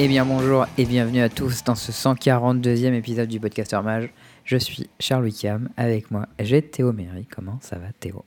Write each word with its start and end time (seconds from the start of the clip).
Eh 0.00 0.06
bien 0.06 0.24
bonjour 0.24 0.64
et 0.78 0.84
bienvenue 0.84 1.22
à 1.22 1.28
tous 1.28 1.64
dans 1.64 1.74
ce 1.74 1.90
142e 1.90 2.92
épisode 2.92 3.28
du 3.28 3.40
Podcaster 3.40 3.80
Mage. 3.82 4.10
Je 4.44 4.56
suis 4.56 4.88
Charles 5.00 5.24
Wickham, 5.24 5.70
avec 5.76 6.12
moi 6.12 6.26
j'ai 6.38 6.62
Théo 6.62 6.92
Méry. 6.92 7.26
Comment 7.26 7.58
ça 7.60 7.78
va 7.78 7.86
Théo? 7.98 8.24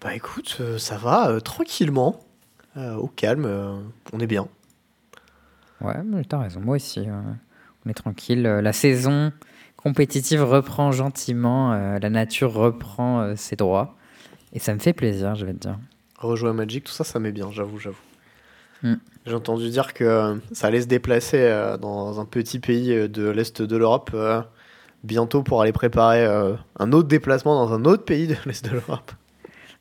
Bah 0.00 0.14
écoute, 0.14 0.58
euh, 0.60 0.78
ça 0.78 0.96
va 0.96 1.30
euh, 1.30 1.40
tranquillement, 1.40 2.20
euh, 2.76 2.94
au 2.94 3.08
calme, 3.08 3.82
on 4.12 4.20
est 4.20 4.28
bien. 4.28 4.46
Ouais, 5.80 6.00
mais 6.04 6.22
t'as 6.22 6.38
raison, 6.38 6.60
moi 6.60 6.76
aussi. 6.76 7.04
on 7.84 7.90
est 7.90 7.94
tranquille. 7.94 8.42
La 8.42 8.72
saison 8.72 9.32
compétitive 9.76 10.44
reprend 10.44 10.92
gentiment, 10.92 11.72
la 11.72 12.08
nature 12.08 12.52
reprend 12.52 13.34
ses 13.34 13.56
droits. 13.56 13.96
Et 14.52 14.60
ça 14.60 14.72
me 14.72 14.78
fait 14.78 14.92
plaisir, 14.92 15.34
je 15.34 15.44
vais 15.44 15.54
te 15.54 15.58
dire. 15.58 15.76
Rejouer 16.20 16.50
à 16.50 16.52
Magic, 16.52 16.84
tout 16.84 16.92
ça, 16.92 17.02
ça 17.02 17.18
m'est 17.18 17.32
bien, 17.32 17.50
j'avoue, 17.50 17.80
j'avoue. 17.80 17.98
Mm. 18.84 18.94
J'ai 19.26 19.34
entendu 19.34 19.68
dire 19.70 19.94
que 19.94 20.04
euh, 20.04 20.36
ça 20.52 20.66
allait 20.68 20.82
se 20.82 20.86
déplacer 20.86 21.38
euh, 21.40 21.76
dans 21.78 22.20
un 22.20 22.24
petit 22.26 22.58
pays 22.60 22.92
euh, 22.92 23.08
de 23.08 23.28
l'Est 23.28 23.62
de 23.62 23.76
l'Europe 23.76 24.14
bientôt 25.02 25.42
pour 25.42 25.60
aller 25.62 25.72
préparer 25.72 26.24
un 26.78 26.92
autre 26.92 27.08
déplacement 27.08 27.66
dans 27.66 27.74
un 27.74 27.84
autre 27.84 28.04
pays 28.04 28.26
de 28.26 28.36
l'Est 28.46 28.64
de 28.64 28.70
l'Europe. 28.70 29.12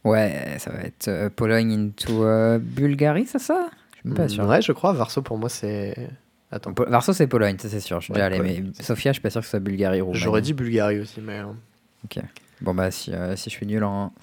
Ouais, 0.04 0.58
ça 0.60 0.72
va 0.72 0.80
être 0.82 1.30
Pologne 1.30 1.72
into 1.74 2.26
euh, 2.26 2.60
Bulgarie, 2.60 3.26
c'est 3.26 3.40
ça? 3.40 3.70
Je 4.04 4.10
suis 4.10 4.16
pas 4.18 4.28
sûr. 4.28 4.46
Ouais, 4.46 4.62
je 4.62 4.72
crois, 4.74 4.92
Varso 4.92 5.22
pour 5.22 5.38
moi 5.38 5.48
c'est... 5.50 5.96
Attends, 6.52 6.74
Po- 6.74 6.86
Varso, 6.88 7.14
c'est 7.14 7.28
Pologne, 7.28 7.58
ça 7.58 7.70
c'est 7.70 7.80
sûr. 7.80 8.00
Je 8.02 8.06
suis 8.06 8.14
Ouais, 8.14 8.20
déjà 8.20 8.26
allé, 8.28 8.40
mais 8.40 8.64
Sofia, 8.84 9.12
je 9.12 9.16
suis 9.16 9.22
pas 9.22 9.30
sûr 9.30 9.40
que 9.42 9.46
ce 9.46 9.52
soit 9.52 9.60
Bulgarie 9.60 10.02
ou 10.02 10.14
j'aurais 10.14 10.42
dit 10.42 10.54
Bulgarie 10.54 11.00
aussi, 11.00 11.22
mais... 11.22 11.40
euh, 11.40 12.22
Bon, 12.62 12.74
bah, 12.74 12.92
si, 12.92 13.14
euh, 13.14 13.36
si 13.36 13.50
je 13.50 13.56
suis 13.56 13.66
nul 13.66 13.84
en, 13.84 14.14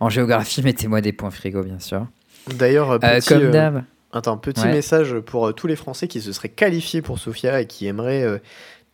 en 0.00 0.08
géographie, 0.08 0.62
mettez-moi 0.64 1.00
des 1.00 1.12
points 1.12 1.30
frigo, 1.30 1.62
bien 1.62 1.78
sûr. 1.78 2.06
D'ailleurs, 2.48 2.98
Euh, 3.04 3.20
comme 3.26 3.50
d'hab. 3.50 3.84
Attends, 4.16 4.38
petit 4.38 4.62
Ouais. 4.62 4.72
message 4.72 5.18
pour 5.20 5.48
euh, 5.48 5.52
tous 5.52 5.66
les 5.66 5.76
Français 5.76 6.08
qui 6.08 6.22
se 6.22 6.32
seraient 6.32 6.48
qualifiés 6.48 7.02
pour 7.02 7.18
Sofia 7.18 7.60
et 7.60 7.66
qui 7.66 7.86
aimeraient 7.86 8.22
euh, 8.22 8.38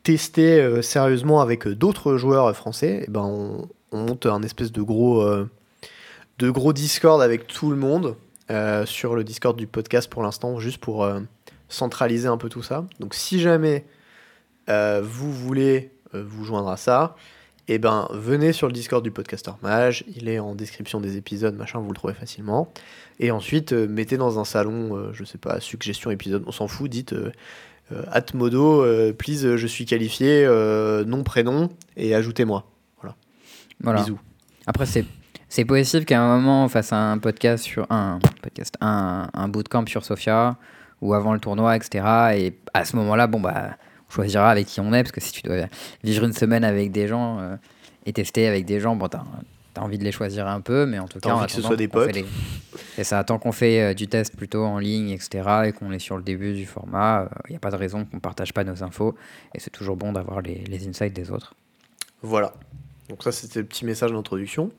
tester 0.03 0.61
euh, 0.61 0.83
sérieusement 0.83 1.41
avec 1.41 1.69
d'autres 1.69 2.17
joueurs 2.17 2.55
français. 2.57 3.05
Eh 3.07 3.11
ben, 3.11 3.21
on, 3.21 3.69
on 3.93 3.99
monte 3.99 4.27
un 4.27 4.43
espèce 4.43 4.73
de 4.73 4.83
gros, 4.83 5.25
de 6.39 6.51
gros 6.51 6.73
Discord 6.73 7.23
avec 7.23 7.47
tout 7.47 7.71
le 7.71 7.77
monde 7.77 8.17
sur 8.87 9.15
le 9.15 9.23
Discord 9.23 9.57
du 9.57 9.67
podcast 9.67 10.11
pour 10.11 10.23
l'instant, 10.23 10.59
juste 10.59 10.79
pour 10.79 11.07
centraliser 11.69 12.27
un 12.27 12.37
peu 12.39 12.49
tout 12.49 12.63
ça. 12.63 12.87
Donc, 13.01 13.15
si 13.15 13.39
jamais 13.39 13.85
vous 14.69 15.31
voulez 15.31 15.91
vous 16.15 16.45
joindre 16.45 16.71
à 16.71 16.79
ça, 16.79 17.17
eh 17.69 17.79
ben, 17.79 18.09
venez 18.13 18.53
sur 18.55 18.67
le 18.67 18.73
Discord 18.73 19.05
du 19.05 19.11
podcaster 19.11 19.53
Mage. 19.63 20.05
Il 20.17 20.29
est 20.29 20.39
en 20.39 20.55
description 20.55 21.01
des 21.01 21.19
épisodes, 21.19 21.55
machin, 21.55 21.79
vous 21.79 21.91
le 21.91 21.95
trouvez 21.95 22.15
facilement. 22.15 22.73
Et 23.23 23.31
ensuite, 23.31 23.73
euh, 23.73 23.87
mettez 23.89 24.17
dans 24.17 24.41
un 24.41 24.45
salon, 24.45 24.97
euh, 24.97 25.13
je 25.13 25.25
sais 25.25 25.39
pas, 25.39 25.61
suggestion 25.61 26.11
épisode, 26.11 26.43
on 26.47 26.53
s'en 26.53 26.67
fout, 26.67 26.91
dites 26.91 27.15
euh, 27.15 27.31
Atmodo, 28.11 28.85
please, 29.15 29.57
je 29.57 29.67
suis 29.67 29.85
qualifié, 29.85 30.47
nom, 31.07 31.23
prénom, 31.23 31.69
et 31.97 32.15
ajoutez-moi. 32.15 32.65
Voilà. 33.81 34.01
Bisous. 34.01 34.19
Après, 34.67 34.87
c'est. 34.87 35.05
C'est 35.49 35.67
possible 35.67 36.07
qu'à 36.07 36.19
un 36.19 36.39
moment 36.39 36.65
on 36.65 36.69
fasse 36.69 36.95
un 36.95 37.19
podcast 37.19 37.63
sur 37.63 37.87
un 37.91 38.21
podcast, 38.41 38.75
un, 38.81 39.29
un 39.35 39.49
bootcamp 39.49 39.85
sur 39.87 40.03
Sofia 40.03 40.57
ou 41.03 41.13
avant 41.13 41.35
le 41.35 41.41
tournoi, 41.41 41.77
etc. 41.77 42.07
Et 42.35 42.59
à 42.73 42.87
ce 42.87 42.97
moment-là, 42.97 43.27
bon 43.27 43.39
bah, 43.39 43.77
on 44.09 44.13
choisira 44.15 44.51
avec 44.51 44.67
qui 44.67 44.81
on 44.81 44.95
est 44.95 45.03
parce 45.03 45.13
que 45.13 45.21
si 45.21 45.33
tu 45.33 45.43
dois 45.43 45.67
vivre 46.03 46.25
une 46.25 46.33
semaine 46.33 46.65
avec 46.65 46.91
des 46.91 47.07
gens 47.07 47.39
euh, 47.41 47.57
et 48.07 48.15
tester 48.15 48.47
avec 48.47 48.65
des 48.65 48.81
gens, 48.81 48.97
bon, 48.97 49.09
t'as 49.09 49.25
as 49.77 49.83
envie 49.83 49.99
de 49.99 50.05
les 50.05 50.13
choisir 50.13 50.47
un 50.47 50.61
peu, 50.61 50.87
mais 50.87 50.99
en 50.99 51.07
tout 51.09 51.19
T'as 51.21 51.31
cas, 51.31 51.35
en 51.35 51.39
envie 51.39 51.47
que 51.47 51.53
ce 51.53 51.63
soit 51.63 51.77
des 51.77 51.89
potes. 51.89 52.15
les- 52.15 52.25
C'est 52.97 53.05
ça. 53.05 53.23
Tant 53.25 53.39
qu'on 53.39 53.53
fait 53.53 53.81
euh, 53.83 53.95
du 53.95 54.09
test 54.09 54.37
plutôt 54.37 54.65
en 54.65 54.79
ligne, 54.79 55.11
etc. 55.11 55.43
Et 55.67 55.73
qu'on 55.73 55.93
est 55.93 55.99
sur 55.99 56.17
le 56.17 56.23
début 56.23 56.53
du 56.55 56.67
format, 56.67 57.29
il 57.49 57.53
n'y 57.53 57.57
a 57.57 57.61
pas 57.61 57.71
de 57.71 57.77
raison 57.77 58.05
qu'on 58.05 58.21
partage 58.21 58.53
pas 58.53 58.65
nos 58.65 58.83
infos. 58.83 59.15
Et 59.55 59.61
c'est 59.61 59.71
toujours 59.71 59.97
bon 59.97 60.13
d'avoir 60.13 60.41
les, 60.43 60.57
les 60.65 60.89
insights 60.89 61.13
des 61.15 61.31
autres. 61.31 61.55
Voilà. 62.23 62.53
Donc 63.09 63.23
ça, 63.23 63.33
c'était 63.33 63.61
le 63.61 63.67
petit 63.67 63.85
message 63.85 64.13
d'introduction. 64.13 64.71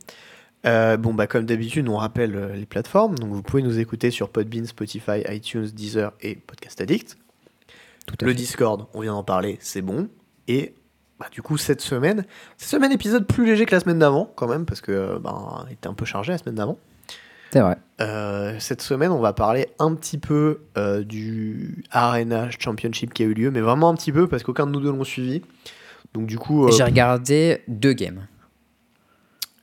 Euh, 0.66 0.96
bon, 0.96 1.14
bah, 1.14 1.28
comme 1.28 1.46
d'habitude, 1.46 1.90
on 1.90 1.98
rappelle 1.98 2.36
euh, 2.36 2.56
les 2.56 2.66
plateformes. 2.66 3.18
Donc, 3.20 3.32
vous 3.34 3.42
pouvez 3.44 3.62
nous 3.64 3.80
écouter 3.80 4.12
sur 4.12 4.30
Podbean, 4.30 4.66
Spotify, 4.66 5.22
iTunes, 5.30 5.66
Deezer 5.66 6.14
et 6.22 6.36
Podcast 6.36 6.80
Addict. 6.80 7.18
Tout 8.06 8.16
à 8.22 8.26
Le 8.26 8.32
fait. 8.32 8.36
Discord, 8.38 8.88
on 8.94 9.02
vient 9.02 9.12
d'en 9.14 9.24
parler, 9.26 9.58
c'est 9.60 9.82
bon. 9.82 10.08
Et 10.48 10.74
bah, 11.24 11.30
du 11.32 11.42
coup, 11.42 11.56
cette 11.58 11.80
semaine, 11.80 12.26
cette 12.58 12.68
semaine, 12.68 12.92
épisode 12.92 13.26
plus 13.26 13.46
léger 13.46 13.66
que 13.66 13.74
la 13.74 13.80
semaine 13.80 14.00
d'avant, 14.00 14.30
quand 14.36 14.46
même, 14.46 14.66
parce 14.66 14.82
que 14.82 14.92
euh, 14.92 15.20
bah, 15.20 15.64
il 15.70 15.74
était 15.74 15.88
un 15.88 15.94
peu 15.94 16.04
chargé 16.04 16.34
la 16.34 16.38
semaine 16.38 16.56
d'avant. 16.56 16.78
C'est 17.50 17.62
vrai. 17.62 17.78
Euh, 18.02 18.58
cette 18.60 18.82
semaine, 18.82 19.10
on 19.10 19.22
va 19.22 19.32
parler 19.32 19.70
un 19.80 19.96
petit 19.96 20.18
peu 20.18 20.60
euh, 20.78 21.02
du 21.02 21.86
Arena 21.92 22.50
Championship 22.60 23.14
qui 23.14 23.24
a 23.24 23.26
eu 23.26 23.34
lieu, 23.34 23.52
mais 23.52 23.62
vraiment 23.62 23.88
un 23.90 23.96
petit 23.96 24.12
peu 24.12 24.28
parce 24.28 24.44
qu'aucun 24.44 24.66
de 24.68 24.72
nous 24.72 24.82
deux 24.82 24.92
l'ont 24.92 25.06
suivi. 25.06 25.42
Donc 26.14 26.26
du 26.26 26.38
coup, 26.38 26.66
euh, 26.68 26.72
J'ai 26.72 26.84
regardé 26.84 27.62
deux 27.70 27.94
games. 27.94 28.28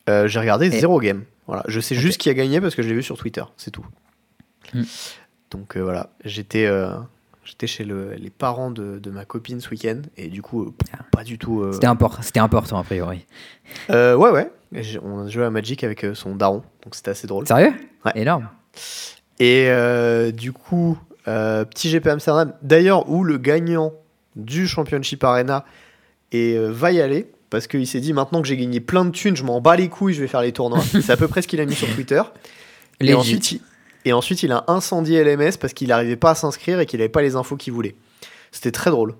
j'ai 0.09 0.38
regardé 0.41 0.69
Et- 0.69 0.81
zéro 0.81 0.98
game. 0.98 1.25
Voilà, 1.47 1.62
je 1.69 1.78
sais 1.81 1.94
juste 1.94 2.19
qui 2.19 2.31
a 2.31 2.34
gagné 2.34 2.60
parce 2.62 2.75
que 2.75 2.82
je 2.82 2.88
l'ai 2.88 2.94
vu 2.94 3.03
sur 3.03 3.19
Twitter, 3.19 3.42
c'est 3.59 3.71
tout. 3.71 3.84
Hmm. 4.72 4.84
Donc 5.50 5.77
voilà, 5.77 6.09
j'étais 6.25 6.66
j'étais 7.45 7.67
chez 7.67 7.84
le- 7.84 8.15
les 8.15 8.31
parents 8.31 8.71
de, 8.71 8.99
de 8.99 9.11
ma 9.11 9.25
copine 9.25 9.61
ce 9.61 9.69
week-end 9.71 10.03
et 10.17 10.28
du 10.28 10.43
coup, 10.43 10.65
euh, 10.65 10.73
Ah. 10.93 10.99
pas 11.12 11.25
du 11.25 11.39
tout. 11.39 11.61
euh, 11.62 11.73
C'était 11.73 11.87
import- 11.87 12.19
c'était 12.23 12.41
important 12.41 12.78
a 12.78 12.84
priori. 12.84 13.27
euh, 13.91 14.15
ouais, 14.17 14.31
ouais. 14.31 14.51
On 15.03 15.27
a 15.27 15.28
joué 15.28 15.45
à 15.45 15.51
Magic 15.51 15.83
avec 15.84 16.06
son 16.15 16.37
daron, 16.37 16.62
donc 16.84 16.95
c'était 16.95 17.11
assez 17.11 17.27
drôle. 17.27 17.47
Sérieux? 17.47 17.73
Ouais. 18.05 18.12
Énorme. 18.15 18.49
Et 19.41 19.67
euh, 19.69 20.31
du 20.33 20.53
coup, 20.53 20.99
petit 21.25 21.91
GP 21.91 22.06
Amsterdam, 22.09 22.53
d'ailleurs, 22.62 23.09
où 23.11 23.25
le 23.25 23.39
gagnant 23.39 23.93
du 24.37 24.69
Championship 24.69 25.25
Arena 25.25 25.65
et, 26.33 26.57
va 26.59 26.93
y 26.93 27.01
aller, 27.01 27.31
parce 27.51 27.67
qu'il 27.67 27.87
s'est 27.87 27.99
dit 28.01 28.12
maintenant 28.12 28.43
que 28.43 28.47
j'ai 28.49 28.57
gagné 28.57 28.78
plein 28.81 29.05
de 29.05 29.11
thunes, 29.11 29.34
je 29.34 29.43
m'en 29.43 29.61
bats 29.61 29.75
les 29.77 29.89
couilles, 29.89 30.15
je 30.15 30.21
vais 30.21 30.28
faire 30.28 30.43
les 30.43 30.53
tournois. 30.53 30.81
C'est 31.03 31.11
à 31.11 31.17
peu 31.17 31.27
près 31.27 31.43
ce 31.43 31.49
qu'il 31.49 31.61
a 31.61 31.67
mis 31.67 31.75
sur 31.75 31.93
Twitter. 31.95 32.22
Et 33.01 33.12
ensuite, 33.15 33.53
il, 33.53 33.61
et 34.05 34.12
ensuite, 34.12 34.43
il 34.43 34.53
a 34.53 34.65
incendié 34.69 35.22
LMS 35.25 35.56
parce 35.61 35.72
qu'il 35.72 35.88
n'arrivait 35.88 36.16
pas 36.16 36.31
à 36.31 36.34
s'inscrire 36.34 36.81
et 36.81 36.87
qu'il 36.87 36.99
n'avait 37.00 37.09
pas 37.09 37.22
les 37.22 37.37
infos 37.37 37.56
qu'il 37.56 37.72
voulait. 37.72 37.97
C'était 38.53 38.72
très 38.72 38.91
drôle. 38.91 39.15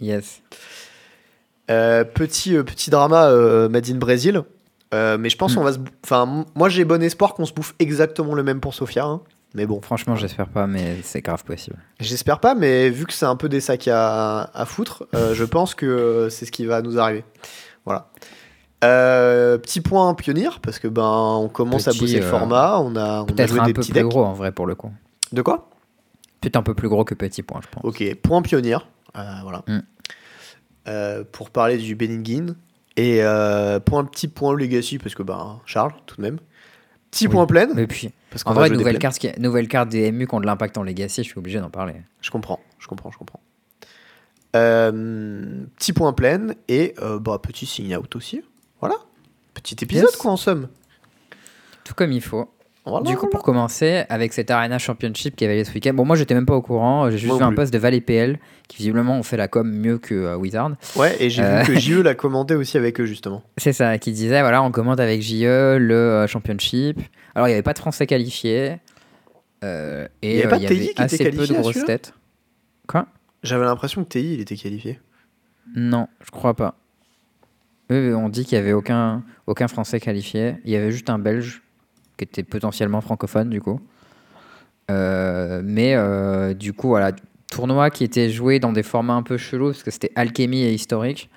Yes. 0.00 0.42
Euh, 1.70 2.04
petit, 2.04 2.56
euh, 2.56 2.62
petit 2.64 2.90
drama 2.90 3.26
euh, 3.30 3.68
Made 3.68 3.88
in 3.90 3.96
Brésil. 3.96 4.42
Euh, 4.92 5.18
mais 5.18 5.30
je 5.30 5.36
pense 5.36 5.52
Mm. 5.52 5.56
qu'on 5.56 5.64
va 5.64 5.72
se. 5.72 5.78
Enfin, 6.04 6.44
moi 6.56 6.68
j'ai 6.68 6.84
bon 6.84 7.00
espoir 7.02 7.34
qu'on 7.34 7.44
se 7.44 7.52
bouffe 7.52 7.74
exactement 7.78 8.34
le 8.34 8.42
même 8.42 8.60
pour 8.60 8.74
Sofia. 8.74 9.04
hein. 9.04 9.20
Mais 9.54 9.66
bon. 9.66 9.80
Franchement, 9.80 10.14
j'espère 10.16 10.48
pas, 10.48 10.66
mais 10.68 10.98
c'est 11.02 11.20
grave 11.22 11.42
possible. 11.44 11.76
J'espère 11.98 12.38
pas, 12.38 12.54
mais 12.54 12.88
vu 12.88 13.04
que 13.04 13.12
c'est 13.12 13.26
un 13.26 13.34
peu 13.36 13.48
des 13.48 13.60
sacs 13.60 13.88
à, 13.88 14.42
à 14.54 14.64
foutre, 14.64 15.06
je 15.12 15.44
pense 15.44 15.74
que 15.74 16.28
c'est 16.30 16.44
ce 16.46 16.52
qui 16.52 16.66
va 16.66 16.82
nous 16.82 16.98
arriver. 17.00 17.24
Voilà. 17.84 18.08
Euh, 18.82 19.58
petit 19.58 19.80
point 19.82 20.14
pionnier, 20.14 20.48
parce 20.62 20.78
que 20.78 20.88
ben 20.88 21.02
on 21.38 21.48
commence 21.48 21.86
à 21.86 21.92
bosser 21.92 22.18
le 22.20 22.24
euh, 22.24 22.30
format, 22.30 22.78
on 22.80 22.96
a, 22.96 23.20
on 23.20 23.24
a 23.24 23.26
Peut-être 23.26 23.48
joué 23.50 23.60
un 23.60 23.66
des 23.66 23.72
peu 23.74 23.80
petits 23.82 23.92
plus 23.92 24.00
decks. 24.00 24.08
gros 24.08 24.24
en 24.24 24.32
vrai 24.32 24.52
pour 24.52 24.66
le 24.66 24.74
coup. 24.74 24.90
De 25.32 25.42
quoi? 25.42 25.68
Peut-être 26.40 26.56
un 26.56 26.62
peu 26.62 26.72
plus 26.74 26.88
gros 26.88 27.04
que 27.04 27.14
petit 27.14 27.42
point, 27.42 27.60
je 27.62 27.68
pense. 27.68 27.84
Ok, 27.84 28.02
point 28.22 28.40
pionnier. 28.40 28.78
euh, 29.16 29.22
voilà. 29.42 29.62
Mm. 29.68 29.80
Euh, 30.88 31.24
pour 31.30 31.50
parler 31.50 31.76
du 31.76 31.94
Beningin. 31.94 32.56
Et 32.96 33.22
euh, 33.22 33.78
petit 33.80 34.28
point 34.28 34.54
Legacy, 34.56 34.98
parce 34.98 35.14
que 35.14 35.22
ben 35.22 35.60
Charles, 35.66 35.92
tout 36.06 36.16
de 36.16 36.22
même. 36.22 36.38
Petit 37.10 37.26
Oui. 37.26 37.32
point 37.34 37.46
plein. 37.46 37.68
Mais 37.74 37.86
puis, 37.86 38.10
Parce 38.30 38.42
en 38.46 38.52
vrai, 38.54 38.70
nouvelle 38.70 38.98
carte, 38.98 39.18
qui- 39.18 39.30
nouvelle 39.38 39.68
carte 39.68 39.90
des 39.90 40.10
MU 40.10 40.26
qui 40.26 40.34
ont 40.34 40.40
de 40.40 40.46
l'impact 40.46 40.78
en 40.78 40.82
Legacy, 40.82 41.22
je 41.22 41.28
suis 41.28 41.38
obligé 41.38 41.60
d'en 41.60 41.70
parler. 41.70 41.94
Je 42.22 42.30
comprends, 42.30 42.60
je 42.78 42.86
comprends, 42.88 43.10
je 43.10 43.18
comprends. 43.18 43.40
Euh, 44.56 45.64
petit 45.76 45.92
point 45.92 46.12
plein 46.12 46.48
et 46.68 46.94
bah, 47.20 47.38
petit 47.42 47.66
sign 47.66 47.94
out 47.96 48.16
aussi. 48.16 48.42
Voilà. 48.80 48.96
Petit 49.54 49.76
épisode 49.82 50.06
Yes. 50.10 50.16
quoi 50.16 50.32
en 50.32 50.36
somme. 50.36 50.68
Tout 51.84 51.94
comme 51.94 52.12
il 52.12 52.20
faut. 52.20 52.48
Voilà, 52.86 53.04
du 53.04 53.12
coup, 53.14 53.20
voilà. 53.22 53.30
pour 53.32 53.42
commencer, 53.42 54.04
avec 54.08 54.32
cette 54.32 54.50
Arena 54.50 54.78
Championship 54.78 55.36
qui 55.36 55.44
avait 55.44 55.58
lieu 55.58 55.64
ce 55.64 55.72
week-end, 55.74 55.92
bon, 55.92 56.06
moi 56.06 56.16
j'étais 56.16 56.34
même 56.34 56.46
pas 56.46 56.54
au 56.56 56.62
courant, 56.62 57.10
j'ai 57.10 57.18
juste 57.18 57.28
Moi 57.28 57.36
vu 57.38 57.44
un 57.44 57.52
post 57.52 57.72
de 57.72 57.78
Valley 57.78 58.00
PL 58.00 58.38
qui 58.68 58.78
visiblement 58.78 59.18
ont 59.18 59.22
fait 59.22 59.36
la 59.36 59.48
com 59.48 59.70
mieux 59.70 59.98
que 59.98 60.14
euh, 60.14 60.36
Wizard. 60.36 60.72
Ouais, 60.96 61.14
et 61.22 61.28
j'ai 61.28 61.42
Euh. 61.42 61.62
vu 61.62 61.74
que 61.74 61.78
JE 61.80 62.00
l'a 62.00 62.14
commandé 62.14 62.54
aussi 62.54 62.78
avec 62.78 62.98
eux 63.00 63.04
justement. 63.04 63.42
C'est 63.58 63.74
ça, 63.74 63.98
qui 63.98 64.12
disait 64.12 64.40
voilà, 64.40 64.62
on 64.62 64.70
commande 64.70 64.98
avec 64.98 65.20
JE 65.20 65.76
le 65.78 65.90
euh, 65.94 66.26
Championship. 66.26 66.98
Alors, 67.34 67.48
il 67.48 67.50
n'y 67.50 67.54
avait 67.54 67.62
pas 67.62 67.74
de 67.74 67.78
Français 67.78 68.06
qualifiés. 68.06 68.78
et 69.62 70.06
Il 70.22 70.30
y 70.36 70.40
avait 70.40 70.48
pas 70.48 70.56
y 70.56 70.66
avait 70.66 70.76
qui 70.78 70.84
était 70.90 71.02
assez 71.02 71.30
peu 71.30 71.46
de 71.46 71.52
grosses 71.52 71.84
têtes. 71.84 72.14
Quoi? 72.88 73.06
J'avais 73.42 73.66
l'impression 73.66 74.02
que 74.04 74.08
TI 74.08 74.34
il 74.34 74.40
était 74.40 74.56
qualifié. 74.56 74.98
Non, 75.76 76.08
je 76.24 76.30
crois 76.30 76.54
pas. 76.54 76.76
On 77.90 78.28
dit 78.28 78.44
qu'il 78.44 78.56
n'y 78.56 78.62
avait 78.62 78.72
aucun, 78.72 79.22
Français 79.68 79.98
qualifié. 79.98 80.56
Il 80.64 80.70
y 80.70 80.76
avait 80.76 80.92
juste 80.92 81.10
un 81.10 81.18
Belge 81.18 81.62
qui 82.16 82.24
était 82.24 82.44
potentiellement 82.44 83.00
francophone, 83.00 83.50
du 83.50 83.60
coup. 83.60 83.80
Euh, 84.90 85.60
mais 85.64 85.94
euh, 85.96 86.54
du 86.54 86.72
coup, 86.72 86.88
voilà, 86.88 87.12
tournoi 87.50 87.90
qui 87.90 88.04
était 88.04 88.30
joué 88.30 88.60
dans 88.60 88.72
des 88.72 88.84
formats 88.84 89.14
un 89.14 89.24
peu 89.24 89.36
chelous, 89.36 89.70
parce 89.70 89.82
que 89.82 89.90
c'était 89.90 90.12
alchimie 90.14 90.62
et 90.62 90.72
historique. 90.72 91.30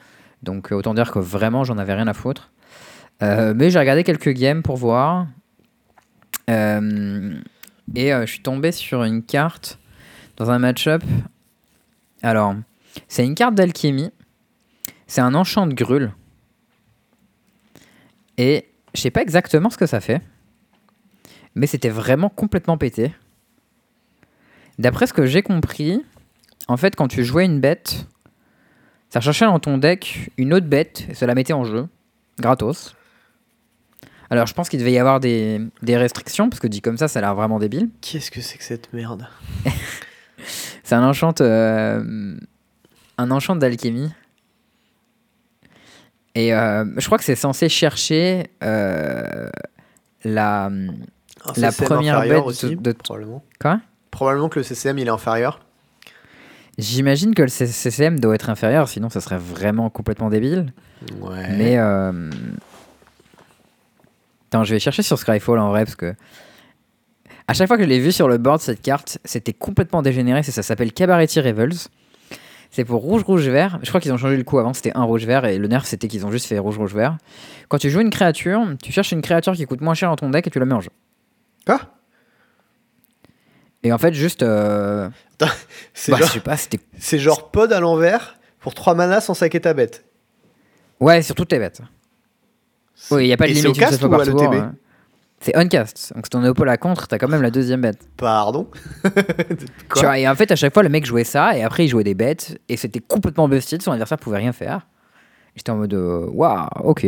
Donc, 0.43 0.71
euh, 0.71 0.75
autant 0.75 0.93
dire 0.93 1.11
que 1.11 1.19
vraiment, 1.19 1.63
j'en 1.63 1.79
avais 1.79 1.95
rien 1.95 2.07
à 2.07 2.13
foutre. 2.13 2.51
Mais 3.21 3.69
j'ai 3.69 3.79
regardé 3.79 4.03
quelques 4.03 4.33
games 4.33 4.61
pour 4.61 4.75
voir. 4.75 5.27
Et 6.49 6.51
je 7.95 8.25
suis 8.25 8.41
tombé 8.41 8.73
sur 8.73 9.03
une 9.03 9.23
carte 9.23 9.79
dans 10.35 10.51
un 10.51 10.59
match-up 10.59 11.01
Alors, 12.21 12.55
c'est 13.07 13.25
une 13.25 13.33
carte 13.33 13.55
d'alchimie. 13.55 14.11
C'est 15.07 15.21
un 15.21 15.35
enchant 15.35 15.67
de 15.67 15.73
grûle. 15.73 16.11
Et 18.37 18.65
je 18.93 19.01
sais 19.01 19.11
pas 19.11 19.21
exactement 19.21 19.69
ce 19.69 19.77
que 19.77 19.85
ça 19.85 19.99
fait. 19.99 20.21
Mais 21.55 21.67
c'était 21.67 21.89
vraiment 21.89 22.29
complètement 22.29 22.77
pété. 22.77 23.13
D'après 24.79 25.07
ce 25.07 25.13
que 25.13 25.25
j'ai 25.25 25.43
compris, 25.43 26.03
en 26.67 26.77
fait, 26.77 26.95
quand 26.95 27.07
tu 27.07 27.23
jouais 27.23 27.45
une 27.45 27.59
bête, 27.59 28.07
ça 29.09 29.21
cherchait 29.21 29.45
dans 29.45 29.59
ton 29.59 29.77
deck 29.77 30.31
une 30.37 30.53
autre 30.53 30.65
bête 30.65 31.05
et 31.09 31.13
ça 31.13 31.27
la 31.27 31.35
mettait 31.35 31.53
en 31.53 31.63
jeu, 31.63 31.87
gratos. 32.39 32.95
Alors 34.31 34.47
je 34.47 34.53
pense 34.55 34.69
qu'il 34.69 34.79
devait 34.79 34.93
y 34.93 34.97
avoir 34.97 35.19
des, 35.19 35.61
des 35.83 35.95
restrictions, 35.95 36.49
parce 36.49 36.59
que 36.59 36.65
dit 36.67 36.81
comme 36.81 36.97
ça, 36.97 37.07
ça 37.07 37.19
a 37.19 37.21
l'air 37.21 37.35
vraiment 37.35 37.59
débile. 37.59 37.89
Qu'est-ce 38.01 38.31
que 38.31 38.41
c'est 38.41 38.57
que 38.57 38.63
cette 38.63 38.91
merde? 38.93 39.27
C'est 40.83 40.95
un 40.95 41.07
enchant, 41.07 41.33
euh, 41.39 42.35
un 43.17 43.31
enchant 43.31 43.55
d'alchimie. 43.55 44.11
Et 46.35 46.53
euh, 46.53 46.85
je 46.97 47.05
crois 47.05 47.17
que 47.17 47.23
c'est 47.23 47.35
censé 47.35 47.69
chercher 47.69 48.47
euh, 48.63 49.49
la, 50.23 50.69
première 51.77 52.21
bête 52.21 52.43
aussi, 52.43 52.75
de- 52.75 52.81
de- 52.81 52.91
probablement. 52.93 53.43
Quoi? 53.61 53.79
Probablement 54.09 54.49
que 54.49 54.59
le 54.59 54.63
CCM 54.63 54.97
il 54.97 55.07
est 55.07 55.11
inférieur. 55.11 55.59
J'imagine 56.79 57.35
que 57.35 57.43
le 57.43 57.49
CCM 57.49 58.19
doit 58.19 58.33
être 58.33 58.49
inférieur, 58.49 58.89
sinon 58.89 59.09
ça 59.09 59.21
serait 59.21 59.37
vraiment 59.37 59.89
complètement 59.91 60.29
débile. 60.29 60.73
Ouais. 61.19 61.49
Mais. 61.55 61.77
Euh... 61.77 62.31
Attends, 64.49 64.63
je 64.63 64.73
vais 64.73 64.79
chercher 64.79 65.03
sur 65.03 65.17
Skyfall 65.19 65.59
en 65.59 65.69
vrai 65.69 65.85
parce 65.85 65.95
que. 65.95 66.15
À 67.47 67.53
chaque 67.53 67.67
fois 67.67 67.77
que 67.77 67.83
je 67.83 67.89
l'ai 67.89 67.99
vu 67.99 68.11
sur 68.11 68.27
le 68.29 68.37
board, 68.37 68.61
cette 68.61 68.81
carte, 68.81 69.19
c'était 69.25 69.53
complètement 69.53 70.01
dégénéré. 70.01 70.41
C'est- 70.43 70.51
Ça 70.51 70.63
s'appelle 70.63 70.93
Cabaretti 70.93 71.41
Revels. 71.41 71.73
C'est 72.75 72.85
pour 72.85 73.01
rouge, 73.03 73.21
rouge, 73.21 73.47
vert. 73.47 73.77
Je 73.83 73.89
crois 73.89 74.01
qu'ils 74.01 74.11
ont 74.13 74.17
changé 74.17 74.35
le 74.35 74.43
coup 74.43 74.57
avant, 74.57 74.73
c'était 74.73 74.91
un 74.95 75.03
rouge, 75.03 75.25
vert. 75.27 75.45
Et 75.45 75.59
le 75.59 75.67
nerf, 75.67 75.85
c'était 75.85 76.07
qu'ils 76.07 76.25
ont 76.25 76.31
juste 76.31 76.47
fait 76.47 76.57
rouge, 76.57 76.79
rouge, 76.79 76.95
vert. 76.95 77.19
Quand 77.69 77.77
tu 77.77 77.91
joues 77.91 78.01
une 78.01 78.09
créature, 78.09 78.65
tu 78.81 78.91
cherches 78.91 79.11
une 79.11 79.21
créature 79.21 79.53
qui 79.53 79.65
coûte 79.65 79.81
moins 79.81 79.93
cher 79.93 80.09
dans 80.09 80.15
ton 80.15 80.31
deck 80.31 80.47
et 80.47 80.49
tu 80.49 80.57
la 80.57 80.65
mets 80.65 80.73
en 80.73 80.81
jeu. 80.81 80.89
Quoi 81.67 81.79
Et 83.83 83.93
en 83.93 83.99
fait, 83.99 84.15
juste. 84.15 84.41
euh, 84.41 85.07
C'est 85.93 86.13
bah, 86.13 86.17
genre, 86.17 86.29
genre 87.19 87.51
pod 87.51 87.71
à 87.71 87.79
l'envers 87.79 88.39
pour 88.59 88.73
3 88.73 88.95
manas 88.95 89.21
sans 89.21 89.35
saquer 89.35 89.61
ta 89.61 89.75
bête. 89.75 90.03
Ouais, 90.99 91.21
sur 91.21 91.35
toutes 91.35 91.51
les 91.51 91.59
bêtes. 91.59 91.81
Oui, 93.11 93.25
il 93.25 93.27
n'y 93.27 93.33
a 93.33 93.37
pas 93.37 93.45
de 93.45 93.51
limite 93.51 93.67
au 93.67 93.73
cast 93.73 94.01
ou 94.01 94.11
à 94.15 94.25
l'ETB? 94.25 94.73
C'est 95.43 95.55
uncast. 95.57 96.13
Donc 96.15 96.25
si 96.25 96.29
ton 96.29 96.43
oppo 96.45 96.63
la 96.63 96.77
contre, 96.77 97.07
t'as 97.09 97.17
quand 97.17 97.27
même 97.27 97.41
la 97.41 97.51
deuxième 97.51 97.81
bête. 97.81 97.99
Pardon 98.15 98.67
Tu 99.03 99.65
Quoi 99.89 100.01
vois, 100.01 100.17
et 100.19 100.27
en 100.27 100.35
fait, 100.35 100.49
à 100.51 100.55
chaque 100.55 100.73
fois, 100.73 100.83
le 100.83 100.89
mec 100.89 101.05
jouait 101.05 101.25
ça, 101.25 101.57
et 101.57 101.63
après, 101.63 101.83
il 101.83 101.89
jouait 101.89 102.05
des 102.05 102.13
bêtes, 102.13 102.59
et 102.69 102.77
c'était 102.77 103.01
complètement 103.01 103.49
busted, 103.49 103.81
son 103.81 103.91
adversaire 103.91 104.17
pouvait 104.17 104.37
rien 104.37 104.53
faire. 104.53 104.87
J'étais 105.55 105.71
en 105.71 105.75
mode, 105.75 105.93
euh, 105.93 106.27
waouh, 106.31 106.65
ok. 106.83 107.05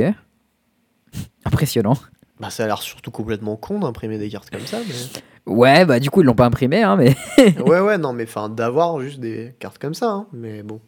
Impressionnant. 1.45 1.95
Bah 2.37 2.49
ça 2.49 2.65
a 2.65 2.67
l'air 2.67 2.81
surtout 2.81 3.11
complètement 3.11 3.55
con 3.55 3.79
d'imprimer 3.79 4.17
des 4.17 4.27
cartes 4.29 4.49
comme 4.49 4.65
ça. 4.65 4.79
Mais... 4.85 5.53
Ouais, 5.53 5.85
bah 5.85 6.01
du 6.01 6.09
coup, 6.09 6.19
ils 6.21 6.25
l'ont 6.25 6.35
pas 6.35 6.45
imprimé, 6.45 6.83
hein, 6.83 6.97
mais. 6.97 7.15
ouais 7.65 7.79
ouais 7.79 7.97
non 7.97 8.11
mais 8.11 8.23
enfin 8.23 8.49
d'avoir 8.49 8.99
juste 8.99 9.21
des 9.21 9.55
cartes 9.59 9.77
comme 9.77 9.93
ça. 9.93 10.09
hein, 10.11 10.27
Mais 10.33 10.61
bon. 10.61 10.81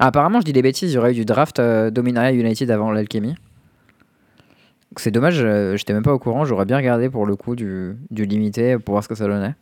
Ah, 0.00 0.06
apparemment, 0.08 0.40
je 0.40 0.44
dis 0.46 0.52
des 0.52 0.62
bêtises, 0.62 0.90
il 0.90 0.94
y 0.96 0.98
aurait 0.98 1.12
eu 1.12 1.14
du 1.14 1.24
draft 1.24 1.60
euh, 1.60 1.90
Dominaria 1.90 2.32
United 2.32 2.68
avant 2.72 2.90
l'alchimie. 2.90 3.36
C'est 4.96 5.10
dommage, 5.10 5.40
euh, 5.42 5.76
j'étais 5.76 5.92
même 5.94 6.02
pas 6.02 6.12
au 6.12 6.18
courant, 6.18 6.44
j'aurais 6.44 6.64
bien 6.66 6.76
regardé 6.76 7.08
pour 7.08 7.24
le 7.26 7.34
coup 7.36 7.56
du, 7.56 7.96
du 8.10 8.26
limité 8.26 8.78
pour 8.78 8.92
voir 8.92 9.02
ce 9.04 9.08
que 9.08 9.14
ça 9.14 9.26
donnait. 9.26 9.54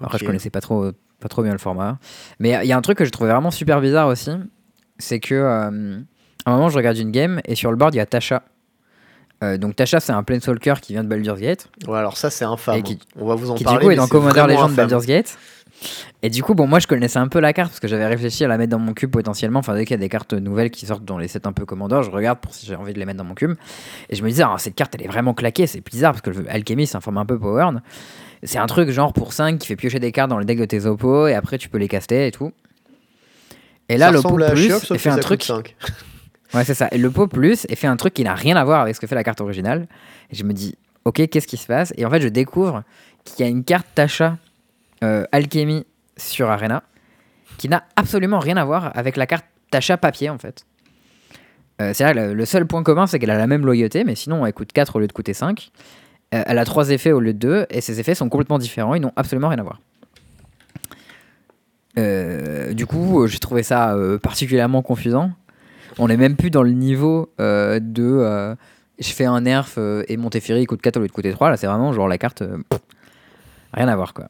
Après, 0.00 0.18
je 0.18 0.24
Ok. 0.24 0.26
connaissais 0.28 0.50
pas 0.50 0.60
trop, 0.60 0.90
pas 1.20 1.28
trop 1.28 1.42
bien 1.42 1.52
le 1.52 1.58
format. 1.58 1.98
Mais 2.40 2.58
il 2.62 2.68
y 2.68 2.72
a 2.72 2.76
un 2.76 2.82
truc 2.82 2.98
que 2.98 3.04
je 3.04 3.10
trouvais 3.10 3.30
vraiment 3.30 3.50
super 3.52 3.80
bizarre 3.80 4.08
aussi. 4.08 4.30
C'est 4.98 5.20
que, 5.20 5.34
euh, 5.34 5.98
à 6.44 6.50
un 6.50 6.54
moment, 6.56 6.68
je 6.68 6.76
regarde 6.76 6.98
une 6.98 7.10
game 7.10 7.40
et 7.44 7.54
sur 7.54 7.70
le 7.70 7.76
board, 7.76 7.94
il 7.94 7.98
y 7.98 8.00
a 8.00 8.06
Tasha. 8.06 8.42
Euh, 9.42 9.56
donc, 9.58 9.76
Tasha, 9.76 10.00
c'est 10.00 10.12
un 10.12 10.22
Planeswalker 10.22 10.74
qui 10.80 10.92
vient 10.92 11.04
de 11.04 11.08
Baldur's 11.08 11.40
Gate. 11.40 11.68
Ouais 11.88 11.98
alors 11.98 12.16
ça 12.16 12.30
c'est 12.30 12.44
infâme. 12.44 12.76
Et 12.78 12.82
qui-. 12.82 12.98
On 13.16 13.26
va 13.26 13.34
vous 13.34 13.50
en 13.50 13.54
qui, 13.54 13.64
parler. 13.64 13.78
du 13.80 13.84
coup, 13.86 13.90
est 13.90 13.96
dans 13.96 14.06
Commander 14.08 14.30
vraiment 14.40 14.46
Legend 14.48 14.64
infâme. 14.64 14.76
Baldur's 14.76 15.06
Gate. 15.06 15.38
Et 16.22 16.30
du 16.30 16.42
coup, 16.42 16.54
bon, 16.54 16.66
moi, 16.66 16.78
je 16.78 16.86
connaissais 16.86 17.18
un 17.18 17.28
peu 17.28 17.40
la 17.40 17.52
carte 17.52 17.70
parce 17.70 17.80
que 17.80 17.88
j'avais 17.88 18.06
réfléchi 18.06 18.44
à 18.44 18.48
la 18.48 18.56
mettre 18.56 18.70
dans 18.70 18.78
mon 18.78 18.94
cube 18.94 19.10
potentiellement. 19.10 19.58
Enfin, 19.58 19.74
dès 19.74 19.84
qu'il 19.84 19.92
y 19.92 19.94
a 19.94 19.98
des 19.98 20.08
cartes 20.08 20.32
nouvelles 20.32 20.70
qui 20.70 20.86
sortent 20.86 21.04
dans 21.04 21.18
les 21.18 21.28
sets 21.28 21.46
un 21.46 21.52
peu 21.52 21.66
Commander, 21.66 22.00
je 22.02 22.10
regarde 22.10 22.38
pour 22.38 22.54
si 22.54 22.64
j'ai 22.66 22.76
envie 22.76 22.94
de 22.94 22.98
les 22.98 23.04
mettre 23.04 23.18
dans 23.18 23.24
mon 23.24 23.34
cube. 23.34 23.54
Et 24.08 24.16
je 24.16 24.22
me 24.22 24.28
disais, 24.28 24.44
ah, 24.44 24.54
cette 24.58 24.74
carte, 24.74 24.94
elle 24.94 25.02
est 25.02 25.08
vraiment 25.08 25.34
claquée. 25.34 25.66
C'est 25.66 25.84
bizarre 25.84 26.12
parce 26.12 26.22
que 26.22 26.30
le 26.30 26.50
Alchemy, 26.50 26.86
c'est 26.86 26.96
un 26.96 27.00
format 27.00 27.20
un 27.20 27.26
peu 27.26 27.38
powered. 27.38 27.82
C'est 28.42 28.58
un 28.58 28.66
truc 28.66 28.90
genre 28.90 29.12
pour 29.12 29.32
5 29.32 29.58
qui 29.58 29.66
fait 29.66 29.76
piocher 29.76 29.98
des 29.98 30.12
cartes 30.12 30.30
dans 30.30 30.38
le 30.38 30.44
deck 30.44 30.58
de 30.58 30.64
tes 30.64 30.86
oppos 30.86 31.26
et 31.28 31.34
après 31.34 31.56
tu 31.56 31.68
peux 31.68 31.78
les 31.78 31.88
caster 31.88 32.26
et 32.26 32.30
tout. 32.30 32.52
Et 33.88 33.96
là, 33.96 34.06
ça 34.06 34.12
le 34.12 34.22
pot 34.22 34.36
plus 34.36 34.98
fait 34.98 35.10
un 35.10 35.18
truc. 35.18 35.40
coûte 35.40 35.48
5. 35.48 35.76
Ouais, 36.54 36.62
c'est 36.62 36.74
ça. 36.74 36.88
Et 36.92 36.98
le 36.98 37.10
pot 37.10 37.26
plus 37.26 37.66
et 37.68 37.74
fait 37.74 37.88
un 37.88 37.96
truc 37.96 38.14
qui 38.14 38.22
n'a 38.22 38.34
rien 38.34 38.54
à 38.56 38.62
voir 38.62 38.80
avec 38.80 38.94
ce 38.94 39.00
que 39.00 39.08
fait 39.08 39.16
la 39.16 39.24
carte 39.24 39.40
originale. 39.40 39.88
Et 40.30 40.36
je 40.36 40.44
me 40.44 40.52
dis, 40.52 40.76
ok, 41.04 41.28
qu'est-ce 41.28 41.48
qui 41.48 41.56
se 41.56 41.66
passe? 41.66 41.92
Et 41.96 42.06
en 42.06 42.10
fait, 42.10 42.20
je 42.20 42.28
découvre 42.28 42.84
qu'il 43.24 43.44
y 43.44 43.48
a 43.48 43.50
une 43.50 43.64
carte 43.64 43.86
Tasha 43.94 44.38
euh, 45.04 45.24
Alchemy 45.32 45.86
sur 46.16 46.50
Arena 46.50 46.82
qui 47.58 47.68
n'a 47.68 47.84
absolument 47.96 48.38
rien 48.38 48.56
à 48.56 48.64
voir 48.64 48.90
avec 48.96 49.16
la 49.16 49.26
carte 49.26 49.44
Tasha 49.70 49.96
papier 49.96 50.30
en 50.30 50.38
fait. 50.38 50.66
Euh, 51.80 51.90
c'est 51.92 52.04
là 52.04 52.14
le, 52.14 52.34
le 52.34 52.44
seul 52.44 52.66
point 52.66 52.82
commun, 52.82 53.06
c'est 53.06 53.18
qu'elle 53.18 53.30
a 53.30 53.38
la 53.38 53.46
même 53.46 53.64
loyauté, 53.64 54.04
mais 54.04 54.14
sinon 54.14 54.46
elle 54.46 54.52
coûte 54.52 54.72
4 54.72 54.96
au 54.96 55.00
lieu 55.00 55.06
de 55.06 55.12
coûter 55.12 55.34
5. 55.34 55.70
Euh, 56.34 56.42
elle 56.46 56.58
a 56.58 56.64
3 56.64 56.90
effets 56.90 57.12
au 57.12 57.20
lieu 57.20 57.32
de 57.32 57.38
2, 57.38 57.66
et 57.70 57.80
ces 57.80 58.00
effets 58.00 58.14
sont 58.14 58.28
complètement 58.28 58.58
différents, 58.58 58.94
ils 58.94 59.00
n'ont 59.00 59.12
absolument 59.16 59.48
rien 59.48 59.58
à 59.58 59.62
voir. 59.62 59.80
Euh, 61.98 62.72
du 62.72 62.86
coup, 62.86 63.26
j'ai 63.26 63.38
trouvé 63.38 63.62
ça 63.62 63.96
particulièrement 64.22 64.82
confusant. 64.82 65.32
On 65.98 66.08
n'est 66.08 66.16
même 66.16 66.36
plus 66.36 66.50
dans 66.50 66.64
le 66.64 66.72
niveau 66.72 67.30
de 67.38 68.56
je 69.00 69.10
fais 69.12 69.24
un 69.24 69.40
nerf 69.40 69.76
et 70.06 70.16
mon 70.16 70.30
Teferi 70.30 70.62
il 70.62 70.66
coûte 70.66 70.80
4 70.80 70.96
au 70.96 71.00
lieu 71.00 71.08
de 71.08 71.12
coûter 71.12 71.32
3. 71.32 71.50
Là, 71.50 71.56
c'est 71.56 71.66
vraiment 71.66 71.92
genre 71.92 72.08
la 72.08 72.18
carte. 72.18 72.42
rien 73.72 73.88
à 73.88 73.96
voir 73.96 74.14
quoi. 74.14 74.28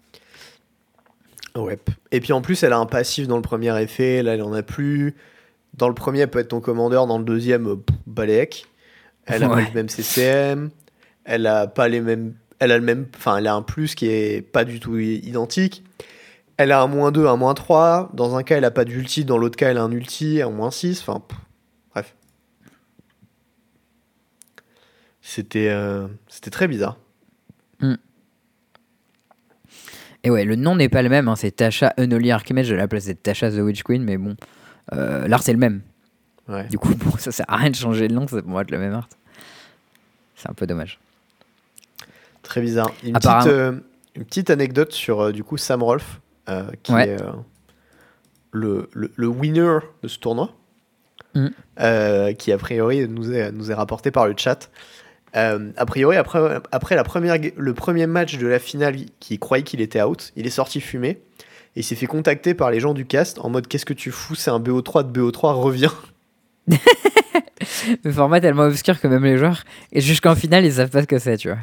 Ouais. 1.56 1.78
Et 2.10 2.20
puis 2.20 2.32
en 2.32 2.42
plus, 2.42 2.62
elle 2.62 2.72
a 2.72 2.78
un 2.78 2.86
passif 2.86 3.28
dans 3.28 3.36
le 3.36 3.42
premier 3.42 3.80
effet, 3.80 4.22
là 4.22 4.34
elle 4.34 4.42
en 4.42 4.52
a 4.52 4.62
plus. 4.62 5.14
Dans 5.74 5.88
le 5.88 5.94
premier, 5.94 6.20
elle 6.20 6.30
peut 6.30 6.40
être 6.40 6.48
ton 6.48 6.60
commandeur, 6.60 7.06
dans 7.06 7.18
le 7.18 7.24
deuxième, 7.24 7.66
euh, 7.68 7.76
pff. 7.76 8.66
Elle 9.26 9.42
a 9.42 9.48
pas 9.48 9.60
le 9.62 9.72
même 9.72 9.88
CCM, 9.88 10.70
elle 11.24 11.46
a 11.46 11.66
pas 11.66 11.88
les 11.88 12.00
mêmes. 12.00 12.34
Elle 12.58 12.72
a 12.72 12.78
le 12.78 12.84
même. 12.84 13.06
Enfin, 13.16 13.38
elle 13.38 13.46
a 13.46 13.54
un 13.54 13.62
plus 13.62 13.94
qui 13.94 14.06
est 14.06 14.42
pas 14.42 14.64
du 14.64 14.80
tout 14.80 14.98
identique. 14.98 15.82
Elle 16.56 16.72
a 16.72 16.80
un 16.80 16.86
moins 16.86 17.10
2, 17.10 17.26
un 17.26 17.36
moins 17.36 17.54
3. 17.54 18.10
Dans 18.14 18.36
un 18.36 18.42
cas, 18.42 18.58
elle 18.58 18.64
a 18.64 18.70
pas 18.70 18.84
d'ulti, 18.84 19.24
dans 19.24 19.38
l'autre 19.38 19.56
cas, 19.56 19.70
elle 19.70 19.78
a 19.78 19.82
un 19.82 19.90
ulti, 19.90 20.40
un 20.42 20.50
moins 20.50 20.70
6. 20.70 21.00
Enfin, 21.00 21.20
pff, 21.20 21.38
bref. 21.92 22.14
C'était 25.20 25.68
euh, 25.70 26.06
c'était 26.28 26.50
très 26.50 26.68
bizarre. 26.68 26.98
Et 30.24 30.30
ouais, 30.30 30.44
le 30.44 30.56
nom 30.56 30.74
n'est 30.74 30.88
pas 30.88 31.02
le 31.02 31.08
même, 31.08 31.28
hein, 31.28 31.36
c'est 31.36 31.50
Tasha 31.52 31.92
Unholy 31.98 32.30
Archimage 32.32 32.68
de 32.68 32.74
la 32.74 32.88
place 32.88 33.06
de 33.06 33.12
Tasha 33.12 33.50
the 33.50 33.56
Witch 33.58 33.82
Queen, 33.82 34.02
mais 34.02 34.16
bon, 34.16 34.36
euh, 34.94 35.28
l'art 35.28 35.42
c'est 35.42 35.52
le 35.52 35.58
même. 35.58 35.82
Ouais. 36.48 36.66
Du 36.68 36.78
coup, 36.78 36.94
bon, 36.94 37.10
ça 37.18 37.30
sert 37.30 37.46
à 37.48 37.56
rien 37.58 37.70
de 37.70 37.76
changer 37.76 38.08
le 38.08 38.14
nom, 38.14 38.26
ça 38.26 38.40
pourrait 38.42 38.62
être 38.62 38.70
le 38.70 38.78
même 38.78 38.94
art. 38.94 39.08
C'est 40.36 40.50
un 40.50 40.54
peu 40.54 40.66
dommage. 40.66 40.98
Très 42.42 42.60
bizarre. 42.60 42.90
Une, 43.04 43.12
petite, 43.14 43.46
euh, 43.46 43.72
une 44.16 44.24
petite 44.24 44.50
anecdote 44.50 44.92
sur 44.92 45.20
euh, 45.20 45.32
du 45.32 45.44
coup 45.44 45.56
Sam 45.56 45.82
Rolfe, 45.82 46.20
euh, 46.48 46.64
qui 46.82 46.92
Ouais. 46.92 47.08
est 47.08 47.22
le, 48.52 48.88
le, 48.92 49.10
le 49.14 49.26
winner 49.26 49.78
de 50.02 50.08
ce 50.08 50.18
tournoi, 50.18 50.54
euh, 51.80 52.32
qui 52.34 52.52
a 52.52 52.58
priori 52.58 53.08
nous 53.08 53.32
est, 53.32 53.50
nous 53.52 53.70
est 53.70 53.74
rapporté 53.74 54.10
par 54.10 54.26
le 54.26 54.34
chat. 54.36 54.70
Euh, 55.36 55.72
a 55.76 55.86
priori, 55.86 56.16
après, 56.16 56.60
après 56.70 56.94
la 56.94 57.04
première, 57.04 57.36
le 57.56 57.74
premier 57.74 58.06
match 58.06 58.38
de 58.38 58.46
la 58.46 58.58
finale, 58.58 58.96
qui 59.20 59.38
croyait 59.38 59.64
qu'il 59.64 59.80
était 59.80 60.02
out, 60.02 60.32
il 60.36 60.46
est 60.46 60.50
sorti 60.50 60.80
fumé. 60.80 61.20
Et 61.76 61.80
il 61.80 61.82
s'est 61.82 61.96
fait 61.96 62.06
contacter 62.06 62.54
par 62.54 62.70
les 62.70 62.78
gens 62.78 62.94
du 62.94 63.04
cast 63.04 63.40
en 63.40 63.50
mode 63.50 63.66
Qu'est-ce 63.66 63.84
que 63.84 63.94
tu 63.94 64.12
fous 64.12 64.36
C'est 64.36 64.50
un 64.50 64.60
BO3 64.60 65.10
de 65.10 65.20
BO3, 65.20 65.54
reviens. 65.54 65.92
Le 68.04 68.12
format 68.12 68.40
tellement 68.40 68.64
obscur 68.64 69.00
que 69.00 69.08
même 69.08 69.24
les 69.24 69.38
joueurs, 69.38 69.64
et 69.92 70.00
jusqu'en 70.00 70.34
finale, 70.34 70.64
ils 70.64 70.74
savent 70.74 70.90
pas 70.90 71.02
ce 71.02 71.06
que 71.06 71.18
c'est, 71.18 71.36
tu 71.36 71.48
vois. 71.48 71.58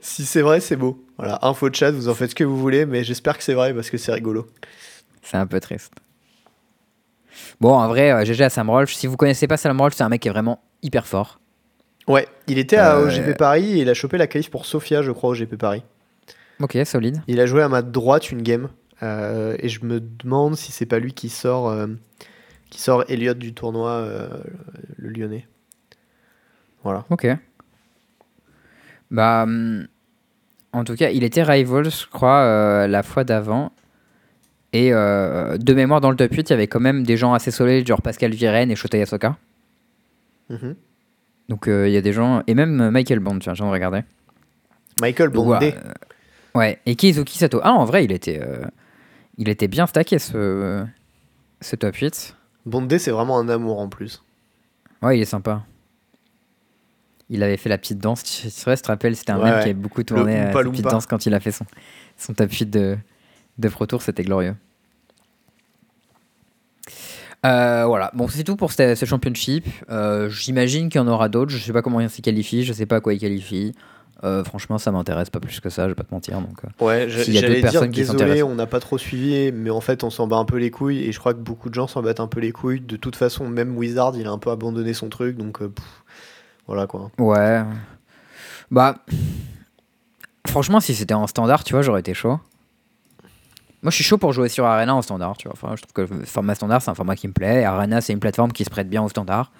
si 0.00 0.24
c'est 0.26 0.42
vrai, 0.42 0.60
c'est 0.60 0.76
beau. 0.76 1.04
Voilà, 1.16 1.38
info 1.42 1.70
de 1.70 1.74
chat, 1.74 1.90
vous 1.90 2.08
en 2.08 2.14
faites 2.14 2.30
ce 2.30 2.34
que 2.34 2.44
vous 2.44 2.58
voulez, 2.58 2.84
mais 2.86 3.04
j'espère 3.04 3.38
que 3.38 3.44
c'est 3.44 3.54
vrai 3.54 3.72
parce 3.72 3.90
que 3.90 3.96
c'est 3.96 4.12
rigolo. 4.12 4.46
C'est 5.22 5.36
un 5.36 5.46
peu 5.46 5.60
triste. 5.60 5.92
Bon, 7.60 7.72
en 7.74 7.88
vrai, 7.88 8.12
euh, 8.12 8.24
GG 8.24 8.44
à 8.44 8.50
Sam 8.50 8.70
Rolf. 8.70 8.92
Si 8.92 9.06
vous 9.06 9.16
connaissez 9.16 9.46
pas 9.46 9.56
Sam 9.56 9.80
Rolf, 9.80 9.94
c'est 9.94 10.04
un 10.04 10.08
mec 10.08 10.22
qui 10.22 10.28
est 10.28 10.30
vraiment 10.30 10.62
hyper 10.82 11.06
fort. 11.06 11.40
Ouais, 12.08 12.28
il 12.46 12.58
était 12.58 12.76
à 12.76 12.96
Euh, 12.98 13.06
OGP 13.08 13.36
Paris 13.36 13.78
et 13.78 13.82
il 13.82 13.88
a 13.88 13.94
chopé 13.94 14.16
la 14.18 14.26
qualif 14.26 14.50
pour 14.50 14.64
Sofia, 14.66 15.02
je 15.02 15.10
crois, 15.10 15.30
au 15.30 15.34
GP 15.34 15.56
Paris. 15.56 15.82
Ok, 16.60 16.78
solide. 16.84 17.20
Il 17.26 17.40
a 17.40 17.46
joué 17.46 17.62
à 17.62 17.68
ma 17.68 17.82
droite 17.82 18.30
une 18.30 18.42
game 18.42 18.68
euh, 19.02 19.56
et 19.58 19.68
je 19.68 19.84
me 19.84 20.00
demande 20.00 20.56
si 20.56 20.72
c'est 20.72 20.86
pas 20.86 20.98
lui 20.98 21.12
qui 21.12 21.28
sort, 21.28 21.68
euh, 21.68 21.86
qui 22.70 22.80
sort 22.80 23.04
Elliott 23.08 23.38
du 23.38 23.52
tournoi, 23.52 23.90
euh, 23.90 24.28
le 24.96 25.10
Lyonnais. 25.10 25.46
Voilà. 26.82 27.04
Ok. 27.10 27.26
Bah, 29.10 29.42
hum, 29.42 29.86
en 30.72 30.84
tout 30.84 30.94
cas, 30.94 31.10
il 31.10 31.24
était 31.24 31.42
Rivals, 31.42 31.90
je 31.90 32.06
crois, 32.06 32.86
la 32.86 33.02
fois 33.02 33.24
d'avant. 33.24 33.72
Et 34.72 34.90
de 34.90 35.74
mémoire, 35.74 36.00
dans 36.00 36.10
le 36.10 36.16
top 36.16 36.32
8, 36.32 36.50
il 36.50 36.52
y 36.52 36.54
avait 36.54 36.66
quand 36.66 36.80
même 36.80 37.02
des 37.02 37.16
gens 37.16 37.32
assez 37.32 37.50
solides, 37.50 37.86
genre 37.86 38.02
Pascal 38.02 38.32
Viren 38.32 38.70
et 38.70 38.76
Shota 38.76 38.98
Yasoka. 38.98 39.36
Mhm. 40.50 40.76
Donc 41.48 41.68
euh, 41.68 41.88
il 41.88 41.94
y 41.94 41.96
a 41.96 42.00
des 42.00 42.12
gens. 42.12 42.42
Et 42.46 42.54
même 42.54 42.90
Michael 42.90 43.20
Bond, 43.20 43.38
tiens, 43.38 43.54
j'en 43.54 43.70
regardais. 43.70 44.04
Michael 45.00 45.30
voilà, 45.34 45.66
euh, 45.66 45.92
ouais, 46.54 46.80
et 46.86 46.96
Kizuki 46.96 47.36
Sato. 47.36 47.60
Ah, 47.62 47.72
en 47.72 47.84
vrai, 47.84 48.04
il 48.04 48.12
était, 48.12 48.40
euh, 48.42 48.64
il 49.36 49.48
était 49.48 49.68
bien 49.68 49.86
stacké 49.86 50.18
ce, 50.18 50.84
ce 51.60 51.76
top 51.76 51.94
8. 51.96 52.34
Bondé, 52.64 52.98
c'est 52.98 53.10
vraiment 53.10 53.38
un 53.38 53.48
amour 53.48 53.78
en 53.78 53.88
plus. 53.88 54.22
Ouais, 55.02 55.18
il 55.18 55.22
est 55.22 55.26
sympa. 55.26 55.62
Il 57.28 57.42
avait 57.42 57.56
fait 57.58 57.68
la 57.68 57.76
petite 57.76 57.98
danse. 57.98 58.22
Tu 58.22 58.48
te 58.48 58.86
rappelle, 58.86 59.16
c'était 59.16 59.32
un 59.32 59.38
Ouais, 59.38 59.44
mec 59.44 59.54
ouais. 59.54 59.58
qui 59.60 59.64
avait 59.66 59.74
beaucoup 59.74 60.02
tourné 60.02 60.44
la 60.44 60.52
petite 60.52 60.84
danse 60.84 61.06
quand 61.06 61.26
il 61.26 61.34
a 61.34 61.40
fait 61.40 61.52
son, 61.52 61.66
son 62.16 62.32
top 62.34 62.50
8 62.50 62.70
de, 62.70 62.96
de 63.58 63.68
Pro 63.68 63.84
Tour. 63.86 64.00
C'était 64.00 64.22
glorieux. 64.22 64.54
Euh, 67.46 67.84
voilà, 67.86 68.10
bon, 68.14 68.28
c'est 68.28 68.44
tout 68.44 68.56
pour 68.56 68.72
ce, 68.72 68.94
ce 68.94 69.04
championship. 69.04 69.66
Euh, 69.90 70.28
J'imagine 70.28 70.88
qu'il 70.88 71.00
y 71.00 71.04
en 71.04 71.08
aura 71.08 71.28
d'autres. 71.28 71.50
Je 71.50 71.58
sais 71.58 71.72
pas 71.72 71.82
comment 71.82 72.00
il 72.00 72.10
s'y 72.10 72.22
qualifie, 72.22 72.64
je 72.64 72.72
sais 72.72 72.86
pas 72.86 72.96
à 72.96 73.00
quoi 73.00 73.14
il 73.14 73.20
qualifie. 73.20 73.72
Euh, 74.24 74.42
franchement, 74.44 74.78
ça 74.78 74.90
m'intéresse 74.92 75.28
pas 75.28 75.40
plus 75.40 75.60
que 75.60 75.68
ça, 75.68 75.84
je 75.84 75.88
vais 75.88 75.94
pas 75.94 76.04
te 76.04 76.14
mentir. 76.14 76.40
Donc. 76.40 76.62
Ouais, 76.80 77.08
S'il 77.10 77.34
y 77.34 77.38
a 77.38 77.42
d'autres 77.42 77.60
personnes 77.60 77.90
qui 77.90 78.00
désolé, 78.00 78.42
on 78.42 78.54
n'a 78.54 78.66
pas 78.66 78.80
trop 78.80 78.96
suivi, 78.96 79.52
mais 79.52 79.70
en 79.70 79.82
fait 79.82 80.04
on 80.04 80.10
s'en 80.10 80.26
bat 80.26 80.36
un 80.36 80.46
peu 80.46 80.56
les 80.56 80.70
couilles 80.70 81.04
et 81.04 81.12
je 81.12 81.18
crois 81.18 81.34
que 81.34 81.38
beaucoup 81.38 81.68
de 81.68 81.74
gens 81.74 81.86
s'en 81.86 82.02
battent 82.02 82.20
un 82.20 82.26
peu 82.26 82.40
les 82.40 82.50
couilles. 82.52 82.80
De 82.80 82.96
toute 82.96 83.14
façon, 83.14 83.46
même 83.48 83.76
Wizard, 83.76 84.16
il 84.16 84.26
a 84.26 84.30
un 84.30 84.38
peu 84.38 84.50
abandonné 84.50 84.94
son 84.94 85.10
truc, 85.10 85.36
donc 85.36 85.58
pff, 85.58 85.84
voilà 86.66 86.86
quoi. 86.86 87.10
Ouais. 87.18 87.62
Bah. 88.70 88.96
Franchement, 90.48 90.80
si 90.80 90.94
c'était 90.94 91.14
en 91.14 91.26
standard, 91.26 91.64
tu 91.64 91.74
vois, 91.74 91.82
j'aurais 91.82 92.00
été 92.00 92.14
chaud. 92.14 92.38
Moi, 93.86 93.92
je 93.92 93.94
suis 93.94 94.04
chaud 94.04 94.18
pour 94.18 94.32
jouer 94.32 94.48
sur 94.48 94.64
Arena 94.66 94.96
en 94.96 95.00
standard, 95.00 95.36
tu 95.36 95.46
vois. 95.46 95.54
Enfin, 95.56 95.76
je 95.76 95.82
trouve 95.82 95.92
que 96.08 96.12
le 96.12 96.24
format 96.24 96.56
standard, 96.56 96.82
c'est 96.82 96.90
un 96.90 96.96
format 96.96 97.14
qui 97.14 97.28
me 97.28 97.32
plaît. 97.32 97.62
Arena, 97.62 98.00
c'est 98.00 98.12
une 98.12 98.18
plateforme 98.18 98.50
qui 98.50 98.64
se 98.64 98.68
prête 98.70 98.88
bien 98.88 99.00
au 99.00 99.08
standard. 99.08 99.52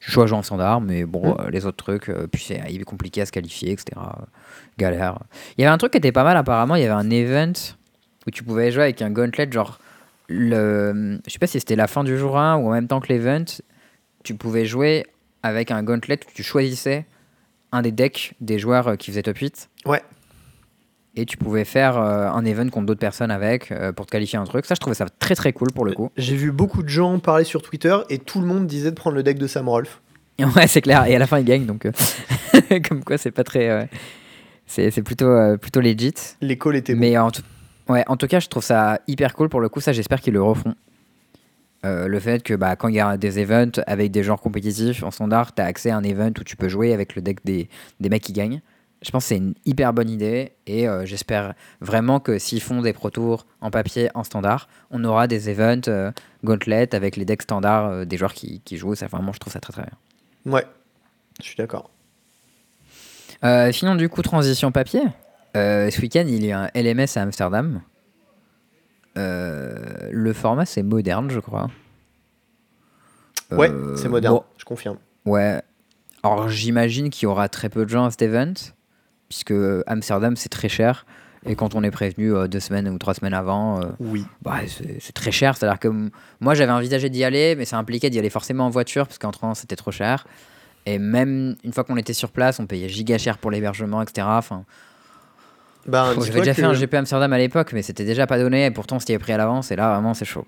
Je 0.00 0.04
suis 0.10 0.12
chaud 0.12 0.20
à 0.20 0.26
jouer 0.26 0.36
en 0.36 0.42
standard, 0.42 0.82
mais 0.82 1.06
bon, 1.06 1.30
Mm. 1.34 1.36
euh, 1.40 1.50
les 1.50 1.64
autres 1.64 1.78
trucs, 1.82 2.10
euh, 2.10 2.26
puis 2.30 2.44
c'est 2.46 2.60
il 2.68 2.82
est 2.82 2.84
compliqué 2.84 3.22
à 3.22 3.26
se 3.26 3.32
qualifier, 3.32 3.72
etc. 3.72 3.98
galère. 4.76 5.18
Il 5.56 5.62
y 5.62 5.64
avait 5.64 5.72
un 5.72 5.78
truc 5.78 5.92
qui 5.92 5.96
était 5.98 6.12
pas 6.12 6.24
mal, 6.24 6.36
apparemment. 6.36 6.74
Il 6.76 6.82
y 6.82 6.84
avait 6.84 6.92
un 6.92 7.08
event 7.08 7.54
où 8.26 8.30
tu 8.30 8.42
pouvais 8.44 8.70
jouer 8.70 8.82
avec 8.82 9.00
un 9.00 9.10
gauntlet, 9.10 9.48
genre. 9.50 9.78
Le... 10.28 11.18
Je 11.26 11.32
sais 11.32 11.38
pas 11.38 11.46
si 11.46 11.58
c'était 11.58 11.74
la 11.76 11.86
fin 11.86 12.04
du 12.04 12.18
jour 12.18 12.38
1 12.38 12.56
ou 12.56 12.68
en 12.68 12.72
même 12.72 12.86
temps 12.86 13.00
que 13.00 13.08
l'event. 13.08 13.44
Tu 14.24 14.34
pouvais 14.34 14.66
jouer 14.66 15.06
avec 15.42 15.70
un 15.70 15.82
gauntlet 15.82 16.18
où 16.26 16.30
tu 16.34 16.42
choisissais 16.42 17.06
un 17.72 17.82
des 17.82 17.92
decks 17.92 18.34
des 18.40 18.58
joueurs 18.58 18.88
euh, 18.88 18.96
qui 18.96 19.10
faisaient 19.10 19.22
top 19.22 19.38
8 19.38 19.70
Ouais, 19.86 20.02
et 21.16 21.26
tu 21.26 21.36
pouvais 21.36 21.64
faire 21.64 21.96
euh, 21.98 22.28
un 22.28 22.44
event 22.44 22.68
contre 22.68 22.86
d'autres 22.86 23.00
personnes 23.00 23.30
avec 23.30 23.70
euh, 23.72 23.92
pour 23.92 24.06
te 24.06 24.10
qualifier 24.12 24.38
un 24.38 24.44
truc. 24.44 24.66
Ça, 24.66 24.74
je 24.74 24.80
trouvais 24.80 24.94
ça 24.94 25.06
très 25.18 25.34
très 25.34 25.52
cool 25.52 25.70
pour 25.72 25.84
le 25.84 25.92
coup. 25.92 26.10
j'ai 26.16 26.36
vu 26.36 26.50
beaucoup 26.52 26.82
de 26.82 26.88
gens 26.88 27.18
parler 27.18 27.44
sur 27.44 27.62
Twitter 27.62 27.96
et 28.10 28.18
tout 28.18 28.40
le 28.40 28.46
monde 28.46 28.66
disait 28.66 28.90
de 28.90 28.96
prendre 28.96 29.16
le 29.16 29.22
deck 29.22 29.38
de 29.38 29.46
Sam 29.46 29.68
Rolf. 29.68 30.00
Ouais, 30.56 30.66
c'est 30.66 30.80
clair. 30.82 31.06
Et 31.06 31.14
à 31.14 31.18
la 31.20 31.26
fin, 31.28 31.38
il 31.38 31.44
gagne 31.44 31.64
donc. 31.64 31.86
euh, 31.86 31.92
Comme 32.88 33.04
quoi, 33.04 33.18
c'est 33.18 33.30
pas 33.30 33.44
très. 33.44 33.68
euh, 33.70 33.84
C'est 34.66 35.02
plutôt, 35.02 35.28
euh, 35.28 35.56
plutôt 35.56 35.80
legit. 35.80 36.12
Les 36.40 36.58
calls 36.58 36.74
étaient 36.74 36.94
bons. 36.94 37.00
Mais 37.00 37.16
en 37.16 37.30
tout... 37.30 37.42
Ouais, 37.88 38.02
en 38.08 38.16
tout 38.16 38.26
cas, 38.26 38.40
je 38.40 38.48
trouve 38.48 38.64
ça 38.64 38.98
hyper 39.06 39.34
cool 39.34 39.48
pour 39.48 39.60
le 39.60 39.68
coup. 39.68 39.80
Ça, 39.80 39.92
j'espère 39.92 40.20
qu'ils 40.20 40.32
le 40.32 40.42
referont. 40.42 40.74
Euh, 41.84 42.08
le 42.08 42.18
fait 42.18 42.42
que 42.42 42.54
bah, 42.54 42.76
quand 42.76 42.88
il 42.88 42.94
y 42.94 43.00
a 43.00 43.16
des 43.18 43.38
events 43.38 43.80
avec 43.86 44.10
des 44.10 44.22
genres 44.22 44.40
compétitifs 44.40 45.02
en 45.04 45.10
standard, 45.10 45.54
tu 45.54 45.60
as 45.62 45.66
accès 45.66 45.90
à 45.90 45.96
un 45.98 46.02
event 46.02 46.32
où 46.40 46.42
tu 46.42 46.56
peux 46.56 46.68
jouer 46.68 46.92
avec 46.94 47.14
le 47.14 47.22
deck 47.22 47.38
des, 47.44 47.68
des 48.00 48.08
mecs 48.08 48.22
qui 48.22 48.32
gagnent. 48.32 48.60
Je 49.02 49.10
pense 49.10 49.24
que 49.24 49.28
c'est 49.28 49.36
une 49.36 49.54
hyper 49.66 49.92
bonne 49.92 50.08
idée 50.08 50.52
et 50.66 50.88
euh, 50.88 51.04
j'espère 51.04 51.52
vraiment 51.82 52.20
que 52.20 52.38
s'ils 52.38 52.62
font 52.62 52.80
des 52.80 52.94
Pro 52.94 53.10
Tours 53.10 53.46
en 53.60 53.70
papier 53.70 54.08
en 54.14 54.24
standard, 54.24 54.66
on 54.90 55.04
aura 55.04 55.26
des 55.26 55.50
events 55.50 55.88
euh, 55.88 56.10
gauntlet 56.42 56.94
avec 56.94 57.16
les 57.16 57.26
decks 57.26 57.42
standards 57.42 57.86
euh, 57.90 58.04
des 58.06 58.16
joueurs 58.16 58.32
qui, 58.32 58.60
qui 58.60 58.78
jouent. 58.78 58.94
Ça, 58.94 59.06
vraiment, 59.06 59.32
je 59.32 59.40
trouve 59.40 59.52
ça 59.52 59.60
très 59.60 59.74
très 59.74 59.82
bien. 59.82 60.52
Ouais, 60.52 60.64
je 61.40 61.44
suis 61.44 61.56
d'accord. 61.56 61.90
Euh, 63.44 63.72
sinon, 63.72 63.94
du 63.94 64.08
coup, 64.08 64.22
transition 64.22 64.72
papier. 64.72 65.02
Euh, 65.54 65.90
ce 65.90 66.00
week-end, 66.00 66.24
il 66.26 66.44
y 66.44 66.50
a 66.50 66.60
un 66.62 66.70
LMS 66.74 67.06
à 67.16 67.20
Amsterdam. 67.22 67.82
Euh, 69.18 70.08
le 70.10 70.32
format, 70.32 70.64
c'est 70.64 70.82
moderne, 70.82 71.30
je 71.30 71.40
crois. 71.40 71.68
Ouais, 73.50 73.70
Euh, 73.70 73.96
c'est 73.96 74.08
moderne, 74.08 74.36
bon, 74.36 74.44
je 74.56 74.64
confirme. 74.64 74.96
ouais. 75.26 75.60
Alors, 76.22 76.48
j'imagine 76.48 77.10
qu'il 77.10 77.24
y 77.24 77.26
aura 77.26 77.50
très 77.50 77.68
peu 77.68 77.84
de 77.84 77.90
gens 77.90 78.06
à 78.06 78.10
cet 78.10 78.22
event, 78.22 78.54
puisque 79.34 79.54
Amsterdam, 79.88 80.36
c'est 80.36 80.48
très 80.48 80.68
cher. 80.68 81.06
Et 81.46 81.56
quand 81.56 81.74
on 81.74 81.82
est 81.82 81.90
prévenu 81.90 82.32
euh, 82.32 82.46
deux 82.46 82.60
semaines 82.60 82.88
ou 82.88 82.96
trois 82.98 83.14
semaines 83.14 83.34
avant, 83.34 83.80
euh, 83.80 83.86
Oui. 84.00 84.24
bah, 84.42 84.60
c'est 85.00 85.12
très 85.12 85.32
cher. 85.32 85.56
C'est-à-dire 85.56 85.78
que 85.80 85.88
moi, 86.40 86.54
j'avais 86.54 86.70
envisagé 86.72 87.10
d'y 87.10 87.22
aller, 87.24 87.54
mais 87.56 87.64
ça 87.64 87.76
impliquait 87.76 88.08
d'y 88.10 88.18
aller 88.18 88.30
forcément 88.30 88.64
en 88.66 88.70
voiture, 88.70 89.06
parce 89.06 89.18
qu'en 89.18 89.32
train, 89.32 89.54
c'était 89.54 89.76
trop 89.76 89.90
cher. 89.90 90.26
Et 90.86 90.98
même 90.98 91.56
une 91.64 91.72
fois 91.72 91.82
qu'on 91.84 91.96
était 91.96 92.12
sur 92.14 92.30
place, 92.30 92.60
on 92.60 92.66
payait 92.66 92.88
giga 92.88 93.18
cher 93.18 93.38
pour 93.38 93.50
l'hébergement, 93.50 94.00
etc. 94.02 94.26
Enfin, 94.30 94.64
Ben, 95.86 96.14
J'avais 96.14 96.38
déjà 96.40 96.52
que- 96.54 96.60
fait 96.60 96.66
un 96.66 96.72
GP 96.72 96.94
Amsterdam 96.94 97.30
à 97.32 97.36
l'époque, 97.38 97.72
mais 97.74 97.82
c'était 97.82 98.04
déjà 98.06 98.26
pas 98.26 98.38
donné. 98.38 98.64
Et 98.66 98.70
pourtant, 98.70 98.98
c'était 99.00 99.18
pris 99.18 99.32
à 99.32 99.36
l'avance. 99.36 99.70
Et 99.70 99.76
là, 99.76 99.92
vraiment, 99.92 100.14
c'est 100.14 100.24
chaud. 100.24 100.46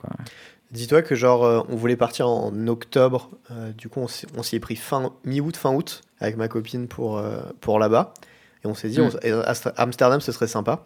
Dis-toi 0.71 1.03
que 1.03 1.15
genre 1.15 1.45
euh, 1.45 1.61
on 1.69 1.77
voulait 1.77 1.97
partir 1.97 2.27
en 2.29 2.67
octobre, 2.69 3.31
du 3.77 3.89
coup 3.91 4.01
on 4.01 4.43
s'y 4.43 4.57
est 4.57 4.61
pris 4.61 4.75
fin 4.77 5.13
mi-août, 5.25 5.57
fin 5.57 5.73
août 5.73 6.01
avec 6.21 6.37
ma 6.39 6.49
copine 6.49 6.89
pour, 6.89 7.23
pour 7.61 7.79
là-bas. 7.79 8.15
Et 8.65 8.67
on 8.69 8.75
s'est 8.75 8.89
dit, 8.89 9.01
Mm. 9.01 9.11
on 9.25 9.43
Amsterdam 9.77 10.21
ce 10.21 10.33
serait 10.33 10.47
sympa. 10.49 10.85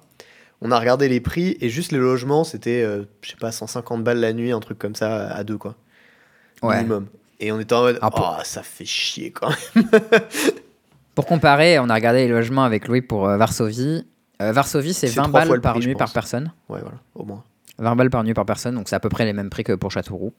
On 0.63 0.71
a 0.73 0.79
regardé 0.79 1.09
les 1.09 1.21
prix 1.21 1.57
et 1.61 1.69
juste 1.71 1.91
les 1.93 1.99
logements 1.99 2.45
c'était, 2.45 2.83
euh, 2.83 3.05
je 3.23 3.31
sais 3.31 3.37
pas, 3.37 3.51
150 3.53 4.05
balles 4.05 4.21
la 4.21 4.33
nuit, 4.33 4.53
un 4.53 4.61
truc 4.61 4.79
comme 4.79 4.95
ça 4.95 5.29
à 5.29 5.43
deux 5.45 5.57
quoi. 5.57 5.75
Ouais. 6.63 6.77
Minimum. 6.77 7.07
Et 7.43 7.51
on 7.53 7.59
était 7.61 7.75
en 7.75 7.81
mode, 7.83 7.99
Ah, 8.03 8.11
pour- 8.11 8.37
oh 8.39 8.43
ça 8.45 8.63
fait 8.63 8.85
chier 8.85 9.31
quand 9.31 9.49
même. 9.49 9.89
Pour 11.15 11.27
comparer, 11.27 11.79
on 11.79 11.89
a 11.89 11.95
regardé 11.95 12.27
les 12.27 12.33
logements 12.33 12.65
avec 12.65 12.87
Louis 12.89 13.03
pour 13.03 13.29
euh, 13.29 13.37
Varsovie. 13.37 14.07
Euh, 14.41 14.53
Varsovie, 14.53 14.95
c'est 14.95 15.09
C'est 15.09 15.15
20 15.17 15.23
trois 15.25 15.41
fois 15.41 15.49
balles 15.49 15.57
le 15.57 15.61
par 15.61 15.79
nuit 15.79 15.95
par 15.95 16.13
personne. 16.13 16.53
Ouais 16.69 16.81
voilà, 16.81 16.99
au 17.15 17.25
moins. 17.25 17.43
20 17.79 17.97
balles 17.97 18.11
par 18.11 18.25
nuit 18.25 18.33
par 18.33 18.47
personne. 18.47 18.75
Donc, 18.77 18.89
c'est 18.89 18.95
à 18.97 19.01
peu 19.01 19.09
près 19.09 19.25
les 19.25 19.33
mêmes 19.33 19.51
prix 19.51 19.65
que 19.65 19.73
pour 19.73 19.91
Châteauroux. 19.91 20.33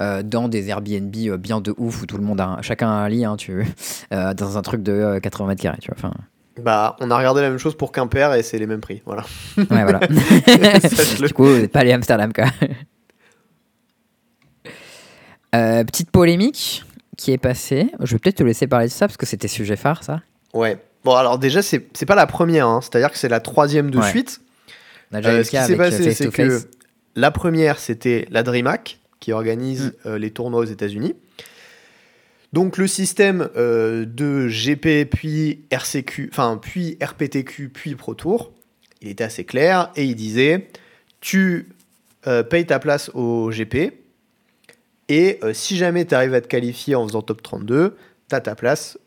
Euh, 0.00 0.22
dans 0.22 0.48
des 0.48 0.68
Airbnb 0.68 1.14
euh, 1.28 1.36
bien 1.36 1.60
de 1.60 1.72
ouf 1.76 2.02
où 2.02 2.06
tout 2.06 2.16
le 2.16 2.24
monde 2.24 2.40
a 2.40 2.46
un- 2.46 2.62
chacun 2.62 2.88
a 2.88 2.92
un 2.94 3.08
lit, 3.08 3.24
hein, 3.24 3.36
tu, 3.36 3.64
euh, 4.12 4.34
dans 4.34 4.56
un 4.58 4.62
truc 4.62 4.82
de 4.82 4.92
euh, 4.92 5.20
80 5.20 5.48
mètres 5.48 5.62
carrés. 5.62 5.78
Tu 5.80 5.90
vois. 5.90 5.96
Enfin, 5.98 6.14
Bah 6.60 6.96
on 7.00 7.10
a 7.10 7.16
regardé 7.16 7.40
la 7.40 7.48
même 7.48 7.58
chose 7.58 7.76
pour 7.76 7.92
Quimper 7.92 8.34
et 8.34 8.42
c'est 8.42 8.58
les 8.58 8.66
mêmes 8.66 8.80
prix. 8.80 9.00
Voilà. 9.06 9.24
ouais, 9.56 9.64
voilà. 9.68 10.00
Du 11.26 11.32
coup, 11.32 11.44
vous 11.46 11.58
n'êtes 11.60 11.72
pas 11.72 11.80
allé 11.80 11.92
à 11.92 11.94
Amsterdam, 11.94 12.32
quoi. 12.32 12.44
Euh, 15.54 15.84
petite 15.84 16.10
polémique 16.10 16.84
qui 17.16 17.32
est 17.32 17.38
passée. 17.38 17.88
Je 18.00 18.12
vais 18.14 18.18
peut-être 18.18 18.36
te 18.36 18.42
laisser 18.42 18.66
parler 18.66 18.86
de 18.86 18.92
ça 18.92 19.06
parce 19.06 19.16
que 19.16 19.26
c'était 19.26 19.48
sujet 19.48 19.76
phare, 19.76 20.02
ça. 20.02 20.22
Ouais. 20.54 20.78
Bon 21.04 21.14
alors 21.16 21.38
déjà 21.38 21.62
c'est 21.62 21.80
pas 22.06 22.14
la 22.14 22.26
première, 22.26 22.68
hein. 22.68 22.80
c'est-à-dire 22.80 23.10
que 23.10 23.18
c'est 23.18 23.28
la 23.28 23.40
troisième 23.40 23.90
de 23.90 23.98
Ouais. 23.98 24.08
suite. 24.08 24.40
On 25.10 25.16
a 25.16 25.20
déjà 25.20 25.32
eu 25.34 25.36
Euh, 25.38 25.44
ce 25.44 25.50
qui 25.50 25.56
s'est 25.56 25.72
euh, 25.74 25.76
passé, 25.76 26.14
c'est 26.14 26.30
que 26.30 26.60
la 27.16 27.30
première, 27.30 27.78
c'était 27.78 28.26
la 28.30 28.42
DreamHack, 28.42 28.98
qui 29.20 29.32
organise 29.32 29.86
Mm. 29.86 30.08
euh, 30.08 30.18
les 30.18 30.30
tournois 30.30 30.60
aux 30.60 30.64
États-Unis. 30.64 31.14
Donc 32.52 32.76
le 32.76 32.86
système 32.86 33.48
euh, 33.56 34.04
de 34.04 34.48
GP, 34.48 35.08
puis 35.10 35.64
RCQ, 35.70 36.28
enfin 36.32 36.58
puis 36.60 36.98
RPTQ, 37.02 37.70
puis 37.70 37.94
Pro 37.94 38.14
Tour, 38.14 38.52
il 39.00 39.08
était 39.08 39.24
assez 39.24 39.44
clair 39.44 39.90
et 39.96 40.04
il 40.04 40.14
disait 40.14 40.68
tu 41.20 41.70
euh, 42.26 42.42
payes 42.42 42.66
ta 42.66 42.78
place 42.78 43.10
au 43.14 43.50
GP 43.50 43.92
et 45.08 45.38
euh, 45.42 45.54
si 45.54 45.76
jamais 45.76 46.04
tu 46.04 46.14
arrives 46.14 46.34
à 46.34 46.40
te 46.40 46.46
qualifier 46.48 46.94
en 46.94 47.06
faisant 47.06 47.22
top 47.22 47.42
32, 47.42 47.96
tu 48.28 48.34
as 48.34 48.40
ta 48.40 48.54
place 48.54 48.98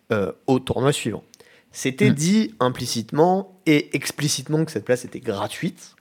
au 0.45 0.59
tournoi 0.59 0.93
suivant. 0.93 1.23
C'était 1.71 2.11
Mm. 2.11 2.13
dit 2.13 2.55
implicitement 2.59 3.59
et 3.65 3.95
explicitement 3.95 4.63
que 4.63 4.71
cette 4.71 4.85
place 4.85 5.03
était 5.03 5.19
gratuite. 5.19 5.95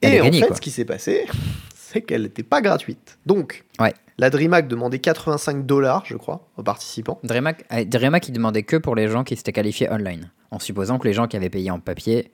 Elle 0.00 0.14
et 0.14 0.20
en 0.20 0.32
fait, 0.32 0.46
quoi. 0.46 0.56
ce 0.56 0.60
qui 0.60 0.70
s'est 0.70 0.84
passé, 0.84 1.26
c'est 1.76 2.02
qu'elle 2.02 2.22
n'était 2.22 2.42
pas 2.44 2.60
gratuite. 2.62 3.18
Donc, 3.26 3.64
Ouais. 3.80 3.92
La 4.18 4.30
DreamHack 4.30 4.66
demandait 4.66 4.98
85 4.98 5.64
dollars, 5.64 6.04
je 6.04 6.16
crois, 6.16 6.48
aux 6.56 6.62
participants. 6.62 7.20
Dreamac, 7.22 7.64
euh, 7.72 7.84
Dreamac, 7.84 8.28
il 8.28 8.32
demandait 8.32 8.64
que 8.64 8.76
pour 8.76 8.96
les 8.96 9.08
gens 9.08 9.22
qui 9.24 9.36
s'étaient 9.36 9.52
qualifiés 9.52 9.90
online, 9.90 10.30
en 10.50 10.58
supposant 10.58 10.98
que 10.98 11.06
les 11.06 11.14
gens 11.14 11.28
qui 11.28 11.36
avaient 11.36 11.50
payé 11.50 11.70
en 11.70 11.78
papier 11.78 12.32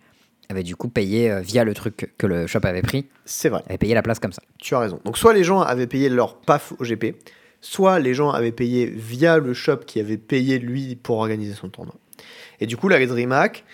avaient 0.48 0.62
du 0.62 0.76
coup 0.76 0.88
payé 0.88 1.30
euh, 1.30 1.40
via 1.40 1.64
le 1.64 1.74
truc 1.74 2.12
que 2.16 2.26
le 2.26 2.46
shop 2.46 2.60
avait 2.64 2.82
pris, 2.82 3.06
C'est 3.24 3.50
vrai, 3.50 3.62
avaient 3.68 3.78
payé 3.78 3.94
la 3.94 4.02
place 4.02 4.18
comme 4.18 4.32
ça. 4.32 4.42
tu 4.58 4.74
as 4.74 4.78
raison. 4.78 5.00
Donc, 5.04 5.18
soit 5.18 5.34
les 5.34 5.44
gens 5.44 5.60
avaient 5.60 5.86
payé 5.86 6.08
leur 6.08 6.36
PAF 6.36 6.72
au 6.78 6.84
GP, 6.84 7.16
soit 7.60 7.98
les 7.98 8.14
gens 8.14 8.30
avaient 8.30 8.52
payé 8.52 8.86
via 8.86 9.38
le 9.38 9.54
shop 9.54 9.78
qui 9.86 10.00
avait 10.00 10.18
payé 10.18 10.58
lui 10.58 10.96
pour 10.96 11.18
organiser 11.18 11.54
son 11.54 11.68
tournoi. 11.68 11.94
Et 12.60 12.66
du 12.66 12.76
coup, 12.76 12.88
la 12.88 13.04
DreamHack, 13.04 13.64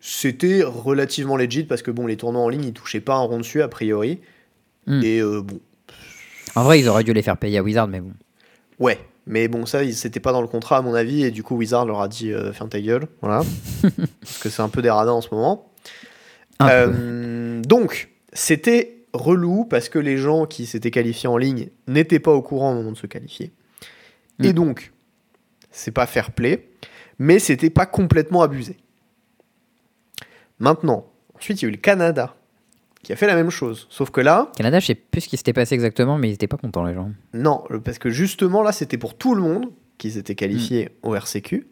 c'était 0.00 0.62
relativement 0.62 1.36
legit 1.36 1.64
parce 1.64 1.82
que 1.82 1.90
bon, 1.90 2.06
les 2.06 2.16
tournois 2.16 2.42
en 2.42 2.48
ligne, 2.48 2.64
ils 2.64 2.72
touchaient 2.72 3.00
pas 3.00 3.14
un 3.14 3.20
rond 3.22 3.38
dessus 3.38 3.62
a 3.62 3.68
priori. 3.68 4.20
Hmm. 4.86 5.02
Et 5.02 5.20
euh, 5.20 5.42
bon, 5.42 5.60
En 6.58 6.64
vrai, 6.64 6.80
ils 6.80 6.88
auraient 6.88 7.04
dû 7.04 7.12
les 7.12 7.22
faire 7.22 7.36
payer 7.36 7.58
à 7.58 7.62
Wizard, 7.62 7.86
mais 7.88 8.00
bon. 8.00 8.12
Ouais, 8.78 8.98
mais 9.26 9.46
bon, 9.48 9.64
ça, 9.66 9.80
c'était 9.92 10.20
pas 10.20 10.32
dans 10.32 10.40
le 10.42 10.48
contrat, 10.48 10.78
à 10.78 10.82
mon 10.82 10.94
avis, 10.94 11.22
et 11.24 11.30
du 11.30 11.42
coup, 11.42 11.56
Wizard 11.56 11.84
leur 11.86 12.00
a 12.00 12.08
dit 12.08 12.32
euh, 12.32 12.52
ferme 12.52 12.68
ta 12.68 12.80
gueule, 12.80 13.06
voilà. 13.20 13.42
Parce 14.20 14.38
que 14.38 14.48
c'est 14.48 14.62
un 14.62 14.68
peu 14.68 14.82
des 14.82 14.90
radins 14.90 15.12
en 15.12 15.20
ce 15.20 15.32
moment. 15.32 15.70
Euh, 16.62 17.60
donc, 17.62 18.08
c'était 18.32 18.96
relou 19.12 19.64
parce 19.64 19.88
que 19.88 19.98
les 20.00 20.18
gens 20.18 20.44
qui 20.46 20.66
s'étaient 20.66 20.90
qualifiés 20.90 21.28
en 21.28 21.36
ligne 21.36 21.68
n'étaient 21.86 22.18
pas 22.18 22.32
au 22.32 22.42
courant 22.42 22.72
au 22.72 22.74
moment 22.74 22.90
de 22.92 22.96
se 22.96 23.06
qualifier. 23.06 23.52
Et 24.42 24.48
Mm. 24.50 24.52
donc, 24.52 24.92
c'est 25.70 25.92
pas 25.92 26.06
fair 26.06 26.32
play, 26.32 26.68
mais 27.20 27.38
c'était 27.38 27.70
pas 27.70 27.86
complètement 27.86 28.42
abusé. 28.42 28.76
Maintenant, 30.58 31.06
ensuite, 31.36 31.62
il 31.62 31.64
y 31.64 31.66
a 31.66 31.68
eu 31.68 31.72
le 31.72 31.78
Canada 31.78 32.34
qui 33.08 33.14
a 33.14 33.16
fait 33.16 33.26
la 33.26 33.36
même 33.36 33.48
chose. 33.48 33.86
Sauf 33.88 34.10
que 34.10 34.20
là, 34.20 34.52
Canada, 34.54 34.80
je 34.80 34.86
sais 34.88 34.94
plus 34.94 35.22
ce 35.22 35.28
qui 35.30 35.38
s'était 35.38 35.54
passé 35.54 35.74
exactement, 35.74 36.18
mais 36.18 36.28
ils 36.28 36.34
étaient 36.34 36.46
pas 36.46 36.58
contents, 36.58 36.84
les 36.84 36.92
gens. 36.92 37.10
non, 37.32 37.64
parce 37.82 37.98
que 37.98 38.10
justement 38.10 38.62
là, 38.62 38.70
c'était 38.70 38.98
pour 38.98 39.16
tout 39.16 39.34
le 39.34 39.40
monde 39.40 39.70
qui 39.96 40.10
s'était 40.10 40.34
qualifié 40.34 40.90
au 41.02 41.14
RCQ, 41.14 41.66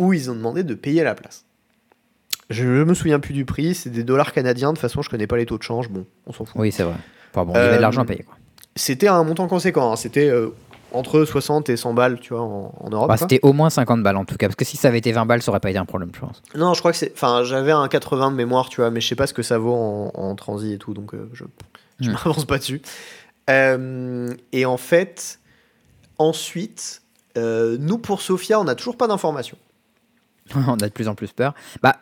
où 0.00 0.12
ils 0.12 0.28
ont 0.28 0.34
demandé 0.34 0.64
de 0.64 0.74
payer 0.74 1.04
la 1.04 1.14
place. 1.14 1.44
Je 2.50 2.66
me 2.82 2.94
souviens 2.94 3.20
plus 3.20 3.32
du 3.32 3.44
prix, 3.44 3.76
c'est 3.76 3.90
des 3.90 4.02
dollars 4.02 4.32
canadiens, 4.32 4.70
de 4.70 4.74
toute 4.74 4.80
façon 4.80 5.02
je 5.02 5.08
connais 5.08 5.28
pas 5.28 5.36
les 5.36 5.46
taux 5.46 5.56
de 5.56 5.62
change, 5.62 5.88
bon, 5.88 6.04
on 6.26 6.32
s'en 6.32 6.44
fout. 6.46 6.56
Oui, 6.60 6.72
c'est 6.72 6.82
vrai. 6.82 6.96
Enfin 7.32 7.44
bon, 7.44 7.52
il 7.52 7.58
y 7.58 7.60
avait 7.60 7.74
Euh, 7.74 7.76
de 7.76 7.80
l'argent 7.80 8.02
à 8.02 8.04
payer, 8.04 8.24
quoi. 8.24 8.36
C'était 8.74 9.06
un 9.06 9.22
montant 9.22 9.46
conséquent, 9.46 9.92
hein, 9.92 9.96
c'était 9.96 10.28
euh, 10.30 10.48
entre 10.94 11.24
60 11.24 11.68
et 11.70 11.76
100 11.76 11.94
balles, 11.94 12.20
tu 12.20 12.34
vois, 12.34 12.42
en, 12.42 12.74
en 12.80 12.90
Europe. 12.90 13.08
Bah, 13.08 13.16
c'était 13.16 13.40
au 13.42 13.52
moins 13.52 13.70
50 13.70 14.02
balles 14.02 14.16
en 14.16 14.24
tout 14.24 14.36
cas, 14.36 14.46
parce 14.48 14.56
que 14.56 14.64
si 14.64 14.76
ça 14.76 14.88
avait 14.88 14.98
été 14.98 15.12
20 15.12 15.26
balles, 15.26 15.42
ça 15.42 15.50
aurait 15.50 15.60
pas 15.60 15.70
été 15.70 15.78
un 15.78 15.84
problème, 15.84 16.10
je 16.14 16.20
pense. 16.20 16.42
Non, 16.54 16.74
je 16.74 16.78
crois 16.80 16.92
que 16.92 16.98
c'est. 16.98 17.12
Enfin, 17.14 17.42
j'avais 17.44 17.72
un 17.72 17.88
80 17.88 18.30
de 18.32 18.36
mémoire, 18.36 18.68
tu 18.68 18.80
vois, 18.80 18.90
mais 18.90 19.00
je 19.00 19.08
sais 19.08 19.14
pas 19.16 19.26
ce 19.26 19.34
que 19.34 19.42
ça 19.42 19.58
vaut 19.58 19.74
en, 19.74 20.10
en 20.14 20.34
transit 20.34 20.72
et 20.72 20.78
tout, 20.78 20.94
donc 20.94 21.14
euh, 21.14 21.28
je, 21.32 21.44
je 22.00 22.10
Hmm. 22.10 22.14
m'avance 22.24 22.44
pas 22.44 22.58
dessus. 22.58 22.80
Euh, 23.50 24.32
et 24.52 24.64
en 24.66 24.76
fait, 24.76 25.38
ensuite, 26.18 27.02
euh, 27.36 27.76
nous 27.80 27.98
pour 27.98 28.22
Sofia, 28.22 28.60
on 28.60 28.64
n'a 28.64 28.74
toujours 28.74 28.96
pas 28.96 29.08
d'informations. 29.08 29.58
on 30.54 30.74
a 30.74 30.76
de 30.76 30.88
plus 30.88 31.08
en 31.08 31.14
plus 31.14 31.32
peur. 31.32 31.54
Bah, 31.82 31.96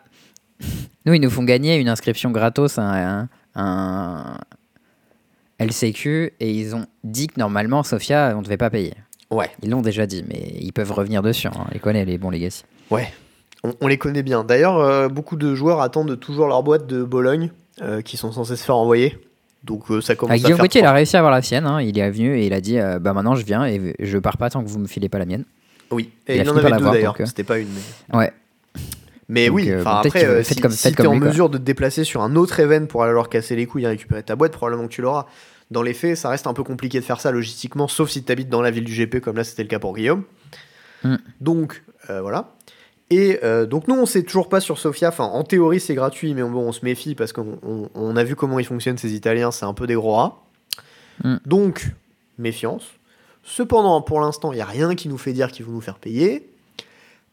nous, 1.05 1.13
ils 1.13 1.21
nous 1.21 1.29
font 1.29 1.43
gagner 1.43 1.77
une 1.77 1.89
inscription 1.89 2.31
gratos 2.31 2.77
à 2.77 2.83
un, 2.83 3.29
un 3.55 4.37
LCQ 5.65 6.33
et 6.39 6.51
ils 6.51 6.75
ont 6.75 6.85
dit 7.03 7.27
que 7.27 7.39
normalement, 7.39 7.83
Sofia, 7.83 8.33
on 8.37 8.41
devait 8.41 8.57
pas 8.57 8.69
payer. 8.69 8.93
Ouais. 9.29 9.49
Ils 9.63 9.69
l'ont 9.69 9.81
déjà 9.81 10.05
dit, 10.05 10.25
mais 10.27 10.53
ils 10.59 10.73
peuvent 10.73 10.91
revenir 10.91 11.21
dessus. 11.21 11.47
hein. 11.47 11.51
On 11.67 11.71
les 11.73 11.79
connaît, 11.79 12.03
les 12.05 12.17
bons 12.17 12.29
Legacy. 12.31 12.63
Ouais. 12.89 13.07
On, 13.63 13.73
on 13.81 13.87
les 13.87 13.97
connaît 13.97 14.23
bien. 14.23 14.43
D'ailleurs, 14.43 14.77
euh, 14.79 15.07
beaucoup 15.07 15.35
de 15.37 15.53
joueurs 15.55 15.81
attendent 15.81 16.19
toujours 16.19 16.47
leur 16.47 16.63
boîte 16.63 16.87
de 16.87 17.03
Bologne, 17.03 17.51
euh, 17.81 18.01
qui 18.01 18.17
sont 18.17 18.31
censés 18.31 18.55
se 18.55 18.63
faire 18.63 18.75
envoyer. 18.75 19.17
Donc 19.63 19.83
euh, 19.91 20.01
ça 20.01 20.15
commence 20.15 20.31
Ah, 20.31 20.33
à 20.33 20.37
Guillaume 20.37 20.55
faire. 20.57 20.65
Gauthier, 20.65 20.81
il 20.81 20.85
a 20.87 20.91
réussi 20.91 21.15
à 21.15 21.19
avoir 21.19 21.31
la 21.31 21.41
sienne. 21.43 21.65
hein. 21.67 21.79
Il 21.81 21.97
est 21.99 22.09
venu 22.09 22.35
et 22.37 22.47
il 22.47 22.53
a 22.53 22.59
dit 22.61 22.79
euh, 22.79 22.97
Bah 22.99 23.13
maintenant, 23.13 23.35
je 23.35 23.45
viens 23.45 23.65
et 23.65 23.93
je 23.99 24.17
pars 24.17 24.37
pas 24.37 24.49
tant 24.49 24.63
que 24.63 24.67
vous 24.69 24.79
me 24.79 24.87
filez 24.87 25.07
pas 25.07 25.19
la 25.19 25.25
mienne. 25.25 25.45
Oui. 25.91 26.09
Il 26.27 26.35
Et 26.35 26.39
a 26.39 26.43
il 26.43 26.49
en 26.49 26.57
avait 26.57 26.71
deux 26.71 26.83
d'ailleurs. 26.91 27.15
C'était 27.25 27.43
pas 27.43 27.59
une. 27.59 27.67
Mais, 28.11 28.17
Ouais. 28.17 28.33
mais 29.29 29.47
Donc, 29.47 29.55
oui. 29.57 29.71
Enfin 29.75 29.83
bon, 30.01 30.07
après, 30.07 30.43
si, 30.43 30.55
comme- 30.55 30.71
si 30.71 30.91
t'es 30.93 31.05
en 31.05 31.17
quoi. 31.19 31.27
mesure 31.27 31.49
de 31.49 31.57
te 31.59 31.63
déplacer 31.63 32.03
sur 32.03 32.21
un 32.23 32.35
autre 32.35 32.59
event 32.59 32.85
pour 32.87 33.03
aller 33.03 33.13
leur 33.13 33.29
casser 33.29 33.55
les 33.55 33.65
couilles 33.67 33.83
et 33.83 33.87
récupérer 33.87 34.23
ta 34.23 34.35
boîte, 34.35 34.51
probablement 34.53 34.87
que 34.87 34.93
tu 34.93 35.01
l'auras. 35.03 35.27
Dans 35.71 35.81
les 35.81 35.93
faits, 35.93 36.17
ça 36.17 36.29
reste 36.29 36.47
un 36.47 36.53
peu 36.53 36.63
compliqué 36.63 36.99
de 36.99 37.05
faire 37.05 37.19
ça 37.21 37.31
logistiquement, 37.31 37.87
sauf 37.87 38.09
si 38.09 38.23
tu 38.23 38.31
habites 38.31 38.49
dans 38.49 38.61
la 38.61 38.71
ville 38.71 38.83
du 38.83 38.93
GP, 38.93 39.19
comme 39.21 39.37
là 39.37 39.43
c'était 39.43 39.63
le 39.63 39.69
cas 39.69 39.79
pour 39.79 39.95
Guillaume. 39.95 40.23
Mm. 41.03 41.15
Donc 41.39 41.83
euh, 42.09 42.21
voilà. 42.21 42.53
Et 43.09 43.39
euh, 43.43 43.65
donc 43.65 43.87
nous, 43.87 43.95
on 43.95 44.05
sait 44.05 44.23
toujours 44.23 44.47
pas 44.49 44.59
sur 44.61 44.77
Sofia. 44.77 45.09
Enfin, 45.09 45.25
en 45.25 45.43
théorie, 45.43 45.79
c'est 45.79 45.95
gratuit, 45.95 46.33
mais 46.33 46.43
bon, 46.43 46.59
on 46.61 46.71
se 46.71 46.85
méfie 46.85 47.15
parce 47.15 47.33
qu'on 47.33 47.57
on- 47.63 47.89
on 47.95 48.15
a 48.15 48.23
vu 48.23 48.35
comment 48.35 48.59
ils 48.59 48.65
fonctionnent 48.65 48.97
ces 48.97 49.13
Italiens. 49.13 49.51
C'est 49.51 49.65
un 49.65 49.73
peu 49.73 49.87
des 49.87 49.95
gros 49.95 50.13
rats. 50.15 50.43
Mm. 51.23 51.35
Donc 51.45 51.87
méfiance. 52.37 52.85
Cependant, 53.43 54.01
pour 54.01 54.21
l'instant, 54.21 54.51
il 54.53 54.57
y 54.59 54.61
a 54.61 54.65
rien 54.65 54.93
qui 54.95 55.09
nous 55.09 55.17
fait 55.17 55.33
dire 55.33 55.51
qu'ils 55.51 55.65
vont 55.65 55.71
nous 55.71 55.81
faire 55.81 55.97
payer. 55.99 56.49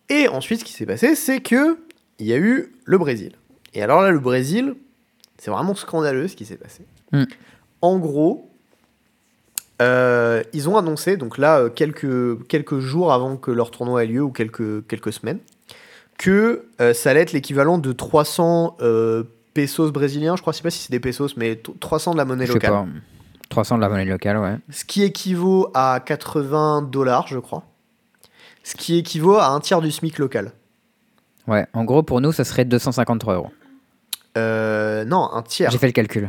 Et 0.08 0.26
ensuite, 0.28 0.60
ce 0.60 0.64
qui 0.64 0.72
s'est 0.72 0.86
passé, 0.86 1.14
c'est 1.14 1.40
que 1.40 1.78
il 2.18 2.26
y 2.26 2.32
a 2.32 2.38
eu 2.38 2.72
le 2.84 2.98
Brésil. 2.98 3.32
Et 3.74 3.82
alors 3.82 4.00
là, 4.02 4.10
le 4.10 4.18
Brésil, 4.18 4.74
c'est 5.38 5.50
vraiment 5.50 5.74
scandaleux 5.74 6.28
ce 6.28 6.34
qui 6.36 6.46
s'est 6.46 6.56
passé. 6.56 6.82
Mm. 7.12 7.24
En 7.82 7.98
gros, 7.98 8.48
euh, 9.80 10.42
ils 10.52 10.68
ont 10.68 10.76
annoncé, 10.76 11.16
donc 11.16 11.38
là, 11.38 11.58
euh, 11.60 11.68
quelques, 11.68 12.46
quelques 12.48 12.78
jours 12.80 13.12
avant 13.12 13.36
que 13.36 13.50
leur 13.50 13.70
tournoi 13.70 14.04
ait 14.04 14.08
lieu, 14.08 14.22
ou 14.22 14.30
quelques, 14.30 14.86
quelques 14.88 15.12
semaines, 15.12 15.38
que 16.18 16.64
euh, 16.80 16.92
ça 16.94 17.10
allait 17.10 17.20
être 17.20 17.32
l'équivalent 17.32 17.78
de 17.78 17.92
300 17.92 18.76
euh, 18.80 19.22
pesos 19.54 19.92
brésiliens. 19.92 20.34
Je 20.34 20.40
crois, 20.40 20.52
je 20.52 20.56
sais 20.58 20.62
pas 20.64 20.70
si 20.70 20.80
c'est 20.80 20.90
des 20.90 20.98
pesos, 21.00 21.36
mais 21.36 21.56
t- 21.56 21.72
300 21.78 22.12
de 22.12 22.16
la 22.16 22.24
monnaie 22.24 22.46
Je 22.46 22.52
sais 22.52 22.58
locale. 22.58 22.70
pas. 22.72 22.86
300 23.50 23.76
de 23.76 23.82
la 23.82 23.88
monnaie 23.88 24.04
locale, 24.04 24.38
ouais. 24.38 24.56
Ce 24.70 24.84
qui 24.84 25.04
équivaut 25.04 25.70
à 25.74 26.00
80 26.04 26.82
dollars, 26.90 27.28
je 27.28 27.38
crois. 27.38 27.62
Ce 28.64 28.74
qui 28.74 28.98
équivaut 28.98 29.36
à 29.36 29.46
un 29.48 29.60
tiers 29.60 29.80
du 29.80 29.90
SMIC 29.92 30.18
local. 30.18 30.52
Ouais, 31.46 31.66
en 31.72 31.84
gros, 31.84 32.02
pour 32.02 32.20
nous, 32.20 32.32
ça 32.32 32.44
serait 32.44 32.64
253 32.66 33.34
euros. 33.36 33.50
Euh, 34.36 35.04
non, 35.04 35.30
un 35.32 35.42
tiers. 35.42 35.70
J'ai 35.70 35.78
fait 35.78 35.86
le 35.86 35.92
calcul. 35.92 36.28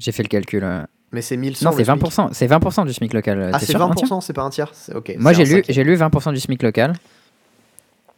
J'ai 0.00 0.10
fait 0.12 0.24
le 0.24 0.28
calcul. 0.28 0.64
euh. 0.64 0.82
Mais 1.12 1.22
c'est 1.22 1.36
1100. 1.36 1.70
Non, 1.70 1.76
c'est 1.76 1.84
SMIC. 1.84 2.02
20%. 2.02 2.28
C'est 2.32 2.46
20% 2.48 2.86
du 2.86 2.92
SMIC 2.92 3.12
local. 3.14 3.40
euh, 3.40 3.50
Ah, 3.52 3.58
c'est 3.60 3.66
sûr, 3.66 3.82
un 3.82 3.94
tiers 3.94 4.08
20%, 4.08 4.20
c'est 4.20 4.32
pas 4.32 4.42
un 4.42 4.50
tiers 4.50 4.70
C'est- 4.74 4.94
Ok. 4.94 5.14
Moi, 5.18 5.32
j'ai 5.32 5.44
lu, 5.44 5.50
cinquième. 5.56 5.74
j'ai 5.74 5.84
lu 5.84 5.94
20% 5.96 6.32
du 6.32 6.40
SMIC 6.40 6.62
local. 6.62 6.92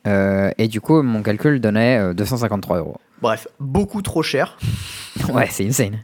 Euh, 0.07 0.51
et 0.59 0.69
du 0.69 0.81
coup, 0.81 1.01
mon 1.03 1.23
calcul 1.23 1.61
donnait 1.61 1.99
euh, 1.99 2.13
253 2.15 2.79
euros. 2.79 2.97
Bref, 3.21 3.47
beaucoup 3.61 4.03
trop 4.03 4.23
cher. 4.23 4.59
Ouais, 5.33 5.47
c'est 5.51 5.67
insane. 5.67 6.03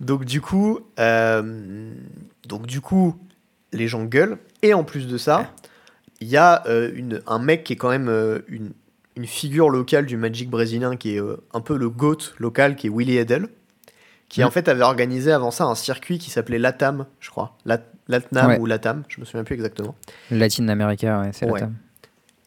Donc 0.00 0.24
du 0.24 0.40
coup, 0.40 0.80
euh, 0.98 1.92
donc 2.48 2.66
du 2.66 2.80
coup, 2.80 3.16
les 3.72 3.86
gens 3.88 4.04
gueulent. 4.04 4.36
Et 4.62 4.74
en 4.74 4.82
plus 4.84 5.06
de 5.06 5.16
ça, 5.16 5.52
il 6.20 6.26
y 6.28 6.36
a 6.36 6.62
euh, 6.66 6.90
une, 6.94 7.22
un 7.28 7.38
mec 7.38 7.62
qui 7.64 7.72
est 7.72 7.76
quand 7.76 7.88
même 7.88 8.08
euh, 8.08 8.40
une, 8.48 8.72
une 9.16 9.26
figure 9.26 9.70
locale 9.70 10.06
du 10.06 10.16
Magic 10.16 10.50
brésilien, 10.50 10.96
qui 10.96 11.14
est 11.16 11.20
euh, 11.20 11.36
un 11.54 11.60
peu 11.60 11.76
le 11.76 11.88
GOAT 11.88 12.18
local, 12.38 12.74
qui 12.76 12.88
est 12.88 12.90
Willy 12.90 13.16
Edel, 13.16 13.46
qui 14.32 14.42
en 14.44 14.50
fait 14.50 14.68
avait 14.68 14.82
organisé 14.82 15.30
avant 15.30 15.50
ça 15.50 15.64
un 15.64 15.74
circuit 15.74 16.18
qui 16.18 16.30
s'appelait 16.30 16.58
Latam, 16.58 17.06
je 17.20 17.30
crois. 17.30 17.56
Lat- 17.66 17.82
Latnam 18.08 18.46
Ouais. 18.50 18.58
ou 18.58 18.66
Latam, 18.66 19.04
je 19.08 19.20
me 19.20 19.24
souviens 19.24 19.44
plus 19.44 19.54
exactement. 19.54 19.94
Latin 20.30 20.68
America, 20.68 21.20
ouais, 21.20 21.30
c'est 21.32 21.46
Ouais. 21.46 21.52
la 21.60 21.66
table. 21.66 21.74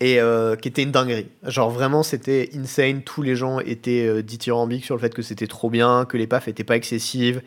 et 0.01 0.19
euh, 0.19 0.55
qui 0.57 0.67
était 0.67 0.83
une 0.83 0.91
dinguerie. 0.91 1.27
Genre 1.43 1.69
vraiment 1.69 2.03
c'était 2.03 2.49
insane, 2.53 3.01
tous 3.01 3.21
les 3.21 3.35
gens 3.37 3.59
étaient 3.61 4.05
euh, 4.05 4.21
dithyrambiques 4.21 4.83
sur 4.83 4.95
le 4.95 4.99
fait 4.99 5.13
que 5.13 5.21
c'était 5.21 5.47
trop 5.47 5.69
bien, 5.69 6.03
que 6.05 6.17
les 6.17 6.27
pafs 6.27 6.47
étaient 6.49 6.65
pas 6.65 6.75
excessives, 6.75 7.41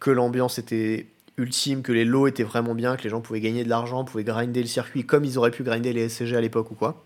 que 0.00 0.10
l'ambiance 0.10 0.58
était 0.58 1.06
ultime, 1.38 1.80
que 1.82 1.92
les 1.92 2.04
lots 2.04 2.26
étaient 2.26 2.42
vraiment 2.44 2.74
bien, 2.74 2.96
que 2.96 3.02
les 3.04 3.08
gens 3.10 3.20
pouvaient 3.22 3.40
gagner 3.40 3.64
de 3.64 3.68
l'argent, 3.70 4.04
pouvaient 4.04 4.22
grinder 4.22 4.60
le 4.60 4.66
circuit 4.68 5.04
comme 5.06 5.24
ils 5.24 5.38
auraient 5.38 5.50
pu 5.50 5.62
grinder 5.62 5.92
les 5.94 6.08
SCG 6.10 6.36
à 6.36 6.40
l'époque 6.42 6.70
ou 6.70 6.74
quoi. 6.74 7.02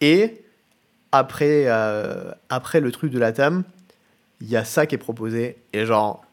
Et 0.00 0.42
après, 1.12 1.64
euh, 1.66 2.32
après 2.48 2.80
le 2.80 2.90
truc 2.90 3.12
de 3.12 3.18
la 3.20 3.32
TAM, 3.32 3.62
il 4.40 4.48
y 4.48 4.56
a 4.56 4.64
ça 4.64 4.86
qui 4.86 4.94
est 4.94 4.98
proposé. 4.98 5.56
Et 5.72 5.86
genre, 5.86 6.24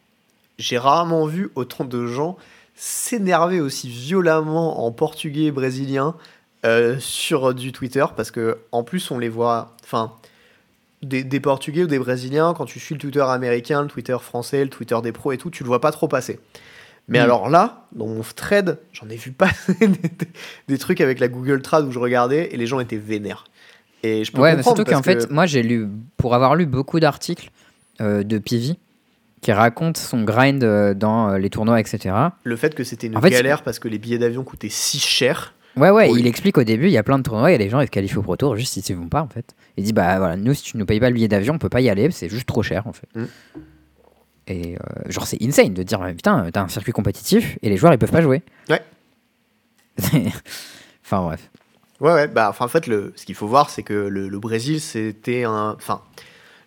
j'ai 0.57 0.77
rarement 0.77 1.25
vu 1.25 1.49
autant 1.55 1.85
de 1.85 2.05
gens 2.05 2.37
s'énerver 2.75 3.61
aussi 3.61 3.89
violemment 3.89 4.85
en 4.85 4.91
portugais 4.91 5.43
et 5.43 5.51
brésilien 5.51 6.15
euh, 6.65 6.97
sur 6.99 7.53
du 7.53 7.71
Twitter 7.71 8.05
parce 8.15 8.31
que 8.31 8.57
en 8.71 8.83
plus 8.83 9.11
on 9.11 9.19
les 9.19 9.29
voit 9.29 9.75
enfin 9.83 10.13
des, 11.01 11.23
des 11.23 11.39
portugais 11.39 11.83
ou 11.83 11.87
des 11.87 11.99
brésiliens 11.99 12.53
quand 12.55 12.65
tu 12.65 12.79
suis 12.79 12.95
le 12.95 13.01
Twitter 13.01 13.21
américain 13.21 13.81
le 13.81 13.87
Twitter 13.87 14.17
français 14.19 14.63
le 14.63 14.69
Twitter 14.69 14.97
des 15.03 15.11
pros 15.11 15.31
et 15.31 15.37
tout 15.37 15.49
tu 15.49 15.63
le 15.63 15.67
vois 15.67 15.81
pas 15.81 15.91
trop 15.91 16.07
passer 16.07 16.39
mais 17.07 17.19
Mm. 17.19 17.23
alors 17.23 17.49
là 17.49 17.87
dans 17.93 18.07
mon 18.07 18.21
thread 18.21 18.79
j'en 18.93 19.09
ai 19.09 19.15
vu 19.15 19.31
passer 19.31 19.75
des, 20.67 20.77
trucs 20.77 21.01
avec 21.01 21.19
la 21.19 21.27
Google 21.27 21.61
Trad 21.61 21.85
où 21.85 21.91
je 21.91 21.99
regardais 21.99 22.49
et 22.51 22.57
les 22.57 22.67
gens 22.67 22.79
étaient 22.79 22.95
vénères 22.95 23.45
et 24.03 24.23
je 24.23 24.31
peux 24.31 24.41
Ouais, 24.41 24.55
mais 24.55 24.63
surtout 24.63 24.83
qu'en 24.83 25.03
fait, 25.03 25.29
moi, 25.29 25.45
j'ai 25.45 25.63
lu, 25.63 25.87
pour 26.17 26.33
avoir 26.33 26.55
lu 26.55 26.65
beaucoup 26.65 26.99
d'articles 26.99 27.51
de 28.01 28.37
Pivi 28.37 28.77
qui 29.41 29.51
racontent 29.51 29.99
son 29.99 30.23
grind 30.23 30.63
euh, 30.63 30.93
dans 30.93 31.29
euh, 31.29 31.37
les 31.39 31.49
tournois, 31.49 31.79
etc. 31.79 32.15
le 32.43 32.55
fait 32.55 32.75
que 32.75 32.83
c'était 32.83 33.07
une 33.07 33.17
En 33.17 33.21
fait, 33.21 33.31
galère 33.31 33.63
parce 33.63 33.79
que 33.79 33.87
les 33.87 33.97
billets 33.97 34.19
d'avion 34.19 34.43
coûtaient 34.43 34.69
si 34.69 34.99
cher 34.99 35.55
Ouais, 35.77 35.89
ouais, 35.89 36.09
Oui. 36.11 36.19
il 36.19 36.27
explique 36.27 36.57
au 36.57 36.63
début, 36.63 36.87
il 36.87 36.91
y 36.91 36.97
a 36.97 37.03
plein 37.03 37.17
de 37.17 37.23
tournois, 37.23 37.49
il 37.49 37.53
y 37.53 37.55
a 37.55 37.57
des 37.57 37.69
gens 37.69 37.79
qui 37.79 37.85
se 37.85 37.91
qualifient 37.91 38.17
au 38.17 38.21
Pro 38.21 38.35
Tour 38.35 38.57
juste 38.57 38.73
s'ils 38.73 38.95
ne 38.95 39.01
vont 39.01 39.07
pas, 39.07 39.21
en 39.21 39.29
fait. 39.29 39.55
Il 39.77 39.85
dit, 39.85 39.93
bah 39.93 40.17
voilà, 40.19 40.35
nous, 40.35 40.53
si 40.53 40.63
tu 40.63 40.77
nous 40.77 40.85
payes 40.85 40.99
pas 40.99 41.07
le 41.09 41.15
billet 41.15 41.29
d'avion, 41.29 41.53
on 41.53 41.59
peut 41.59 41.69
pas 41.69 41.79
y 41.79 41.89
aller, 41.89 42.11
c'est 42.11 42.27
juste 42.27 42.45
trop 42.45 42.61
cher, 42.61 42.85
en 42.87 42.93
fait. 42.93 43.07
Mm. 43.15 43.25
Et 44.47 44.75
euh, 44.75 45.09
genre, 45.09 45.25
c'est 45.25 45.41
insane 45.41 45.73
de 45.73 45.81
dire, 45.83 46.01
putain, 46.13 46.49
t'as 46.51 46.61
un 46.61 46.67
circuit 46.67 46.91
compétitif 46.91 47.57
et 47.61 47.69
les 47.69 47.77
joueurs, 47.77 47.93
ils 47.93 47.97
peuvent 47.97 48.11
pas 48.11 48.21
jouer. 48.21 48.43
Ouais. 48.69 48.81
enfin, 51.05 51.23
bref. 51.23 51.49
Ouais, 52.01 52.11
ouais, 52.13 52.27
bah, 52.27 52.47
enfin, 52.49 52.65
en 52.65 52.67
fait, 52.67 52.87
le, 52.87 53.13
ce 53.15 53.25
qu'il 53.25 53.35
faut 53.35 53.47
voir, 53.47 53.69
c'est 53.69 53.83
que 53.83 53.93
le, 53.93 54.27
le 54.27 54.39
Brésil, 54.39 54.81
c'était 54.81 55.45
un. 55.45 55.71
Enfin, 55.77 56.01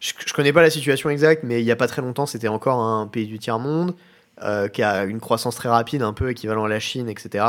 je, 0.05 0.13
je 0.27 0.33
connais 0.35 0.53
pas 0.53 0.61
la 0.61 0.71
situation 0.71 1.09
exacte, 1.09 1.45
mais 1.45 1.63
il 1.63 1.65
y 1.65 1.71
a 1.71 1.77
pas 1.77 1.89
très 1.89 2.03
longtemps, 2.03 2.27
c'était 2.27 2.49
encore 2.49 2.81
un 2.81 3.07
pays 3.07 3.27
du 3.27 3.39
tiers-monde, 3.39 3.95
euh, 4.43 4.69
qui 4.69 4.83
a 4.83 5.05
une 5.05 5.19
croissance 5.19 5.57
très 5.57 5.71
rapide, 5.71 6.03
un 6.03 6.13
peu 6.13 6.31
équivalent 6.31 6.65
à 6.65 6.69
la 6.69 6.79
Chine, 6.79 7.09
etc. 7.09 7.45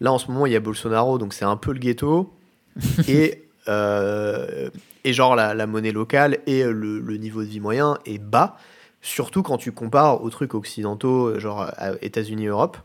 Là, 0.00 0.12
en 0.12 0.18
ce 0.18 0.30
moment, 0.30 0.44
il 0.44 0.52
y 0.52 0.56
a 0.56 0.60
Bolsonaro, 0.60 1.16
donc 1.16 1.32
c'est 1.32 1.46
un 1.46 1.56
peu 1.56 1.72
le 1.72 1.78
ghetto. 1.78 2.34
et, 3.08 3.44
euh, 3.68 4.68
et 5.04 5.12
genre, 5.14 5.36
la, 5.36 5.54
la 5.54 5.66
monnaie 5.66 5.92
locale 5.92 6.38
et 6.46 6.64
le, 6.64 7.00
le 7.00 7.16
niveau 7.16 7.40
de 7.42 7.48
vie 7.48 7.60
moyen 7.60 7.96
est 8.04 8.18
bas, 8.18 8.58
surtout 9.00 9.42
quand 9.42 9.56
tu 9.56 9.72
compares 9.72 10.22
aux 10.22 10.28
trucs 10.28 10.54
occidentaux, 10.54 11.38
genre 11.40 11.70
États-Unis, 12.02 12.46
Europe. 12.46 12.76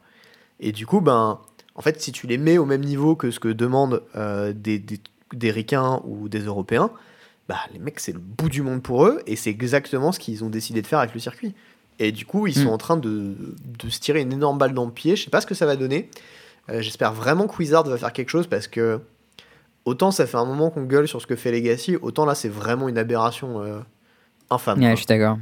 Et 0.61 0.71
du 0.71 0.85
coup, 0.85 1.01
ben, 1.01 1.39
en 1.75 1.81
fait, 1.81 2.01
si 2.01 2.13
tu 2.13 2.27
les 2.27 2.37
mets 2.37 2.57
au 2.57 2.65
même 2.65 2.85
niveau 2.85 3.17
que 3.17 3.29
ce 3.29 3.41
que 3.41 3.49
demandent 3.49 4.03
euh, 4.15 4.53
des, 4.55 4.79
des, 4.79 5.01
des 5.33 5.51
Ricains 5.51 6.01
ou 6.05 6.29
des 6.29 6.41
Européens, 6.41 6.91
bah, 7.47 7.57
les 7.73 7.79
mecs, 7.79 7.99
c'est 7.99 8.11
le 8.13 8.19
bout 8.19 8.49
du 8.49 8.61
monde 8.61 8.81
pour 8.81 9.05
eux, 9.05 9.21
et 9.27 9.35
c'est 9.35 9.49
exactement 9.49 10.11
ce 10.11 10.19
qu'ils 10.19 10.43
ont 10.43 10.49
décidé 10.49 10.81
de 10.81 10.87
faire 10.87 10.99
avec 10.99 11.13
le 11.13 11.19
circuit. 11.19 11.53
Et 11.99 12.11
du 12.11 12.25
coup, 12.25 12.47
ils 12.47 12.55
sont 12.55 12.65
Mm. 12.69 12.73
en 12.73 12.77
train 12.77 12.97
de, 12.97 13.35
de 13.79 13.89
se 13.89 13.99
tirer 13.99 14.21
une 14.21 14.33
énorme 14.33 14.57
balle 14.57 14.73
dans 14.73 14.85
le 14.85 14.91
pied. 14.91 15.15
Je 15.15 15.23
sais 15.23 15.29
pas 15.29 15.41
ce 15.41 15.45
que 15.47 15.53
ça 15.53 15.65
va 15.65 15.75
donner. 15.75 16.09
Euh, 16.69 16.81
J'espère 16.81 17.13
vraiment 17.13 17.47
que 17.47 17.55
Wizard 17.57 17.83
va 17.83 17.97
faire 17.97 18.13
quelque 18.13 18.29
chose 18.29 18.47
parce 18.47 18.67
que 18.67 18.99
autant 19.85 20.11
ça 20.11 20.25
fait 20.25 20.37
un 20.37 20.45
moment 20.45 20.69
qu'on 20.69 20.83
gueule 20.83 21.07
sur 21.07 21.21
ce 21.21 21.27
que 21.27 21.35
fait 21.35 21.51
Legacy, 21.51 21.97
autant 22.01 22.25
là 22.25 22.35
c'est 22.35 22.49
vraiment 22.49 22.87
une 22.87 22.97
aberration 22.97 23.61
euh, 23.61 23.79
infâme. 24.49 24.77
Ouais, 24.79 24.85
quoi. 24.85 24.91
je 24.91 24.97
suis 24.97 25.05
d'accord. 25.07 25.37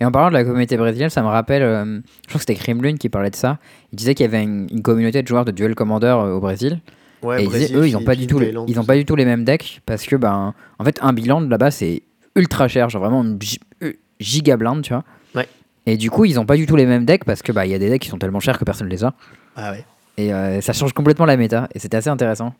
Et 0.00 0.04
en 0.04 0.12
parlant 0.12 0.28
de 0.28 0.34
la 0.34 0.44
communauté 0.44 0.76
brésilienne, 0.76 1.10
ça 1.10 1.22
me 1.22 1.26
rappelle, 1.28 1.62
euh, 1.62 1.84
je 2.22 2.28
crois 2.28 2.34
que 2.34 2.40
c'était 2.40 2.54
Kremlin 2.54 2.96
qui 2.96 3.08
parlait 3.08 3.30
de 3.30 3.36
ça. 3.36 3.58
Il 3.92 3.96
disait 3.96 4.14
qu'il 4.14 4.24
y 4.24 4.28
avait 4.28 4.42
une, 4.42 4.68
une 4.70 4.82
communauté 4.82 5.22
de 5.22 5.26
joueurs 5.28 5.44
de 5.44 5.50
Duel 5.50 5.74
Commander 5.74 6.12
au 6.12 6.38
Brésil. 6.40 6.80
Ouais, 7.22 7.42
et 7.42 7.44
ils 7.44 7.50
disaient, 7.50 7.74
eux, 7.76 7.86
ils 7.88 7.92
n'ont 7.92 8.02
pas, 8.04 8.14
du 8.16 8.26
tout 8.26 8.38
les, 8.38 8.54
ils 8.66 8.78
ont 8.80 8.84
pas 8.84 8.96
du 8.96 9.04
tout 9.04 9.14
les 9.16 9.24
mêmes 9.24 9.44
decks 9.44 9.80
parce 9.86 10.04
que, 10.06 10.16
ben, 10.16 10.54
en 10.78 10.84
fait, 10.84 10.98
un 11.02 11.12
bilan 11.12 11.40
là-bas, 11.40 11.70
c'est 11.70 12.02
ultra 12.36 12.66
cher, 12.68 12.88
genre 12.88 13.02
vraiment 13.02 13.22
une 13.22 13.38
euh, 13.82 13.92
giga 14.20 14.56
blinde, 14.56 14.82
tu 14.82 14.92
vois. 14.92 15.04
Ouais. 15.34 15.48
Et 15.86 15.96
du 15.96 16.10
coup, 16.10 16.24
ils 16.24 16.34
n'ont 16.36 16.46
pas 16.46 16.56
du 16.56 16.66
tout 16.66 16.76
les 16.76 16.86
mêmes 16.86 17.04
decks 17.04 17.24
parce 17.24 17.42
que, 17.42 17.52
bah, 17.52 17.66
il 17.66 17.72
y 17.72 17.74
a 17.74 17.78
des 17.78 17.88
decks 17.90 18.02
qui 18.02 18.08
sont 18.08 18.18
tellement 18.18 18.40
chers 18.40 18.58
que 18.58 18.64
personne 18.64 18.88
les 18.88 19.04
a. 19.04 19.12
Ah 19.56 19.72
ouais. 19.72 19.84
Et 20.16 20.32
euh, 20.32 20.60
ça 20.60 20.72
change 20.72 20.92
complètement 20.92 21.26
la 21.26 21.36
méta. 21.36 21.68
Et 21.74 21.78
c'était 21.78 21.96
assez 21.96 22.08
intéressant. 22.10 22.54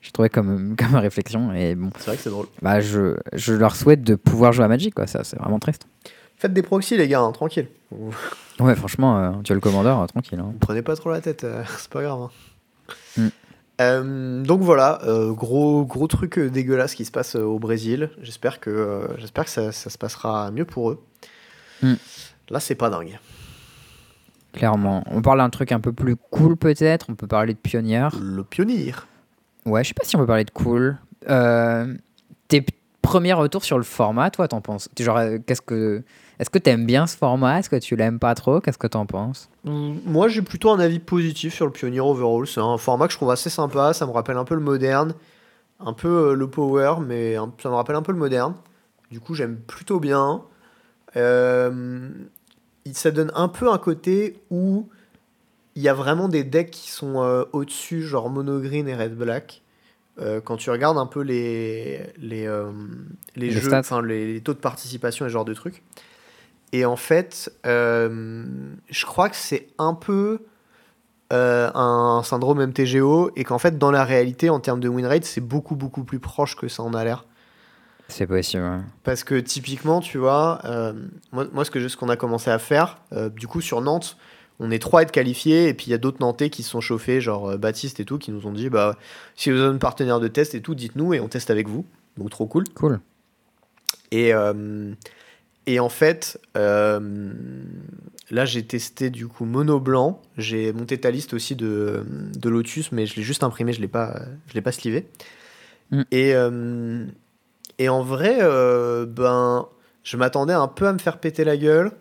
Je 0.00 0.10
trouvais 0.10 0.28
comme, 0.30 0.74
comme 0.78 0.94
réflexion. 0.96 1.52
Et 1.54 1.74
bon, 1.74 1.90
C'est 1.98 2.06
vrai 2.06 2.16
que 2.16 2.22
c'est 2.22 2.30
drôle. 2.30 2.46
bah, 2.62 2.80
je, 2.80 3.16
je 3.34 3.52
leur 3.54 3.76
souhaite 3.76 4.02
de 4.02 4.14
pouvoir 4.14 4.52
jouer 4.52 4.64
à 4.64 4.68
Magic, 4.68 4.94
quoi. 4.94 5.06
Ça, 5.06 5.24
c'est 5.24 5.38
vraiment 5.38 5.58
triste. 5.58 5.86
Faites 6.36 6.52
des 6.54 6.62
proxys, 6.62 6.96
les 6.96 7.06
gars, 7.08 7.20
hein, 7.20 7.32
tranquille. 7.32 7.68
Ouais, 8.60 8.74
franchement, 8.74 9.18
euh, 9.18 9.30
tu 9.44 9.52
as 9.52 9.54
le 9.54 9.60
commandeur, 9.60 10.00
euh, 10.00 10.06
tranquille. 10.06 10.38
hein. 10.40 10.52
prenez 10.60 10.80
pas 10.82 10.96
trop 10.96 11.10
la 11.10 11.20
tête, 11.20 11.46
c'est 11.78 11.90
pas 11.90 12.02
grave. 12.02 12.20
hein. 12.22 12.30
Mm. 13.18 13.28
Euh, 13.80 14.42
donc 14.42 14.60
voilà, 14.60 15.00
euh, 15.04 15.32
gros, 15.32 15.84
gros 15.84 16.06
truc 16.06 16.38
euh, 16.38 16.50
dégueulasse 16.50 16.94
qui 16.94 17.04
se 17.04 17.10
passe 17.10 17.34
au 17.34 17.58
Brésil. 17.58 18.10
J'espère 18.20 18.60
que, 18.60 18.70
euh, 18.70 19.18
j'espère 19.18 19.44
que 19.44 19.50
ça, 19.50 19.72
ça 19.72 19.90
se 19.90 19.98
passera 19.98 20.50
mieux 20.50 20.66
pour 20.66 20.90
eux. 20.90 21.02
Mm. 21.82 21.94
Là, 22.50 22.60
c'est 22.60 22.74
pas 22.74 22.90
dingue. 22.90 23.18
Clairement. 24.52 25.04
On 25.06 25.22
parle 25.22 25.38
d'un 25.38 25.50
truc 25.50 25.72
un 25.72 25.80
peu 25.80 25.92
plus 25.92 26.16
cool, 26.16 26.56
peut-être. 26.56 27.06
On 27.08 27.14
peut 27.14 27.26
parler 27.26 27.54
de 27.54 27.58
pionnière. 27.58 28.14
Le 28.20 28.44
pionnier. 28.44 28.94
Ouais, 29.64 29.82
je 29.82 29.88
sais 29.88 29.94
pas 29.94 30.04
si 30.04 30.16
on 30.16 30.18
peut 30.18 30.26
parler 30.26 30.44
de 30.44 30.50
cool. 30.50 30.98
Tes 32.48 32.66
p- 33.02 33.08
premiers 33.08 33.32
retours 33.32 33.64
sur 33.64 33.78
le 33.78 33.84
format, 33.84 34.30
toi, 34.30 34.48
t'en 34.48 34.60
penses? 34.60 34.88
Genre, 34.98 35.16
euh, 35.16 35.38
qu'est-ce 35.46 35.62
que. 35.62 36.02
Est-ce 36.38 36.48
que 36.48 36.58
t'aimes 36.58 36.86
bien 36.86 37.06
ce 37.06 37.16
format? 37.18 37.58
Est-ce 37.58 37.68
que 37.68 37.76
tu 37.76 37.96
l'aimes 37.96 38.18
pas 38.18 38.34
trop? 38.34 38.60
Qu'est-ce 38.60 38.78
que 38.78 38.86
t'en 38.86 39.04
penses? 39.04 39.50
Mm, 39.64 39.96
Moi, 40.06 40.28
j'ai 40.28 40.40
plutôt 40.42 40.70
un 40.70 40.80
avis 40.80 40.98
positif 40.98 41.52
sur 41.54 41.66
le 41.66 41.72
pionnier 41.72 42.00
overall. 42.00 42.46
C'est 42.46 42.60
un 42.60 42.78
format 42.78 43.06
que 43.08 43.12
je 43.12 43.18
trouve 43.18 43.30
assez 43.30 43.50
sympa. 43.50 43.92
Ça 43.92 44.06
me 44.06 44.10
rappelle 44.12 44.38
un 44.38 44.44
peu 44.44 44.54
le 44.54 44.62
moderne, 44.62 45.12
un 45.80 45.92
peu 45.92 46.08
euh, 46.30 46.34
le 46.34 46.46
power, 46.48 46.94
mais 47.06 47.36
ça 47.62 47.68
me 47.68 47.74
rappelle 47.74 47.96
un 47.96 48.02
peu 48.02 48.12
le 48.12 48.18
moderne. 48.18 48.54
Du 49.10 49.20
coup, 49.20 49.34
j'aime 49.34 49.56
plutôt 49.56 50.00
bien. 50.00 50.42
Euh, 51.16 52.08
ça 52.92 53.10
donne 53.10 53.30
un 53.34 53.48
peu 53.48 53.70
un 53.70 53.78
côté 53.78 54.40
où 54.50 54.88
il 55.74 55.82
y 55.82 55.88
a 55.88 55.94
vraiment 55.94 56.28
des 56.28 56.42
decks 56.44 56.70
qui 56.70 56.90
sont 56.90 57.16
au-dessus, 57.52 58.02
genre 58.02 58.30
mono 58.30 58.60
green 58.60 58.88
et 58.88 58.94
red 58.96 59.14
black. 59.14 59.62
Euh, 60.20 60.40
quand 60.40 60.56
tu 60.56 60.70
regardes 60.70 60.98
un 60.98 61.06
peu 61.06 61.20
les, 61.22 62.00
les, 62.18 62.46
euh, 62.46 62.70
les, 63.36 63.46
Les 63.46 63.52
jeux, 63.60 63.70
les, 64.04 64.34
les 64.34 64.40
taux 64.40 64.52
de 64.54 64.58
participation 64.58 65.24
et 65.24 65.28
ce 65.28 65.32
genre 65.32 65.44
de 65.44 65.54
trucs. 65.54 65.82
Et 66.72 66.84
en 66.84 66.96
fait, 66.96 67.52
euh, 67.66 68.44
je 68.90 69.06
crois 69.06 69.28
que 69.28 69.36
c'est 69.36 69.68
un 69.78 69.94
peu 69.94 70.40
un 71.32 72.22
syndrome 72.24 72.60
MTGO 72.66 73.30
et 73.36 73.44
qu'en 73.44 73.58
fait, 73.58 73.78
dans 73.78 73.90
la 73.92 74.04
réalité, 74.04 74.50
en 74.50 74.58
termes 74.60 74.80
de 74.80 74.88
win 74.88 75.06
rate, 75.06 75.24
c'est 75.24 75.40
beaucoup, 75.40 75.76
beaucoup 75.76 76.02
plus 76.02 76.18
proche 76.18 76.56
que 76.56 76.66
ça 76.68 76.82
en 76.82 76.92
a 76.92 77.04
l'air. 77.04 77.24
C'est 78.08 78.26
possible. 78.26 78.64
ouais. 78.64 78.78
Parce 79.04 79.22
que 79.22 79.36
typiquement, 79.38 80.00
tu 80.00 80.18
vois, 80.18 80.60
moi, 81.30 81.46
moi, 81.52 81.64
ce 81.64 81.70
je- 81.78 81.86
ce 81.86 81.96
qu'on 81.96 82.08
a 82.08 82.16
commencé 82.16 82.50
à 82.50 82.58
faire, 82.58 82.98
du 83.36 83.46
coup, 83.46 83.60
sur 83.60 83.80
Nantes, 83.80 84.16
on 84.60 84.70
est 84.70 84.78
trois 84.78 85.00
à 85.00 85.02
être 85.02 85.10
qualifiés 85.10 85.68
et 85.68 85.74
puis 85.74 85.86
il 85.86 85.90
y 85.90 85.94
a 85.94 85.98
d'autres 85.98 86.18
Nantais 86.20 86.50
qui 86.50 86.62
se 86.62 86.70
sont 86.70 86.82
chauffés, 86.82 87.20
genre 87.20 87.50
euh, 87.50 87.56
Baptiste 87.56 87.98
et 87.98 88.04
tout, 88.04 88.18
qui 88.18 88.30
nous 88.30 88.46
ont 88.46 88.52
dit 88.52 88.68
bah, 88.68 88.96
si 89.34 89.50
vous 89.50 89.58
avez 89.58 89.74
un 89.74 89.78
partenaire 89.78 90.20
de 90.20 90.28
test 90.28 90.54
et 90.54 90.60
tout, 90.60 90.74
dites-nous 90.74 91.14
et 91.14 91.20
on 91.20 91.28
teste 91.28 91.50
avec 91.50 91.66
vous. 91.66 91.86
Donc, 92.18 92.30
trop 92.30 92.46
cool. 92.46 92.64
Cool. 92.74 93.00
Et, 94.10 94.34
euh, 94.34 94.92
et 95.66 95.80
en 95.80 95.88
fait, 95.88 96.38
euh, 96.58 97.32
là 98.30 98.44
j'ai 98.44 98.62
testé 98.66 99.08
du 99.08 99.28
coup 99.28 99.46
mono 99.46 99.80
blanc. 99.80 100.20
J'ai 100.36 100.74
monté 100.74 100.98
ta 100.98 101.10
liste 101.10 101.32
aussi 101.32 101.56
de, 101.56 102.04
de 102.38 102.48
Lotus, 102.50 102.92
mais 102.92 103.06
je 103.06 103.16
l'ai 103.16 103.22
juste 103.22 103.42
imprimé, 103.42 103.72
je 103.72 103.80
l'ai 103.80 103.88
pas, 103.88 104.20
je 104.46 104.54
l'ai 104.54 104.62
pas 104.62 104.72
slivé. 104.72 105.08
Mm. 105.90 106.02
Et, 106.10 106.34
euh, 106.34 107.06
et 107.78 107.88
en 107.88 108.02
vrai, 108.02 108.40
ben, 109.06 109.66
je 110.02 110.16
m'attendais 110.18 110.52
un 110.52 110.68
peu 110.68 110.86
à 110.86 110.92
me 110.92 110.98
faire 110.98 111.18
péter 111.18 111.44
la 111.44 111.56
gueule. 111.56 111.92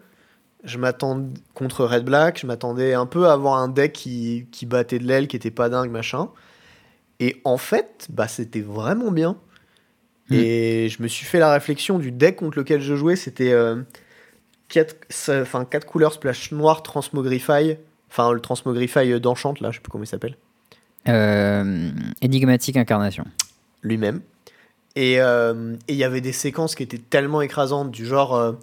Je 0.64 0.78
m'attendais 0.78 1.40
contre 1.54 1.86
Red 1.86 2.04
Black, 2.04 2.40
je 2.42 2.48
m'attendais 2.48 2.94
un 2.94 3.06
peu 3.06 3.28
à 3.28 3.34
avoir 3.34 3.56
un 3.56 3.70
deck 3.70 3.94
qui, 3.94 4.48
qui 4.52 4.66
battait 4.66 5.00
de 5.00 5.06
l'aile, 5.06 5.28
qui 5.28 5.36
était 5.36 5.52
pas 5.52 5.70
dingue, 5.70 5.92
machin. 5.92 6.30
Et 7.20 7.42
en 7.46 7.58
fait, 7.58 8.08
bah, 8.10 8.28
c'était 8.28 8.62
vraiment 8.62 9.12
bien. 9.12 9.38
Mm. 10.30 10.36
Et 10.36 10.90
je 10.90 11.02
me 11.02 11.08
suis 11.08 11.26
fait 11.26 11.40
la 11.40 11.52
réflexion 11.52 12.00
du 12.00 12.12
deck 12.12 12.38
contre 12.38 12.58
lequel 12.58 12.82
je 12.82 12.96
jouais, 12.96 13.16
c'était 13.16 13.54
4 14.70 14.96
enfin, 15.42 15.66
quatre 15.66 15.86
couleurs 15.86 16.14
splash 16.14 16.52
noir 16.52 16.84
transmogrify. 16.84 17.78
Enfin, 18.10 18.32
le 18.32 18.40
transmogrify 18.40 19.20
d'Enchant, 19.20 19.54
là, 19.62 19.72
je 19.72 19.78
sais 19.78 19.82
plus 19.82 19.92
comment 19.92 20.04
il 20.04 20.08
s'appelle. 20.08 20.36
Euh, 21.08 21.92
énigmatique 22.22 22.78
incarnation. 22.78 23.26
lui-même. 23.84 24.22
Et 24.96 25.22
euh, 25.22 25.76
et 25.88 25.94
il 25.94 25.98
y 25.98 26.04
avait 26.04 26.22
des 26.22 26.34
séquences 26.34 26.76
qui 26.76 26.84
étaient 26.84 26.98
tellement 26.98 27.42
écrasantes, 27.42 27.92
du 27.92 28.06
genre, 28.06 28.36
euh, 28.36 28.54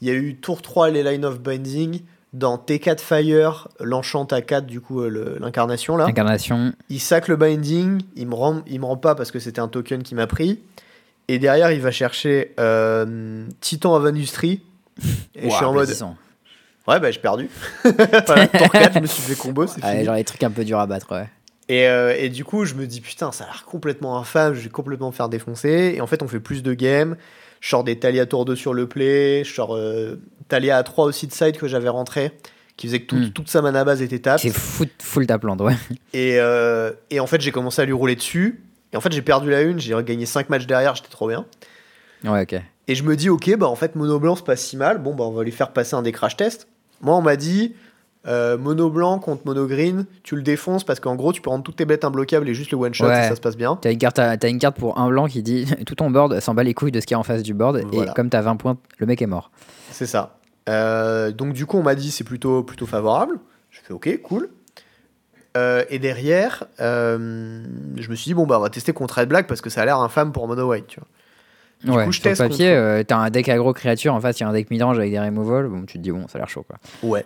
il 0.00 0.08
y 0.08 0.10
a 0.10 0.14
eu 0.14 0.36
tour 0.36 0.62
3 0.62 0.90
les 0.90 1.02
Line 1.02 1.24
of 1.24 1.40
Binding, 1.40 2.00
dans 2.32 2.56
T4 2.56 3.00
Fire, 3.00 3.68
l'enchant 3.80 4.24
à 4.24 4.40
4, 4.40 4.66
du 4.66 4.80
coup, 4.80 5.02
euh, 5.02 5.36
l'incarnation 5.40 5.96
là. 5.96 6.04
Incarnation. 6.06 6.72
Il 6.88 7.00
sac 7.00 7.26
le 7.28 7.36
Binding, 7.36 8.02
il 8.16 8.28
me 8.28 8.34
rend, 8.34 8.62
il 8.68 8.80
me 8.80 8.84
rend 8.86 8.96
pas 8.96 9.14
parce 9.14 9.30
que 9.30 9.38
c'était 9.40 9.60
un 9.60 9.68
token 9.68 10.02
qui 10.02 10.14
m'a 10.14 10.26
pris. 10.26 10.60
Et 11.28 11.38
derrière, 11.38 11.70
il 11.72 11.80
va 11.80 11.90
chercher 11.90 12.54
euh, 12.60 13.46
Titan 13.60 13.94
of 13.96 14.04
Industry. 14.04 14.62
Et 15.34 15.48
je 15.48 15.54
suis 15.54 15.64
en 15.64 15.72
mode, 15.72 15.88
ouais, 16.88 17.00
bah 17.00 17.10
j'ai 17.10 17.20
perdu. 17.20 17.48
voilà, 18.26 18.46
tour 18.48 18.70
4, 18.70 18.94
je 18.94 19.00
me 19.00 19.06
suis 19.06 19.22
fait 19.22 19.36
combo, 19.40 19.66
c'est 19.66 19.82
Ouais, 19.84 19.92
fini. 19.92 20.04
genre 20.04 20.14
les 20.14 20.24
trucs 20.24 20.42
un 20.42 20.50
peu 20.50 20.64
durs 20.64 20.78
à 20.80 20.86
battre, 20.86 21.12
ouais. 21.14 21.28
Et, 21.68 21.86
euh, 21.86 22.14
et 22.18 22.28
du 22.30 22.44
coup, 22.44 22.64
je 22.64 22.74
me 22.74 22.86
dis, 22.86 23.00
putain, 23.00 23.30
ça 23.30 23.44
a 23.44 23.46
l'air 23.46 23.64
complètement 23.64 24.18
infâme, 24.18 24.54
je 24.54 24.60
vais 24.60 24.68
complètement 24.70 25.08
me 25.08 25.12
faire 25.14 25.28
défoncer. 25.28 25.94
Et 25.96 26.00
en 26.00 26.06
fait, 26.08 26.22
on 26.22 26.28
fait 26.28 26.40
plus 26.40 26.62
de 26.64 26.74
games. 26.74 27.16
Je 27.60 27.68
sors 27.68 27.84
des 27.84 27.98
Talia 27.98 28.26
tour 28.26 28.44
2 28.44 28.56
sur 28.56 28.74
le 28.74 28.86
play. 28.88 29.44
Je 29.44 29.52
sors 29.52 29.76
euh, 29.76 30.16
Talia 30.48 30.76
à 30.78 30.82
3 30.82 31.04
aussi 31.04 31.26
de 31.26 31.32
side 31.32 31.56
que 31.58 31.68
j'avais 31.68 31.88
rentré, 31.90 32.32
qui 32.76 32.86
faisait 32.86 33.00
que 33.00 33.06
tout- 33.06 33.16
Hmm. 33.16 33.30
toute 33.30 33.48
sa 33.50 33.60
mana 33.62 33.84
base 33.84 34.00
était 34.02 34.18
tape. 34.18 34.40
C'est 34.40 34.50
full, 34.50 34.88
full 35.00 35.26
ta 35.26 35.38
plante, 35.38 35.60
ouais. 35.60 35.76
Et, 36.14 36.38
euh, 36.40 36.92
et 37.10 37.20
en 37.20 37.26
fait, 37.26 37.40
j'ai 37.40 37.52
commencé 37.52 37.82
à 37.82 37.84
lui 37.84 37.92
rouler 37.92 38.16
dessus. 38.16 38.62
Et 38.92 38.96
en 38.96 39.00
fait, 39.00 39.12
j'ai 39.12 39.22
perdu 39.22 39.50
la 39.50 39.60
une, 39.62 39.78
j'ai 39.78 39.94
gagné 40.02 40.26
5 40.26 40.48
matchs 40.50 40.66
derrière, 40.66 40.94
j'étais 40.96 41.08
trop 41.10 41.28
bien. 41.28 41.44
Ouais, 42.24 42.42
ok. 42.42 42.60
Et 42.88 42.94
je 42.94 43.04
me 43.04 43.14
dis, 43.14 43.28
ok, 43.28 43.56
bah 43.56 43.68
en 43.68 43.76
fait, 43.76 43.94
mono 43.94 44.18
blanc, 44.18 44.34
c'est 44.34 44.44
pas 44.44 44.56
si 44.56 44.76
mal. 44.76 44.98
Bon, 44.98 45.14
bah 45.14 45.24
on 45.24 45.30
va 45.30 45.44
lui 45.44 45.52
faire 45.52 45.72
passer 45.72 45.94
un 45.94 46.02
des 46.02 46.10
crash 46.12 46.36
tests. 46.36 46.66
Moi, 47.02 47.14
on 47.16 47.22
m'a 47.22 47.36
dit, 47.36 47.74
euh, 48.26 48.58
mono 48.58 48.90
blanc 48.90 49.18
contre 49.18 49.46
mono 49.46 49.66
green, 49.66 50.04
tu 50.22 50.36
le 50.36 50.42
défonces 50.42 50.84
parce 50.84 51.00
qu'en 51.00 51.16
gros, 51.16 51.32
tu 51.32 51.40
peux 51.40 51.48
rendre 51.50 51.64
toutes 51.64 51.76
tes 51.76 51.86
bêtes 51.86 52.04
imbloquables 52.04 52.48
et 52.48 52.54
juste 52.54 52.70
le 52.70 52.76
one 52.76 52.92
shot 52.92 53.06
Ouais. 53.06 53.24
et 53.24 53.28
ça 53.28 53.34
se 53.36 53.40
passe 53.40 53.56
bien. 53.56 53.78
T'as 53.80 53.90
une, 53.92 53.98
carte 53.98 54.18
une 54.44 54.58
pour 54.76 54.98
un 54.98 55.08
blanc 55.08 55.26
qui 55.26 55.42
dit 55.42 55.66
tout 55.86 55.94
ton 55.94 56.10
board 56.10 56.38
s'en 56.40 56.54
bat 56.54 56.62
les 56.62 56.74
couilles 56.74 56.92
de 56.92 57.00
ce 57.00 57.06
qu'il 57.06 57.14
y 57.14 57.16
a 57.16 57.18
en 57.18 57.22
face 57.22 57.42
du 57.42 57.54
board. 57.54 57.80
Voilà. 57.92 58.10
Et 58.10 58.14
comme 58.14 58.28
t'as 58.28 58.42
20 58.42 58.56
points, 58.56 58.76
le 58.98 59.06
mec 59.06 59.22
est 59.22 59.26
mort. 59.26 59.50
C'est 59.90 60.06
ça. 60.06 60.36
Euh, 60.68 61.30
donc 61.32 61.54
du 61.54 61.64
coup, 61.64 61.78
on 61.78 61.82
m'a 61.82 61.94
dit 61.94 62.10
c'est 62.10 62.24
plutôt 62.24 62.62
plutôt 62.62 62.86
favorable. 62.86 63.38
Je 63.70 63.80
fais 63.80 63.94
ok, 63.94 64.20
cool. 64.22 64.50
Euh, 65.56 65.84
et 65.88 65.98
derrière, 65.98 66.64
je 66.78 67.16
me 67.16 68.14
suis 68.14 68.24
dit 68.28 68.34
bon 68.34 68.46
bah 68.46 68.58
on 68.58 68.62
va 68.62 68.70
tester 68.70 68.92
contre 68.92 69.18
Red 69.18 69.28
Black 69.28 69.46
parce 69.46 69.60
que 69.62 69.70
ça 69.70 69.82
a 69.82 69.84
l'air 69.86 69.98
infâme 69.98 70.32
pour 70.32 70.46
Mono 70.46 70.68
White. 70.68 70.86
Tu 70.88 71.00
vois. 71.00 71.08
Du 71.82 71.90
ouais, 71.98 72.04
coup, 72.04 72.12
je 72.12 72.20
sur 72.20 72.24
teste 72.24 72.42
papier, 72.42 72.68
contre- 72.74 73.06
t'as 73.06 73.16
un 73.16 73.30
deck 73.30 73.48
aggro 73.48 73.72
créature, 73.72 74.12
en 74.12 74.20
face 74.20 74.38
il 74.38 74.42
y 74.42 74.46
a 74.46 74.50
un 74.50 74.52
deck 74.52 74.70
midrange 74.70 74.98
avec 74.98 75.10
des 75.10 75.18
removals. 75.18 75.66
Bon, 75.68 75.86
tu 75.86 75.96
te 75.96 76.02
dis, 76.02 76.10
bon, 76.10 76.28
ça 76.28 76.36
a 76.36 76.40
l'air 76.40 76.48
chaud 76.50 76.62
quoi. 76.68 76.76
Ouais. 77.02 77.24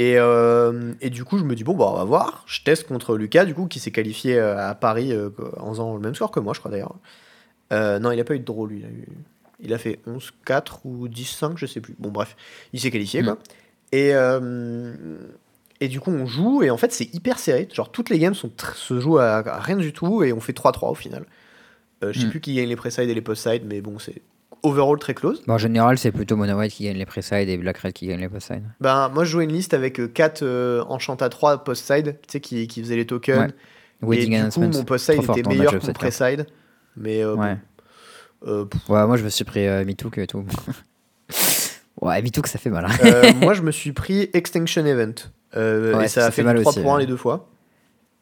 Et, 0.00 0.14
euh, 0.18 0.94
et 1.02 1.10
du 1.10 1.24
coup, 1.24 1.36
je 1.36 1.44
me 1.44 1.54
dis 1.54 1.62
bon 1.62 1.74
bah 1.76 1.84
on 1.92 1.96
va 1.96 2.04
voir. 2.04 2.42
Je 2.46 2.62
teste 2.62 2.86
contre 2.86 3.16
Lucas 3.18 3.44
du 3.44 3.52
coup 3.54 3.66
qui 3.66 3.78
s'est 3.80 3.90
qualifié 3.90 4.38
euh, 4.38 4.56
à 4.70 4.74
Paris 4.74 5.12
euh, 5.12 5.28
en 5.58 5.70
faisant 5.72 5.94
le 5.94 6.00
même 6.00 6.14
score 6.14 6.30
que 6.30 6.40
moi, 6.40 6.54
je 6.54 6.58
crois 6.60 6.70
d'ailleurs. 6.70 6.94
Euh, 7.72 7.98
non, 7.98 8.10
il 8.10 8.18
a 8.18 8.24
pas 8.24 8.34
eu 8.34 8.38
de 8.38 8.44
draw 8.44 8.66
lui. 8.66 8.78
Il 8.78 8.84
a, 8.86 8.88
eu- 8.88 9.08
il 9.62 9.74
a 9.74 9.78
fait 9.78 9.98
11-4 10.06 10.80
ou 10.84 11.06
10-5, 11.06 11.52
je 11.56 11.66
sais 11.66 11.80
plus. 11.82 11.94
Bon 11.98 12.10
bref, 12.10 12.34
il 12.72 12.80
s'est 12.80 12.90
qualifié 12.90 13.22
quoi. 13.22 13.36
Et, 13.92 14.14
euh, 14.14 14.92
et 15.80 15.88
du 15.88 16.00
coup, 16.00 16.10
on 16.12 16.24
joue, 16.26 16.62
et 16.62 16.70
en 16.70 16.76
fait, 16.78 16.92
c'est 16.92 17.12
hyper 17.14 17.38
serré. 17.38 17.68
Genre, 17.72 17.90
toutes 17.92 18.08
les 18.08 18.18
games 18.18 18.34
sont 18.34 18.50
se 18.74 19.00
jouent 19.00 19.18
à, 19.18 19.36
à 19.46 19.60
rien 19.60 19.76
du 19.76 19.92
tout, 19.92 20.22
et 20.22 20.32
on 20.32 20.40
fait 20.40 20.52
3-3 20.54 20.90
au 20.90 20.94
final. 20.94 21.26
Je 22.02 22.18
sais 22.18 22.26
Mm. 22.26 22.30
plus 22.30 22.40
qui 22.40 22.54
gagne 22.54 22.68
les 22.68 22.76
pré-side 22.76 23.10
et 23.10 23.14
les 23.14 23.20
post-side, 23.20 23.64
mais 23.66 23.82
bon, 23.82 23.98
c'est 23.98 24.22
overall 24.62 24.98
très 24.98 25.14
close. 25.14 25.42
Bon, 25.46 25.54
en 25.54 25.58
général, 25.58 25.98
c'est 25.98 26.12
plutôt 26.12 26.36
Mono 26.36 26.54
White 26.58 26.72
qui 26.72 26.84
gagne 26.84 26.96
les 26.96 27.06
pré-side 27.06 27.48
et 27.48 27.56
Black 27.56 27.78
Red 27.78 27.92
qui 27.92 28.06
gagne 28.06 28.20
les 28.20 28.28
post-side. 28.28 28.62
Ben, 28.80 29.08
moi, 29.08 29.24
je 29.24 29.30
jouais 29.30 29.44
une 29.44 29.52
liste 29.52 29.74
avec 29.74 30.12
4 30.12 30.84
enchant 30.88 31.14
à 31.16 31.28
3 31.28 31.64
post-side, 31.64 32.18
tu 32.26 32.32
sais, 32.32 32.40
qui, 32.40 32.66
qui 32.68 32.82
faisaient 32.82 32.96
les 32.96 33.06
tokens. 33.06 33.52
Ouais. 34.02 34.18
Et 34.18 34.26
du 34.26 34.48
coup, 34.50 34.60
mon 34.60 34.84
post-side 34.84 35.22
était 35.22 35.48
meilleur 35.48 35.78
que 35.78 35.86
mon 35.86 35.92
pré-side. 35.92 36.46
Mais 36.96 37.22
euh, 37.22 37.34
Ouais. 37.34 37.56
euh, 38.46 38.64
ouais, 38.88 39.06
moi 39.06 39.16
je 39.16 39.24
me 39.24 39.28
suis 39.30 39.44
pris 39.44 39.66
euh, 39.66 39.84
que 39.84 40.20
et 40.20 40.26
tout. 40.26 40.44
Ouais, 42.00 42.22
que 42.22 42.48
ça 42.48 42.58
fait 42.58 42.70
mal. 42.70 42.86
hein. 42.86 42.96
Euh, 43.04 43.32
moi, 43.42 43.52
je 43.52 43.60
me 43.60 43.70
suis 43.70 43.92
pris 43.92 44.30
Extinction 44.32 44.86
Event. 44.86 45.12
Euh, 45.54 46.00
et 46.00 46.08
ça, 46.08 46.22
ça 46.22 46.26
a 46.28 46.30
fait 46.30 46.36
fait 46.36 46.42
mal 46.44 46.56
du 46.56 46.62
3 46.62 46.72
aussi, 46.72 46.80
pour 46.80 46.92
1 46.92 46.94
ouais. 46.94 47.00
les 47.02 47.06
deux 47.06 47.16
fois. 47.18 47.48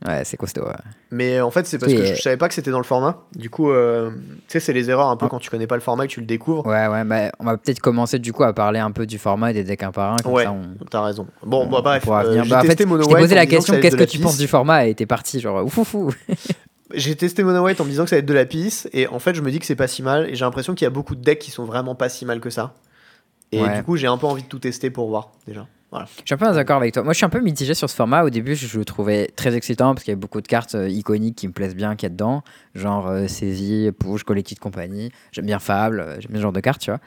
Ouais, 0.07 0.23
c'est 0.25 0.37
costaud. 0.37 0.63
ouais. 0.65 0.73
Mais 1.11 1.41
en 1.41 1.51
fait, 1.51 1.67
c'est 1.67 1.77
parce 1.79 1.91
Oui, 1.93 1.99
que 1.99 2.05
et- 2.05 2.15
je 2.15 2.23
savais 2.23 2.37
pas 2.37 2.47
que 2.47 2.55
c'était 2.55 2.71
dans 2.71 2.79
le 2.79 2.85
format. 2.85 3.25
Du 3.35 3.51
coup, 3.51 3.71
euh, 3.73 4.11
tu 4.13 4.45
sais, 4.47 4.61
c'est 4.61 4.73
les 4.73 4.91
erreurs 4.91 5.09
un 5.09 5.17
peu 5.17 5.27
Ah. 5.27 5.29
quand 5.29 5.41
tu 5.41 5.51
connais 5.51 5.67
pas 5.67 5.75
le 5.75 5.81
format 5.81 6.05
et 6.05 6.07
que 6.09 6.13
tu 6.13 6.21
le 6.21 6.27
découvres. 6.27 6.65
Ouais, 6.67 6.87
ouais, 6.87 7.03
bah, 7.05 7.33
on 7.41 7.45
va 7.45 7.57
peut-être 7.57 7.81
commencer 7.81 8.21
du 8.21 8.33
coup 8.33 8.45
à 8.45 8.53
parler 8.53 8.79
un 8.79 8.93
peu 8.93 9.07
du 9.07 9.19
format 9.19 9.51
et 9.51 9.55
des 9.55 9.65
decks 9.65 9.83
un 9.83 9.91
par 9.91 10.13
un. 10.13 10.17
Comme 10.19 10.33
Ouais. 10.35 10.47
on, 10.47 10.61
T'as 10.89 11.03
raison. 11.03 11.27
Bon, 11.45 11.65
on- 11.65 11.71
bah, 11.71 11.81
bref, 11.83 12.05
euh, 12.09 12.43
j'ai 12.45 12.49
Bah, 12.49 12.59
en 12.59 12.61
fait, 12.63 12.69
testé 12.77 12.85
je 12.85 13.15
posé 13.17 13.35
la 13.35 13.47
question 13.47 13.81
qu'est-ce 13.81 13.97
que 13.97 14.05
tu 14.05 14.19
penses 14.21 14.39
du 14.39 14.47
format 14.47 14.87
et 14.87 14.95
t'es 14.95 15.07
parti 15.07 15.41
genre 15.41 15.65
ouf 15.65 15.77
ouf 15.79 15.95
ouf. 15.95 16.15
J'ai 16.95 17.15
testé 17.17 17.43
Mono 17.45 17.65
White 17.65 17.83
en 17.83 17.85
me 17.85 17.91
disant 17.91 18.05
que 18.05 18.09
ça 18.09 18.15
allait 18.17 18.21
être 18.23 18.27
de 18.29 18.33
la 18.33 18.47
pisse. 18.47 18.89
Et 18.95 19.07
en 19.09 19.19
fait, 19.19 19.35
je 19.35 19.43
me 19.43 19.51
dis 19.51 19.59
que 19.59 19.67
c'est 19.67 19.77
pas 19.77 19.89
si 19.89 20.03
mal. 20.03 20.31
Et 20.31 20.35
j'ai 20.37 20.47
l'impression 20.47 20.75
qu'il 20.75 20.87
y 20.87 20.87
a 20.87 20.91
beaucoup 20.91 21.15
de 21.17 21.21
decks 21.23 21.39
qui 21.39 21.51
sont 21.51 21.67
vraiment 21.67 21.95
pas 21.95 22.09
si 22.09 22.25
mal 22.25 22.41
que 22.41 22.49
ça. 22.49 22.73
Et 23.53 23.61
Ouais. 23.63 23.77
du 23.77 23.83
coup, 23.83 23.97
j'ai 23.99 24.07
un 24.07 24.17
peu 24.17 24.27
envie 24.27 24.43
de 24.43 24.49
tout 24.49 24.59
tester 24.59 24.89
pour 24.89 25.09
voir 25.09 25.33
déjà. 25.47 25.67
Voilà. 25.91 26.07
Je 26.19 26.23
suis 26.27 26.35
un 26.35 26.37
peu 26.37 26.53
d'accord 26.53 26.77
avec 26.77 26.93
toi. 26.93 27.03
Moi, 27.03 27.15
je 27.15 27.17
suis 27.17 27.25
un 27.25 27.31
peu 27.31 27.41
mitigé 27.41 27.73
sur 27.73 27.89
ce 27.89 27.95
format. 27.95 28.23
Au 28.23 28.31
début, 28.31 28.55
je 28.55 28.79
le 28.79 28.85
trouvais 28.85 29.29
très 29.37 29.57
excitant 29.57 29.95
parce 29.95 30.05
qu'il 30.05 30.13
y 30.13 30.13
avait 30.13 30.21
beaucoup 30.21 30.43
de 30.43 30.47
cartes 30.47 30.75
euh, 30.75 30.89
iconiques 30.89 31.37
qui 31.37 31.49
me 31.49 31.53
plaisent 31.53 31.75
bien 31.75 31.97
qu'il 31.97 32.07
y 32.07 32.09
a 32.09 32.11
dedans. 32.11 32.43
Genre 32.75 33.09
euh, 33.09 33.27
Saisie, 33.27 33.91
Pouche, 33.99 34.23
Collective 34.23 34.59
Company. 34.59 35.11
J'aime 35.33 35.47
bien 35.47 35.59
Fable, 35.59 36.01
euh, 36.01 36.21
j'aime 36.21 36.31
bien 36.31 36.39
ce 36.39 36.43
genre 36.43 36.53
de 36.53 36.61
cartes, 36.61 36.83
tu 36.83 36.91
vois. 36.91 37.01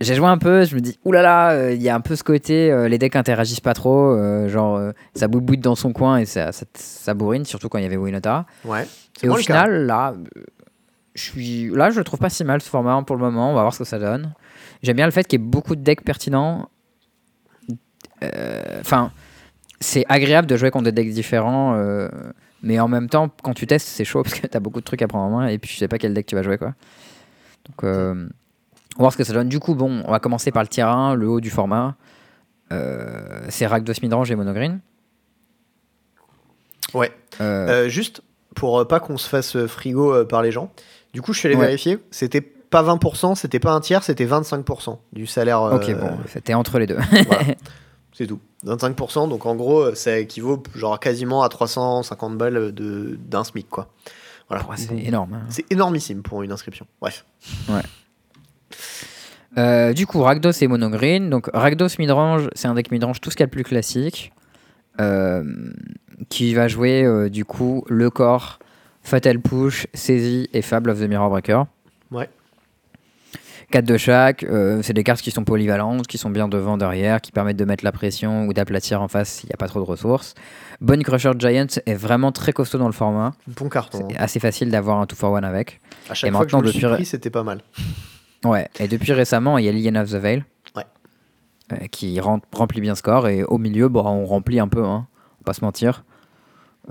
J'ai 0.00 0.14
joué 0.14 0.26
un 0.26 0.38
peu, 0.38 0.64
je 0.64 0.74
me 0.74 0.80
dis, 0.80 0.98
oulala, 1.04 1.72
il 1.72 1.82
y 1.82 1.90
a 1.90 1.94
un 1.94 2.00
peu 2.00 2.16
ce 2.16 2.24
côté, 2.24 2.74
les 2.88 2.96
decks 2.96 3.16
interagissent 3.16 3.60
pas 3.60 3.74
trop, 3.74 4.16
genre 4.48 4.80
ça 5.14 5.28
boubouille 5.28 5.58
dans 5.58 5.74
son 5.74 5.92
coin 5.92 6.16
et 6.16 6.24
ça, 6.24 6.52
ça, 6.52 6.64
ça 6.72 7.12
bourrine, 7.12 7.44
surtout 7.44 7.68
quand 7.68 7.76
il 7.76 7.82
y 7.82 7.86
avait 7.86 7.98
Winota. 7.98 8.46
Ouais. 8.64 8.86
Et 9.22 9.28
au 9.28 9.34
cas. 9.34 9.40
final, 9.42 9.84
là, 9.84 10.14
je 11.14 11.22
suis, 11.22 11.68
là, 11.68 11.90
je 11.90 11.98
le 11.98 12.04
trouve 12.04 12.18
pas 12.18 12.30
si 12.30 12.44
mal 12.44 12.62
ce 12.62 12.70
format 12.70 13.02
pour 13.02 13.16
le 13.16 13.22
moment. 13.22 13.50
On 13.50 13.54
va 13.54 13.60
voir 13.60 13.74
ce 13.74 13.80
que 13.80 13.84
ça 13.84 13.98
donne. 13.98 14.32
J'aime 14.82 14.96
bien 14.96 15.04
le 15.04 15.12
fait 15.12 15.24
qu'il 15.24 15.38
y 15.38 15.42
ait 15.42 15.46
beaucoup 15.46 15.76
de 15.76 15.82
decks 15.82 16.02
pertinents. 16.02 16.70
Euh, 18.22 18.80
Enfin, 18.80 19.12
c'est 19.80 20.04
agréable 20.08 20.46
de 20.46 20.56
jouer 20.56 20.70
contre 20.70 20.84
des 20.84 20.92
decks 20.92 21.10
différents, 21.12 21.74
euh, 21.76 22.08
mais 22.62 22.78
en 22.80 22.88
même 22.88 23.08
temps, 23.08 23.30
quand 23.42 23.54
tu 23.54 23.66
testes, 23.66 23.88
c'est 23.88 24.04
chaud 24.04 24.22
parce 24.22 24.38
que 24.38 24.46
t'as 24.46 24.60
beaucoup 24.60 24.80
de 24.80 24.84
trucs 24.84 25.02
à 25.02 25.08
prendre 25.08 25.24
en 25.34 25.38
main 25.40 25.46
et 25.48 25.58
puis 25.58 25.70
tu 25.70 25.76
sais 25.76 25.88
pas 25.88 25.98
quel 25.98 26.12
deck 26.14 26.26
tu 26.26 26.34
vas 26.34 26.42
jouer, 26.42 26.58
quoi. 26.58 26.74
Donc, 27.66 27.84
euh, 27.84 28.14
on 28.96 28.98
va 28.98 29.04
voir 29.04 29.12
ce 29.12 29.16
que 29.18 29.24
ça 29.24 29.32
donne. 29.32 29.48
Du 29.48 29.60
coup, 29.60 29.74
bon, 29.74 30.02
on 30.06 30.10
va 30.10 30.18
commencer 30.18 30.50
par 30.50 30.62
le 30.62 30.68
tier 30.68 30.82
1, 30.82 31.14
le 31.14 31.28
haut 31.28 31.40
du 31.40 31.50
format. 31.50 31.94
Euh, 32.72 33.40
c'est 33.48 33.66
Rakdos 33.66 33.94
Midrange 34.02 34.30
et 34.30 34.36
Monogreen. 34.36 34.80
Ouais. 36.94 37.12
Euh, 37.40 37.88
juste 37.88 38.22
pour 38.54 38.86
pas 38.88 39.00
qu'on 39.00 39.16
se 39.16 39.28
fasse 39.28 39.66
frigo 39.66 40.24
par 40.24 40.42
les 40.42 40.50
gens. 40.52 40.70
Du 41.12 41.22
coup, 41.22 41.32
je 41.32 41.38
suis 41.38 41.46
allé 41.48 41.56
Ouais. 41.56 41.66
vérifier. 41.66 41.98
C'était 42.10 42.40
pas 42.40 42.82
20%, 42.82 43.34
c'était 43.34 43.58
pas 43.60 43.72
un 43.72 43.80
tiers, 43.80 44.02
c'était 44.02 44.26
25% 44.26 44.98
du 45.12 45.26
salaire. 45.26 45.62
ok, 45.62 45.94
bon, 45.98 46.10
c'était 46.26 46.54
entre 46.54 46.78
les 46.78 46.86
deux. 46.86 46.98
voilà. 47.26 47.42
C'est 48.20 48.26
tout. 48.26 48.38
25%, 48.66 49.30
donc 49.30 49.46
en 49.46 49.54
gros, 49.56 49.80
euh, 49.80 49.94
ça 49.94 50.18
équivaut 50.18 50.62
genre 50.74 51.00
quasiment 51.00 51.42
à 51.42 51.48
350 51.48 52.36
balles 52.36 52.70
de- 52.74 53.18
d'un 53.18 53.44
SMIC, 53.44 53.66
quoi. 53.70 53.88
Voilà. 54.50 54.66
C'est 54.76 54.94
énorme. 54.98 55.32
hein. 55.32 55.42
C'est 55.48 55.64
énormissime 55.72 56.20
pour 56.22 56.42
une 56.42 56.52
inscription. 56.52 56.86
Bref. 57.00 57.24
Euh, 59.58 59.92
du 59.92 60.06
coup, 60.06 60.20
Rakdos 60.22 60.50
et 60.60 60.66
Monogreen. 60.68 61.30
Donc, 61.30 61.48
Rakdos 61.54 61.88
midrange, 61.98 62.48
c'est 62.54 62.68
un 62.68 62.74
deck 62.74 62.90
midrange, 62.90 63.20
tout 63.22 63.30
ce 63.30 63.36
qu'il 63.36 63.42
y 63.42 63.44
a 63.44 63.46
de 63.46 63.50
plus 63.52 63.64
classique. 63.64 64.32
euh, 65.00 65.42
qui 66.28 66.52
va 66.52 66.68
jouer 66.68 67.04
euh, 67.04 67.30
du 67.30 67.46
coup 67.46 67.84
le 67.88 68.10
corps, 68.10 68.58
Fatal 69.02 69.40
Push, 69.40 69.86
Saisie 69.94 70.50
et 70.52 70.60
Fable 70.60 70.90
of 70.90 70.98
the 71.00 71.04
Mirror 71.08 71.30
Breaker. 71.30 71.62
Ouais. 73.70 73.82
4 73.82 73.84
de 73.84 73.96
chaque. 73.96 74.42
euh, 74.44 74.80
c'est 74.82 74.92
des 74.92 75.04
cartes 75.04 75.20
qui 75.20 75.30
sont 75.30 75.44
polyvalentes, 75.44 76.06
qui 76.06 76.18
sont 76.18 76.30
bien 76.30 76.48
devant, 76.48 76.76
derrière, 76.76 77.20
qui 77.20 77.30
permettent 77.32 77.56
de 77.56 77.64
mettre 77.64 77.84
la 77.84 77.92
pression 77.92 78.46
ou 78.46 78.52
d'aplatir 78.52 79.00
en 79.00 79.08
face 79.08 79.28
s'il 79.30 79.48
n'y 79.48 79.52
a 79.54 79.56
pas 79.56 79.68
trop 79.68 79.80
de 79.80 79.84
ressources. 79.84 80.34
Bone 80.80 81.02
Crusher 81.02 81.32
Giant 81.38 81.66
est 81.86 81.94
vraiment 81.94 82.32
très 82.32 82.52
costaud 82.52 82.78
dans 82.78 82.86
le 82.86 82.92
format. 82.92 83.32
Bon 83.46 83.68
carton. 83.68 84.06
C'est 84.08 84.14
hein. 84.16 84.20
assez 84.20 84.40
facile 84.40 84.70
d'avoir 84.70 84.98
un 85.00 85.06
2 85.06 85.14
for 85.14 85.36
1 85.36 85.42
avec. 85.44 85.80
À 86.08 86.14
chaque 86.14 86.28
et 86.30 86.32
fois 86.32 86.44
que 86.44 86.50
je 86.50 86.56
me 86.56 86.62
maintenant, 86.62 86.66
le 86.66 86.72
suis 86.72 86.80
depuis- 86.88 87.04
c'était 87.06 87.30
pas 87.30 87.42
mal. 87.44 87.60
Ouais, 88.44 88.68
et 88.80 88.88
depuis 88.88 89.12
récemment, 89.12 89.58
il 89.58 89.66
y 89.66 89.68
a 89.68 89.72
Lilian 89.72 90.00
of 90.00 90.10
the 90.10 90.14
Veil. 90.16 90.44
Ouais. 90.76 90.84
euh, 91.72 91.86
qui 91.92 92.18
rem- 92.20 92.40
remplit 92.52 92.80
bien 92.80 92.94
score. 92.96 93.28
Et 93.28 93.44
au 93.44 93.58
milieu, 93.58 93.88
bon, 93.88 94.04
on 94.04 94.24
remplit 94.26 94.58
un 94.58 94.68
peu, 94.68 94.84
hein, 94.84 95.06
on 95.06 95.38
va 95.40 95.44
pas 95.44 95.52
se 95.52 95.64
mentir. 95.64 96.04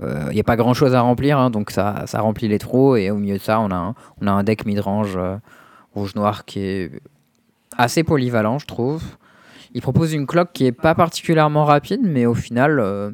Euh, 0.02 0.26
Il 0.30 0.34
n'y 0.34 0.40
a 0.40 0.44
pas 0.44 0.56
grand 0.56 0.72
chose 0.72 0.94
à 0.94 1.00
remplir, 1.02 1.38
hein, 1.38 1.50
donc 1.50 1.70
ça, 1.72 2.04
ça 2.06 2.20
remplit 2.20 2.48
les 2.48 2.58
trous. 2.58 2.96
Et 2.96 3.10
au 3.10 3.16
milieu 3.16 3.36
de 3.36 3.42
ça, 3.42 3.60
on 3.60 3.70
a 3.70 3.74
un, 3.74 3.94
on 4.22 4.26
a 4.26 4.30
un 4.30 4.42
deck 4.44 4.64
midrange 4.64 5.18
euh, 5.94 6.00
rouge-noir 6.00 6.44
qui 6.44 6.60
est 6.60 6.90
assez 7.76 8.04
polyvalent, 8.04 8.58
je 8.58 8.66
trouve. 8.66 9.02
Il 9.74 9.82
propose 9.82 10.12
une 10.12 10.26
cloque 10.26 10.52
qui 10.52 10.66
est 10.66 10.72
pas 10.72 10.94
particulièrement 10.94 11.64
rapide, 11.64 12.00
mais 12.02 12.26
au 12.26 12.34
final, 12.34 12.80
euh, 12.80 13.12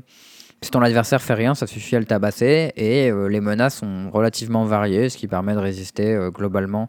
si 0.63 0.71
ton 0.71 0.81
adversaire 0.81 1.21
fait 1.21 1.35
rien, 1.35 1.55
ça 1.55 1.67
suffit 1.67 1.97
à 1.97 2.01
le 2.01 2.07
tabasser. 2.07 2.73
Et 2.77 3.11
euh, 3.11 3.27
les 3.29 3.41
menaces 3.41 3.77
sont 3.77 4.11
relativement 4.11 4.65
variées, 4.65 5.09
ce 5.09 5.19
qui 5.19 5.29
permet 5.29 5.55
de 5.55 5.59
résister 5.59 6.15
euh, 6.15 6.31
globalement 6.31 6.89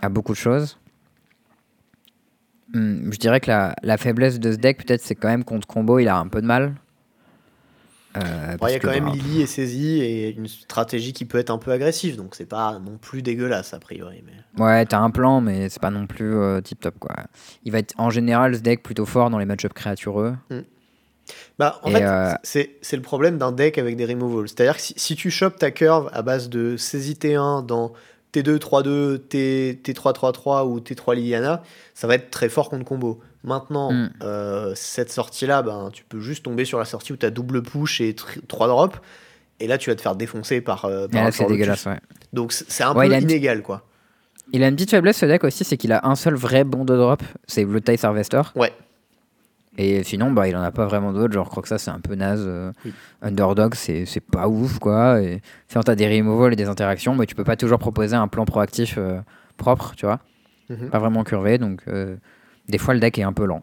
à 0.00 0.08
beaucoup 0.08 0.32
de 0.32 0.38
choses. 0.38 0.78
Hmm, 2.72 3.12
je 3.12 3.18
dirais 3.18 3.40
que 3.40 3.50
la, 3.50 3.74
la 3.82 3.98
faiblesse 3.98 4.40
de 4.40 4.52
ce 4.52 4.56
deck, 4.56 4.78
peut-être, 4.78 5.02
c'est 5.02 5.14
quand 5.14 5.28
même 5.28 5.44
contre 5.44 5.66
combo, 5.66 5.98
il 5.98 6.08
a 6.08 6.16
un 6.16 6.28
peu 6.28 6.40
de 6.40 6.46
mal. 6.46 6.74
Euh, 8.16 8.56
Bon, 8.58 8.66
Il 8.66 8.72
y 8.72 8.74
a 8.74 8.78
quand 8.78 8.90
même 8.90 9.06
bah, 9.06 9.12
Lily 9.14 9.42
et 9.42 9.46
Saisie 9.46 10.00
et 10.00 10.30
une 10.30 10.48
stratégie 10.48 11.12
qui 11.12 11.24
peut 11.24 11.38
être 11.38 11.50
un 11.50 11.58
peu 11.58 11.70
agressive, 11.70 12.16
donc 12.16 12.34
c'est 12.34 12.46
pas 12.46 12.78
non 12.78 12.98
plus 12.98 13.22
dégueulasse 13.22 13.74
a 13.74 13.78
priori. 13.78 14.22
Mais... 14.26 14.62
Ouais, 14.62 14.84
t'as 14.86 14.98
un 14.98 15.10
plan, 15.10 15.40
mais 15.40 15.68
c'est 15.68 15.80
pas 15.80 15.90
non 15.90 16.06
plus 16.06 16.34
tip 16.62 16.80
top 16.80 16.98
quoi. 16.98 17.14
Il 17.64 17.72
va 17.72 17.78
être 17.78 17.94
en 17.98 18.10
général 18.10 18.56
ce 18.56 18.60
deck 18.60 18.82
plutôt 18.82 19.06
fort 19.06 19.30
dans 19.30 19.38
les 19.38 19.46
match-up 19.46 19.72
créatureux. 19.72 20.34
Bah, 21.58 21.80
en 21.82 21.90
Et, 21.90 21.92
fait, 21.94 22.04
euh, 22.04 22.32
c'est 22.42 22.96
le 22.96 23.02
problème 23.02 23.38
d'un 23.38 23.52
deck 23.52 23.78
avec 23.78 23.96
des 23.96 24.04
removals. 24.04 24.48
C'est-à-dire 24.48 24.76
que 24.76 24.82
si, 24.82 24.94
si 24.96 25.16
tu 25.16 25.30
chopes 25.30 25.58
ta 25.58 25.70
curve 25.70 26.10
à 26.12 26.22
base 26.22 26.48
de 26.48 26.76
saisie 26.76 27.14
T1 27.14 27.64
dans 27.64 27.92
T2, 28.32 28.58
3-2, 28.58 29.18
T, 29.18 29.80
T3, 29.84 30.14
3-3 30.14 30.66
ou 30.66 30.80
T3 30.80 31.14
Liliana, 31.14 31.62
ça 31.94 32.06
va 32.06 32.14
être 32.14 32.30
très 32.30 32.48
fort 32.48 32.70
contre 32.70 32.84
combo. 32.84 33.20
Maintenant, 33.44 33.92
Mm. 33.92 34.10
euh, 34.22 34.72
cette 34.76 35.10
sortie-là, 35.10 35.62
ben, 35.62 35.90
tu 35.92 36.04
peux 36.04 36.20
juste 36.20 36.44
tomber 36.44 36.64
sur 36.64 36.78
la 36.78 36.84
sortie 36.84 37.12
où 37.12 37.16
tu 37.16 37.26
as 37.26 37.30
double 37.30 37.62
push 37.62 38.00
et 38.00 38.14
3 38.48 38.68
drops. 38.68 38.98
Et 39.60 39.66
là, 39.66 39.78
tu 39.78 39.90
vas 39.90 39.96
te 39.96 40.00
faire 40.02 40.14
défoncer 40.16 40.60
par, 40.60 40.84
euh, 40.84 41.08
par 41.08 41.32
c'est 41.32 41.46
dégueulasse, 41.46 41.86
ouais. 41.86 41.98
Donc 42.32 42.52
c'est 42.52 42.82
un 42.84 42.94
Ouais, 42.94 43.08
peu 43.08 43.14
inégal, 43.20 43.62
quoi. 43.62 43.82
Il 44.52 44.62
a 44.62 44.68
une 44.68 44.74
petite 44.74 44.90
faiblesse 44.90 45.16
ce 45.18 45.26
deck 45.26 45.44
aussi, 45.44 45.64
c'est 45.64 45.76
qu'il 45.76 45.92
a 45.92 46.06
un 46.06 46.14
seul 46.14 46.34
vrai 46.34 46.64
bon 46.64 46.84
de 46.84 46.96
drop, 46.96 47.22
c'est 47.46 47.64
le 47.64 47.80
Tice 47.80 48.04
Harvester. 48.04 48.42
Ouais. 48.56 48.72
Et 49.78 50.02
sinon, 50.04 50.30
bah, 50.32 50.48
il 50.48 50.56
en 50.56 50.62
a 50.62 50.70
pas 50.70 50.84
vraiment 50.84 51.12
d'autres. 51.12 51.32
Genre, 51.32 51.46
je 51.46 51.50
crois 51.50 51.62
que 51.62 51.68
ça, 51.68 51.78
c'est 51.78 51.90
un 51.90 52.00
peu 52.00 52.14
naze. 52.14 52.44
euh, 52.46 52.72
Oui. 52.84 52.92
Underdog, 53.22 53.74
c'est 53.74 54.04
c'est 54.04 54.20
pas 54.20 54.46
ouf, 54.46 54.78
quoi. 54.78 55.22
Et 55.22 55.40
sinon, 55.68 55.82
t'as 55.82 55.94
des 55.94 56.06
removals 56.08 56.52
et 56.52 56.56
des 56.56 56.68
interactions, 56.68 57.14
mais 57.14 57.24
tu 57.26 57.34
peux 57.34 57.44
pas 57.44 57.56
toujours 57.56 57.78
proposer 57.78 58.14
un 58.14 58.28
plan 58.28 58.44
proactif 58.44 58.96
euh, 58.98 59.18
propre, 59.56 59.94
tu 59.96 60.04
vois. 60.04 60.20
Mhm. 60.68 60.90
Pas 60.90 60.98
vraiment 60.98 61.24
curvé, 61.24 61.56
donc 61.58 61.80
euh, 61.88 62.16
des 62.72 62.78
fois, 62.78 62.94
le 62.94 63.00
deck 63.00 63.18
est 63.18 63.22
un 63.22 63.32
peu 63.32 63.44
lent. 63.44 63.62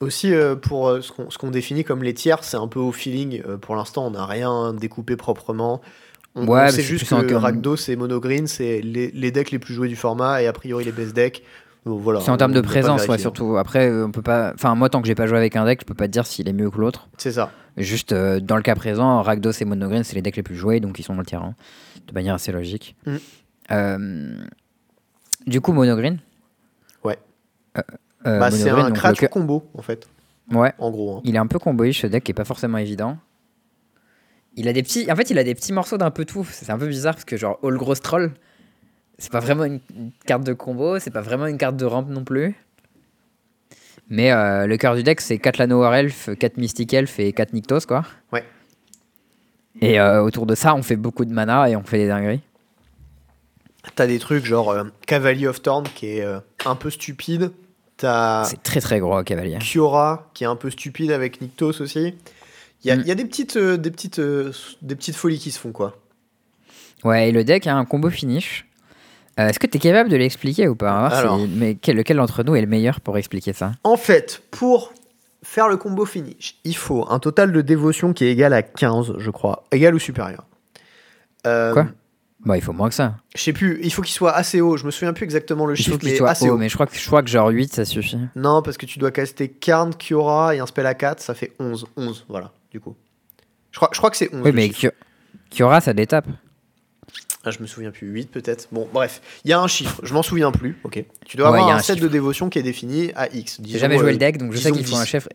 Aussi, 0.00 0.32
euh, 0.32 0.54
pour 0.54 0.88
euh, 0.88 1.00
ce 1.00 1.38
qu'on 1.38 1.50
définit 1.50 1.82
comme 1.82 2.02
les 2.02 2.14
tiers, 2.14 2.44
c'est 2.44 2.56
un 2.56 2.68
peu 2.68 2.78
au 2.78 2.92
feeling. 2.92 3.42
Euh, 3.48 3.56
pour 3.56 3.74
l'instant, 3.74 4.06
on 4.06 4.10
n'a 4.10 4.26
rien 4.26 4.72
découpé 4.74 5.16
proprement. 5.16 5.80
On, 6.34 6.46
Ouais, 6.46 6.70
c'est 6.70 6.82
juste 6.82 7.08
que 7.08 7.14
comme- 7.14 7.36
Rakdos 7.36 7.76
et 7.88 7.96
Monogreen, 7.96 8.46
c'est 8.46 8.80
les, 8.82 9.10
les 9.12 9.30
decks 9.30 9.50
les 9.52 9.58
plus 9.58 9.72
joués 9.72 9.88
du 9.88 9.96
format 9.96 10.42
et 10.42 10.46
a 10.46 10.52
priori 10.52 10.84
les 10.84 10.92
best 10.92 11.14
decks. 11.14 11.42
Donc, 11.86 12.00
voilà, 12.00 12.20
C'est 12.20 12.30
en 12.30 12.36
termes 12.36 12.52
de 12.52 12.60
présence, 12.60 13.06
ouais, 13.06 13.18
surtout. 13.18 13.56
Après, 13.56 13.90
on 13.90 14.10
peut 14.10 14.22
pas. 14.22 14.52
Enfin, 14.54 14.74
moi, 14.74 14.88
tant 14.88 15.00
que 15.00 15.06
j'ai 15.06 15.14
pas 15.14 15.26
joué 15.26 15.38
avec 15.38 15.54
un 15.54 15.64
deck, 15.64 15.80
je 15.82 15.86
peux 15.86 15.94
pas 15.94 16.06
te 16.06 16.12
dire 16.12 16.26
s'il 16.26 16.48
est 16.48 16.52
mieux 16.52 16.70
que 16.70 16.78
l'autre. 16.78 17.08
C'est 17.18 17.32
ça. 17.32 17.50
Juste 17.76 18.12
dans 18.12 18.56
le 18.56 18.62
cas 18.62 18.74
présent, 18.74 19.22
Rakdos 19.22 19.52
et 19.52 19.64
Monogreen, 19.64 20.02
c'est 20.04 20.14
les 20.16 20.22
decks 20.22 20.36
les 20.36 20.42
plus 20.42 20.56
joués, 20.56 20.80
donc 20.80 20.98
ils 20.98 21.02
sont 21.02 21.14
dans 21.14 21.20
le 21.20 21.26
terrain. 21.26 21.54
De 22.06 22.12
manière 22.12 22.34
assez 22.34 22.52
logique. 22.52 22.96
Mm. 23.06 24.44
Du 25.46 25.60
coup, 25.60 25.72
Monogreen. 25.72 26.18
Euh, 27.76 27.82
euh, 28.26 28.38
Bah, 28.38 28.50
c'est 28.50 28.68
un 28.70 28.88
le 28.90 29.28
combo, 29.28 29.68
en 29.76 29.82
fait, 29.82 30.06
Ouais, 30.52 30.72
en 30.78 30.90
gros. 30.90 31.16
hein. 31.16 31.20
il 31.24 31.34
est 31.34 31.38
un 31.38 31.46
peu 31.46 31.58
comboish 31.58 32.02
ce 32.02 32.06
deck 32.06 32.24
qui 32.24 32.30
est 32.32 32.34
pas 32.34 32.44
forcément 32.44 32.78
évident. 32.78 33.18
Il 34.56 34.68
a 34.68 34.72
des 34.72 34.82
petits. 34.82 35.10
En 35.10 35.16
fait, 35.16 35.30
il 35.30 35.38
a 35.38 35.44
des 35.44 35.54
petits 35.54 35.72
morceaux 35.72 35.98
d'un 35.98 36.10
peu 36.10 36.24
tout. 36.24 36.44
C'est 36.50 36.70
un 36.70 36.78
peu 36.78 36.86
bizarre 36.86 37.14
parce 37.14 37.24
que, 37.24 37.36
genre, 37.36 37.58
All 37.64 37.76
Gross 37.76 38.00
Troll, 38.00 38.32
c'est 39.18 39.32
pas 39.32 39.40
vraiment 39.40 39.64
une 39.64 39.80
une 39.96 40.10
carte 40.26 40.44
de 40.44 40.52
combo, 40.52 40.98
c'est 41.00 41.10
pas 41.10 41.22
vraiment 41.22 41.46
une 41.46 41.58
carte 41.58 41.76
de 41.76 41.84
rampe 41.84 42.08
non 42.08 42.22
plus. 42.24 42.54
Mais 44.10 44.30
euh, 44.32 44.66
le 44.66 44.76
cœur 44.76 44.94
du 44.94 45.02
deck, 45.02 45.20
c'est 45.20 45.38
4 45.38 45.56
Lano 45.58 45.82
Elf, 45.90 46.28
4 46.38 46.58
Mystic 46.58 46.92
Elf 46.94 47.18
et 47.18 47.32
4 47.32 47.52
Nyctos, 47.54 47.80
quoi. 47.88 48.04
Ouais. 48.32 48.44
Et 49.80 49.98
euh, 49.98 50.22
autour 50.22 50.46
de 50.46 50.54
ça, 50.54 50.74
on 50.74 50.82
fait 50.82 50.96
beaucoup 50.96 51.24
de 51.24 51.32
mana 51.32 51.68
et 51.70 51.74
on 51.74 51.82
fait 51.82 51.98
des 51.98 52.08
dingueries. 52.08 52.42
T'as 53.96 54.06
des 54.06 54.18
trucs 54.18 54.44
genre 54.44 54.70
euh, 54.70 54.84
Cavalier 55.06 55.46
of 55.48 55.62
Thorn 55.62 55.84
qui 55.94 56.06
est 56.18 56.26
un 56.64 56.74
peu 56.76 56.90
stupide. 56.90 57.50
T'as 58.04 58.44
C'est 58.44 58.62
très 58.62 58.80
très 58.80 59.00
gros, 59.00 59.22
Cavalier. 59.22 59.58
Kiora 59.60 60.30
qui 60.34 60.44
est 60.44 60.46
un 60.46 60.56
peu 60.56 60.68
stupide 60.70 61.10
avec 61.10 61.40
Nyctos 61.40 61.80
aussi. 61.80 62.14
Il 62.84 62.88
y 62.88 62.90
a, 62.90 62.96
Mm. 62.96 63.00
il 63.00 63.06
y 63.06 63.10
a 63.10 63.14
des, 63.14 63.24
petites, 63.24 63.56
euh, 63.56 63.78
des, 63.78 63.90
petites, 63.90 64.18
euh, 64.18 64.52
des 64.82 64.94
petites 64.94 65.16
folies 65.16 65.38
qui 65.38 65.50
se 65.50 65.58
font, 65.58 65.72
quoi. 65.72 65.96
Ouais, 67.02 67.30
et 67.30 67.32
le 67.32 67.44
deck 67.44 67.66
a 67.66 67.74
un 67.74 67.84
combo 67.86 68.10
finish. 68.10 68.66
Euh, 69.40 69.48
Est-ce 69.48 69.58
que 69.58 69.66
tu 69.66 69.78
es 69.78 69.80
capable 69.80 70.10
de 70.10 70.16
l'expliquer 70.16 70.68
ou 70.68 70.74
pas 70.74 71.06
Alors. 71.06 71.38
si- 71.40 71.48
Mais 71.48 71.74
quel- 71.76 71.96
lequel 71.96 72.18
d'entre 72.18 72.42
nous 72.44 72.54
est 72.56 72.60
le 72.60 72.66
meilleur 72.66 73.00
pour 73.00 73.16
expliquer 73.18 73.52
ça? 73.54 73.72
En 73.84 73.96
fait, 73.96 74.42
pour 74.50 74.92
faire 75.42 75.68
le 75.68 75.76
combo 75.78 76.04
finish, 76.04 76.56
il 76.64 76.76
faut 76.76 77.06
un 77.10 77.18
total 77.18 77.52
de 77.52 77.60
dévotion 77.62 78.12
qui 78.12 78.24
est 78.26 78.30
égal 78.32 78.52
à 78.52 78.62
15, 78.62 79.14
je 79.18 79.30
crois. 79.30 79.64
Égal 79.72 79.94
ou 79.94 79.98
supérieur. 79.98 80.44
Euh, 81.46 81.72
Quoi? 81.72 81.86
Bah, 82.44 82.56
il 82.58 82.62
faut 82.62 82.72
moins 82.74 82.88
que 82.90 82.94
ça. 82.94 83.16
Je 83.34 83.40
sais 83.42 83.52
plus, 83.54 83.80
il 83.82 83.90
faut 83.92 84.02
qu'il 84.02 84.12
soit 84.12 84.32
assez 84.32 84.60
haut. 84.60 84.76
Je 84.76 84.84
me 84.84 84.90
souviens 84.90 85.12
plus 85.14 85.24
exactement 85.24 85.64
le 85.66 85.74
Il 85.74 85.78
faut 85.78 85.82
chiffre, 85.84 85.98
qu'il 85.98 86.10
mais 86.10 86.16
soit 86.16 86.28
assez 86.30 86.50
haut, 86.50 86.54
haut. 86.54 86.58
mais 86.58 86.68
je 86.68 86.74
crois, 86.74 86.86
que, 86.86 86.94
je 86.96 87.06
crois 87.06 87.22
que 87.22 87.30
genre 87.30 87.48
8, 87.48 87.72
ça 87.72 87.84
suffit. 87.86 88.18
Non, 88.36 88.60
parce 88.62 88.76
que 88.76 88.84
tu 88.86 88.98
dois 88.98 89.10
caster 89.10 89.48
Karn, 89.48 89.94
Kiora 89.94 90.54
et 90.54 90.58
un 90.58 90.66
spell 90.66 90.84
à 90.86 90.94
4, 90.94 91.20
ça 91.20 91.34
fait 91.34 91.52
11. 91.58 91.86
11, 91.96 92.26
voilà, 92.28 92.52
du 92.70 92.80
coup. 92.80 92.94
Je 93.70 93.78
crois, 93.78 93.88
je 93.92 93.98
crois 93.98 94.10
que 94.10 94.16
c'est 94.18 94.32
11. 94.34 94.42
Oui, 94.44 94.52
mais. 94.52 94.68
Ki- 94.68 94.88
Kiora, 95.50 95.80
ça 95.80 95.94
détape. 95.94 96.26
Ah, 97.46 97.50
je 97.50 97.60
me 97.60 97.66
souviens 97.66 97.90
plus, 97.90 98.08
8 98.08 98.30
peut-être. 98.30 98.68
Bon, 98.72 98.88
bref, 98.92 99.20
il 99.44 99.50
y 99.50 99.52
a 99.52 99.60
un 99.60 99.66
chiffre, 99.66 100.00
je 100.02 100.12
m'en 100.14 100.22
souviens 100.22 100.50
plus, 100.50 100.78
ok. 100.84 101.04
Tu 101.26 101.36
dois 101.36 101.50
Ouais, 101.50 101.58
avoir 101.58 101.74
un, 101.74 101.78
un 101.78 101.82
set 101.82 101.96
chiffre. 101.96 102.06
de 102.08 102.12
dévotion 102.12 102.48
qui 102.48 102.58
est 102.58 102.62
défini 102.62 103.10
à 103.16 103.28
X. 103.34 103.60
J'ai 103.64 103.78
jamais 103.78 103.98
joué 103.98 104.08
euh, 104.08 104.12
le 104.12 104.16
deck, 104.16 104.38
donc 104.38 104.52
je 104.52 104.58
sais 104.58 104.70
qu'il 104.72 104.84
faut 104.86 104.96
un 104.96 105.02
10. 105.04 105.08
chiffre, 105.08 105.28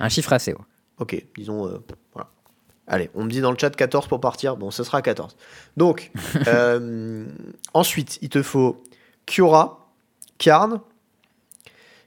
un 0.00 0.08
chiffre 0.10 0.32
assez 0.34 0.52
haut. 0.52 0.60
Ok, 0.98 1.22
disons. 1.36 1.66
euh, 1.66 1.78
voilà. 2.12 2.28
Allez, 2.90 3.08
on 3.14 3.24
me 3.24 3.30
dit 3.30 3.40
dans 3.40 3.52
le 3.52 3.56
chat 3.58 3.70
14 3.70 4.08
pour 4.08 4.20
partir. 4.20 4.56
Bon, 4.56 4.72
ce 4.72 4.82
sera 4.82 5.00
14. 5.00 5.36
Donc, 5.76 6.10
euh, 6.48 7.24
ensuite, 7.72 8.18
il 8.20 8.28
te 8.28 8.42
faut 8.42 8.82
Kiora, 9.26 9.88
Karn. 10.38 10.80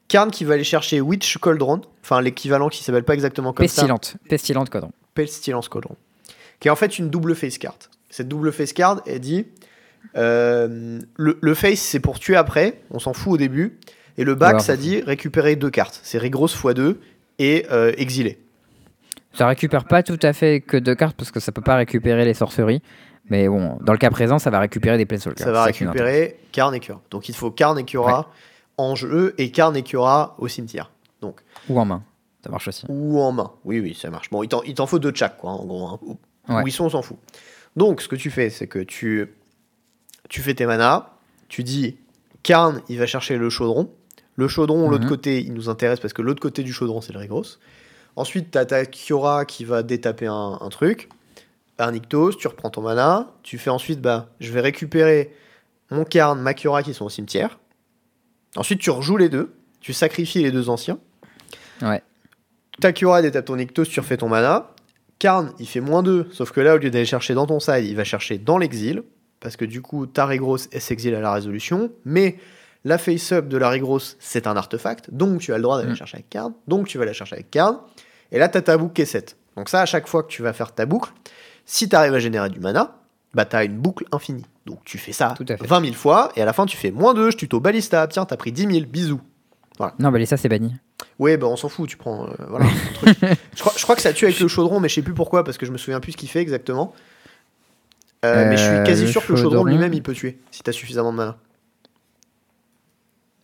Karn 0.09 0.29
qui 0.29 0.43
va 0.43 0.55
aller 0.55 0.65
chercher 0.65 0.99
Witch 0.99 1.37
Cauldron, 1.37 1.81
enfin 2.01 2.21
l'équivalent 2.21 2.67
qui 2.67 2.83
s'appelle 2.83 3.05
pas 3.05 3.13
exactement 3.13 3.53
comme 3.53 3.65
ça. 3.65 3.81
Pestilente. 3.81 4.17
Pestilente, 4.27 4.69
Codron. 4.69 4.91
Pestilence 5.13 5.69
Cauldron. 5.69 5.95
Qui 6.59 6.67
est 6.67 6.71
en 6.71 6.75
fait 6.75 6.99
une 6.99 7.09
double 7.09 7.33
face 7.33 7.57
card. 7.57 7.77
Cette 8.09 8.27
double 8.27 8.51
face 8.51 8.73
card, 8.73 9.01
elle 9.07 9.21
dit 9.21 9.47
euh, 10.17 10.99
le, 11.15 11.39
le 11.41 11.53
face 11.53 11.79
c'est 11.79 12.01
pour 12.01 12.19
tuer 12.19 12.35
après, 12.35 12.81
on 12.91 12.99
s'en 12.99 13.13
fout 13.13 13.33
au 13.33 13.37
début. 13.37 13.79
Et 14.17 14.25
le 14.25 14.35
back, 14.35 14.61
ça 14.61 14.75
dit 14.75 15.01
récupérer 15.01 15.55
deux 15.55 15.71
cartes. 15.71 15.99
C'est 16.03 16.19
Rigros 16.19 16.47
x2 16.47 16.97
et 17.39 17.65
euh, 17.71 17.93
exilé. 17.97 18.37
Ça 19.33 19.47
récupère 19.47 19.85
pas 19.85 20.03
tout 20.03 20.19
à 20.21 20.31
fait 20.33 20.61
que 20.61 20.77
deux 20.77 20.95
cartes 20.95 21.17
parce 21.17 21.31
que 21.31 21.39
ça 21.39 21.51
peut 21.51 21.61
pas 21.61 21.75
récupérer 21.75 22.25
les 22.25 22.33
sorceries. 22.33 22.81
Mais 23.29 23.47
bon, 23.47 23.77
dans 23.81 23.93
le 23.93 23.97
cas 23.97 24.09
présent, 24.09 24.37
ça 24.37 24.49
va 24.49 24.59
récupérer 24.59 24.97
des 24.97 25.05
Planeswalkers. 25.05 25.43
Ça 25.45 25.51
va 25.51 25.63
récupérer 25.63 26.39
Karn 26.51 26.75
et 26.75 26.79
Kiora. 26.79 27.01
Donc 27.09 27.29
il 27.29 27.35
faut 27.35 27.51
Karn 27.51 27.77
et 27.79 27.83
Kiora 27.85 28.29
en 28.77 28.95
jeu 28.95 29.33
et 29.37 29.49
Karn 29.51 29.75
et 29.77 29.83
Kiora 29.83 30.35
au 30.39 30.47
cimetière. 30.47 30.91
Donc, 31.21 31.41
Ou 31.69 31.79
en 31.79 31.85
main. 31.85 32.03
Ça 32.43 32.49
marche 32.49 32.67
aussi. 32.67 32.85
ou 32.89 33.21
en 33.21 33.31
main. 33.31 33.51
Oui, 33.63 33.79
oui, 33.79 33.97
ça 33.99 34.09
marche. 34.09 34.29
Bon, 34.29 34.43
il 34.43 34.49
t'en, 34.49 34.61
il 34.63 34.73
t'en 34.73 34.85
faut 34.87 34.99
deux 34.99 35.11
de 35.13 35.17
chaque, 35.17 35.37
quoi, 35.37 35.51
en 35.51 35.63
gros. 35.65 35.87
hein. 35.87 35.99
Où, 36.01 36.17
Ouais. 36.49 36.63
ils 36.65 36.71
sont, 36.73 36.83
on 36.83 36.89
s'en 36.89 37.01
fout. 37.01 37.17
Donc, 37.77 38.01
ce 38.01 38.09
que 38.09 38.17
tu 38.17 38.29
fais, 38.29 38.49
c'est 38.49 38.67
que 38.67 38.79
tu, 38.79 39.29
tu 40.27 40.41
fais 40.41 40.53
tes 40.53 40.65
manas, 40.65 41.07
tu 41.47 41.63
dis 41.63 41.95
Karn, 42.43 42.81
il 42.89 42.99
va 42.99 43.05
chercher 43.05 43.37
le 43.37 43.49
chaudron. 43.49 43.89
Le 44.35 44.49
chaudron, 44.49 44.89
l'autre 44.89 45.05
Mhm. 45.05 45.09
côté, 45.09 45.39
il 45.41 45.53
nous 45.53 45.69
intéresse 45.69 46.01
parce 46.01 46.11
que 46.11 46.21
l'autre 46.21 46.41
côté 46.41 46.63
du 46.63 46.73
chaudron, 46.73 46.99
c'est 46.99 47.13
le 47.13 47.19
Rigros. 47.19 47.43
Ensuite, 48.15 48.51
tu 48.51 48.57
as 48.57 48.65
ta 48.65 48.85
Kiora 48.85 49.45
qui 49.45 49.65
va 49.65 49.83
détaper 49.83 50.27
un, 50.27 50.57
un 50.61 50.69
truc. 50.69 51.09
Un 51.79 51.93
Ictos, 51.93 52.33
tu 52.33 52.47
reprends 52.47 52.69
ton 52.69 52.81
mana. 52.81 53.31
Tu 53.43 53.57
fais 53.57 53.69
ensuite, 53.71 53.99
bah, 54.01 54.29
je 54.39 54.51
vais 54.51 54.61
récupérer 54.61 55.33
mon 55.89 56.03
Karn, 56.05 56.39
ma 56.39 56.53
Kiora 56.53 56.83
qui 56.83 56.93
sont 56.93 57.05
au 57.05 57.09
cimetière. 57.09 57.59
Ensuite, 58.55 58.79
tu 58.79 58.89
rejoues 58.91 59.17
les 59.17 59.29
deux. 59.29 59.53
Tu 59.79 59.93
sacrifies 59.93 60.43
les 60.43 60.51
deux 60.51 60.69
anciens. 60.69 60.99
Ouais. 61.81 62.01
Ta 62.79 62.93
Kiora 62.93 63.21
détape 63.21 63.45
ton 63.45 63.57
Ictos, 63.57 63.85
tu 63.85 63.99
refais 63.99 64.17
ton 64.17 64.29
mana. 64.29 64.69
Karn, 65.19 65.53
il 65.59 65.67
fait 65.67 65.79
moins 65.79 66.03
2, 66.03 66.27
sauf 66.31 66.51
que 66.51 66.59
là, 66.61 66.75
au 66.75 66.77
lieu 66.77 66.89
d'aller 66.89 67.05
chercher 67.05 67.33
dans 67.33 67.45
ton 67.47 67.59
side, 67.59 67.85
il 67.85 67.95
va 67.95 68.03
chercher 68.03 68.37
dans 68.37 68.57
l'exil. 68.57 69.03
Parce 69.39 69.55
que 69.57 69.65
du 69.65 69.81
coup, 69.81 70.05
ta 70.05 70.25
Rigros, 70.25 70.57
elle 70.71 70.81
s'exile 70.81 71.15
à 71.15 71.19
la 71.21 71.31
résolution. 71.33 71.91
Mais 72.05 72.37
la 72.83 72.97
face-up 72.97 73.47
de 73.47 73.57
la 73.57 73.69
Rigros, 73.69 73.99
c'est 74.19 74.47
un 74.47 74.55
artefact. 74.57 75.11
Donc, 75.13 75.39
tu 75.41 75.53
as 75.53 75.57
le 75.57 75.63
droit 75.63 75.77
d'aller 75.77 75.87
Mm. 75.89 75.91
la 75.91 75.95
chercher 75.97 76.15
avec 76.17 76.29
Karn. 76.29 76.53
Donc, 76.67 76.87
tu 76.87 76.97
vas 76.97 77.05
la 77.05 77.13
chercher 77.13 77.35
avec 77.35 77.51
Karn. 77.51 77.77
Et 78.33 78.39
là, 78.39 78.49
tu 78.49 78.57
as 78.57 78.61
ta 78.61 78.77
boucle 78.77 78.93
qui 78.93 79.03
est 79.03 79.05
7. 79.05 79.37
Donc, 79.55 79.69
ça, 79.69 79.81
à 79.81 79.85
chaque 79.85 80.07
fois 80.07 80.23
que 80.23 80.27
tu 80.27 80.41
vas 80.41 80.51
faire 80.53 80.73
ta 80.73 80.85
boucle, 80.85 81.11
si 81.65 81.87
tu 81.87 81.95
arrives 81.95 82.13
à 82.15 82.19
générer 82.19 82.49
du 82.49 82.59
mana, 82.59 82.95
bah, 83.33 83.45
tu 83.45 83.55
as 83.55 83.63
une 83.63 83.77
boucle 83.77 84.05
infinie. 84.11 84.45
Donc, 84.65 84.79
tu 84.83 84.97
fais 84.97 85.11
ça 85.13 85.33
Tout 85.37 85.45
à 85.47 85.55
fait. 85.57 85.65
20 85.65 85.81
000 85.81 85.93
fois. 85.93 86.31
Et 86.35 86.41
à 86.41 86.45
la 86.45 86.51
fin, 86.53 86.65
tu 86.65 86.75
fais 86.75 86.91
moins 86.91 87.13
2, 87.13 87.31
je 87.31 87.37
tuto 87.37 87.59
balista. 87.59 88.05
Tiens, 88.07 88.25
t'as 88.25 88.35
pris 88.37 88.51
10 88.51 88.67
000. 88.71 88.85
Bisous. 88.87 89.21
Non, 89.99 90.11
bah, 90.11 90.17
les 90.19 90.25
ça, 90.25 90.37
c'est 90.37 90.49
banni. 90.49 90.73
Ouais, 91.19 91.35
bah 91.37 91.47
on 91.47 91.55
s'en 91.57 91.67
fout, 91.69 91.89
tu 91.89 91.97
prends. 91.97 92.27
euh, 92.27 92.33
voilà, 92.47 92.65
truc. 92.95 93.17
je, 93.55 93.59
crois, 93.61 93.73
je 93.75 93.83
crois 93.83 93.95
que 93.95 94.01
ça 94.01 94.13
tue 94.13 94.25
avec 94.25 94.39
le 94.39 94.47
chaudron, 94.47 94.79
mais 94.79 94.87
je 94.89 94.95
sais 94.95 95.01
plus 95.01 95.13
pourquoi, 95.13 95.43
parce 95.43 95.57
que 95.57 95.65
je 95.65 95.71
me 95.71 95.77
souviens 95.77 95.99
plus 95.99 96.13
ce 96.13 96.17
qu'il 96.17 96.29
fait 96.29 96.39
exactement. 96.41 96.93
Euh, 98.23 98.49
mais 98.49 98.55
je 98.57 98.63
suis 98.63 98.71
Euh, 98.71 98.83
quasi 98.83 99.03
le 99.05 99.11
sûr 99.11 99.25
que 99.25 99.31
le 99.33 99.37
chaudron 99.37 99.57
chaudron. 99.59 99.65
lui-même 99.71 99.93
il 99.93 100.01
peut 100.01 100.13
tuer, 100.13 100.39
si 100.51 100.63
t'as 100.63 100.71
suffisamment 100.71 101.11
de 101.11 101.17
mana. 101.17 101.37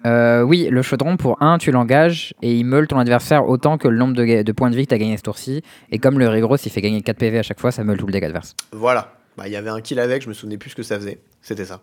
Euh, 0.06 0.42
oui, 0.44 0.68
le 0.72 0.82
chaudron, 0.82 1.18
pour 1.18 1.42
1, 1.42 1.58
tu 1.58 1.72
l'engages 1.72 2.34
et 2.42 2.56
il 2.56 2.64
meule 2.64 2.88
ton 2.88 2.98
adversaire 3.00 3.48
autant 3.48 3.78
que 3.78 3.88
le 3.88 3.98
nombre 3.98 4.14
de, 4.16 4.52
points 4.54 4.70
de 4.70 4.76
vie 4.76 4.84
que 4.86 4.90
tu 4.90 4.96
as 4.96 4.98
gagné 4.98 5.18
ce 5.18 5.24
tour-ci. 5.24 5.62
Et 5.92 6.00
comme 6.00 6.20
le 6.20 6.28
Rigros, 6.30 6.56
il 6.58 6.72
fait 6.72 6.82
gagner 6.82 7.02
4 7.02 7.18
PV 7.18 7.40
à 7.40 7.44
chaque 7.44 7.60
fois, 7.60 7.72
ça 7.72 7.84
meule 7.84 7.98
tout 7.98 8.06
le 8.06 8.14
deck 8.14 8.24
adverse. 8.24 8.56
Voilà. 8.72 9.14
Bah, 9.38 9.44
il 9.48 9.52
y 9.54 9.56
avait 9.58 9.70
un 9.70 9.82
kill 9.82 10.00
avec, 10.00 10.22
je 10.24 10.30
me 10.30 10.34
souvenais 10.34 10.58
plus 10.58 10.70
ce 10.72 10.76
que 10.76 10.84
ça 10.84 10.96
faisait. 10.98 11.20
C'était 11.42 11.66
ça. 11.66 11.82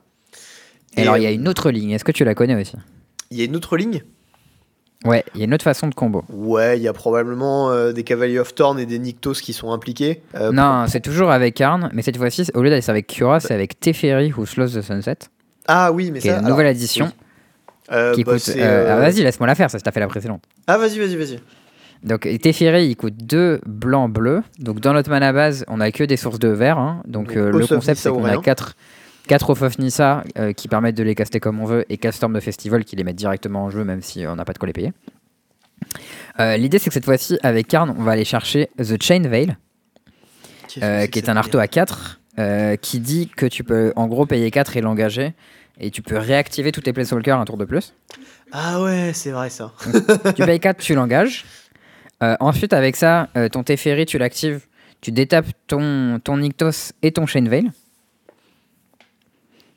Et 0.96 1.02
alors, 1.02 1.18
il 1.18 1.22
y 1.24 1.26
a 1.26 1.30
euh, 1.30 1.34
une 1.34 1.46
autre 1.48 1.70
ligne. 1.70 1.90
Est-ce 1.90 2.04
que 2.04 2.12
tu 2.12 2.24
la 2.24 2.34
connais 2.34 2.58
aussi? 2.58 2.76
Il 3.30 3.38
y 3.38 3.42
a 3.42 3.44
une 3.44 3.56
autre 3.56 3.76
ligne? 3.76 4.02
Ouais, 5.04 5.24
il 5.34 5.40
y 5.40 5.42
a 5.42 5.44
une 5.44 5.52
autre 5.54 5.62
façon 5.64 5.88
de 5.88 5.94
combo. 5.94 6.24
Ouais, 6.30 6.78
il 6.78 6.82
y 6.82 6.88
a 6.88 6.92
probablement 6.94 7.70
euh, 7.70 7.92
des 7.92 8.02
Cavaliers 8.02 8.38
of 8.38 8.54
Thorn 8.54 8.78
et 8.78 8.86
des 8.86 8.98
Nyctos 8.98 9.34
qui 9.34 9.52
sont 9.52 9.70
impliqués. 9.72 10.22
Euh, 10.34 10.52
non, 10.52 10.86
c'est 10.88 11.00
toujours 11.00 11.30
avec 11.30 11.54
Karn, 11.54 11.90
mais 11.92 12.00
cette 12.02 12.16
fois-ci, 12.16 12.46
au 12.54 12.62
lieu 12.62 12.70
d'aller 12.70 12.88
avec 12.88 13.06
Kiora, 13.06 13.38
c'est 13.40 13.52
avec 13.52 13.78
Teferi 13.78 14.32
ou 14.36 14.46
Sloth 14.46 14.72
the 14.72 14.80
Sunset, 14.80 15.18
Ah 15.68 15.92
oui, 15.92 16.10
mais 16.10 16.20
qui 16.20 16.28
est 16.28 16.30
ça. 16.30 16.36
la 16.36 16.46
alors, 16.46 16.50
nouvelle 16.56 16.74
édition. 16.74 17.06
oui. 17.06 17.12
Euh, 17.92 18.14
qui 18.14 18.24
bah, 18.24 18.32
coûte. 18.32 18.42
c'est, 18.42 18.60
euh, 18.60 18.64
euh, 18.64 18.96
ah, 18.96 19.00
vas-y, 19.00 19.22
laisse-moi 19.22 19.46
la 19.46 19.54
faire, 19.54 19.70
ça 19.70 19.78
t'a 19.80 19.92
fait 19.92 20.00
la 20.00 20.08
précédente. 20.08 20.42
Ah, 20.66 20.78
vas-y, 20.78 20.98
vas-y, 20.98 21.16
vas-y. 21.16 21.40
Donc 22.02 22.28
Teferi, 22.40 22.86
il 22.86 22.96
coûte 22.96 23.16
2 23.16 23.60
blancs 23.66 24.12
bleus. 24.12 24.42
Donc 24.58 24.80
dans 24.80 24.92
notre 24.92 25.10
mana 25.10 25.32
base, 25.32 25.64
on 25.68 25.80
a 25.80 25.90
que 25.90 26.04
des 26.04 26.16
sources 26.16 26.38
de 26.38 26.48
vert. 26.48 26.78
hein. 26.78 27.02
Donc 27.06 27.28
Donc, 27.28 27.36
euh, 27.36 27.50
le 27.50 27.66
concept, 27.66 28.00
c'est 28.00 28.10
qu'on 28.10 28.24
a 28.24 28.32
rien. 28.32 28.40
4 28.40 28.76
4 29.26 29.50
Off 29.50 29.62
of 29.62 29.78
Nissa 29.78 30.22
euh, 30.38 30.52
qui 30.52 30.68
permettent 30.68 30.96
de 30.96 31.02
les 31.02 31.14
caster 31.14 31.40
comme 31.40 31.60
on 31.60 31.64
veut 31.64 31.84
et 31.88 31.96
4 31.96 32.14
Storm 32.14 32.32
de 32.32 32.40
Festival 32.40 32.84
qui 32.84 32.96
les 32.96 33.04
mettent 33.04 33.16
directement 33.16 33.64
en 33.64 33.70
jeu 33.70 33.84
même 33.84 34.02
si 34.02 34.24
on 34.26 34.36
n'a 34.36 34.44
pas 34.44 34.52
de 34.52 34.58
quoi 34.58 34.66
les 34.68 34.72
payer. 34.72 34.92
Euh, 36.38 36.56
L'idée 36.56 36.78
c'est 36.78 36.90
que 36.90 36.94
cette 36.94 37.04
fois-ci 37.04 37.38
avec 37.42 37.66
Karn 37.66 37.92
on 37.98 38.02
va 38.02 38.12
aller 38.12 38.24
chercher 38.24 38.70
The 38.78 39.02
Chain 39.02 39.22
Veil 39.22 39.56
c'est 40.68 41.10
qui 41.10 41.18
est 41.18 41.28
un 41.28 41.34
merde 41.34 41.56
à 41.56 41.66
4 41.66 42.20
euh, 42.38 42.76
qui 42.76 43.00
dit 43.00 43.28
que 43.28 43.46
tu 43.46 43.64
peux 43.64 43.92
en 43.96 44.06
gros 44.06 44.26
payer 44.26 44.50
4 44.50 44.76
et 44.76 44.80
l'engager 44.80 45.34
et 45.78 45.90
tu 45.90 46.02
peux 46.02 46.16
réactiver 46.16 46.72
tous 46.72 46.80
tes 46.80 46.92
Planeswalkers 46.92 47.38
un 47.38 47.44
tour 47.44 47.56
de 47.56 47.64
plus. 47.64 47.94
Ah 48.52 48.82
ouais, 48.82 49.12
c'est 49.12 49.30
vrai 49.30 49.50
ça. 49.50 49.72
tu 50.34 50.44
payes 50.44 50.60
4, 50.60 50.78
tu 50.78 50.94
l'engages. 50.94 51.44
Euh, 52.22 52.36
ensuite, 52.40 52.72
avec 52.72 52.96
ça, 52.96 53.28
euh, 53.36 53.48
ton 53.48 53.62
Teferi, 53.62 54.06
tu 54.06 54.18
l'actives. 54.18 54.66
Tu 55.00 55.12
détapes 55.12 55.48
ton, 55.66 56.18
ton 56.20 56.38
Nyctos 56.38 56.92
et 57.02 57.12
ton 57.12 57.26
Chain 57.26 57.44
Veil. 57.44 57.70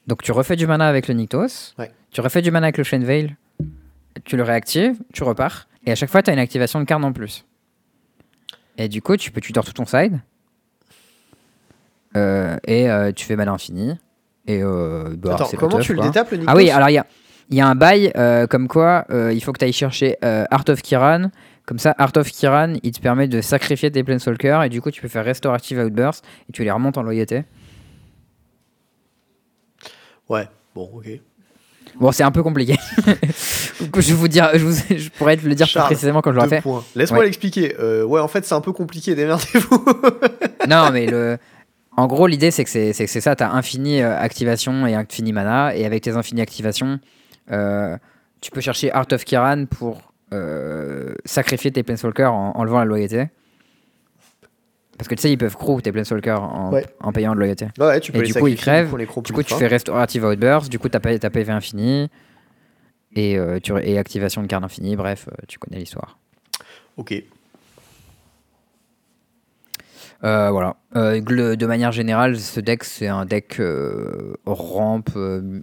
Donc, 0.07 0.23
tu 0.23 0.31
refais 0.31 0.55
du 0.55 0.65
mana 0.65 0.87
avec 0.87 1.07
le 1.07 1.13
Nyctos. 1.13 1.73
Ouais. 1.77 1.91
Tu 2.11 2.21
refais 2.21 2.41
du 2.41 2.51
mana 2.51 2.67
avec 2.67 2.77
le 2.77 2.83
Chain 2.83 2.99
Veil. 2.99 3.35
Tu 4.23 4.37
le 4.37 4.43
réactives, 4.43 4.97
tu 5.13 5.23
repars. 5.23 5.67
Et 5.85 5.91
à 5.91 5.95
chaque 5.95 6.09
fois, 6.09 6.23
tu 6.23 6.29
as 6.29 6.33
une 6.33 6.39
activation 6.39 6.79
de 6.79 6.85
carte 6.85 7.03
en 7.03 7.11
plus. 7.11 7.45
Et 8.77 8.87
du 8.87 9.01
coup, 9.01 9.17
tu 9.17 9.31
peux 9.31 9.41
tutor 9.41 9.65
tout 9.65 9.73
ton 9.73 9.85
side. 9.85 10.19
Euh, 12.15 12.57
et 12.65 12.87
tu 13.13 13.25
fais 13.25 13.35
mana 13.35 13.51
infini. 13.51 13.97
Et 14.49 14.63
euh, 14.63 15.03
bah, 15.15 15.35
Attends, 15.35 15.49
comment 15.57 15.77
tough, 15.77 15.81
tu 15.85 15.93
le 15.93 16.01
détapes 16.01 16.31
le 16.31 16.37
Nyctos 16.37 16.51
Ah 16.51 16.55
oui, 16.57 16.71
alors 16.71 16.89
il 16.89 16.93
y 16.93 16.97
a, 16.97 17.05
y 17.51 17.61
a 17.61 17.67
un 17.67 17.75
bail 17.75 18.11
euh, 18.17 18.47
comme 18.47 18.67
quoi 18.67 19.05
euh, 19.11 19.31
il 19.31 19.43
faut 19.43 19.53
que 19.53 19.59
tu 19.59 19.65
ailles 19.65 19.71
chercher 19.73 20.17
Art 20.23 20.63
of 20.69 20.81
Kiran. 20.81 21.29
Comme 21.67 21.77
ça, 21.77 21.93
Art 21.99 22.13
of 22.15 22.27
Kiran, 22.31 22.73
il 22.81 22.91
te 22.91 22.99
permet 22.99 23.27
de 23.27 23.41
sacrifier 23.41 23.91
tes 23.91 24.03
Planeswalkers 24.03 24.63
et 24.63 24.69
du 24.69 24.81
coup, 24.81 24.89
tu 24.89 25.01
peux 25.03 25.07
faire 25.07 25.23
Restorative 25.23 25.77
Outburst 25.77 26.25
et 26.49 26.51
tu 26.51 26.63
les 26.63 26.71
remontes 26.71 26.97
en 26.97 27.03
loyauté. 27.03 27.43
Ouais, 30.27 30.47
bon, 30.73 30.89
ok. 30.95 31.05
Bon, 31.99 32.11
c'est 32.11 32.23
un 32.23 32.31
peu 32.31 32.41
compliqué. 32.43 32.75
je, 33.79 33.85
vais 33.85 34.13
vous 34.13 34.27
dire, 34.27 34.49
je, 34.53 34.65
vous- 34.65 34.95
je 34.97 35.09
pourrais 35.09 35.37
te 35.37 35.45
le 35.47 35.53
dire 35.55 35.67
plus 35.67 35.79
précisément 35.79 36.21
quand 36.21 36.31
je 36.31 36.37
l'aurai 36.37 36.49
fait. 36.49 36.63
Laisse-moi 36.95 37.19
Ouais. 37.19 37.25
l'expliquer. 37.25 37.75
Euh, 37.79 38.03
ouais, 38.03 38.19
en 38.19 38.27
fait, 38.27 38.45
c'est 38.45 38.55
un 38.55 38.61
peu 38.61 38.71
compliqué, 38.71 39.13
démerdez-vous. 39.15 39.85
non, 40.67 40.89
mais 40.91 41.05
le. 41.07 41.37
En 41.99 42.07
gros, 42.07 42.27
l'idée, 42.27 42.49
c'est 42.49 42.63
que 42.63 42.69
c'est 42.69 42.93
ça. 43.07 43.35
Tu 43.35 43.43
as 43.43 43.51
infini 43.51 44.01
euh, 44.01 44.17
activation 44.17 44.87
et 44.87 44.95
infini 44.95 45.33
mana. 45.33 45.75
Et 45.75 45.85
avec 45.85 46.01
tes 46.01 46.11
infini 46.11 46.39
activations, 46.39 46.97
euh, 47.51 47.97
tu 48.39 48.51
peux 48.51 48.61
chercher 48.61 48.89
Art 48.93 49.07
of 49.11 49.25
Kiran 49.25 49.65
pour 49.65 50.13
euh, 50.33 51.13
sacrifier 51.25 51.71
tes 51.73 51.83
Planeswalkers 51.83 52.31
en 52.33 52.53
enlevant 52.55 52.79
la 52.79 52.85
loyauté. 52.85 53.27
Parce 54.97 55.09
que 55.09 55.15
tu 55.15 55.21
sais, 55.23 55.31
ils 55.33 55.37
peuvent 55.37 55.57
crew 55.57 55.81
tes 55.81 55.91
Planeswalkers 55.91 56.41
en, 56.41 56.71
Ouais. 56.71 56.85
en 57.01 57.11
payant 57.11 57.33
de 57.33 57.39
loyauté. 57.39 57.67
ouais, 57.77 57.99
tu 57.99 58.15
Et 58.17 58.21
du 58.21 58.33
coup, 58.33 58.47
il 58.47 58.55
crève. 58.55 58.95
Du 58.95 59.05
Du 59.05 59.33
coup, 59.33 59.43
tu 59.43 59.53
fais 59.55 59.67
Restorative 59.67 60.23
Outburst. 60.23 60.69
Du 60.71 60.79
coup, 60.79 60.87
tu 60.87 60.95
as, 60.95 61.01
PV 61.01 61.51
infini. 61.51 62.09
Et, 63.13 63.37
tu, 63.61 63.73
et 63.81 63.97
activation 63.97 64.41
de 64.41 64.47
carte 64.47 64.63
infinie. 64.63 64.95
Bref, 64.95 65.27
tu 65.49 65.59
connais 65.59 65.79
l'histoire. 65.79 66.17
Ok. 66.95 67.13
Euh, 70.23 70.49
voilà. 70.51 70.75
Euh, 70.95 71.21
le- 71.27 71.55
de 71.55 71.65
manière 71.65 71.91
générale, 71.91 72.37
ce 72.39 72.59
deck, 72.59 72.83
c'est 72.83 73.07
un 73.07 73.25
deck 73.25 73.59
euh, 73.59 74.33
ramp. 74.45 75.03
euh, 75.15 75.61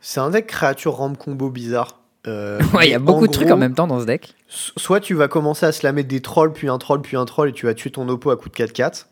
C'est 0.00 0.20
un 0.20 0.30
deck 0.30 0.46
créature 0.46 0.94
ramp 0.96 1.14
combo 1.14 1.50
bizarre. 1.50 2.00
Ouais, 2.74 2.88
il 2.88 2.90
y 2.90 2.94
a 2.94 2.98
beaucoup 2.98 3.26
de 3.26 3.32
trucs 3.32 3.50
en 3.50 3.56
même 3.56 3.74
temps 3.74 3.86
dans 3.86 4.00
ce 4.00 4.04
deck. 4.04 4.34
so- 4.48 4.72
Soit 4.76 5.00
tu 5.00 5.14
vas 5.14 5.28
commencer 5.28 5.64
à 5.64 5.72
slammer 5.72 6.02
des 6.04 6.20
trolls, 6.20 6.52
puis 6.52 6.68
un 6.68 6.76
troll, 6.76 7.00
puis 7.00 7.16
un 7.16 7.24
troll, 7.24 7.48
et 7.48 7.52
tu 7.52 7.64
vas 7.66 7.72
tuer 7.74 7.90
ton 7.90 8.06
oppo 8.08 8.30
à 8.30 8.36
coup 8.36 8.48
de 8.50 8.54
4-4. 8.54 9.06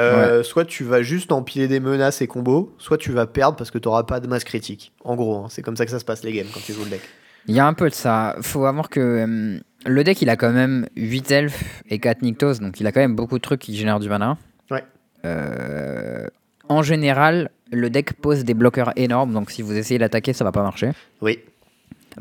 Euh, 0.00 0.42
Soit 0.44 0.64
tu 0.64 0.84
vas 0.84 1.02
juste 1.02 1.32
empiler 1.32 1.66
des 1.68 1.80
menaces 1.80 2.20
et 2.22 2.26
combos, 2.28 2.72
soit 2.78 2.96
tu 2.98 3.12
vas 3.12 3.26
perdre 3.26 3.56
parce 3.56 3.70
que 3.70 3.78
tu 3.78 3.88
n'auras 3.88 4.04
pas 4.04 4.20
de 4.20 4.26
masse 4.28 4.44
critique. 4.44 4.92
En 5.04 5.16
gros, 5.16 5.36
hein, 5.38 5.46
c'est 5.50 5.62
comme 5.62 5.76
ça 5.76 5.84
que 5.84 5.90
ça 5.90 5.98
se 5.98 6.04
passe 6.04 6.22
les 6.22 6.32
games 6.32 6.46
quand 6.52 6.60
tu 6.64 6.72
joues 6.72 6.84
le 6.84 6.90
deck. 6.90 7.02
Il 7.46 7.54
y 7.54 7.60
a 7.60 7.66
un 7.66 7.74
peu 7.74 7.88
de 7.88 7.94
ça. 7.94 8.36
Faut 8.40 8.60
voir 8.60 8.88
que 8.88 9.24
hum, 9.24 9.60
le 9.86 10.04
deck, 10.04 10.22
il 10.22 10.30
a 10.30 10.36
quand 10.36 10.50
même 10.52 10.86
8 10.96 11.30
elfes 11.30 11.82
et 11.90 11.98
4 11.98 12.22
Nyctos, 12.22 12.54
donc 12.54 12.80
il 12.80 12.86
a 12.86 12.92
quand 12.92 13.00
même 13.00 13.14
beaucoup 13.16 13.36
de 13.38 13.42
trucs 13.42 13.60
qui 13.60 13.76
génèrent 13.76 14.00
du 14.00 14.08
mana. 14.08 14.36
Ouais. 14.70 14.84
Euh, 15.24 16.26
en 16.68 16.82
général, 16.82 17.50
le 17.70 17.90
deck 17.90 18.14
pose 18.14 18.44
des 18.44 18.54
bloqueurs 18.54 18.92
énormes, 18.96 19.32
donc 19.34 19.50
si 19.50 19.60
vous 19.62 19.76
essayez 19.76 19.98
d'attaquer, 19.98 20.32
ça 20.32 20.44
va 20.44 20.52
pas 20.52 20.62
marcher. 20.62 20.92
Oui. 21.20 21.38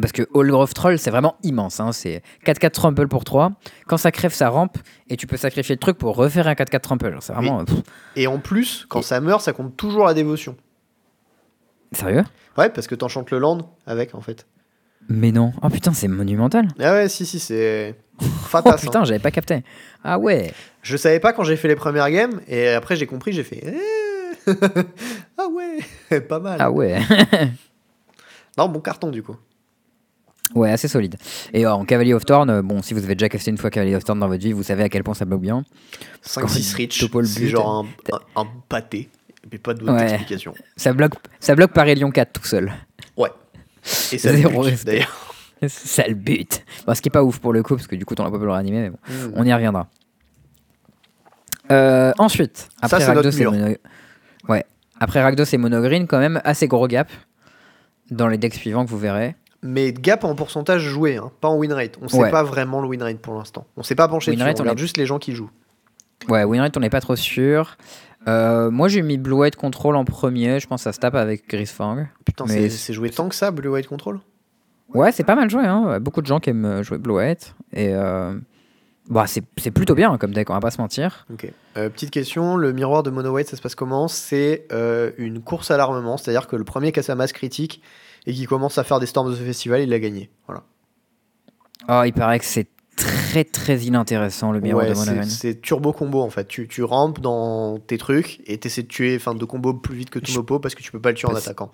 Parce 0.01 0.11
que 0.11 0.27
Holgrove 0.33 0.73
Troll, 0.73 0.97
c'est 0.97 1.11
vraiment 1.11 1.35
immense. 1.43 1.79
hein. 1.79 1.91
C'est 1.91 2.23
4-4 2.45 2.71
trample 2.71 3.07
pour 3.07 3.23
3. 3.23 3.51
Quand 3.85 3.97
ça 3.97 4.11
crève, 4.11 4.33
ça 4.33 4.49
rampe. 4.49 4.77
Et 5.07 5.17
tu 5.17 5.27
peux 5.27 5.37
sacrifier 5.37 5.75
le 5.75 5.79
truc 5.79 5.99
pour 5.99 6.15
refaire 6.15 6.47
un 6.47 6.53
4-4 6.55 6.79
trample. 6.81 7.15
C'est 7.21 7.31
vraiment. 7.33 7.61
euh, 7.61 7.63
Et 8.15 8.25
en 8.25 8.39
plus, 8.39 8.87
quand 8.89 9.01
Et- 9.01 9.03
ça 9.03 9.21
meurt, 9.21 9.41
ça 9.41 9.53
compte 9.53 9.77
toujours 9.77 10.05
la 10.05 10.15
dévotion. 10.15 10.57
Sérieux? 11.91 12.23
Ouais, 12.57 12.69
parce 12.69 12.87
que 12.87 12.95
t'enchantes 12.95 13.29
le 13.29 13.37
land 13.37 13.59
avec 13.85 14.15
en 14.15 14.21
fait. 14.21 14.47
Mais 15.09 15.31
non. 15.31 15.51
Oh 15.61 15.69
putain, 15.69 15.93
c'est 15.93 16.07
monumental. 16.07 16.67
Ah 16.79 16.93
ouais, 16.93 17.09
si, 17.09 17.25
si, 17.25 17.39
c'est. 17.39 17.95
Oh 18.21 18.25
Fatas. 18.47 18.73
hein. 18.73 18.77
putain, 18.79 19.03
j'avais 19.05 19.19
pas 19.19 19.31
capté. 19.31 19.63
Ah 20.03 20.19
ouais. 20.19 20.53
Je 20.83 20.95
savais 20.97 21.19
pas 21.19 21.33
quand 21.33 21.43
j'ai 21.43 21.55
fait 21.57 21.67
les 21.67 21.75
premières 21.75 22.09
games, 22.11 22.41
et 22.47 22.69
après 22.69 22.95
j'ai 22.95 23.07
compris, 23.07 23.33
j'ai 23.33 23.43
fait. 23.43 23.63
eh. 23.65 24.51
ah 25.37 25.47
ouais, 25.47 26.19
pas 26.29 26.39
mal. 26.39 26.57
Ah 26.59 26.69
ouais. 26.71 26.99
Non, 28.57 28.69
bon 28.69 28.79
carton 28.81 29.09
du 29.09 29.23
coup. 29.23 29.35
Ouais, 30.53 30.71
assez 30.71 30.87
solide. 30.87 31.15
Et 31.53 31.65
en 31.65 31.83
Cavalier 31.85 32.13
of 32.13 32.23
Thorn, 32.25 32.61
bon, 32.61 32.83
si 32.83 32.93
vous 32.93 33.03
avez 33.03 33.15
déjà 33.15 33.29
casté 33.29 33.49
une 33.49 33.57
fois 33.57 33.71
Cavalier 33.71 33.95
of 33.95 34.03
Thorn 34.03 34.19
dans 34.19 34.27
votre 34.27 34.43
vie, 34.43 34.51
vous 34.51 34.61
savez 34.61 34.83
à 34.83 34.89
quel 34.89 35.03
point 35.03 35.15
ça 35.15 35.25
bloque 35.25 35.41
bien. 35.41 35.63
5-6 36.23 36.75
reach, 36.75 36.99
Topo 36.99 37.21
le 37.21 37.25
c'est 37.25 37.47
genre 37.47 37.85
un, 38.11 38.15
un, 38.15 38.41
un 38.43 38.47
pâté. 38.69 39.09
Et 39.43 39.47
puis 39.49 39.57
pas 39.59 39.73
d'autre 39.73 39.93
Ouais. 39.93 40.03
explication. 40.13 40.53
Ça 40.77 40.93
bloque, 40.93 41.13
ça 41.39 41.55
bloque 41.55 41.71
Parélion 41.73 42.11
4 42.11 42.31
tout 42.33 42.45
seul. 42.45 42.71
Et 44.11 44.17
ça 44.17 44.33
Zéro 44.33 44.65
d'ailleurs. 44.85 45.29
Ça 45.67 46.05
le 46.07 46.15
but. 46.15 46.65
Bon, 46.85 46.93
ce 46.93 47.01
qui 47.01 47.07
est 47.07 47.11
pas 47.11 47.23
ouf 47.23 47.39
pour 47.39 47.53
le 47.53 47.63
coup, 47.63 47.75
parce 47.77 47.87
que 47.87 47.95
du 47.95 48.03
coup, 48.05 48.15
t'en 48.15 48.25
as 48.25 48.31
pas 48.31 48.37
pu 48.37 48.43
le 48.43 48.51
réanimer, 48.51 48.81
mais 48.81 48.89
bon, 48.89 48.97
Mm. 49.07 49.33
on 49.37 49.45
y 49.45 49.53
reviendra. 49.53 49.87
Euh, 51.71 52.11
ensuite, 52.17 52.67
après 52.81 53.03
Rakdos 53.05 53.23
notre 53.23 53.41
et. 53.41 53.45
Mono... 53.45 53.75
Ouais. 54.49 54.65
Après 54.99 55.21
Rakdos 55.21 55.45
et 55.45 55.57
Monogreen, 55.57 56.07
quand 56.07 56.19
même, 56.19 56.41
assez 56.43 56.67
gros 56.67 56.87
gap 56.87 57.09
dans 58.11 58.27
les 58.27 58.37
decks 58.37 58.55
suivants 58.55 58.83
que 58.85 58.89
vous 58.89 58.97
verrez. 58.97 59.35
Mais 59.61 59.93
gap 59.93 60.25
en 60.25 60.35
pourcentage 60.35 60.81
joué, 60.81 61.15
hein, 61.15 61.31
pas 61.39 61.47
en 61.47 61.55
win 61.55 61.71
rate. 61.71 61.97
On 62.01 62.09
sait 62.09 62.17
Ouais. 62.17 62.29
pas 62.31 62.43
vraiment 62.43 62.81
le 62.81 62.87
win 62.89 63.01
rate 63.01 63.19
pour 63.19 63.35
l'instant. 63.35 63.65
On 63.77 63.83
s'est 63.83 63.95
pas 63.95 64.09
penché 64.09 64.31
Win 64.31 64.39
dessus, 64.39 64.47
rate, 64.49 64.57
on 64.57 64.59
on 64.59 64.63
regarde 64.63 64.77
est- 64.79 64.81
juste 64.81 64.97
les 64.97 65.05
gens 65.05 65.19
qui 65.19 65.31
jouent. 65.33 65.51
Ouais, 66.29 66.43
Winrate, 66.45 66.77
on 66.77 66.79
n'est 66.79 66.89
pas 66.89 67.01
trop 67.01 67.17
sûr. 67.17 67.75
Euh, 68.27 68.71
moi, 68.71 68.87
j'ai 68.87 69.01
mis 69.01 69.17
Blue 69.17 69.33
White 69.33 69.55
Control 69.55 69.95
en 69.95 70.05
premier. 70.05 70.59
Je 70.59 70.67
pense 70.67 70.81
que 70.81 70.83
ça 70.85 70.93
se 70.93 70.99
tape 70.99 71.15
avec 71.15 71.47
Grisfang. 71.49 72.05
Putain, 72.25 72.45
Mais- 72.47 72.69
c'est- 72.69 72.93
joué 72.93 73.09
tant 73.09 73.27
que 73.29 73.35
ça, 73.35 73.51
Blue 73.51 73.69
White 73.69 73.87
Control? 73.87 74.19
Ouais, 74.93 75.11
c'est 75.11 75.23
pas 75.23 75.35
mal 75.35 75.49
joué. 75.49 75.65
Hein. 75.65 75.99
Beaucoup 75.99 76.21
de 76.21 76.27
gens 76.27 76.39
qui 76.39 76.51
aiment 76.51 76.65
euh, 76.65 76.83
jouer 76.83 76.97
Blue 76.99 77.15
White. 77.15 77.55
Et 77.73 77.89
euh, 77.93 78.33
bah, 79.09 79.25
c'est 79.27 79.71
plutôt 79.71 79.95
bien 79.95 80.17
comme 80.17 80.33
deck, 80.33 80.49
on 80.49 80.53
va 80.53 80.59
pas 80.59 80.71
se 80.71 80.79
mentir. 80.79 81.25
Ok. 81.33 81.51
Euh, 81.77 81.89
petite 81.89 82.11
question, 82.11 82.55
le 82.55 82.71
miroir 82.73 83.03
de 83.03 83.09
Mono 83.09 83.31
White, 83.31 83.47
ça 83.47 83.57
se 83.57 83.61
passe 83.61 83.75
comment? 83.75 84.07
C'est 84.07 84.67
une 85.17 85.41
course 85.41 85.71
à 85.71 85.77
l'armement, 85.77 86.17
c'est-à-dire 86.17 86.47
que 86.47 86.55
le 86.55 86.63
premier 86.63 86.91
qui 86.91 86.99
a 86.99 87.03
sa 87.03 87.15
masse 87.15 87.33
critique 87.33 87.81
et 88.25 88.33
qui 88.33 88.45
commence 88.45 88.77
à 88.77 88.83
faire 88.83 88.99
des 88.99 89.05
storms 89.07 89.31
de 89.31 89.35
ce 89.35 89.41
festival, 89.41 89.81
il 89.81 89.89
l'a 89.89 89.99
gagné. 89.99 90.29
Voilà. 90.47 90.63
Oh, 91.89 92.03
il 92.05 92.13
paraît 92.13 92.39
que 92.39 92.45
c'est 92.45 92.69
très 93.03 93.43
très 93.43 93.77
inintéressant 93.79 94.51
le 94.51 94.59
miroir 94.61 94.85
Ouais, 94.85 94.91
de 94.93 94.95
Monogreen. 94.97 95.25
c'est 95.29 95.61
turbo 95.61 95.91
combo 95.93 96.21
en 96.21 96.29
fait. 96.29 96.47
Tu, 96.47 96.67
tu 96.67 96.83
rampes 96.83 97.19
dans 97.19 97.79
tes 97.79 97.97
trucs 97.97 98.41
et 98.47 98.57
t'essaies 98.57 98.83
de 98.83 98.87
tuer, 98.87 99.15
enfin 99.15 99.35
de 99.35 99.45
combo 99.45 99.73
plus 99.73 99.95
vite 99.95 100.09
que 100.09 100.19
ton 100.19 100.35
oppo 100.37 100.59
parce 100.59 100.75
que 100.75 100.81
tu 100.83 100.91
peux 100.91 100.99
pas 101.01 101.09
le 101.09 101.15
tuer 101.15 101.27
en 101.27 101.35
attaquant. 101.35 101.71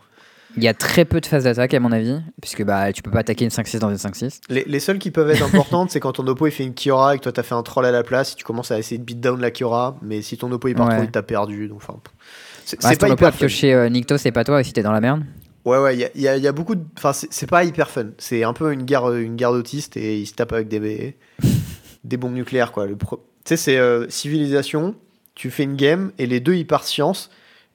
Il 0.57 0.63
y 0.63 0.67
a 0.67 0.73
très 0.73 1.05
peu 1.05 1.21
de 1.21 1.27
phases 1.27 1.43
d'attaque 1.43 1.75
à 1.75 1.79
mon 1.79 1.91
avis, 1.91 2.19
puisque 2.41 2.63
bah, 2.63 2.91
tu 2.91 3.03
peux 3.03 3.11
pas 3.11 3.19
attaquer 3.19 3.45
une 3.45 3.51
5-6 3.51 3.77
dans 3.77 3.89
une 3.91 3.97
5-6. 3.97 4.39
Les, 4.49 4.63
les 4.67 4.79
seules 4.79 4.97
qui 4.97 5.11
peuvent 5.11 5.29
être 5.29 5.43
importantes, 5.43 5.91
c'est 5.91 5.99
quand 5.99 6.13
ton 6.13 6.25
oppo 6.25 6.47
il 6.47 6.51
fait 6.51 6.63
une 6.63 6.73
Kiora 6.73 7.13
et 7.13 7.19
que 7.19 7.23
toi 7.23 7.31
t'as 7.31 7.43
fait 7.43 7.53
un 7.53 7.61
troll 7.61 7.85
à 7.85 7.91
la 7.91 8.01
place, 8.01 8.31
et 8.33 8.35
tu 8.35 8.43
commences 8.43 8.71
à 8.71 8.79
essayer 8.79 8.97
de 8.97 9.03
beat 9.03 9.19
down 9.19 9.39
la 9.39 9.51
Kiora, 9.51 9.97
mais 10.01 10.23
si 10.23 10.37
ton 10.39 10.51
oppo 10.51 10.67
il 10.67 10.73
part 10.73 10.87
Ouais. 10.87 10.93
trop 10.95 11.01
vite, 11.03 11.11
t'as 11.11 11.21
perdu. 11.21 11.67
Donc, 11.67 11.77
enfin, 11.77 11.99
c'est 12.65 12.81
Bah, 12.81 12.89
si 12.89 12.97
ton 12.97 13.05
pas 13.07 13.13
oppo 13.13 13.25
a 13.25 13.31
pioché 13.31 13.75
euh, 13.75 13.89
Nikto, 13.89 14.17
c'est 14.17 14.31
pas 14.31 14.43
toi, 14.43 14.59
et 14.59 14.63
si 14.63 14.73
t'es 14.73 14.81
dans 14.81 14.91
la 14.91 15.01
merde. 15.01 15.21
Ouais, 15.65 15.77
ouais, 15.77 15.95
il 15.95 15.99
y 15.99 16.05
a, 16.05 16.09
y 16.15 16.27
a- 16.27 16.37
y 16.37 16.47
a 16.47 16.51
beaucoup 16.51 16.75
de. 16.75 16.83
Enfin, 16.97 17.13
c'est 17.13 17.31
c'est 17.31 17.47
pas 17.47 17.63
hyper 17.63 17.89
fun. 17.89 18.07
C'est 18.17 18.43
un 18.43 18.53
peu 18.53 18.71
une 18.71 18.83
guerre, 18.83 19.11
une 19.13 19.35
guerre 19.35 19.51
d'autistes 19.51 19.97
et 19.97 20.17
ils 20.19 20.25
se 20.25 20.33
tapent 20.33 20.53
avec 20.53 20.67
des, 20.69 21.15
des 22.03 22.17
bombes 22.17 22.33
nucléaires, 22.33 22.71
quoi. 22.71 22.87
Pro- 22.97 23.17
Tu 23.43 23.49
sais, 23.49 23.57
c'est 23.57 23.77
euh, 23.77 24.07
civilisation, 24.09 24.95
tu 25.35 25.49
fais 25.51 25.63
une 25.63 25.75
game 25.75 26.11
et 26.17 26.25
les 26.27 26.39
deux 26.39 26.55
ils 26.55 26.65
partent 26.67 26.85
science 26.87 27.29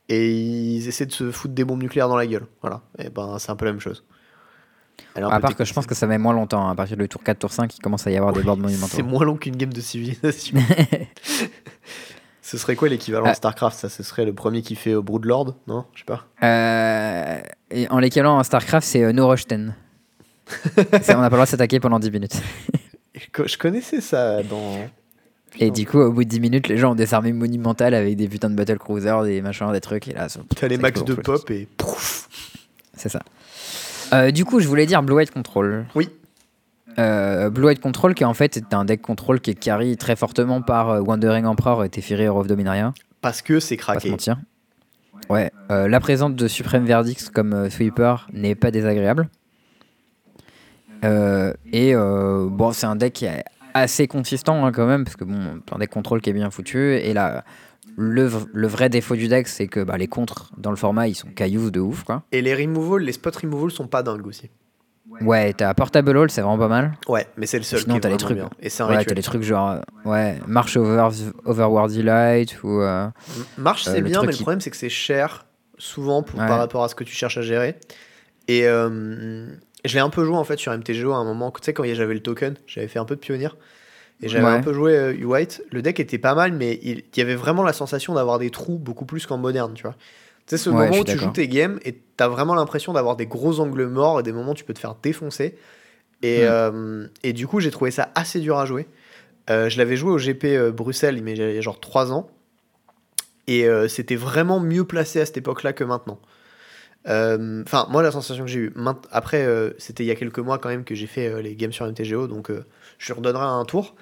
et 0.09 0.33
ils 0.33 0.89
essaient 0.89 1.07
de 1.07 1.13
se 1.13 1.31
foutre 1.31 1.55
des 1.55 1.65
bombes 1.65 1.83
nucléaires 1.83 2.09
dans 2.09 2.17
la 2.17 2.27
gueule. 2.27 2.47
Voilà. 2.63 2.83
Et 2.99 3.11
ben, 3.11 3.39
c'est 3.39 3.51
un 3.51 3.57
peu 3.57 3.65
la 3.67 3.73
même 3.73 3.81
chose. 3.81 4.03
Un 5.17 5.29
À 5.29 5.41
part 5.41 5.55
que 5.57 5.65
je 5.65 5.73
pense 5.73 5.87
que 5.87 5.95
ça 5.95 6.07
met 6.07 6.19
moins 6.19 6.33
longtemps. 6.35 6.67
hein. 6.67 6.73
À 6.73 6.75
partir 6.75 6.97
du 6.97 7.09
tour 7.09 7.23
4, 7.23 7.39
tour 7.39 7.53
5, 7.53 7.77
il 7.77 7.81
commence 7.81 8.07
à 8.07 8.11
y 8.11 8.17
avoir 8.17 8.33
des 8.33 8.43
boards 8.43 8.57
C'est 8.57 8.63
monumentaux. 8.63 9.05
moins 9.05 9.25
long 9.25 9.37
qu'une 9.37 9.57
game 9.57 9.73
de 9.73 9.81
civilisation. 9.81 10.59
Ce 12.47 12.59
serait 12.59 12.77
quoi 12.77 12.91
l'équivalent 12.91 13.25
Ah. 13.27 13.31
de 13.31 13.37
StarCraft? 13.37 13.79
Ça, 13.79 13.89
ce 13.89 14.03
serait 14.03 14.27
le 14.27 14.35
premier 14.35 14.61
qui 14.61 14.75
fait 14.75 14.93
euh, 14.93 15.01
Broodlord 15.01 15.55
Non? 15.67 15.87
Je 15.95 16.01
sais 16.01 16.05
pas. 16.05 16.27
Euh, 16.43 17.41
et 17.71 17.89
en 17.89 17.99
l'équivalent 17.99 18.37
en 18.39 18.43
StarCraft, 18.43 18.87
c'est 18.87 19.03
euh, 19.03 19.13
No 19.13 19.29
Rush 19.29 19.47
10. 19.47 19.73
C'est- 21.03 21.15
on 21.15 21.21
n'a 21.23 21.31
pas 21.31 21.37
le 21.37 21.37
droit 21.37 21.45
de 21.47 21.51
s'attaquer 21.51 21.81
pendant 21.81 21.99
10 21.99 22.11
minutes. 22.11 22.37
Je 23.15 23.47
je 23.47 23.57
connaissais 23.57 24.03
ça 24.03 24.43
dans. 24.43 24.77
Et 25.59 25.71
du 25.71 25.87
coup, 25.87 25.99
au 26.01 26.13
bout 26.13 26.25
de 26.25 26.29
10 26.29 26.41
minutes, 26.41 26.69
les 26.69 26.77
gens 26.77 26.93
ont 26.93 26.95
des 26.97 27.15
armées 27.15 27.33
monumentales 27.33 27.95
avec 27.95 28.17
des 28.17 28.29
putains 28.29 28.51
de 28.51 28.57
battle 28.57 28.77
cruisers, 28.79 29.23
des 29.23 29.41
machins, 29.41 29.73
des 29.73 29.81
trucs. 29.81 30.09
Et 30.09 30.13
là, 30.13 30.29
ça- 30.29 30.41
T'as 30.55 30.69
les 30.69 30.77
ça 30.77 30.83
max 30.83 31.03
de 31.03 31.15
pop 31.15 31.51
et. 31.51 31.67
pouf 31.79 32.29
C'est 32.95 33.09
ça. 33.09 33.23
Euh, 34.13 34.31
du 34.33 34.45
coup, 34.45 34.61
je 34.61 34.69
voulais 34.69 34.85
dire 34.85 35.03
Blue 35.03 35.15
White 35.15 35.31
Control. 35.31 35.87
Oui. 35.95 36.11
Euh, 36.99 37.51
Blue 37.51 37.67
White 37.67 37.81
Control, 37.81 38.15
qui 38.15 38.25
en 38.25 38.35
fait 38.35 38.57
est 38.57 38.75
un 38.75 38.85
deck 38.85 39.03
control 39.03 39.41
qui 39.41 39.51
est 39.51 39.55
carry 39.55 39.97
très 39.97 40.17
fortement 40.17 40.63
par 40.63 40.91
euh, 40.91 41.01
Wandering 41.01 41.45
Emperor 41.47 41.85
et 41.85 41.89
Teferi 41.89 42.29
of 42.29 42.47
Dominaria. 42.47 42.93
Parce 43.21 43.43
que 43.43 43.59
c'est 43.61 43.77
Pas 43.77 43.81
se 43.81 43.85
craqué. 43.85 44.11
mentir. 44.11 44.37
Ouais. 45.31 45.51
euh, 45.71 45.89
la 45.89 46.01
présence 46.01 46.35
de 46.35 46.49
Supreme 46.49 46.85
Verdicts 46.85 47.31
comme 47.31 47.53
euh, 47.55 47.71
sweeper 47.71 48.29
n'est 48.33 48.55
pas 48.55 48.71
désagréable. 48.71 49.29
Euh, 51.05 51.53
et 51.73 51.95
bon, 51.95 52.73
c'est 52.73 52.87
un 52.87 52.97
deck 52.97 53.13
qui 53.13 53.25
est 53.27 53.45
assez 53.75 54.07
consistant 54.07 54.65
hein, 54.65 54.73
quand 54.73 54.87
même, 54.87 55.05
parce 55.05 55.17
que 55.17 55.25
bon, 55.25 55.61
c'est 55.67 55.75
un 55.75 55.79
deck 55.79 55.91
contrôle 55.91 56.23
qui 56.23 56.31
est 56.31 56.35
bien 56.35 56.51
foutu. 56.51 56.95
Et 56.95 57.13
là, 57.13 57.45
le, 57.97 58.27
vrai 58.67 58.89
défaut 58.89 59.15
du 59.15 59.29
deck, 59.29 59.47
c'est 59.49 59.67
que 59.67 59.81
bah, 59.81 59.99
les 59.99 60.07
contres 60.07 60.53
dans 60.57 60.71
le 60.71 60.77
format, 60.77 61.09
ils 61.09 61.15
sont 61.15 61.29
cailloux 61.29 61.71
de 61.71 61.81
ouf, 61.81 62.05
quoi. 62.05 62.23
Et 62.33 62.41
les 62.41 62.55
removals, 62.55 63.03
les 63.03 63.13
spot 63.13 63.37
removals 63.37 63.71
sont 63.71 63.87
pas 63.87 64.03
dingues 64.03 64.27
aussi. 64.27 64.51
Ouais, 65.23 65.53
t'as 65.53 65.73
Portable 65.75 66.17
Hall, 66.17 66.31
c'est 66.31 66.41
vraiment 66.41 66.59
pas 66.59 66.69
mal. 66.69 66.93
Ouais, 67.09 67.27
mais 67.37 67.47
c'est 67.47 67.59
le 67.59 67.65
seul 67.65 67.81
Sinon, 67.81 67.99
t'as 68.01 68.09
les 68.09 68.17
trucs. 68.17 68.37
bien. 68.37 68.51
Et 68.61 68.69
c'est 68.69 68.83
un 68.83 68.89
Ouais, 68.89 69.05
t'as 69.05 69.15
les 69.15 69.23
trucs 69.23 69.43
genre, 69.43 69.71
euh, 69.71 69.81
ouais, 70.11 70.39
March 70.47 70.77
over, 70.77 71.09
Overworld 71.45 71.95
Delight 71.95 72.63
ou. 72.63 72.81
euh, 72.81 73.09
Marche, 73.57 73.87
Euh, 73.89 73.93
c'est 73.93 74.01
le 74.01 74.07
bien, 74.07 74.21
mais 74.23 74.29
le 74.29 74.33
qui- 74.33 74.43
problème, 74.43 74.61
c'est 74.61 74.71
que 74.71 74.77
c'est 74.77 74.89
cher, 74.89 75.47
souvent, 75.79 76.23
pour, 76.23 76.41
Ouais. 76.41 76.47
par 76.47 76.59
rapport 76.59 76.85
à 76.85 76.89
ce 76.89 76.95
que 76.95 77.05
tu 77.05 77.15
cherches 77.15 77.39
à 77.39 77.43
gérer. 77.43 77.77
Et 78.49 78.67
euh, 78.67 79.47
je 79.85 79.95
l'ai 79.95 80.01
un 80.01 80.11
peu 80.11 80.25
joué, 80.25 80.37
en 80.37 80.45
fait, 80.45 80.59
sur 80.59 80.73
MTGO 80.73 81.13
à 81.13 81.17
un 81.17 81.25
moment. 81.25 81.51
Tu 81.51 81.61
sais, 81.63 81.73
quand 81.73 81.85
j'avais 81.85 82.15
le 82.15 82.21
token, 82.21 82.57
j'avais 82.67 82.89
fait 82.89 82.99
un 82.99 83.05
peu 83.05 83.15
de 83.15 83.21
pionnier. 83.21 83.49
Et 84.23 84.29
j'avais 84.29 84.45
Ouais. 84.45 84.51
un 84.53 84.61
peu 84.61 84.73
joué 84.73 84.97
euh, 84.97 85.13
U-White. 85.15 85.63
Le 85.73 85.83
deck 85.83 85.99
était 86.01 86.19
pas 86.19 86.35
mal, 86.35 86.53
mais 86.53 86.79
il, 86.83 86.99
il 87.13 87.19
y 87.19 87.21
avait 87.21 87.35
vraiment 87.35 87.63
la 87.63 87.73
sensation 87.73 88.15
d'avoir 88.15 88.39
des 88.39 88.51
trous 88.51 88.79
beaucoup 88.79 89.05
plus 89.07 89.27
qu'en 89.27 89.39
moderne, 89.39 89.75
tu 89.75 89.83
vois. 89.83 89.97
Tu 90.47 90.57
sais, 90.57 90.59
ce 90.59 90.69
Ouais, 90.71 90.77
moment 90.77 90.99
où 90.99 91.05
tu 91.05 91.17
joues 91.19 91.31
tes 91.33 91.49
games 91.49 91.79
et 91.85 91.99
t'as 92.17 92.29
vraiment 92.29 92.55
l'impression 92.55 92.93
d'avoir 92.93 93.17
des 93.17 93.27
gros 93.27 93.61
angles 93.61 93.87
morts 93.87 94.21
et 94.21 94.23
des 94.23 94.33
moments 94.33 94.53
où 94.53 94.55
tu 94.55 94.65
peux 94.65 94.75
te 94.75 94.79
faire 94.79 94.95
défoncer. 95.03 95.57
Et, 96.23 96.41
Mm. 96.45 96.49
euh, 96.51 97.07
et 97.23 97.33
du 97.33 97.47
coup, 97.47 97.61
j'ai 97.61 97.71
trouvé 97.71 97.91
ça 97.91 98.11
assez 98.15 98.41
dur 98.41 98.59
à 98.59 98.67
jouer. 98.67 98.87
Euh, 99.51 99.69
je 99.69 99.79
l'avais 99.79 99.97
joué 99.97 100.11
au 100.13 100.19
GP 100.19 100.45
euh, 100.57 100.71
Bruxelles, 100.73 101.21
mais 101.23 101.33
il 101.33 101.39
y 101.39 101.59
a 101.59 101.61
genre 101.61 101.81
3 101.81 102.13
ans. 102.13 102.31
Et 103.47 103.67
c'était 103.89 104.17
vraiment 104.17 104.59
mieux 104.59 104.85
placé 104.87 105.21
à 105.21 105.27
cette 105.27 105.37
époque-là 105.37 105.75
que 105.75 105.85
maintenant. 105.85 106.19
Enfin, 107.05 107.87
moi, 107.91 108.03
la 108.03 108.11
sensation 108.11 108.45
que 108.47 108.51
j'ai 108.51 108.59
eue. 108.61 108.73
maint- 108.75 108.99
Après, 109.11 109.47
c'était 109.77 110.03
il 110.03 110.07
y 110.07 110.11
a 110.11 110.15
quelques 110.15 110.39
mois 110.39 110.57
quand 110.59 110.71
même 110.71 110.83
que 110.85 110.95
j'ai 110.95 111.07
fait 111.07 111.43
les 111.43 111.55
games 111.55 111.71
sur 111.73 111.85
MTGO, 111.87 112.27
donc 112.27 112.51
je 112.99 113.07
lui 113.07 113.13
redonnerai 113.13 113.45
un 113.45 113.67
tour. 113.67 113.95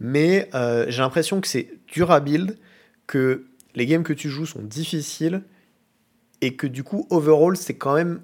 Mais 0.00 0.50
j'ai 0.88 0.98
l'impression 1.00 1.40
que 1.40 1.46
c'est 1.46 1.70
dur 1.86 2.10
à 2.10 2.18
build, 2.18 2.58
que 3.06 3.44
les 3.76 3.86
games 3.86 4.02
que 4.02 4.12
tu 4.12 4.28
joues 4.28 4.46
sont 4.46 4.62
difficiles, 4.62 5.42
et 6.40 6.54
que 6.56 6.66
du 6.66 6.82
coup, 6.84 7.06
overall, 7.10 7.56
c'est 7.56 7.74
quand 7.74 7.94
même 7.94 8.20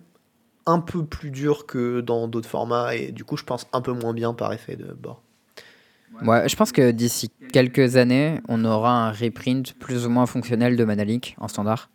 un 0.67 0.81
peu 0.81 1.05
plus 1.05 1.31
dur 1.31 1.67
que 1.67 2.01
dans 2.01 2.27
d'autres 2.29 2.49
formats, 2.49 2.95
et 2.95 3.13
du 3.13 3.25
coup, 3.25 3.37
je 3.37 3.45
pense 3.45 3.67
un 3.73 3.81
peu 3.81 3.93
moins 3.93 4.15
bien 4.15 4.33
par 4.35 4.53
effet 4.53 4.77
de 4.77 4.93
bord. 4.93 5.23
Ouais, 6.25 6.49
je 6.49 6.55
pense 6.57 6.71
que 6.71 6.91
d'ici 6.93 7.31
quelques 7.53 7.97
années, 7.97 8.41
on 8.49 8.65
aura 8.65 9.09
un 9.09 9.13
reprint 9.13 9.75
plus 9.79 10.07
ou 10.07 10.11
moins 10.11 10.27
fonctionnel 10.27 10.77
de 10.77 10.85
Manalik 10.85 11.35
en 11.41 11.49
standard. 11.49 11.91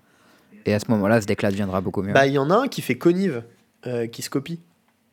Et 0.65 0.73
à 0.73 0.79
ce 0.79 0.91
moment-là, 0.91 1.21
ce 1.21 1.25
deck-là 1.25 1.51
deviendra 1.51 1.79
beaucoup 1.79 2.01
mieux. 2.03 2.11
Bah, 2.13 2.27
il 2.27 2.33
y 2.33 2.37
en 2.37 2.49
a 2.51 2.55
un 2.63 2.67
qui 2.67 2.81
fait 2.81 2.97
Connive. 2.97 3.43
euh, 3.87 4.07
qui 4.07 4.21
se 4.21 4.29
copie. 4.29 4.59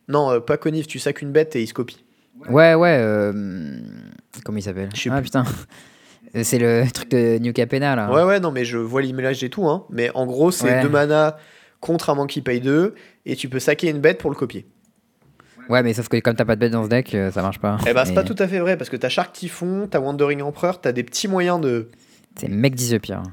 Non, 0.09 0.29
euh, 0.31 0.39
pas 0.41 0.57
Conif, 0.57 0.87
tu 0.87 0.99
sacs 0.99 1.21
une 1.21 1.31
bête 1.31 1.55
et 1.55 1.63
il 1.63 1.67
se 1.67 1.73
copie. 1.73 2.03
Ouais, 2.49 2.75
ouais. 2.75 2.97
euh, 3.01 3.79
comment 4.43 4.57
il 4.57 4.61
s'appelle? 4.61 4.89
Je 4.93 5.01
sais 5.03 5.09
Ah 5.09 5.15
plus. 5.21 5.23
putain. 5.25 5.45
C'est 6.43 6.59
le 6.59 6.85
truc 6.93 7.09
de 7.11 7.37
New 7.39 7.53
Capena 7.53 7.95
là. 7.95 8.11
Ouais, 8.11 8.23
ouais, 8.23 8.39
non, 8.39 8.51
mais 8.51 8.65
je 8.65 8.77
vois 8.77 9.01
l'image 9.01 9.43
et 9.43 9.49
tout. 9.49 9.67
Hein. 9.67 9.85
Mais 9.89 10.11
en 10.13 10.25
gros, 10.25 10.51
c'est 10.51 10.65
Ouais. 10.65 10.81
deux 10.81 10.89
mana 10.89 11.37
contre 11.79 12.09
un 12.09 12.15
Monkey 12.15 12.41
paye 12.41 12.59
2 12.61 12.95
et 13.25 13.35
tu 13.35 13.49
peux 13.49 13.59
saquer 13.59 13.89
une 13.89 13.99
bête 13.99 14.17
pour 14.19 14.29
le 14.29 14.35
copier. 14.35 14.65
Ouais, 15.69 15.83
mais 15.83 15.93
sauf 15.93 16.07
que 16.07 16.17
comme 16.19 16.35
t'as 16.35 16.45
pas 16.45 16.55
de 16.55 16.61
bête 16.61 16.71
dans 16.71 16.83
ce 16.85 16.89
deck, 16.89 17.13
euh, 17.13 17.29
ça 17.31 17.41
marche 17.41 17.59
pas. 17.59 17.77
Eh 17.87 17.93
ben, 17.93 18.05
c'est 18.05 18.11
Et 18.11 18.15
pas 18.15 18.23
tout 18.23 18.35
à 18.39 18.47
fait 18.47 18.59
vrai 18.59 18.77
parce 18.77 18.89
que 18.89 18.95
t'as 18.95 19.09
Shark 19.09 19.33
Typhon, 19.33 19.87
t'as 19.91 19.99
Wandering 19.99 20.41
Emperor, 20.41 20.79
t'as 20.81 20.91
des 20.93 21.03
petits 21.03 21.27
moyens 21.27 21.59
de. 21.59 21.89
C'est 22.39 22.47
mec 22.47 22.73
10 22.75 22.91
the 22.95 22.99
pire. 22.99 23.23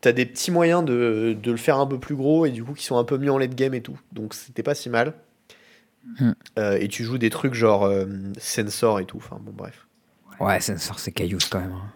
T'as 0.00 0.12
des 0.12 0.24
petits 0.26 0.50
moyens 0.50 0.82
de, 0.84 1.36
de 1.42 1.50
le 1.50 1.56
faire 1.58 1.78
un 1.78 1.86
peu 1.86 1.98
plus 1.98 2.14
gros 2.14 2.46
et 2.46 2.50
du 2.50 2.64
coup 2.64 2.72
qui 2.72 2.84
sont 2.86 2.96
un 2.96 3.04
peu 3.04 3.18
mieux 3.18 3.30
en 3.30 3.36
late 3.38 3.54
game 3.54 3.74
et 3.74 3.82
tout. 3.82 3.98
Donc 4.12 4.32
c'était 4.32 4.62
pas 4.62 4.74
si 4.74 4.88
mal. 4.88 5.12
Hmm. 6.18 6.30
Euh, 6.58 6.78
et 6.80 6.88
tu 6.88 7.04
joues 7.04 7.18
des 7.18 7.28
trucs 7.28 7.52
genre 7.52 7.84
euh, 7.84 8.06
Sensor 8.38 9.00
et 9.00 9.04
tout. 9.04 9.18
Enfin 9.18 9.38
bon, 9.40 9.52
bref. 9.54 9.86
Ouais, 10.38 10.58
ça 10.60 10.78
sort 10.78 10.98
ses 10.98 11.12
cailloux 11.12 11.38
quand 11.50 11.60
même. 11.60 11.72
hein. 11.72 11.92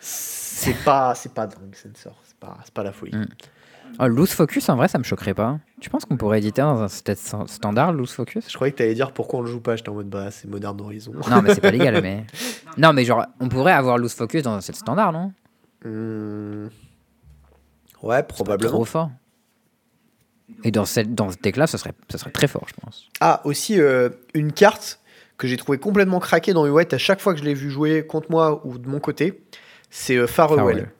C'est 0.00 0.76
pas, 0.84 1.14
c'est 1.14 1.32
pas 1.32 1.46
dingue, 1.46 1.74
Sensor. 1.74 2.16
C'est 2.24 2.36
pas, 2.38 2.58
c'est 2.64 2.74
pas 2.74 2.82
la 2.82 2.92
folie. 2.92 3.14
Hmm. 3.14 3.26
Oh, 4.00 4.06
loose 4.06 4.30
focus 4.32 4.68
en 4.68 4.76
vrai, 4.76 4.86
ça 4.88 4.98
me 4.98 5.02
choquerait 5.04 5.32
pas. 5.34 5.58
Tu 5.80 5.88
penses 5.88 6.04
qu'on 6.04 6.16
pourrait 6.18 6.38
éditer 6.38 6.60
dans 6.60 6.82
un 6.82 6.86
st- 6.88 7.14
st- 7.16 7.48
standard 7.48 7.92
loose 7.92 8.12
focus? 8.12 8.44
Je 8.48 8.54
croyais 8.54 8.72
que 8.72 8.78
t'allais 8.78 8.94
dire 8.94 9.12
pourquoi 9.12 9.40
on 9.40 9.42
le 9.42 9.50
joue 9.50 9.60
pas. 9.60 9.76
J'étais 9.76 9.88
en 9.88 9.94
mode 9.94 10.08
bah 10.10 10.30
c'est 10.30 10.46
Modern 10.46 10.78
Horizon. 10.80 11.12
Non, 11.30 11.40
mais 11.42 11.54
c'est 11.54 11.60
pas 11.62 11.70
légal, 11.70 12.00
mais. 12.02 12.24
Non, 12.76 12.92
mais 12.92 13.04
genre, 13.04 13.24
on 13.40 13.48
pourrait 13.48 13.72
avoir 13.72 13.96
loose 13.96 14.12
focus 14.14 14.42
dans 14.42 14.52
un 14.52 14.60
set 14.60 14.76
standard, 14.76 15.12
non? 15.12 15.32
Hmm. 15.84 16.68
Ouais, 18.02 18.22
probablement. 18.22 18.70
Trop 18.72 18.84
fort. 18.84 19.10
Et 20.64 20.70
dans, 20.70 20.84
cette, 20.84 21.14
dans 21.14 21.30
ce 21.30 21.36
deck-là, 21.36 21.66
ça 21.66 21.78
serait, 21.78 21.92
ça 22.10 22.18
serait 22.18 22.30
très 22.30 22.46
fort, 22.48 22.66
je 22.68 22.74
pense. 22.80 23.08
Ah, 23.20 23.40
aussi 23.44 23.80
euh, 23.80 24.08
une 24.34 24.52
carte 24.52 25.00
que 25.36 25.46
j'ai 25.46 25.56
trouvé 25.56 25.78
complètement 25.78 26.20
craquée 26.20 26.52
dans 26.52 26.66
White 26.66 26.94
à 26.94 26.98
chaque 26.98 27.20
fois 27.20 27.32
que 27.32 27.38
je 27.40 27.44
l'ai 27.44 27.54
vu 27.54 27.70
jouer 27.70 28.06
contre 28.06 28.30
moi 28.30 28.66
ou 28.66 28.76
de 28.78 28.88
mon 28.88 28.98
côté, 28.98 29.44
c'est 29.90 30.16
euh, 30.16 30.26
Farewell. 30.26 30.90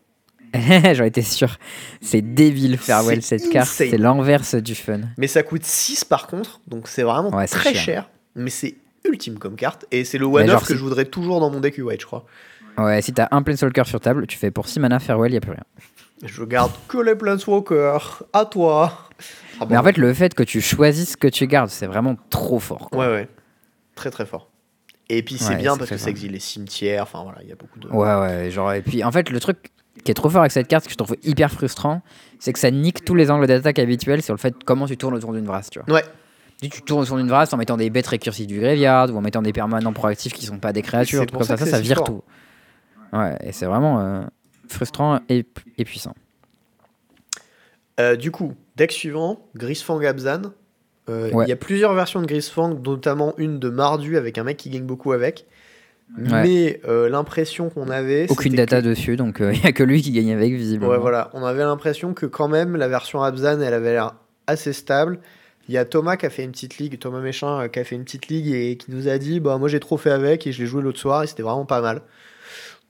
J'en 0.95 1.05
étais 1.05 1.23
sûr. 1.23 1.57
C'est 2.01 2.23
débile, 2.23 2.79
Farewell, 2.79 3.23
cette 3.23 3.51
carte. 3.51 3.69
C'est 3.69 3.99
l'inverse 3.99 4.55
du 4.55 4.75
fun. 4.75 5.01
Mais 5.19 5.27
ça 5.27 5.43
coûte 5.43 5.65
6 5.65 6.05
par 6.05 6.27
contre, 6.27 6.61
donc 6.67 6.89
c'est 6.89 7.03
vraiment 7.03 7.31
Ouais, 7.35 7.47
très 7.47 7.75
cher. 7.75 7.83
cher. 7.83 8.11
Mais 8.35 8.51
c'est 8.51 8.77
ultime 9.05 9.39
comme 9.39 9.57
carte. 9.57 9.85
Et 9.91 10.05
c'est 10.05 10.19
le 10.19 10.27
one-off 10.27 10.67
que 10.67 10.75
je 10.75 10.81
voudrais 10.83 11.05
toujours 11.05 11.41
dans 11.41 11.51
mon 11.51 11.61
deck 11.61 11.77
White, 11.79 12.01
je 12.01 12.07
crois. 12.07 12.25
Ouais, 12.79 13.03
si 13.03 13.13
t'as 13.13 13.29
un 13.33 13.43
Planeswalker 13.43 13.85
sur 13.87 14.01
table, 14.01 14.27
tu 14.27 14.39
fais 14.39 14.51
pour 14.51 14.69
6 14.69 14.81
mana 14.81 15.01
Farewell, 15.01 15.33
y 15.33 15.37
a 15.37 15.41
plus 15.41 15.51
rien. 15.53 15.65
Je 16.25 16.43
garde 16.45 16.73
que 16.89 16.99
les 16.99 17.15
Planeswalkers. 17.15 18.23
À 18.33 18.45
toi. 18.45 19.09
Ah 19.61 19.67
Mais 19.69 19.77
en 19.77 19.83
fait, 19.83 19.97
le 19.99 20.15
fait 20.15 20.33
que 20.35 20.43
tu 20.45 20.61
choisisses 20.61 21.13
ce 21.13 21.17
que 21.17 21.29
tu 21.29 21.47
gardes, 21.47 21.71
c'est 21.71 21.87
vraiment 21.87 22.17
trop 22.31 22.59
fort. 22.59 22.89
quoi. 22.91 23.07
Ouais, 23.07 23.13
ouais. 23.13 23.29
Très 23.97 24.11
très 24.11 24.25
fort. 24.27 24.49
Et 25.09 25.23
puis 25.23 25.39
c'est 25.39 25.55
Ouais, 25.55 25.57
bien 25.57 25.77
parce 25.77 25.91
que 25.91 25.97
ça 25.97 26.11
exile 26.11 26.33
les 26.33 26.41
cimetières. 26.41 27.03
Enfin 27.03 27.23
voilà, 27.23 27.39
il 27.43 27.49
y 27.49 27.53
a 27.53 27.57
beaucoup 27.57 27.79
de. 27.79 27.89
Ouais, 27.89 28.15
ouais, 28.21 28.51
genre, 28.51 28.73
et 28.73 28.83
puis 28.83 29.03
en 29.03 29.13
fait, 29.13 29.31
le 29.31 29.41
truc 29.41 29.71
qui 30.05 30.11
est 30.11 30.15
trop 30.15 30.29
fort 30.29 30.43
avec 30.43 30.53
cette 30.53 30.69
carte, 30.69 30.85
que 30.85 30.91
je 30.93 30.97
trouve 30.97 31.17
hyper 31.23 31.51
frustrant, 31.51 32.03
c'est 32.39 32.53
que 32.53 32.59
ça 32.59 32.71
nique 32.71 33.05
tous 33.05 33.15
les 33.15 33.31
angles 33.31 33.47
d'attaque 33.47 33.79
habituels 33.79 34.23
sur 34.23 34.35
le 34.35 34.39
fait 34.39 34.55
comment 34.65 34.87
tu 34.87 34.97
tournes 34.97 35.15
autour 35.15 35.33
d'une 35.33 35.47
vrasse, 35.47 35.71
tu 35.71 35.81
vois. 35.81 35.95
Ouais. 35.97 36.05
Si 36.63 36.69
tu 36.71 36.83
tournes 36.83 37.03
autour 37.03 37.17
d'une 37.17 37.29
vrasse 37.29 37.53
en 37.53 37.57
mettant 37.57 37.77
des 37.77 37.89
bêtes 37.89 38.07
récursives 38.09 38.47
du 38.47 38.61
graveyard 38.61 39.11
ou 39.15 39.17
en 39.17 39.21
mettant 39.21 39.43
des 39.43 39.53
permanents 39.53 39.93
proactifs 39.93 40.33
qui 40.33 40.45
sont 40.45 40.59
pas 40.59 40.73
des 40.73 40.83
créatures, 40.83 41.25
pour 41.27 41.39
comme 41.39 41.57
ça 41.57 41.57
ça, 41.57 41.81
vire 41.81 42.03
tout. 42.03 42.23
Ouais, 43.13 43.37
et 43.43 43.53
c'est 43.53 43.67
vraiment 43.67 44.01
euh, 44.01 44.23
frustrant 44.69 45.21
et, 45.29 45.47
et 45.79 45.85
puissant. 45.85 46.15
Euh, 48.01 48.17
du 48.17 48.31
coup, 48.31 48.55
deck 48.77 48.93
suivant, 48.93 49.41
Grisfang 49.55 50.01
Abzan. 50.05 50.53
Euh, 51.09 51.29
Il 51.31 51.35
Ouais. 51.37 51.47
y 51.49 51.53
a 51.53 51.57
plusieurs 51.57 51.95
versions 51.95 52.21
de 52.21 52.27
Grisfang, 52.27 52.75
notamment 52.85 53.35
une 53.39 53.59
de 53.59 53.69
Mardu 53.69 54.17
avec 54.17 54.39
un 54.39 54.45
mec 54.45 54.57
qui 54.57 54.71
gagne 54.71 54.85
beaucoup 54.85 55.13
avec. 55.13 55.47
Ouais. 56.19 56.43
Mais 56.43 56.81
euh, 56.89 57.09
l'impression 57.09 57.69
qu'on 57.69 57.91
avait. 57.91 58.27
Aucune 58.31 58.55
data 58.55 58.81
que- 58.81 58.87
dessus, 58.87 59.17
donc 59.17 59.41
il 59.53 59.63
y 59.63 59.67
a 59.67 59.73
que 59.73 59.83
lui 59.83 60.01
qui 60.03 60.11
gagne 60.13 60.33
avec, 60.33 60.53
visiblement. 60.55 60.91
Ouais, 60.93 60.99
voilà. 60.99 61.31
On 61.35 61.45
avait 61.45 61.65
l'impression 61.65 62.15
que 62.15 62.27
quand 62.27 62.49
même, 62.49 62.77
la 62.77 62.89
version 62.89 63.23
Abzan, 63.23 63.61
elle 63.61 63.75
avait 63.75 63.93
l'air 63.93 64.15
assez 64.47 64.73
stable. 64.73 65.19
Il 65.69 65.75
y 65.75 65.79
a 65.79 65.85
Thomas 65.85 66.17
qui 66.17 66.25
a 66.25 66.31
fait 66.31 66.45
une 66.45 66.53
petite 66.53 66.79
ligue, 66.79 66.99
Thomas 66.99 67.21
Méchin 67.21 67.61
euh, 67.65 67.69
qui 67.69 67.79
a 67.79 67.85
fait 67.85 67.95
une 67.95 68.05
petite 68.05 68.29
ligue 68.29 68.49
et 68.49 68.77
qui 68.79 68.91
nous 68.91 69.07
a 69.07 69.19
dit 69.19 69.39
bah 69.39 69.59
moi 69.59 69.69
j'ai 69.69 69.81
trop 69.81 69.99
fait 69.99 70.11
avec 70.11 70.47
et 70.47 70.53
je 70.53 70.61
l'ai 70.63 70.67
joué 70.67 70.81
l'autre 70.81 70.99
soir 70.99 71.25
et 71.25 71.27
c'était 71.27 71.43
vraiment 71.43 71.67
pas 71.67 71.83
mal. 71.83 72.01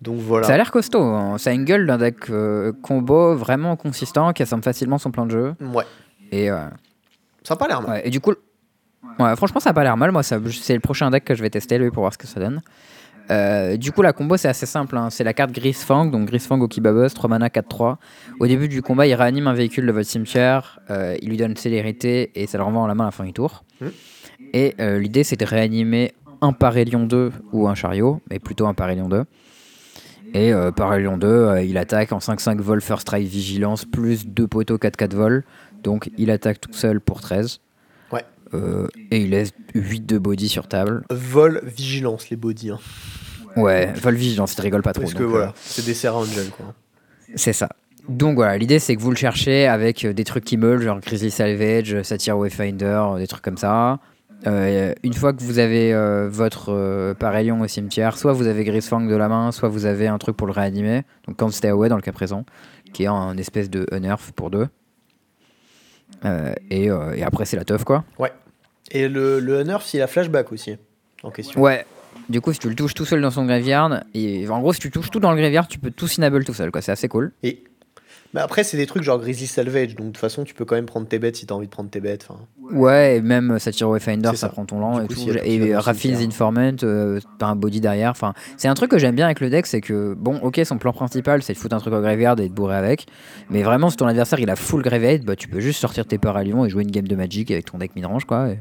Donc 0.00 0.18
voilà. 0.18 0.46
Ça 0.46 0.54
a 0.54 0.56
l'air 0.56 0.70
costaud, 0.70 1.02
hein. 1.02 1.38
ça 1.38 1.50
a 1.50 1.52
une 1.54 1.64
gueule 1.64 1.84
d'un 1.88 1.98
deck 1.98 2.30
euh, 2.30 2.72
combo 2.82 3.34
vraiment 3.34 3.74
consistant 3.74 4.32
qui 4.32 4.44
assemble 4.44 4.62
facilement 4.62 4.98
son 4.98 5.10
plan 5.10 5.26
de 5.26 5.32
jeu. 5.32 5.54
Ouais. 5.74 5.82
Et, 6.30 6.52
euh, 6.52 6.58
Ça 7.48 7.54
a 7.54 7.56
pas 7.56 7.66
l'air 7.66 7.80
mal. 7.80 7.90
ouais, 7.90 8.06
et 8.06 8.10
du 8.10 8.20
coup, 8.20 8.34
ouais, 9.18 9.36
franchement, 9.36 9.58
ça 9.58 9.70
a 9.70 9.72
pas 9.72 9.82
l'air 9.82 9.96
mal. 9.96 10.12
Moi, 10.12 10.22
c'est 10.22 10.74
le 10.74 10.80
prochain 10.80 11.10
deck 11.10 11.24
que 11.24 11.34
je 11.34 11.40
vais 11.42 11.48
tester 11.50 11.78
lui 11.78 11.90
pour 11.90 12.02
voir 12.02 12.12
ce 12.12 12.18
que 12.18 12.26
ça 12.26 12.38
donne. 12.38 12.60
Euh, 13.30 13.76
du 13.76 13.92
coup, 13.92 14.00
la 14.02 14.12
combo 14.12 14.36
c'est 14.36 14.48
assez 14.48 14.64
simple. 14.66 14.96
hein. 14.96 15.08
C'est 15.10 15.24
la 15.24 15.34
carte 15.34 15.52
Grisfang, 15.52 16.06
donc 16.06 16.28
Grisfang 16.28 16.58
au 16.60 16.68
Kibabus, 16.68 17.10
3 17.14 17.28
mana, 17.28 17.48
4-3. 17.48 17.96
Au 18.40 18.46
début 18.46 18.68
du 18.68 18.80
combat, 18.82 19.06
il 19.06 19.14
réanime 19.14 19.46
un 19.46 19.52
véhicule 19.52 19.86
de 19.86 19.92
votre 19.92 20.08
cimetière, 20.08 20.80
euh, 20.90 21.16
il 21.20 21.28
lui 21.28 21.36
donne 21.36 21.56
célérité 21.56 22.30
et 22.34 22.46
ça 22.46 22.56
le 22.58 22.64
renvoie 22.64 22.80
en 22.82 22.86
la 22.86 22.94
main 22.94 23.04
à 23.04 23.08
la 23.08 23.10
fin 23.10 23.24
du 23.24 23.32
tour. 23.34 23.64
Mhm. 23.80 23.90
Et 24.54 24.74
euh, 24.80 24.98
l'idée 24.98 25.24
c'est 25.24 25.36
de 25.38 25.44
réanimer 25.44 26.12
un 26.40 26.52
Parélion 26.54 27.04
2 27.04 27.32
ou 27.52 27.68
un 27.68 27.74
chariot, 27.74 28.22
mais 28.30 28.38
plutôt 28.38 28.66
un 28.66 28.72
Parélion 28.74 29.08
2. 29.10 29.24
Et 30.34 30.52
euh, 30.52 30.70
Parélion 30.70 31.16
2, 31.16 31.26
euh, 31.26 31.62
il 31.62 31.76
attaque 31.78 32.12
en 32.12 32.18
5-5 32.18 32.58
vol, 32.60 32.80
first 32.80 33.02
strike, 33.02 33.26
vigilance, 33.26 33.84
plus 33.84 34.26
2 34.26 34.46
poteaux 34.46 34.76
4-4 34.76 35.14
vol. 35.14 35.44
Donc 35.82 36.10
il 36.18 36.30
attaque 36.30 36.60
tout 36.60 36.72
seul 36.72 37.00
pour 37.00 37.20
13. 37.20 37.60
Ouais. 38.12 38.24
Euh, 38.54 38.88
et 39.10 39.22
il 39.22 39.30
laisse 39.30 39.52
8 39.74 40.06
de 40.06 40.18
body 40.18 40.48
sur 40.48 40.68
table. 40.68 41.04
Vol, 41.10 41.60
vigilance, 41.64 42.30
les 42.30 42.36
body. 42.36 42.70
hein. 42.70 42.78
Ouais, 43.56 43.92
vol 43.94 44.14
vigilance, 44.14 44.54
il 44.56 44.60
rigole 44.62 44.82
pas 44.82 44.92
trop. 44.92 45.02
Parce 45.02 45.14
que 45.14 45.22
donc, 45.22 45.30
voilà, 45.30 45.48
euh, 45.48 45.52
c'est 45.56 45.84
des 45.84 45.94
Serra 45.94 46.18
Angel 46.18 46.48
quoi. 46.50 46.74
c'est 47.34 47.52
ça. 47.52 47.68
Donc 48.08 48.36
voilà, 48.36 48.56
l'idée 48.56 48.78
c'est 48.78 48.94
que 48.96 49.00
vous 49.00 49.10
le 49.10 49.16
cherchez 49.16 49.66
avec 49.66 50.04
euh, 50.04 50.12
des 50.12 50.24
trucs 50.24 50.44
qui 50.44 50.56
meulent, 50.56 50.80
genre 50.82 51.00
Grizzly 51.00 51.30
Salvage, 51.30 52.02
Satyr 52.02 52.38
Wayfinder, 52.38 53.04
des 53.18 53.26
trucs 53.26 53.42
comme 53.42 53.58
ça. 53.58 53.98
Euh, 54.46 54.94
une 55.02 55.14
fois 55.14 55.32
que 55.32 55.42
vous 55.42 55.58
avez 55.58 55.92
euh, 55.92 56.28
votre 56.30 56.72
euh, 56.72 57.12
Parélion 57.14 57.60
au 57.60 57.66
cimetière, 57.66 58.16
soit 58.16 58.32
vous 58.32 58.46
avez 58.46 58.62
Grisfang 58.64 59.00
de 59.00 59.16
la 59.16 59.28
main, 59.28 59.50
soit 59.50 59.68
vous 59.68 59.84
avez 59.84 60.06
un 60.06 60.18
truc 60.18 60.36
pour 60.36 60.46
le 60.46 60.52
réanimer. 60.52 61.02
Donc 61.26 61.36
Can't 61.36 61.50
Stay 61.50 61.68
Away 61.68 61.88
dans 61.88 61.96
le 61.96 62.02
cas 62.02 62.12
présent, 62.12 62.44
qui 62.92 63.02
est 63.04 63.08
un 63.08 63.36
espèce 63.36 63.68
de 63.68 63.86
unnerf 63.92 64.30
pour 64.32 64.50
deux. 64.50 64.68
Euh, 66.24 66.52
et, 66.70 66.90
euh, 66.90 67.14
et 67.14 67.22
après 67.22 67.44
c'est 67.44 67.56
la 67.56 67.64
teuf 67.64 67.84
quoi. 67.84 68.04
Et 68.90 69.08
le, 69.08 69.38
le 69.40 69.60
Unnerf, 69.60 69.92
il 69.92 70.00
a 70.00 70.06
flashback 70.06 70.50
aussi 70.52 70.76
en 71.22 71.30
question. 71.30 71.60
Ouais. 71.60 71.84
Du 72.28 72.40
coup, 72.40 72.52
si 72.52 72.58
tu 72.58 72.68
le 72.68 72.74
touches 72.74 72.94
tout 72.94 73.04
seul 73.04 73.20
dans 73.20 73.30
son 73.30 73.44
graveyard, 73.44 74.02
et 74.14 74.48
en 74.48 74.60
gros, 74.60 74.72
si 74.72 74.80
tu 74.80 74.90
touches 74.90 75.10
tout 75.10 75.20
dans 75.20 75.30
le 75.30 75.38
graveyard, 75.38 75.68
tu 75.68 75.78
peux 75.78 75.90
tout 75.90 76.08
sinable 76.08 76.44
tout 76.44 76.54
seul, 76.54 76.70
quoi. 76.70 76.82
C'est 76.82 76.92
assez 76.92 77.08
cool. 77.08 77.32
Et 77.42 77.64
mais 78.34 78.40
après, 78.40 78.62
c'est 78.64 78.76
des 78.76 78.86
trucs 78.86 79.02
genre 79.02 79.18
Grizzly 79.18 79.46
Salvage, 79.46 79.94
donc 79.94 80.06
de 80.08 80.12
toute 80.12 80.18
façon, 80.18 80.44
tu 80.44 80.54
peux 80.54 80.64
quand 80.64 80.74
même 80.74 80.86
prendre 80.86 81.06
tes 81.08 81.18
bêtes 81.18 81.36
si 81.36 81.46
t'as 81.46 81.54
envie 81.54 81.66
de 81.66 81.70
prendre 81.72 81.88
tes 81.90 82.00
bêtes. 82.00 82.26
Enfin, 82.28 82.40
Ouais, 82.70 83.16
et 83.16 83.20
même 83.22 83.58
Satyr 83.58 83.88
Wayfinder, 83.88 84.28
C'est 84.32 84.36
ça, 84.36 84.46
ça. 84.46 84.48
prend 84.50 84.66
ton 84.66 84.78
lent 84.78 84.98
Du 84.98 85.04
et 85.04 85.08
coup, 85.08 85.14
tout. 85.32 85.38
Et 85.42 85.74
Raffin's. 85.74 86.20
Informant, 86.20 86.76
euh, 86.82 87.18
t'as 87.38 87.46
un 87.46 87.56
body 87.56 87.80
derrière. 87.80 88.10
Enfin, 88.10 88.34
c'est 88.58 88.68
un 88.68 88.74
truc 88.74 88.90
que 88.90 88.98
j'aime 88.98 89.14
bien 89.14 89.24
avec 89.24 89.40
le 89.40 89.48
deck, 89.48 89.66
c'est 89.66 89.80
que, 89.80 90.12
bon, 90.14 90.36
ok, 90.42 90.60
son 90.64 90.76
plan 90.76 90.92
principal, 90.92 91.42
c'est 91.42 91.54
de 91.54 91.58
foutre 91.58 91.74
un 91.74 91.78
truc 91.80 91.94
au 91.94 92.00
graveyard 92.00 92.38
et 92.40 92.48
de 92.48 92.54
bourrer 92.54 92.76
avec. 92.76 93.06
Mais 93.48 93.62
vraiment, 93.62 93.88
si 93.88 93.96
ton 93.96 94.06
adversaire 94.06 94.38
il 94.40 94.50
a 94.50 94.56
full 94.56 94.82
graveyard, 94.82 95.20
bah, 95.24 95.34
tu 95.36 95.48
peux 95.48 95.60
juste 95.60 95.80
sortir 95.80 96.04
tes 96.06 96.18
Paralions 96.18 96.66
et 96.66 96.68
jouer 96.70 96.82
une 96.82 96.90
game 96.90 97.08
de 97.08 97.16
Magic 97.16 97.50
avec 97.50 97.64
ton 97.64 97.78
deck 97.78 97.96
midrange, 97.96 98.24
quoi. 98.26 98.50
et 98.50 98.58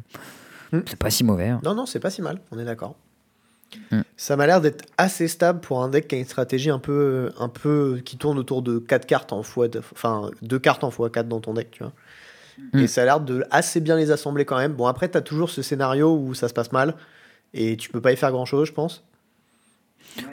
Hmm. 0.73 0.81
C'est 0.85 0.99
pas 0.99 1.09
si 1.09 1.23
mauvais. 1.23 1.47
hein. 1.47 1.61
Non, 1.63 1.73
non, 1.75 1.85
c'est 1.85 1.99
pas 2.01 2.09
si 2.09 2.21
mal, 2.21 2.39
on 2.51 2.59
est 2.59 2.65
d'accord. 2.65 2.95
Hmm. 3.91 4.01
Ça 4.15 4.35
m'a 4.35 4.47
l'air 4.47 4.61
d'être 4.61 4.85
assez 4.97 5.27
stable 5.27 5.59
pour 5.59 5.83
un 5.83 5.89
deck 5.89 6.07
qui 6.07 6.15
a 6.15 6.17
une 6.17 6.25
stratégie 6.25 6.69
un 6.69 6.79
peu, 6.79 7.31
un 7.39 7.49
peu 7.49 8.01
qui 8.03 8.17
tourne 8.17 8.37
autour 8.39 8.61
de 8.61 8.79
4 8.79 9.05
cartes 9.05 9.33
en 9.33 9.43
fois, 9.43 9.67
enfin 9.91 10.31
2 10.41 10.59
cartes 10.59 10.83
en 10.83 10.89
x4 10.89 11.27
dans 11.27 11.39
ton 11.41 11.53
deck, 11.53 11.71
tu 11.71 11.83
vois. 11.83 11.93
Hmm. 12.73 12.79
Et 12.79 12.87
ça 12.87 13.03
a 13.03 13.05
l'air 13.05 13.19
de 13.19 13.43
assez 13.51 13.79
bien 13.81 13.95
les 13.95 14.11
assembler 14.11 14.45
quand 14.45 14.57
même. 14.57 14.73
Bon, 14.73 14.87
après, 14.87 15.07
t'as 15.09 15.21
toujours 15.21 15.49
ce 15.49 15.61
scénario 15.61 16.15
où 16.15 16.33
ça 16.33 16.47
se 16.47 16.53
passe 16.53 16.71
mal 16.71 16.95
et 17.53 17.77
tu 17.77 17.89
peux 17.89 18.01
pas 18.01 18.11
y 18.11 18.17
faire 18.17 18.31
grand 18.31 18.45
chose, 18.45 18.67
je 18.67 18.73
pense. 18.73 19.03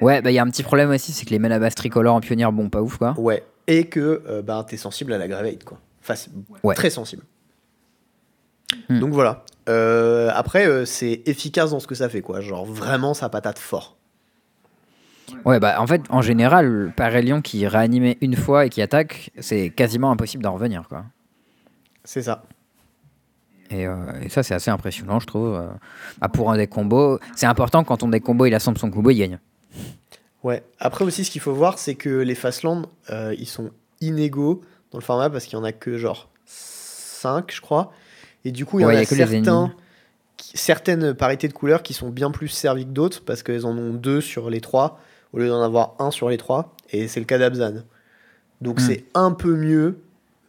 Ouais, 0.01 0.22
bah, 0.22 0.30
il 0.30 0.35
y 0.35 0.39
a 0.39 0.43
un 0.43 0.51
petit 0.51 0.62
problème 0.62 0.91
aussi, 0.91 1.12
c'est 1.12 1.26
que 1.26 1.30
les 1.30 1.39
Manabas 1.39 1.70
tricolores 1.72 2.14
en 2.14 2.20
pionnière, 2.20 2.53
bon, 2.53 2.70
pas 2.70 2.80
ouf, 2.80 2.97
quoi. 2.97 3.14
Ouais. 3.18 3.45
Et 3.66 3.87
que 3.87 4.22
euh, 4.26 4.43
bah, 4.43 4.64
t'es 4.66 4.76
sensible 4.76 5.12
à 5.12 5.18
la 5.18 5.28
gravate, 5.28 5.64
quoi. 5.64 5.78
Enfin, 6.01 6.14
Ouais. 6.62 6.74
très 6.74 6.91
sensible. 6.91 7.22
Hmm. 8.89 8.99
Donc 9.01 9.12
voilà. 9.12 9.45
Euh, 9.68 10.30
après, 10.34 10.66
euh, 10.66 10.84
c'est 10.84 11.22
efficace 11.26 11.70
dans 11.70 11.80
ce 11.80 11.86
que 11.86 11.94
ça 11.94 12.08
fait, 12.08 12.20
quoi. 12.20 12.40
Genre 12.40 12.64
vraiment, 12.64 13.14
ça 13.14 13.28
patate 13.28 13.58
fort. 13.58 13.96
Ouais, 15.44 15.58
bah, 15.58 15.80
en 15.80 15.86
fait, 15.86 16.02
en 16.10 16.20
général, 16.22 16.92
Parélion 16.96 17.40
qui 17.40 17.66
réanimait 17.66 18.18
une 18.20 18.36
fois 18.36 18.66
et 18.66 18.68
qui 18.68 18.82
attaque, 18.82 19.30
c'est 19.38 19.70
quasiment 19.70 20.10
impossible 20.10 20.42
d'en 20.42 20.52
revenir, 20.52 20.86
quoi. 20.88 21.04
C'est 22.04 22.22
ça. 22.22 22.44
Et, 23.70 23.86
euh, 23.86 23.96
et 24.22 24.28
ça, 24.28 24.42
c'est 24.42 24.54
assez 24.54 24.70
impressionnant, 24.70 25.18
je 25.20 25.26
trouve. 25.26 25.54
euh. 25.54 25.68
Ah, 26.20 26.28
pour 26.28 26.50
un 26.50 26.56
deck 26.56 26.70
combo, 26.70 27.18
c'est 27.34 27.46
important 27.46 27.82
quand 27.84 27.96
ton 27.98 28.08
deck 28.08 28.22
combo 28.22 28.44
il 28.46 28.54
assemble 28.54 28.78
son 28.78 28.90
combo, 28.90 29.10
il 29.10 29.18
gagne. 29.18 29.38
Ouais. 30.42 30.62
Après 30.78 31.04
aussi, 31.04 31.24
ce 31.24 31.30
qu'il 31.30 31.40
faut 31.40 31.54
voir, 31.54 31.78
c'est 31.78 31.94
que 31.94 32.10
les 32.10 32.34
Fastlands, 32.34 32.82
euh, 33.10 33.34
ils 33.38 33.48
sont 33.48 33.70
inégaux 34.02 34.60
dans 34.90 34.98
le 34.98 35.02
format 35.04 35.30
parce 35.30 35.46
qu'il 35.46 35.58
y 35.58 35.60
en 35.60 35.64
a 35.64 35.72
que 35.72 35.96
genre 35.96 36.28
5, 36.44 37.50
je 37.50 37.62
crois. 37.62 37.90
Et 38.45 38.53
du 38.53 38.66
coup, 38.66 38.78
il 38.78 38.82
y 38.82 38.84
en 38.86 38.90
y 38.90 38.97
a, 38.97 39.05
certains, 39.05 39.72
qui- 40.36 40.57
certaines 40.59 41.14
parités 41.14 41.49
de 41.49 41.53
couleurs 41.53 41.82
qui 41.82 41.95
sont 41.95 42.11
bien 42.11 42.30
plus 42.30 42.49
servies 42.49 42.84
que 42.84 42.90
d'autres 42.90 43.22
parce 43.24 43.42
qu'elles 43.42 43.64
en 43.66 43.76
ont 43.76 43.95
deux 43.95 44.20
sur 44.20 44.51
les 44.51 44.61
trois 44.61 45.01
au 45.32 45.38
lieu 45.38 45.49
d'en 45.49 45.62
avoir 45.62 45.95
un 45.99 46.11
sur 46.11 46.28
les 46.28 46.36
trois. 46.36 46.74
Et 46.90 47.09
c'est 47.09 47.20
le 47.20 47.26
cas 47.26 47.38
d'Abzan. 47.38 47.82
Donc 48.61 48.80
Hmm. 48.80 48.84
c'est 48.86 49.05
un 49.14 49.32
peu 49.32 49.55
mieux, 49.57 49.99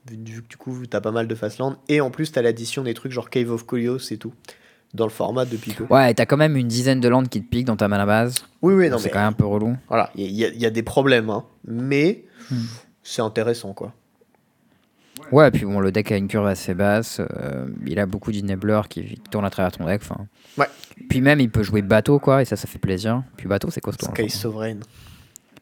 vu, 0.09 0.41
que 0.43 0.47
du 0.47 0.57
coup, 0.57 0.85
t'as 0.89 1.01
pas 1.01 1.11
mal 1.11 1.27
de 1.27 1.35
Fastland. 1.35 1.75
Et 1.89 2.01
en 2.01 2.11
plus, 2.11 2.31
t'as 2.31 2.41
l'addition 2.41 2.83
des 2.83 2.93
trucs 2.93 3.11
genre 3.11 3.29
Cave 3.29 3.49
of 3.51 3.65
Kolios 3.65 3.99
et 4.11 4.17
tout. 4.17 4.33
Dans 4.93 5.05
le 5.05 5.11
format 5.11 5.43
depuis 5.43 5.73
peu. 5.73 5.85
Ouais, 5.89 6.13
t'as 6.13 6.25
quand 6.25 6.37
même 6.37 6.55
une 6.55 6.69
dizaine 6.69 7.01
de 7.01 7.09
landes 7.09 7.27
qui 7.27 7.41
te 7.43 7.49
piquent 7.49 7.65
dans 7.65 7.75
ta 7.75 7.89
mana 7.89 8.05
base. 8.05 8.35
Oui, 8.61 8.75
oui, 8.75 8.89
non, 8.89 8.97
c'est 8.97 9.09
quand 9.09 9.19
même 9.19 9.27
un 9.29 9.33
peu 9.33 9.45
relou. 9.45 9.75
voilà, 9.89 10.09
il 10.15 10.31
y, 10.31 10.45
a- 10.45 10.47
il 10.49 10.61
y 10.61 10.65
a 10.65 10.69
des 10.69 10.83
problèmes, 10.83 11.29
hein. 11.29 11.43
mais 11.67 12.23
Hmm. 12.49 12.55
c'est 13.03 13.21
intéressant, 13.21 13.73
quoi. 13.73 13.91
Ouais, 15.31 15.49
puis 15.51 15.65
bon, 15.65 15.79
le 15.79 15.91
deck 15.91 16.11
a 16.11 16.17
une 16.17 16.27
curve 16.27 16.45
assez 16.47 16.73
basse. 16.73 17.19
euh, 17.19 17.67
il 17.85 17.99
a 17.99 18.05
beaucoup 18.05 18.31
d'enablers 18.31 18.87
qui, 18.89 19.03
qui 19.05 19.19
tournent 19.31 19.45
à 19.45 19.49
travers 19.49 19.71
ton 19.71 19.85
deck. 19.85 20.01
enfin. 20.03 20.27
Ouais. 20.57 20.67
Puis 21.09 21.21
même, 21.21 21.39
il 21.39 21.49
peut 21.49 21.63
jouer 21.63 21.81
bateau, 21.81 22.19
quoi, 22.19 22.41
et 22.41 22.45
ça, 22.45 22.55
ça 22.55 22.67
fait 22.67 22.79
plaisir. 22.79 23.23
Puis 23.37 23.47
bateau, 23.47 23.69
c'est 23.71 23.81
costaud. 23.81 24.05
hein, 24.07 24.11
Sky 24.13 24.21
franchement. 24.23 24.39
Sovereign. 24.41 24.79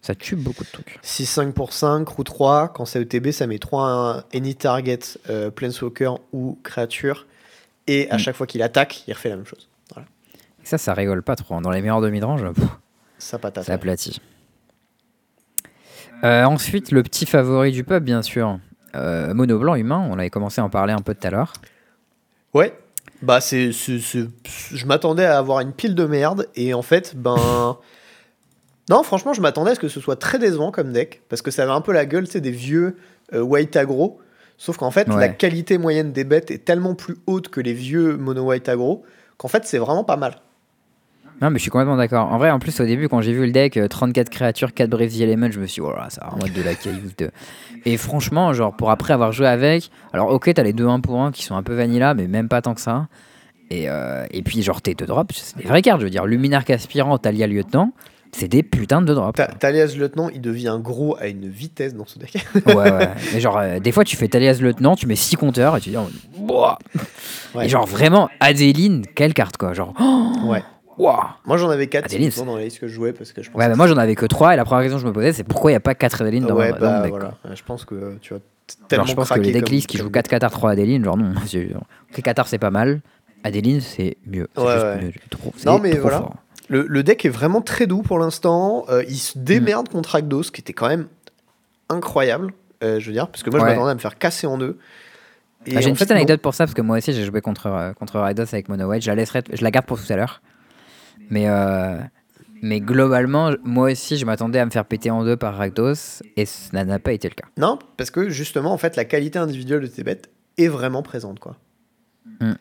Ça 0.02 0.16
tue 0.16 0.36
beaucoup 0.36 0.64
de 0.66 0.70
trucs. 0.70 1.00
6-5 1.02 1.54
pour 1.54 1.72
5, 1.72 2.06
roue 2.10 2.24
3. 2.26 2.74
Quand 2.74 2.84
c'est 2.86 3.02
ETB, 3.02 3.32
ça 3.32 3.48
met 3.48 3.58
3 3.60 4.26
any 4.36 4.54
target, 4.56 5.00
euh, 5.30 5.50
Planeswalker 5.50 6.16
ou 6.34 6.60
créature. 6.64 7.26
Et 7.88 8.10
à 8.12 8.16
Mm. 8.16 8.20
chaque 8.20 8.36
fois 8.36 8.46
qu'il 8.48 8.62
attaque, 8.64 9.08
il 9.08 9.14
refait 9.14 9.30
la 9.30 9.38
même 9.38 9.46
chose. 9.46 9.70
Voilà. 9.94 10.08
Et 10.62 10.66
ça, 10.66 10.78
ça 10.78 10.94
rigole 10.94 11.24
pas 11.24 11.36
trop. 11.38 11.56
hein. 11.56 11.62
Dans 11.62 11.72
les 11.72 11.82
meilleurs 11.82 12.02
demi-range, 12.02 12.44
Ça 13.18 13.40
patate. 13.40 13.64
ça 13.66 13.74
aplatit. 13.74 14.20
Euh, 16.24 16.44
ensuite, 16.46 16.92
le 16.92 17.04
petit 17.04 17.26
favori 17.26 17.72
du 17.72 17.84
peuple, 17.84 18.06
bien 18.06 18.22
sûr. 18.22 18.60
Euh, 18.96 19.34
mono 19.34 19.58
blanc 19.60 19.76
humain, 19.76 20.06
on 20.10 20.20
avait 20.20 20.30
commencé 20.30 20.62
à 20.62 20.64
en 20.64 20.70
parler 20.70 20.94
un 20.94 21.00
peu 21.02 21.14
tout 21.16 21.28
à 21.28 21.32
l'heure. 21.32 21.54
Ouais. 22.54 22.78
Bah, 23.22 23.42
c'est, 23.42 23.72
c'est- 23.72 24.00
c'est- 24.00 24.28
je 24.74 24.86
m'attendais 24.86 25.26
à 25.26 25.38
avoir 25.38 25.60
une 25.62 25.72
pile 25.74 25.96
de 25.96 26.06
merde. 26.06 26.48
Et 26.56 26.74
en 26.74 26.82
fait, 26.82 27.16
ben. 27.16 27.36
non, 28.90 29.04
franchement, 29.04 29.34
je 29.34 29.42
m'attendais 29.42 29.72
à 29.72 29.76
ce 29.76 29.80
que 29.80 29.88
ce 29.88 30.00
soit 30.00 30.16
très 30.18 30.40
décevant 30.40 30.72
comme 30.72 30.92
deck. 30.92 31.22
Parce 31.30 31.42
que 31.42 31.52
ça 31.52 31.64
avait 31.64 31.72
un 31.72 31.82
peu 31.82 31.94
la 31.94 32.06
gueule, 32.06 32.28
sais, 32.28 32.42
des 32.42 32.52
vieux 32.52 32.98
euh, 33.34 33.42
white 33.42 33.76
aggro. 33.78 34.20
Sauf 34.58 34.78
qu'en 34.78 34.92
fait, 34.92 35.08
Ouais. 35.10 35.20
la 35.20 35.30
qualité 35.30 35.78
moyenne 35.78 36.12
des 36.12 36.24
bêtes 36.24 36.52
est 36.52 36.64
tellement 36.64 36.94
plus 36.96 37.16
haute 37.26 37.50
que 37.50 37.60
les 37.62 37.74
vieux 37.74 38.18
mono 38.18 38.44
white 38.44 38.70
aggro 38.70 39.04
qu'en 39.38 39.48
fait, 39.48 39.66
c'est 39.66 39.80
vraiment 39.80 40.04
pas 40.04 40.16
mal. 40.18 40.36
Non, 41.44 41.50
mais 41.50 41.58
je 41.58 41.64
suis 41.64 41.72
complètement 41.72 41.98
d'accord. 41.98 42.32
En 42.32 42.38
vrai, 42.38 42.50
en 42.52 42.60
plus, 42.60 42.80
au 42.80 42.86
début, 42.86 43.10
quand 43.10 43.20
j'ai 43.20 43.34
vu 43.34 43.46
le 43.46 43.52
deck, 43.52 43.76
euh, 43.76 43.90
34 43.90 44.30
créatures, 44.30 44.74
4 44.74 44.90
Brave 44.90 45.10
the 45.10 45.20
Element, 45.20 45.52
je 45.52 45.60
me 45.60 45.66
suis 45.68 45.82
dit, 45.82 45.86
voilà, 45.86 46.10
ça 46.10 46.22
va 46.26 46.34
en 46.34 46.38
mode 46.38 46.54
de 46.54 46.62
la 46.62 46.74
caillouse. 46.74 47.14
De... 47.18 47.32
Et 47.86 47.98
franchement, 47.98 48.54
genre, 48.54 48.74
pour 48.74 48.90
après 48.92 49.12
avoir 49.14 49.34
joué 49.34 49.48
avec, 49.48 49.92
alors, 50.14 50.30
ok, 50.32 50.54
t'as 50.54 50.64
les 50.64 50.72
2 50.72 50.88
1 50.88 51.02
pour 51.02 51.22
1 51.22 51.34
qui 51.34 51.44
sont 51.44 51.56
un 51.58 51.62
peu 51.64 51.74
vanilla, 51.76 52.14
mais 52.14 52.28
même 52.28 52.48
pas 52.48 52.62
tant 52.62 52.74
que 52.74 52.80
ça. 52.80 53.08
Et, 53.70 53.90
euh, 53.90 54.26
et 54.32 54.42
puis, 54.42 54.62
genre, 54.64 54.82
tes 54.82 54.94
2 54.96 55.06
drops, 55.06 55.36
c'est 55.36 55.58
des 55.58 55.66
vraies 55.68 55.82
cartes, 55.82 56.00
je 56.00 56.06
veux 56.06 56.10
dire. 56.10 56.26
Luminarque 56.26 56.70
aspirant, 56.70 57.18
Talia 57.18 57.46
Lieutenant, 57.46 57.92
c'est 58.32 58.48
des 58.48 58.64
putains 58.64 59.02
de 59.02 59.08
2 59.08 59.14
drops. 59.16 59.36
Ta- 59.36 59.48
Talias 59.48 59.96
Lieutenant, 59.98 60.30
il 60.30 60.40
devient 60.40 60.78
gros 60.82 61.18
à 61.20 61.28
une 61.28 61.50
vitesse 61.50 61.94
dans 61.94 62.06
ce 62.06 62.20
deck. 62.20 62.38
ouais, 62.68 62.74
ouais. 62.74 63.10
Mais 63.34 63.42
genre, 63.42 63.58
euh, 63.58 63.80
des 63.80 63.92
fois, 63.92 64.06
tu 64.06 64.16
fais 64.16 64.30
Talias 64.30 64.60
Lieutenant, 64.62 64.96
tu 64.96 65.08
mets 65.08 65.18
6 65.18 65.36
compteurs 65.36 65.76
et 65.76 65.82
tu 65.82 65.90
dis, 65.90 65.98
oh. 65.98 66.70
Ouais. 67.54 67.66
Et 67.66 67.70
genre, 67.70 67.86
vraiment, 67.86 68.30
Adéline, 68.40 69.04
quelle 69.14 69.34
carte, 69.34 69.58
quoi. 69.58 69.74
Genre, 69.74 69.94
oh, 70.00 70.32
Ouais. 70.46 70.64
Ouah. 70.98 71.38
Moi, 71.46 71.58
j'en 71.58 71.70
avais 71.70 71.88
4 71.88 72.06
Adeline, 72.06 72.32
dans 72.46 72.56
la 72.58 72.64
liste 72.64 72.80
que 72.80 72.88
je 72.88 72.94
jouais 72.94 73.14
parce 73.14 73.32
que 73.34 73.42
je 73.42 73.50
Ouais, 73.52 73.66
que 73.66 73.70
mais 73.70 73.76
moi, 73.76 73.88
j'en 73.88 73.98
avais 73.98 74.16
que 74.16 74.26
3 74.26 74.54
et 74.54 74.58
la 74.58 74.66
première 74.66 74.84
question 74.84 74.98
que 74.98 75.02
je 75.04 75.08
me 75.08 75.14
posais, 75.14 75.34
c'est 75.34 75.44
pourquoi 75.44 75.72
il 75.72 75.74
n'y 75.74 75.78
a 75.78 75.82
pas 75.82 75.96
4 75.96 76.22
Adéline 76.22 76.46
dans, 76.46 76.56
ouais, 76.56 76.72
dans 76.72 76.80
bah 76.80 76.98
le 76.98 77.04
deck, 77.04 77.12
voilà. 77.12 77.34
Je 77.54 77.64
pense 77.64 77.86
que 77.86 78.18
tu 78.22 78.34
as 78.34 78.38
t- 78.40 78.44
Alors, 78.78 78.88
tellement 78.88 79.06
je 79.06 79.14
pense 79.16 79.30
que 79.30 79.40
les 79.40 79.52
decklists 79.52 79.88
qui 79.88 79.98
jouent 79.98 80.10
4 80.10 80.28
Qatar 80.28 80.52
3 80.52 80.72
Adeline, 80.72 81.04
genre 81.04 81.18
non. 81.18 81.34
Qatar 82.24 82.48
c'est 82.48 82.58
pas 82.60 82.72
mal. 82.72 83.02
Adeline 83.44 83.82
c'est 83.82 84.18
mieux. 84.26 84.48
Ouais, 84.56 84.72
juste 84.74 84.84
ouais. 84.86 85.02
mieux. 85.04 85.12
Trop, 85.30 85.54
Non, 85.66 85.80
mais 85.80 85.92
trop 85.92 86.02
voilà. 86.02 86.18
fort. 86.20 86.36
Le, 86.70 86.86
le 86.88 87.04
deck 87.04 87.26
est 87.26 87.30
vraiment 87.30 87.62
très 87.62 87.88
doux 87.88 88.02
pour 88.04 88.18
l'instant. 88.20 88.86
Euh, 88.90 89.04
il 89.08 89.16
Mm. 89.16 89.18
se 89.18 89.38
démerde 89.38 89.90
contre 89.90 90.12
Rakdos, 90.12 90.44
qui 90.44 90.62
était 90.62 90.72
quand 90.74 90.88
même 90.88 91.08
incroyable, 91.90 92.54
euh, 92.84 93.00
je 93.00 93.08
veux 93.08 93.14
dire, 93.14 93.28
parce 93.28 93.44
que 93.44 93.50
moi 93.50 93.60
je 93.60 93.66
m'attendais 93.66 93.92
à 93.92 93.96
me 93.96 94.00
faire 94.00 94.18
casser 94.18 94.48
en 94.48 94.58
deux. 94.58 94.78
Et 95.66 95.78
Ah, 95.78 95.82
J'ai 95.82 95.90
une 95.90 95.96
petite 95.96 96.12
anecdote 96.12 96.42
pour 96.42 96.54
ça 96.54 96.66
parce 96.66 96.74
que 96.74 96.82
moi 96.82 96.98
aussi 96.98 97.14
j'ai 97.14 97.24
joué 97.26 97.40
contre, 97.42 97.68
euh, 97.68 97.94
contre 97.94 98.20
Raidos 98.20 98.44
avec 98.54 98.68
Mono 98.70 98.86
White. 98.88 99.04
Je 99.04 99.10
la, 99.10 99.16
laisserai, 99.16 99.44
je 99.52 99.64
la 99.64 99.72
garde 99.72 99.86
pour 99.86 99.98
tout 100.02 100.12
à 100.12 100.16
l'heure. 100.16 100.42
Mais, 101.30 101.48
euh, 101.48 101.98
mais 102.62 102.80
globalement, 102.80 103.52
moi 103.64 103.92
aussi 103.92 104.18
je 104.18 104.26
m'attendais 104.26 104.60
à 104.60 104.66
me 104.66 104.72
faire 104.72 104.86
péter 104.86 105.12
en 105.12 105.24
deux 105.24 105.38
par 105.38 105.56
Rakdos 105.56 106.22
et 106.38 106.46
ça 106.46 106.84
n'a 106.84 107.00
pas 107.00 107.14
été 107.14 107.30
le 107.30 107.36
cas. 107.36 107.48
Non, 107.58 107.80
parce 107.98 108.12
que 108.12 108.30
justement, 108.30 108.72
en 108.74 108.78
fait, 108.78 108.96
la 108.96 109.06
qualité 109.06 109.40
individuelle 109.40 109.82
de 109.82 109.88
tes 109.88 110.04
bêtes 110.04 110.30
est 110.58 110.68
vraiment 110.68 111.02
présente, 111.02 111.40
quoi. 111.40 111.58
Mm. 112.40 112.54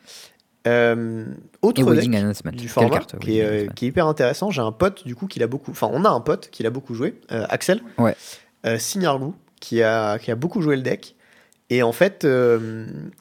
Euh, 0.65 1.25
autre 1.61 1.93
deck 1.93 2.09
du 2.53 2.69
format 2.69 2.89
carte, 2.89 3.19
qui, 3.19 3.39
est, 3.39 3.43
Wedding 3.43 3.69
euh, 3.69 3.73
qui 3.73 3.85
est 3.85 3.87
hyper 3.89 4.07
intéressant. 4.07 4.49
J'ai 4.49 4.61
un 4.61 4.71
pote 4.71 5.05
du 5.05 5.13
coup 5.13 5.27
qui 5.27 5.39
l'a 5.39 5.47
beaucoup, 5.47 5.71
enfin 5.71 5.89
on 5.91 6.05
a 6.05 6.09
un 6.09 6.21
pote 6.21 6.49
qui 6.51 6.63
l'a 6.63 6.69
beaucoup 6.69 6.95
joué, 6.95 7.19
euh, 7.33 7.45
Axel, 7.49 7.81
Ouais. 7.97 8.15
euh, 8.65 8.77
Signargou, 8.77 9.35
qui 9.59 9.83
a, 9.83 10.17
qui 10.19 10.31
a 10.31 10.35
beaucoup 10.35 10.61
joué 10.61 10.75
le 10.77 10.81
deck. 10.81 11.15
Et 11.69 11.81
en 11.81 11.91
fait, 11.91 12.27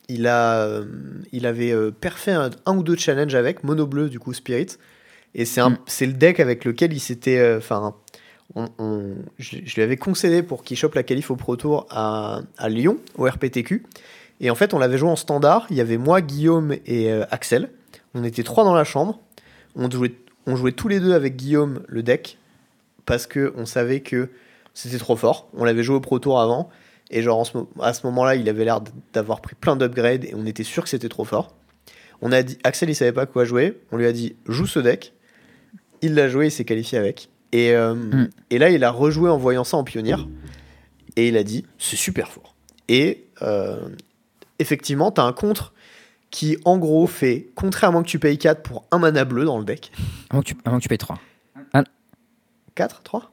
il, 0.08 0.26
a, 0.26 0.80
il 1.32 1.46
avait 1.46 1.74
perfait 1.92 2.32
un, 2.32 2.50
un 2.66 2.76
ou 2.76 2.82
deux 2.82 2.96
challenges 2.96 3.34
avec 3.34 3.64
Mono 3.64 3.86
Bleu, 3.86 4.10
du 4.10 4.18
coup 4.18 4.34
Spirit. 4.34 4.66
Et 5.34 5.44
c'est 5.44 5.62
Mm. 5.62 5.78
c'est 5.86 6.06
le 6.06 6.12
deck 6.12 6.40
avec 6.40 6.64
lequel 6.64 6.92
il 6.92 7.00
s'était. 7.00 7.38
euh, 7.38 7.58
Enfin, 7.58 7.94
on- 8.54 8.68
on- 8.78 9.14
je, 9.38 9.56
je 9.64 9.74
lui 9.76 9.82
avais 9.82 9.96
concédé 9.96 10.42
pour 10.42 10.62
qu'il 10.64 10.76
chope 10.76 10.94
la 10.94 11.02
qualif 11.02 11.30
au 11.30 11.36
Pro 11.36 11.56
Tour 11.56 11.86
à, 11.90 12.40
à 12.58 12.68
Lyon, 12.68 12.98
au 13.16 13.24
RPTQ. 13.26 13.84
Et 14.40 14.50
en 14.50 14.54
fait, 14.54 14.74
on 14.74 14.78
l'avait 14.78 14.98
joué 14.98 15.08
en 15.08 15.16
standard. 15.16 15.66
Il 15.70 15.76
y 15.76 15.80
avait 15.80 15.96
moi, 15.98 16.20
Guillaume 16.20 16.74
et 16.86 17.10
euh, 17.12 17.24
Axel. 17.30 17.70
On 18.14 18.24
était 18.24 18.42
trois 18.42 18.64
dans 18.64 18.74
la 18.74 18.84
chambre. 18.84 19.20
On 19.76 19.88
jouait, 19.90 20.14
on 20.46 20.56
jouait 20.56 20.72
tous 20.72 20.88
les 20.88 21.00
deux 21.00 21.14
avec 21.14 21.36
Guillaume 21.36 21.82
le 21.86 22.02
deck 22.02 22.36
parce 23.06 23.26
que 23.26 23.54
on 23.56 23.64
savait 23.64 24.00
que 24.00 24.28
c'était 24.74 24.98
trop 24.98 25.16
fort. 25.16 25.48
On 25.56 25.64
l'avait 25.64 25.82
joué 25.82 25.96
au 25.96 26.00
Pro 26.00 26.18
Tour 26.18 26.40
avant. 26.40 26.68
Et 27.10 27.22
genre, 27.22 27.38
en 27.38 27.44
ce 27.44 27.56
mo- 27.56 27.70
à 27.80 27.92
ce 27.94 28.06
moment-là, 28.06 28.34
il 28.36 28.48
avait 28.48 28.64
l'air 28.64 28.80
d'avoir 29.12 29.40
pris 29.40 29.54
plein 29.54 29.76
d'upgrades 29.76 30.24
et 30.24 30.34
on 30.34 30.44
était 30.46 30.64
sûr 30.64 30.82
que 30.82 30.88
c'était 30.88 31.08
trop 31.10 31.24
fort. 31.24 31.54
On 32.20 32.32
a 32.32 32.42
dit, 32.42 32.58
Axel, 32.64 32.88
il 32.90 32.94
savait 32.94 33.12
pas 33.12 33.26
quoi 33.26 33.44
jouer. 33.44 33.78
On 33.92 33.96
lui 33.96 34.06
a 34.06 34.12
dit, 34.12 34.34
joue 34.46 34.66
ce 34.66 34.78
deck. 34.78 35.12
Il 36.02 36.14
l'a 36.14 36.28
joué, 36.28 36.46
il 36.46 36.50
s'est 36.50 36.64
qualifié 36.64 36.98
avec. 36.98 37.28
Et, 37.52 37.72
euh, 37.72 37.94
Mm. 37.94 38.30
et 38.50 38.58
là, 38.58 38.70
il 38.70 38.82
a 38.84 38.90
rejoué 38.90 39.30
en 39.30 39.36
voyant 39.38 39.64
ça 39.64 39.76
en 39.76 39.84
pionnière. 39.84 40.26
Et 41.16 41.28
il 41.28 41.36
a 41.36 41.44
dit, 41.44 41.64
c'est 41.78 41.96
super 41.96 42.28
fort. 42.30 42.54
Et 42.88 43.26
euh, 43.42 43.88
effectivement, 44.58 45.10
tu 45.12 45.20
as 45.20 45.24
un 45.24 45.32
contre 45.32 45.72
qui, 46.30 46.56
en 46.64 46.78
gros, 46.78 47.06
fait, 47.06 47.48
contrairement 47.54 48.02
que 48.02 48.08
tu 48.08 48.18
payes 48.18 48.38
4 48.38 48.62
pour 48.62 48.84
un 48.90 48.98
mana 48.98 49.24
bleu 49.24 49.44
dans 49.44 49.58
le 49.58 49.64
deck. 49.64 49.92
Avant 50.30 50.40
que 50.42 50.46
tu, 50.48 50.54
avant 50.64 50.78
que 50.78 50.82
tu 50.82 50.88
payes 50.88 50.98
3. 50.98 51.18
4 52.74 53.02
3 53.02 53.28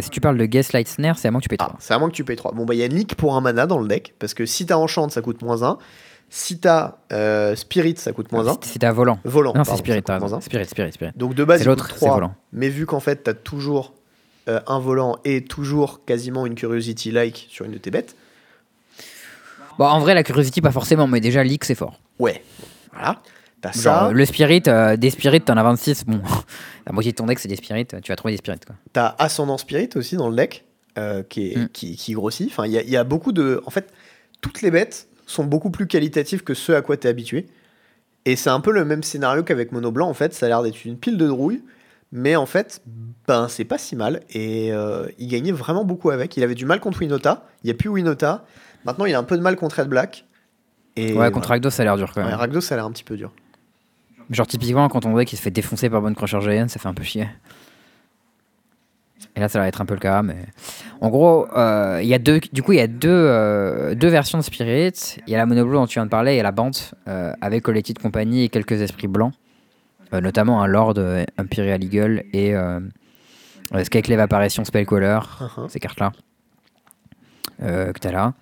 si 0.00 0.10
tu 0.10 0.20
parles 0.20 0.36
de 0.36 0.46
Gaslight 0.46 0.88
Snare, 0.88 1.16
c'est 1.16 1.28
avant 1.28 1.38
que 1.38 1.44
tu 1.44 1.48
payes 1.48 1.58
3. 1.58 1.70
Ah, 1.74 1.78
c'est 1.78 1.94
à 1.94 1.98
moins 2.00 2.08
que 2.08 2.14
tu 2.14 2.24
payes 2.24 2.34
3. 2.36 2.50
Bon, 2.52 2.64
bah, 2.64 2.74
il 2.74 2.78
y 2.78 2.82
a 2.82 2.86
une 2.86 2.94
leak 2.96 3.14
pour 3.14 3.36
un 3.36 3.40
mana 3.40 3.66
dans 3.66 3.78
le 3.78 3.86
deck. 3.86 4.14
Parce 4.18 4.34
que 4.34 4.44
si 4.44 4.66
t'as 4.66 4.76
Enchant, 4.76 5.08
ça 5.08 5.22
coûte 5.22 5.42
moins 5.42 5.62
1. 5.62 5.78
Si 6.28 6.58
t'as 6.58 6.96
euh, 7.12 7.54
Spirit, 7.54 7.96
ça 7.98 8.12
coûte 8.12 8.32
moins 8.32 8.46
1. 8.46 8.58
Si 8.62 8.70
si 8.70 8.78
t'as 8.78 8.92
volant. 8.92 9.18
Volant. 9.24 9.52
Non, 9.54 9.64
c'est 9.64 9.76
Spirit. 9.76 10.02
Spirit, 10.40 10.66
Spirit, 10.66 10.92
Spirit. 10.92 11.12
Donc 11.16 11.34
de 11.34 11.44
base, 11.44 11.60
C'est 11.60 11.66
l'autre, 11.66 11.84
coûte 11.86 11.94
c'est 11.98 12.04
3. 12.06 12.14
volant. 12.14 12.34
Mais 12.52 12.68
vu 12.68 12.84
qu'en 12.84 13.00
fait, 13.00 13.22
t'as 13.24 13.34
toujours 13.34 13.94
euh, 14.48 14.60
un 14.66 14.78
volant 14.80 15.18
et 15.24 15.44
toujours 15.44 16.04
quasiment 16.04 16.44
une 16.46 16.54
Curiosity 16.54 17.10
like 17.12 17.46
sur 17.48 17.64
une 17.64 17.72
de 17.72 17.78
tes 17.78 17.90
bêtes. 17.90 18.16
Bon, 19.78 19.84
en 19.86 20.00
vrai, 20.00 20.14
la 20.14 20.22
Curiosity, 20.22 20.60
pas 20.60 20.72
forcément, 20.72 21.06
mais 21.06 21.20
déjà, 21.20 21.44
Leak, 21.44 21.64
c'est 21.64 21.74
fort. 21.74 22.00
Ouais. 22.18 22.42
Voilà. 22.92 23.20
T'as 23.60 23.72
ça. 23.72 24.10
le 24.12 24.24
Spirit, 24.24 24.62
euh, 24.68 24.96
des 24.96 25.10
Spirits, 25.10 25.40
t'en 25.42 25.56
as 25.56 25.62
26. 25.62 26.04
Bon, 26.06 26.20
la 26.86 26.92
moitié 26.92 27.12
de 27.12 27.16
ton 27.16 27.26
deck, 27.26 27.38
c'est 27.38 27.48
des 27.48 27.56
Spirits. 27.56 27.86
Tu 28.02 28.10
vas 28.12 28.16
trouver 28.16 28.32
des 28.32 28.38
Spirits, 28.38 28.60
quoi. 28.66 28.74
T'as 28.92 29.14
Ascendant 29.18 29.58
Spirit 29.58 29.90
aussi 29.96 30.16
dans 30.16 30.28
le 30.28 30.36
deck, 30.36 30.64
qui, 31.28 31.52
est, 31.52 31.56
Mm. 31.56 31.68
qui, 31.72 31.96
qui 31.96 32.12
grossit. 32.12 32.48
Enfin, 32.50 32.66
il 32.66 32.72
y 32.72 32.78
a, 32.78 32.82
il 32.82 32.88
y 32.90 32.96
a 32.96 33.04
beaucoup 33.04 33.32
de. 33.32 33.62
En 33.66 33.70
fait, 33.70 33.92
toutes 34.40 34.62
les 34.62 34.70
bêtes 34.70 35.08
sont 35.26 35.44
beaucoup 35.44 35.70
plus 35.70 35.86
qualitatives 35.86 36.42
que 36.42 36.54
ceux 36.54 36.76
à 36.76 36.82
quoi 36.82 36.96
t'es 36.96 37.08
habitué. 37.08 37.46
Et 38.24 38.34
c'est 38.36 38.50
un 38.50 38.60
peu 38.60 38.72
le 38.72 38.84
même 38.84 39.02
scénario 39.02 39.42
qu'avec 39.44 39.70
Mono 39.72 39.90
Blanc, 39.92 40.08
en 40.08 40.14
fait. 40.14 40.34
Ça 40.34 40.46
a 40.46 40.48
l'air 40.48 40.62
d'être 40.62 40.84
une 40.84 40.96
pile 40.96 41.16
de 41.18 41.26
drouille. 41.26 41.62
Mais 42.12 42.36
en 42.36 42.46
fait, 42.46 42.82
ben, 43.26 43.48
c'est 43.48 43.64
pas 43.64 43.78
si 43.78 43.96
mal. 43.96 44.20
Et 44.30 44.72
euh, 44.72 45.06
il 45.18 45.28
gagnait 45.28 45.52
vraiment 45.52 45.84
beaucoup 45.84 46.10
avec. 46.10 46.36
Il 46.36 46.42
avait 46.42 46.54
du 46.54 46.64
mal 46.64 46.80
contre 46.80 47.00
Winota. 47.00 47.44
Il 47.62 47.66
n'y 47.66 47.72
a 47.72 47.74
plus 47.74 47.88
Winota. 47.88 48.44
Maintenant, 48.84 49.04
il 49.04 49.14
a 49.14 49.18
un 49.18 49.24
peu 49.24 49.36
de 49.36 49.42
mal 49.42 49.56
contre 49.56 49.80
Red 49.80 49.88
Black. 49.88 50.24
Et 50.96 51.08
ouais, 51.08 51.12
voilà. 51.14 51.30
contre 51.30 51.48
Rakdos, 51.50 51.70
ça 51.70 51.82
a 51.82 51.84
l'air 51.84 51.96
dur, 51.96 52.10
quand 52.14 52.22
Ouais, 52.22 52.28
même. 52.28 52.36
Rakdos, 52.38 52.60
ça 52.62 52.74
a 52.74 52.78
l'air 52.78 52.86
un 52.86 52.92
petit 52.92 53.04
peu 53.04 53.16
dur. 53.16 53.32
Genre, 54.30 54.46
typiquement, 54.46 54.88
quand 54.88 55.04
on 55.04 55.10
voit 55.10 55.24
qu'il 55.24 55.36
se 55.38 55.42
fait 55.42 55.50
défoncer 55.50 55.90
par 55.90 56.00
Bonne 56.00 56.14
Crusher 56.14 56.40
Giant, 56.40 56.68
ça 56.68 56.78
fait 56.80 56.88
un 56.88 56.94
peu 56.94 57.02
chier. 57.04 57.28
Et 59.36 59.40
là, 59.40 59.50
ça 59.50 59.58
va 59.58 59.68
être 59.68 59.82
un 59.82 59.84
peu 59.84 59.92
le 59.92 60.00
cas, 60.00 60.22
mais... 60.22 60.46
En 61.02 61.10
gros, 61.10 61.46
euh, 61.54 62.00
il 62.02 62.08
y 62.08 62.14
a 62.14 62.18
deux, 62.18 62.40
du 62.52 62.62
coup, 62.62 62.72
il 62.72 62.78
y 62.78 62.82
a 62.82 62.86
deux, 62.86 63.10
euh, 63.10 63.94
deux 63.94 64.08
versions 64.08 64.38
de 64.38 64.42
Spirit. 64.42 65.18
Il 65.26 65.30
y 65.30 65.34
a 65.34 65.38
la 65.38 65.44
Mono 65.44 65.66
Blue 65.66 65.74
dont 65.74 65.86
tu 65.86 65.98
viens 65.98 66.06
de 66.06 66.10
parler, 66.10 66.36
et 66.36 66.42
la 66.42 66.52
bande 66.52 66.76
euh, 67.06 67.34
avec 67.42 67.62
Collected 67.62 67.98
Company 67.98 68.44
et 68.44 68.48
quelques 68.48 68.80
esprits 68.80 69.08
blancs. 69.08 69.34
Euh, 70.14 70.22
notamment 70.22 70.62
un 70.62 70.66
Lord, 70.66 70.94
euh, 70.96 71.24
Imperial 71.36 71.84
Eagle 71.84 72.24
et 72.32 72.54
Skyclave 73.82 74.20
Apparition 74.20 74.64
Spellcaller. 74.64 75.20
Uh-huh. 75.40 75.68
ces 75.68 75.80
cartes-là 75.80 76.12
que 77.58 77.98
tu 77.98 78.08
as 78.08 78.12
là. 78.12 78.34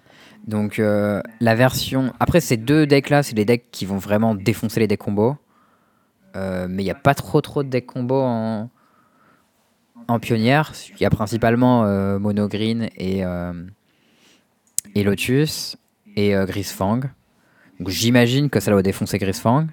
Donc 0.47 0.79
la 0.79 1.55
version... 1.55 2.13
Après 2.21 2.41
ces 2.41 2.57
deux 2.57 2.87
decks-là, 2.87 3.23
c'est 3.23 3.35
des 3.35 3.45
decks 3.45 3.67
qui 3.73 3.85
vont 3.85 3.99
vraiment 3.99 4.35
défoncer 4.35 4.79
les 4.79 4.87
decks 4.87 5.01
combos. 5.01 5.37
Mais 6.35 6.83
il 6.83 6.85
n'y 6.85 6.91
a 6.91 6.97
pas 6.97 7.15
trop 7.15 7.41
trop 7.41 7.65
de 7.65 7.69
decks 7.69 7.87
combos 7.87 8.23
en, 8.23 8.71
en 10.09 10.19
pionnière. 10.19 10.73
Il 10.97 11.03
y 11.03 11.07
a 11.07 11.11
principalement 11.11 11.85
euh, 11.85 12.19
Mono 12.19 12.49
Green 12.49 12.89
et, 12.97 13.25
euh, 13.25 13.53
et 14.95 15.03
Lotus 15.03 15.77
et 16.17 16.35
euh, 16.35 16.47
Grisfang. 16.47 17.01
Donc 17.81 17.89
j'imagine 17.89 18.51
que 18.51 18.61
ça 18.61 18.71
doit 18.71 18.83
défoncer 18.83 19.19
Grisfang. 19.19 19.67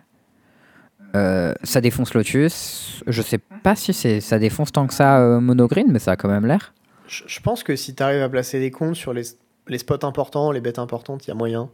Euh, 1.15 1.53
ça 1.63 1.81
défonce 1.81 2.13
Lotus. 2.13 3.03
Je 3.07 3.21
sais 3.21 3.37
pas 3.37 3.75
si 3.75 3.93
c'est 3.93 4.21
ça 4.21 4.39
défonce 4.39 4.71
tant 4.71 4.87
que 4.87 4.93
ça 4.93 5.19
Mono 5.39 5.67
Green, 5.67 5.87
mais 5.89 5.99
ça 5.99 6.11
a 6.11 6.15
quand 6.15 6.29
même 6.29 6.45
l'air. 6.45 6.73
Je, 7.07 7.23
je 7.27 7.39
pense 7.41 7.63
que 7.63 7.75
si 7.75 7.93
tu 7.93 8.01
arrives 8.01 8.21
à 8.21 8.29
placer 8.29 8.59
des 8.59 8.71
comptes 8.71 8.95
sur 8.95 9.13
les, 9.13 9.23
les 9.67 9.77
spots 9.77 10.05
importants, 10.05 10.51
les 10.51 10.61
bêtes 10.61 10.79
importantes, 10.79 11.25
il 11.25 11.29
y 11.29 11.31
a 11.31 11.35
moyen. 11.35 11.69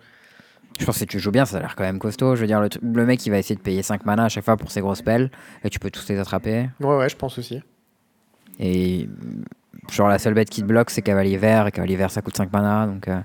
Je 0.79 0.85
pense 0.85 0.95
que 0.95 0.99
si 0.99 1.07
tu 1.07 1.19
joues 1.19 1.31
bien, 1.31 1.45
ça 1.45 1.57
a 1.57 1.59
l'air 1.59 1.75
quand 1.75 1.83
même 1.83 1.99
costaud. 1.99 2.35
Je 2.35 2.41
veux 2.41 2.47
dire, 2.47 2.59
le, 2.59 2.69
le 2.81 3.05
mec 3.05 3.25
il 3.25 3.29
va 3.29 3.37
essayer 3.37 3.55
de 3.55 3.61
payer 3.61 3.83
5 3.83 4.05
mana 4.05 4.25
à 4.25 4.29
chaque 4.29 4.43
fois 4.43 4.57
pour 4.57 4.71
ses 4.71 4.81
grosses 4.81 4.99
spells 4.99 5.29
et 5.63 5.69
tu 5.69 5.79
peux 5.79 5.91
tous 5.91 6.07
les 6.09 6.17
attraper. 6.19 6.69
Ouais, 6.79 6.97
ouais, 6.97 7.09
je 7.09 7.15
pense 7.15 7.37
aussi. 7.37 7.61
Et 8.59 9.09
genre 9.91 10.07
la 10.07 10.19
seule 10.19 10.33
bête 10.33 10.49
qui 10.49 10.61
te 10.61 10.65
bloque 10.65 10.89
c'est 10.89 11.01
Cavalier 11.01 11.37
Vert 11.37 11.67
et 11.67 11.71
Cavalier 11.71 11.95
Vert 11.95 12.11
ça 12.11 12.21
coûte 12.21 12.35
5 12.35 12.51
mana 12.51 12.87
donc. 12.87 13.07
euh, 13.07 13.19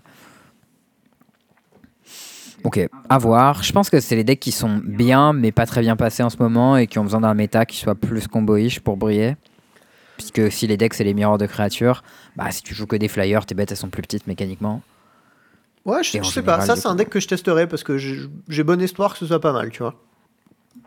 Ok, 2.65 2.79
à 3.09 3.19
voir. 3.19 3.65
Je 3.65 3.73
pense 3.73 3.91
que 3.91 3.99
c'est 3.99 4.15
les 4.15 4.23
decks 4.23 4.39
qui 4.39 4.53
sont 4.53 4.81
bien 4.85 5.33
mais 5.33 5.51
pas 5.51 5.67
très 5.67 5.81
bien 5.81 5.97
passés 5.97 6.23
en 6.23 6.31
ce 6.31 6.37
moment 6.39 6.77
et 6.77 6.87
qui 6.87 6.99
ont 6.99 7.03
besoin 7.03 7.21
d'un 7.21 7.35
méta 7.35 7.67
qui 7.67 7.77
soit 7.77 7.97
plus 7.97 8.29
comboish 8.29 8.79
pour 8.81 8.97
briller. 8.97 9.37
Puisque 10.17 10.53
si 10.53 10.69
les 10.69 10.77
decks 10.77 10.95
c'est 10.95 11.03
les 11.05 11.15
miroirs 11.15 11.39
de 11.39 11.47
créatures, 11.47 12.05
bah 12.37 12.51
si 12.53 12.63
tu 12.63 12.75
joues 12.75 12.87
que 12.87 12.95
des 12.95 13.09
flyers, 13.09 13.45
tes 13.47 13.57
bêtes 13.57 13.73
elles 13.73 13.77
sont 13.77 13.91
plus 13.91 14.03
petites 14.03 14.29
mécaniquement. 14.29 14.83
Ouais, 15.85 16.05
je, 16.05 16.23
sais 16.23 16.43
pas. 16.43 16.61
Ça, 16.61 16.77
c'est 16.77 16.87
un 16.87 16.95
deck 16.95 17.11
que 17.11 17.19
je 17.19 17.27
testerai 17.27 17.67
parce 17.67 17.83
que 17.83 17.99
j'ai 17.99 18.63
bon 18.63 18.81
espoir 18.81 19.15
que 19.15 19.19
ce 19.19 19.27
soit 19.27 19.41
pas 19.41 19.53
mal, 19.53 19.71
tu 19.71 19.83
vois. 19.83 20.01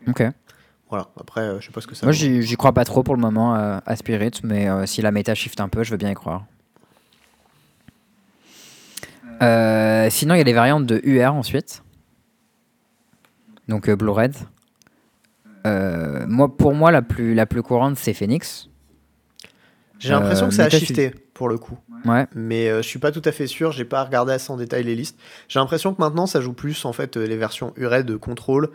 Ok. 0.08 0.22
Voilà, 0.88 1.08
après, 1.20 1.40
euh, 1.40 1.60
je 1.60 1.66
sais 1.66 1.72
pas 1.72 1.80
ce 1.80 1.86
que 1.86 1.96
ça 1.96 2.06
Moi 2.06 2.12
j'y 2.12 2.56
crois 2.56 2.72
pas 2.72 2.84
trop 2.84 3.02
pour 3.02 3.16
le 3.16 3.20
moment 3.20 3.56
euh, 3.56 3.78
à 3.84 3.96
Spirit, 3.96 4.32
mais 4.44 4.68
euh, 4.68 4.86
si 4.86 5.02
la 5.02 5.10
méta 5.10 5.34
shift 5.34 5.60
un 5.60 5.68
peu, 5.68 5.82
je 5.82 5.90
veux 5.90 5.96
bien 5.96 6.10
y 6.10 6.14
croire. 6.14 6.44
Euh, 9.42 10.08
sinon, 10.10 10.34
il 10.34 10.38
y 10.38 10.40
a 10.40 10.44
les 10.44 10.52
variantes 10.52 10.86
de 10.86 11.00
UR 11.02 11.34
ensuite. 11.34 11.82
Donc 13.68 13.88
euh, 13.88 13.96
Blue 13.96 14.10
Red. 14.10 14.34
Euh, 15.66 16.24
moi, 16.28 16.56
pour 16.56 16.72
moi, 16.74 16.92
la 16.92 17.02
plus, 17.02 17.34
la 17.34 17.46
plus 17.46 17.62
courante, 17.62 17.98
c'est 17.98 18.14
Phoenix. 18.14 18.68
J'ai 19.98 20.10
l'impression 20.10 20.48
que 20.48 20.54
ça 20.54 20.64
a 20.64 20.70
shifté, 20.70 21.10
pour 21.34 21.48
le 21.48 21.58
coup. 21.58 21.78
Ouais. 22.04 22.26
Mais 22.34 22.68
je 22.68 22.82
suis 22.82 22.98
pas 23.00 23.10
tout 23.10 23.22
à 23.24 23.32
fait 23.32 23.46
sûr, 23.46 23.72
j'ai 23.72 23.86
pas 23.86 24.04
regardé 24.04 24.32
assez 24.32 24.52
en 24.52 24.56
détail 24.56 24.84
les 24.84 24.94
listes. 24.94 25.18
J'ai 25.48 25.58
l'impression 25.58 25.94
que 25.94 26.00
maintenant, 26.00 26.26
ça 26.26 26.40
joue 26.40 26.52
plus, 26.52 26.84
en 26.84 26.92
fait, 26.92 27.16
les 27.16 27.36
versions 27.36 27.72
URED 27.76 28.06
de 28.06 28.16
contrôle 28.16 28.70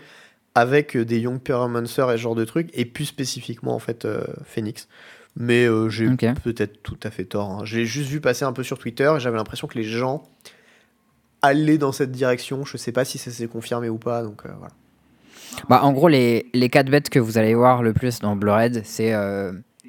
avec 0.56 0.95
euh, 0.97 1.06
des 1.06 1.20
Young 1.20 1.39
Pyromancer 1.39 2.02
et 2.10 2.18
ce 2.18 2.22
genre 2.22 2.36
de 2.36 2.45
trucs, 2.45 2.70
et 2.74 2.86
plus 2.86 3.06
spécifiquement, 3.06 3.74
en 3.74 3.80
fait, 3.80 4.06
euh, 4.06 4.24
Phoenix. 4.45 4.88
Mais 5.38 5.66
euh, 5.66 5.88
j'ai 5.88 6.08
peut-être 6.43 6.84
tout 6.84 6.99
à 7.04 7.10
fait 7.10 7.24
tort. 7.24 7.49
hein. 7.49 7.62
J'ai 7.64 7.86
juste 7.86 8.10
vu 8.10 8.20
passer 8.20 8.43
un 8.43 8.52
peu 8.52 8.64
sur 8.64 8.78
Twitter 8.78 9.10
et 9.16 9.20
j'avais 9.22 9.38
l'impression 9.38 9.66
que 9.68 9.78
les 9.78 9.86
gens 9.86 10.24
allaient 11.41 11.78
dans 11.78 11.93
cette 11.93 12.12
direction. 12.12 12.66
Je 12.66 12.76
sais 12.76 12.91
pas 12.91 13.06
si 13.06 13.18
ça 13.18 13.32
s'est 13.32 13.47
confirmé 13.47 13.88
ou 13.88 13.97
pas, 13.97 14.24
donc 14.24 14.41
euh, 14.45 14.49
voilà. 14.58 14.74
Bah, 15.70 15.82
en 15.84 15.93
gros, 15.93 16.10
les, 16.10 16.47
les 16.54 16.70
4 16.70 16.89
bêtes 16.89 17.10
que 17.10 17.20
vous 17.20 17.38
allez 17.38 17.56
voir 17.56 17.82
le 17.82 17.93
plus 17.93 18.20
dans 18.20 18.36
Blue 18.36 18.52
Red, 18.52 18.82
c'est 18.86 19.14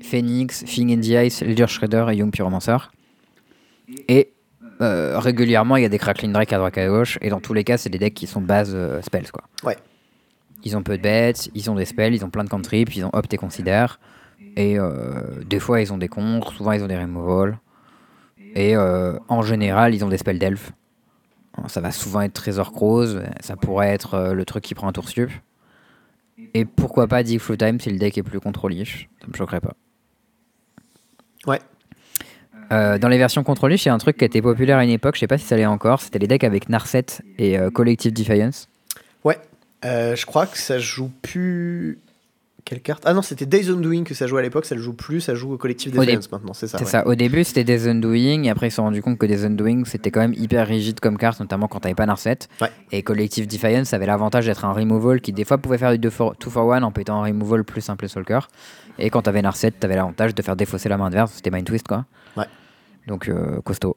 Phoenix, 0.02 0.64
Thing 0.64 0.92
in 0.92 1.00
the 1.00 1.26
Ice, 1.26 1.40
Leader 1.42 1.68
Shredder 1.68 2.06
et 2.10 2.16
Young 2.16 2.32
Pyromancer. 2.32 2.76
Et 4.08 4.32
régulièrement, 4.80 5.76
il 5.76 5.82
y 5.82 5.86
a 5.86 5.88
des 5.88 5.98
Crackling 5.98 6.32
Drake 6.32 6.52
à 6.52 6.58
droite 6.58 6.78
et 6.78 6.82
à 6.82 6.88
gauche. 6.88 7.16
Et 7.20 7.30
dans 7.30 7.40
tous 7.40 7.54
les 7.54 7.62
cas, 7.62 7.78
c'est 7.78 7.90
des 7.90 7.98
decks 7.98 8.14
qui 8.14 8.26
sont 8.26 8.40
base 8.40 8.76
spells. 9.02 9.30
Quoi. 9.30 9.44
Ouais. 9.64 9.76
Ils 10.64 10.76
ont 10.76 10.82
peu 10.82 10.96
de 10.96 11.02
bêtes, 11.02 11.50
ils 11.54 11.70
ont 11.70 11.74
des 11.74 11.84
spells, 11.84 12.14
ils 12.14 12.24
ont 12.24 12.30
plein 12.30 12.44
de 12.44 12.48
cantrips, 12.48 12.94
ils 12.94 13.04
ont 13.04 13.10
opt 13.12 13.32
et 13.32 13.36
considère. 13.36 13.98
Et 14.56 14.78
euh, 14.78 15.42
des 15.44 15.58
fois, 15.58 15.80
ils 15.80 15.92
ont 15.92 15.98
des 15.98 16.08
contres, 16.08 16.52
souvent, 16.52 16.72
ils 16.72 16.82
ont 16.82 16.86
des 16.86 16.98
removal. 16.98 17.58
Et 18.54 18.76
euh, 18.76 19.18
en 19.28 19.42
général, 19.42 19.94
ils 19.94 20.04
ont 20.04 20.08
des 20.08 20.18
spells 20.18 20.38
d'elfe. 20.38 20.72
Ça 21.68 21.80
va 21.80 21.90
souvent 21.90 22.22
être 22.22 22.32
Trésor 22.32 22.72
Croze, 22.72 23.22
ça 23.40 23.56
pourrait 23.56 23.88
être 23.88 24.14
euh, 24.14 24.32
le 24.32 24.44
truc 24.44 24.64
qui 24.64 24.74
prend 24.74 24.88
un 24.88 24.92
tour 24.92 25.08
sup. 25.08 25.30
Et 26.54 26.64
pourquoi 26.64 27.06
pas 27.06 27.22
Dig 27.22 27.40
Through 27.40 27.58
Time 27.58 27.80
si 27.80 27.90
le 27.90 27.98
deck 27.98 28.16
est 28.16 28.22
plus 28.22 28.40
contrôlish 28.40 29.08
Ça 29.20 29.26
me 29.28 29.34
choquerait 29.34 29.60
pas. 29.60 29.74
Ouais. 31.46 31.60
Dans 32.70 33.08
les 33.08 33.18
versions 33.18 33.44
contrôlish, 33.44 33.84
il 33.84 33.88
y 33.88 33.90
a 33.90 33.94
un 33.94 33.98
truc 33.98 34.16
qui 34.16 34.24
était 34.24 34.40
populaire 34.40 34.78
à 34.78 34.84
une 34.84 34.88
époque, 34.88 35.16
je 35.16 35.20
sais 35.20 35.26
pas 35.26 35.36
si 35.36 35.44
ça 35.44 35.58
l'est 35.58 35.66
encore, 35.66 36.00
c'était 36.00 36.18
les 36.18 36.26
decks 36.26 36.42
avec 36.42 36.70
Narset 36.70 37.04
et 37.36 37.58
Collective 37.70 38.14
Defiance. 38.14 38.66
Ouais, 39.24 39.38
euh, 39.84 40.16
je 40.16 40.26
crois 40.26 40.46
que 40.46 40.58
ça 40.58 40.78
joue 40.78 41.10
plus. 41.22 41.98
Quelle 42.64 42.80
carte? 42.80 43.02
Ah 43.06 43.12
non, 43.12 43.22
c'était 43.22 43.44
Days 43.44 43.70
Undoing 43.70 44.04
que 44.04 44.14
ça 44.14 44.28
jouait 44.28 44.38
à 44.38 44.42
l'époque, 44.42 44.66
ça 44.66 44.76
le 44.76 44.80
joue 44.80 44.92
plus, 44.92 45.20
ça 45.20 45.34
joue 45.34 45.52
au 45.54 45.58
dé- 45.66 45.74
Defiance 45.74 46.30
maintenant, 46.30 46.52
c'est 46.52 46.68
ça. 46.68 46.78
C'est 46.78 46.84
ouais. 46.84 46.90
ça, 46.90 47.06
au 47.08 47.16
début 47.16 47.42
c'était 47.42 47.64
des 47.64 47.88
Undoing, 47.88 48.44
et 48.44 48.50
après 48.50 48.68
ils 48.68 48.70
se 48.70 48.76
sont 48.76 48.84
rendus 48.84 49.02
compte 49.02 49.18
que 49.18 49.26
des 49.26 49.44
Undoing 49.44 49.82
c'était 49.84 50.12
quand 50.12 50.20
même 50.20 50.32
hyper 50.34 50.68
rigide 50.68 51.00
comme 51.00 51.18
carte, 51.18 51.40
notamment 51.40 51.66
quand 51.66 51.80
t'avais 51.80 51.96
pas 51.96 52.06
Narset. 52.06 52.38
Ouais. 52.60 52.70
Et 52.92 53.02
Collective 53.02 53.48
Defiance 53.48 53.92
avait 53.94 54.06
l'avantage 54.06 54.46
d'être 54.46 54.64
un 54.64 54.72
removal 54.72 55.20
qui 55.20 55.32
des 55.32 55.44
fois 55.44 55.58
pouvait 55.58 55.76
faire 55.78 55.90
du 55.90 55.98
2 55.98 56.08
for 56.10 56.36
2 56.40 56.48
for 56.50 56.72
1 56.72 56.84
en 56.84 56.92
pétant 56.92 57.20
un 57.20 57.26
removal 57.26 57.64
plus 57.64 57.80
simple 57.80 58.08
Solker. 58.08 58.38
Et 59.00 59.10
quand 59.10 59.22
t'avais 59.22 59.42
Narset, 59.42 59.72
t'avais 59.72 59.96
l'avantage 59.96 60.32
de 60.32 60.40
faire 60.42 60.54
défausser 60.54 60.88
la 60.88 60.96
main 60.98 61.06
adverse, 61.06 61.32
c'était 61.34 61.50
Mind 61.50 61.66
Twist 61.66 61.88
quoi. 61.88 62.04
Ouais. 62.36 62.46
Donc 63.08 63.28
euh, 63.28 63.60
costaud. 63.62 63.96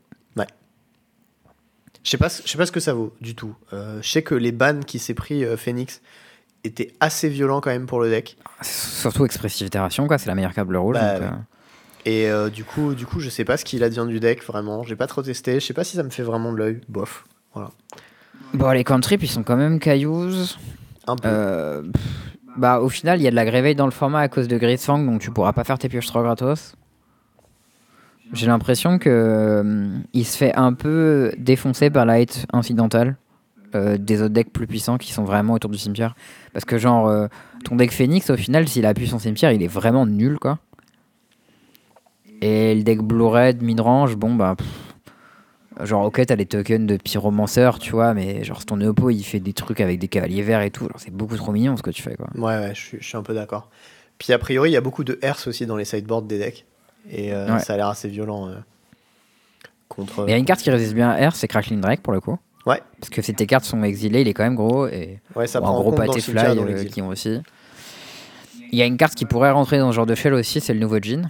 Je 2.05 2.09
sais 2.11 2.17
pas, 2.17 2.29
ce- 2.29 2.43
je 2.45 2.49
sais 2.49 2.57
pas 2.57 2.65
ce 2.65 2.71
que 2.71 2.79
ça 2.79 2.93
vaut 2.93 3.13
du 3.19 3.35
tout. 3.35 3.53
Euh, 3.73 3.99
je 4.01 4.07
sais 4.09 4.21
que 4.21 4.35
les 4.35 4.51
bans 4.53 4.79
qui 4.85 4.99
s'est 4.99 5.13
pris 5.15 5.43
euh, 5.43 5.57
Phoenix 5.57 6.01
étaient 6.63 6.93
assez 6.99 7.27
violents 7.27 7.59
quand 7.61 7.71
même 7.71 7.87
pour 7.87 7.99
le 7.99 8.09
deck. 8.09 8.37
Surtout 8.61 9.25
Expressive 9.25 9.67
Itération 9.67 10.07
quoi, 10.07 10.17
c'est 10.17 10.27
la 10.27 10.35
meilleure 10.35 10.53
bleu 10.65 10.79
rouge. 10.79 10.93
Bah, 10.95 11.19
donc, 11.19 11.23
euh, 11.23 11.31
Et 12.05 12.29
euh, 12.29 12.49
du 12.49 12.63
coup, 12.63 12.93
du 12.93 13.05
coup, 13.05 13.19
je 13.19 13.29
sais 13.29 13.43
pas 13.43 13.57
ce 13.57 13.65
qu'il 13.65 13.83
advient 13.83 14.05
du 14.07 14.19
deck 14.19 14.43
vraiment. 14.45 14.83
J'ai 14.83 14.95
pas 14.95 15.07
trop 15.07 15.21
testé. 15.23 15.59
Je 15.59 15.65
sais 15.65 15.73
pas 15.73 15.83
si 15.83 15.97
ça 15.97 16.03
me 16.03 16.09
fait 16.11 16.23
vraiment 16.23 16.53
de 16.53 16.57
l'œil. 16.57 16.81
Bof. 16.87 17.25
Voilà. 17.53 17.71
Bon 18.53 18.69
les 18.71 18.83
cantrips 18.83 19.23
ils 19.23 19.27
sont 19.29 19.43
quand 19.43 19.57
même 19.57 19.79
cailloux. 19.79 20.29
Un 21.07 21.15
peu. 21.15 21.27
Euh, 21.27 21.81
pff, 21.81 22.01
bah 22.57 22.79
au 22.79 22.89
final 22.89 23.19
il 23.19 23.23
y 23.23 23.27
a 23.27 23.31
de 23.31 23.35
la 23.35 23.45
gréveille 23.45 23.75
dans 23.75 23.85
le 23.85 23.91
format 23.91 24.19
à 24.21 24.27
cause 24.29 24.47
de 24.47 24.57
Grisfang 24.57 24.99
donc 24.99 25.21
tu 25.21 25.29
pourras 25.31 25.51
pas 25.53 25.63
faire 25.63 25.77
tes 25.79 25.89
pioches 25.89 26.05
trop 26.07 26.21
gratos. 26.21 26.75
J'ai 28.35 28.47
l'impression 28.47 28.99
que 28.99 29.09
euh, 29.09 29.97
il 30.13 30.25
se 30.25 30.37
fait 30.37 30.53
un 30.55 30.73
peu 30.73 31.31
défoncer 31.37 31.89
par 31.89 32.05
la 32.05 32.15
hate 32.15 32.45
incidentale 32.51 33.15
euh, 33.75 33.97
des 33.97 34.21
autres 34.21 34.33
decks 34.33 34.51
plus 34.51 34.67
puissants 34.67 34.97
qui 34.97 35.13
sont 35.13 35.23
vraiment 35.23 35.53
autour 35.53 35.71
du 35.71 35.77
cimetière. 35.77 36.15
Parce 36.51 36.65
que 36.65 36.77
genre 36.77 37.07
euh, 37.07 37.27
ton 37.63 37.77
deck 37.77 37.93
Phoenix 37.93 38.29
au 38.29 38.35
final 38.35 38.67
s'il 38.67 38.85
appuie 38.85 39.07
son 39.07 39.19
cimetière 39.19 39.53
il 39.53 39.63
est 39.63 39.67
vraiment 39.67 40.05
nul 40.05 40.37
quoi. 40.37 40.59
Et 42.41 42.75
le 42.75 42.83
deck 42.83 43.01
Blue 43.01 43.25
Red 43.25 43.63
midrange 43.63 44.17
bon 44.17 44.35
bah 44.35 44.57
genre 45.81 46.05
ok 46.05 46.25
t'as 46.25 46.35
les 46.35 46.45
tokens 46.45 46.85
de 46.85 46.97
pyromancer 46.97 47.69
tu 47.79 47.91
vois 47.91 48.13
mais 48.13 48.43
genre 48.43 48.65
ton 48.65 48.81
oppo 48.81 49.09
il 49.11 49.23
fait 49.23 49.39
des 49.39 49.53
trucs 49.53 49.79
avec 49.79 49.97
des 49.97 50.09
cavaliers 50.09 50.41
verts 50.41 50.61
et 50.61 50.71
tout 50.71 50.89
c'est 50.97 51.13
beaucoup 51.13 51.37
trop 51.37 51.53
mignon 51.53 51.77
ce 51.77 51.81
que 51.81 51.89
tu 51.89 52.01
fais 52.01 52.15
quoi. 52.15 52.27
Ouais, 52.35 52.57
ouais, 52.59 52.73
je 52.75 52.97
suis, 52.99 53.17
un 53.17 53.23
peu 53.23 53.33
d'accord. 53.33 53.69
Puis 54.17 54.33
a 54.33 54.39
priori, 54.39 54.71
il 54.71 54.73
y 54.73 54.77
a 54.77 54.81
beaucoup 54.81 55.05
de 55.05 55.19
Herse 55.21 55.47
aussi 55.47 55.65
dans 55.65 55.77
les 55.77 55.85
sideboards 55.85 56.23
des 56.23 56.37
decks. 56.37 56.65
Et 57.09 57.33
euh, 57.33 57.53
Ouais. 57.53 57.59
ça 57.59 57.73
a 57.73 57.77
l'air 57.77 57.87
assez 57.87 58.07
violent 58.07 58.47
euh, 58.49 58.55
contre. 59.89 60.25
Il 60.27 60.31
y 60.31 60.33
a 60.33 60.37
une 60.37 60.45
carte 60.45 60.61
qui 60.61 60.69
résiste 60.71 60.93
bien 60.93 61.09
à 61.09 61.29
R, 61.29 61.35
c'est 61.35 61.47
Crackling 61.47 61.81
Drake 61.81 62.01
pour 62.01 62.13
le 62.13 62.19
coup. 62.21 62.37
Ouais. 62.65 62.81
Parce 62.99 63.09
que 63.09 63.21
si 63.21 63.33
tes 63.33 63.45
cartes 63.45 63.65
sont 63.65 63.83
exilées, 63.83 64.21
il 64.21 64.27
est 64.27 64.33
quand 64.33 64.43
même 64.43 64.55
gros. 64.55 64.87
Et 64.87 65.19
Ouais, 65.35 65.45
ça 65.47 65.59
ou 65.59 65.63
prend 65.63 65.71
un 65.75 65.77
en 65.77 65.81
gros 65.81 65.91
pâté 65.91 66.15
le 66.15 66.21
fly 66.21 66.57
euh, 66.57 66.83
qui 66.85 67.01
ont 67.01 67.09
aussi. 67.09 67.39
Il 68.71 68.79
y 68.79 68.81
a 68.81 68.85
une 68.85 68.97
carte 68.97 69.13
qui 69.15 69.25
pourrait 69.25 69.51
rentrer 69.51 69.77
dans 69.77 69.91
ce 69.91 69.95
genre 69.95 70.07
de 70.07 70.15
shell 70.15 70.33
aussi, 70.33 70.59
c'est 70.59 70.73
le 70.73 70.79
nouveau 70.79 70.97
Jean. 71.01 71.29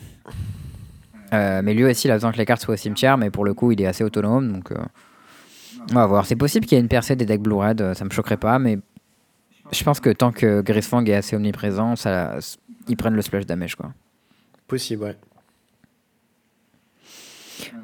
Euh, 1.33 1.61
mais 1.63 1.73
lui 1.73 1.83
aussi, 1.83 2.07
il 2.07 2.11
a 2.11 2.15
besoin 2.15 2.31
que 2.31 2.37
les 2.37 2.45
cartes 2.45 2.61
soient 2.61 2.75
au 2.75 2.77
cimetière, 2.77 3.17
mais 3.17 3.29
pour 3.29 3.43
le 3.43 3.53
coup, 3.53 3.71
il 3.71 3.81
est 3.81 3.85
assez 3.87 4.03
autonome. 4.03 4.53
Donc, 4.53 4.71
on 5.91 5.95
va 5.95 6.05
voir. 6.07 6.25
C'est 6.25 6.35
possible 6.35 6.65
qu'il 6.65 6.77
y 6.77 6.79
ait 6.79 6.81
une 6.81 6.87
percée 6.89 7.15
des 7.15 7.25
decks 7.25 7.41
Blue 7.41 7.55
Red, 7.55 7.81
euh, 7.81 7.93
ça 7.93 8.05
me 8.05 8.09
choquerait 8.09 8.37
pas, 8.37 8.57
mais 8.57 8.79
je 9.71 9.83
pense 9.83 9.99
que 9.99 10.09
tant 10.09 10.31
que 10.31 10.61
Grisfang 10.61 11.03
est 11.05 11.13
assez 11.13 11.35
omniprésent, 11.35 11.95
ça, 11.95 12.37
ils 12.87 12.95
prennent 12.97 13.15
le 13.15 13.21
splash 13.21 13.45
damage. 13.45 13.75
Quoi. 13.75 13.91
Possible, 14.67 15.03
ouais. 15.03 15.15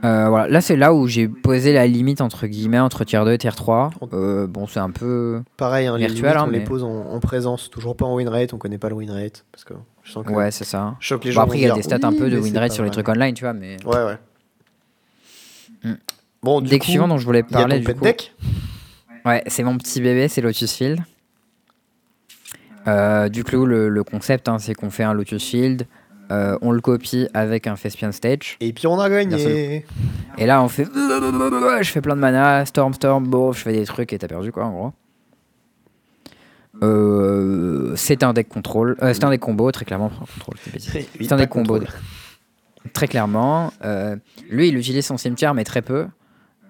Euh, 0.04 0.28
voilà. 0.30 0.48
Là, 0.48 0.62
c'est 0.62 0.76
là 0.76 0.94
où 0.94 1.08
j'ai 1.08 1.28
posé 1.28 1.74
la 1.74 1.88
limite 1.88 2.22
entre 2.22 2.48
guillemets 2.48 2.80
entre 2.80 3.04
tier 3.04 3.20
2 3.24 3.32
et 3.34 3.38
tier 3.38 3.52
3. 3.52 3.92
Euh, 4.14 4.48
bon, 4.48 4.68
c'est 4.68 4.80
un 4.80 4.90
peu. 4.92 5.42
Pareil, 5.58 5.88
hein, 5.88 5.98
les 5.98 6.08
Virtuel, 6.08 6.26
limites, 6.32 6.38
hein, 6.42 6.46
on 6.48 6.52
les 6.52 6.60
pose 6.62 6.84
en, 6.84 6.90
en 6.90 7.20
présence. 7.20 7.70
Toujours 7.70 7.96
pas 7.96 8.06
en 8.06 8.16
win 8.16 8.28
rate, 8.28 8.54
on 8.54 8.58
connaît 8.58 8.78
pas 8.78 8.90
le 8.90 8.96
win 8.96 9.12
rate. 9.12 9.46
Parce 9.52 9.64
que 9.64 9.74
je 10.04 10.12
sens 10.12 10.26
que. 10.26 10.32
Ouais, 10.32 10.52
c'est 10.52 10.66
ça. 10.66 10.96
Je 11.00 11.08
sens 11.08 11.20
que 11.20 11.26
les 11.26 11.32
Bon, 11.32 11.36
gens. 11.36 11.42
après, 11.44 11.58
vont 11.58 11.64
il 11.64 11.68
y 11.68 11.72
a 11.72 11.76
des 11.76 11.84
stats 11.84 12.00
un 12.04 12.14
peu 12.14 12.30
de 12.30 12.38
win 12.40 12.58
rate 12.58 12.72
sur 12.74 12.84
les 12.84 12.90
trucs 12.90 13.08
online, 13.08 13.34
tu 13.34 13.44
vois, 13.44 13.54
mais. 13.54 13.78
Ouais, 13.86 14.04
ouais. 14.04 14.18
Hmm. 15.84 15.96
Bon, 16.44 16.62
du 16.62 16.70
Deck 16.70 16.82
coup, 16.82 16.88
suivant 16.90 17.08
dont 17.08 17.18
je 17.18 17.26
voulais 17.26 17.44
parler, 17.44 17.80
du 17.80 17.94
coup. 17.94 18.02
deck. 18.04 18.34
Ouais, 19.26 19.44
c'est 19.48 19.64
mon 19.64 19.78
petit 19.78 20.02
bébé, 20.02 20.28
c'est 20.28 20.42
Lotus 20.42 20.74
Field. 20.74 21.00
Euh, 22.88 23.30
du 23.30 23.44
coup, 23.44 23.66
le, 23.66 23.90
le 23.90 24.04
concept, 24.04 24.50
hein, 24.50 24.58
c'est 24.58 24.74
qu'on 24.74 24.90
fait 24.90 25.04
un 25.04 25.14
Lotus 25.14 25.44
Field. 25.48 25.86
Euh, 26.32 26.58
on 26.62 26.72
le 26.72 26.80
copie 26.82 27.28
avec 27.34 27.68
un 27.68 27.76
Thespian 27.76 28.12
Stage. 28.12 28.58
Et 28.62 28.72
puis 28.72 28.88
on 28.88 29.00
a 29.00 29.10
gagné. 29.10 29.86
Et 30.38 30.46
là, 30.46 30.64
on 30.64 30.70
fait. 30.70 30.86
Je 30.86 31.90
fais 31.92 32.02
plein 32.02 32.16
de 32.16 32.22
mana, 32.22 32.66
Storm, 32.66 32.94
Storm, 32.94 33.28
bof, 33.28 33.58
je 33.58 33.64
fais 33.64 33.74
des 33.74 33.86
trucs 33.86 34.14
et 34.14 34.18
t'as 34.18 34.28
perdu 34.28 34.52
quoi, 34.52 34.66
en 34.66 34.72
gros. 34.72 34.94
Euh, 36.84 37.94
c'est 37.96 38.24
un 38.24 38.34
deck 38.34 38.48
contrôle. 38.48 38.96
euh, 39.04 39.14
c'est 39.14 39.24
un 39.24 39.30
deck 39.30 39.42
combo, 39.42 39.72
très 39.72 39.86
clairement. 39.86 40.12
C'est 40.80 41.06
un 41.26 41.28
pas 41.30 41.38
deck 41.38 41.50
combo. 41.50 41.74
contrôle. 41.80 41.94
Très 42.94 43.08
clairement. 43.08 43.72
Lui, 44.50 44.70
il 44.70 44.76
utilise 44.76 45.06
son 45.06 45.18
cimetière, 45.18 45.54
mais 45.54 45.64
très 45.64 45.84
peu. 45.84 46.08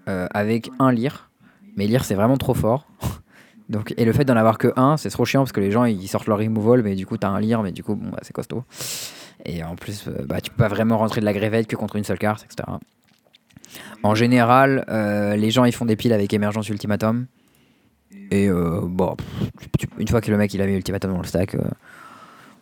avec 0.05 0.69
un 0.79 0.91
lire. 0.91 1.29
Mais 1.77 1.87
lire, 1.87 2.03
c'est 2.03 2.15
vraiment 2.15 2.35
trop 2.35 2.53
fort. 2.53 2.85
Donc, 3.69 3.93
et 3.95 4.03
le 4.03 4.11
fait 4.11 4.25
d'en 4.25 4.35
avoir 4.35 4.57
que 4.57 4.73
un, 4.75 4.97
c'est 4.97 5.09
trop 5.09 5.23
chiant 5.23 5.41
parce 5.41 5.53
que 5.53 5.61
les 5.61 5.71
gens 5.71 5.85
ils 5.85 6.09
sortent 6.09 6.27
leur 6.27 6.39
removal, 6.39 6.83
mais 6.83 6.95
du 6.95 7.05
coup, 7.05 7.15
t'as 7.15 7.29
un 7.29 7.39
lire, 7.39 7.63
mais 7.63 7.71
du 7.71 7.83
coup, 7.83 7.95
bon, 7.95 8.09
bah, 8.09 8.19
c'est 8.21 8.33
costaud. 8.33 8.65
Et 9.45 9.63
en 9.63 9.75
plus, 9.75 10.07
euh, 10.07 10.25
bah, 10.25 10.39
tu 10.41 10.49
peux 10.51 10.57
pas 10.57 10.67
vraiment 10.67 10.97
rentrer 10.97 11.19
de 11.21 11.25
la 11.25 11.33
grévette 11.33 11.67
que 11.67 11.75
contre 11.75 11.95
une 11.95 12.03
seule 12.03 12.19
carte, 12.19 12.45
etc. 12.45 12.67
En 14.03 14.15
général, 14.15 14.85
euh, 14.89 15.35
les 15.35 15.51
gens 15.51 15.63
ils 15.65 15.71
font 15.71 15.85
des 15.85 15.95
piles 15.95 16.13
avec 16.13 16.33
émergence 16.33 16.69
ultimatum. 16.69 17.25
Et 18.31 18.47
euh, 18.49 18.81
bon, 18.83 19.15
tu- 19.79 19.87
une 19.97 20.07
fois 20.07 20.21
que 20.21 20.29
le 20.31 20.37
mec 20.37 20.53
il 20.53 20.61
a 20.61 20.65
mis 20.67 20.73
ultimatum 20.73 21.11
dans 21.13 21.19
le 21.21 21.25
stack, 21.27 21.55
euh, 21.55 21.61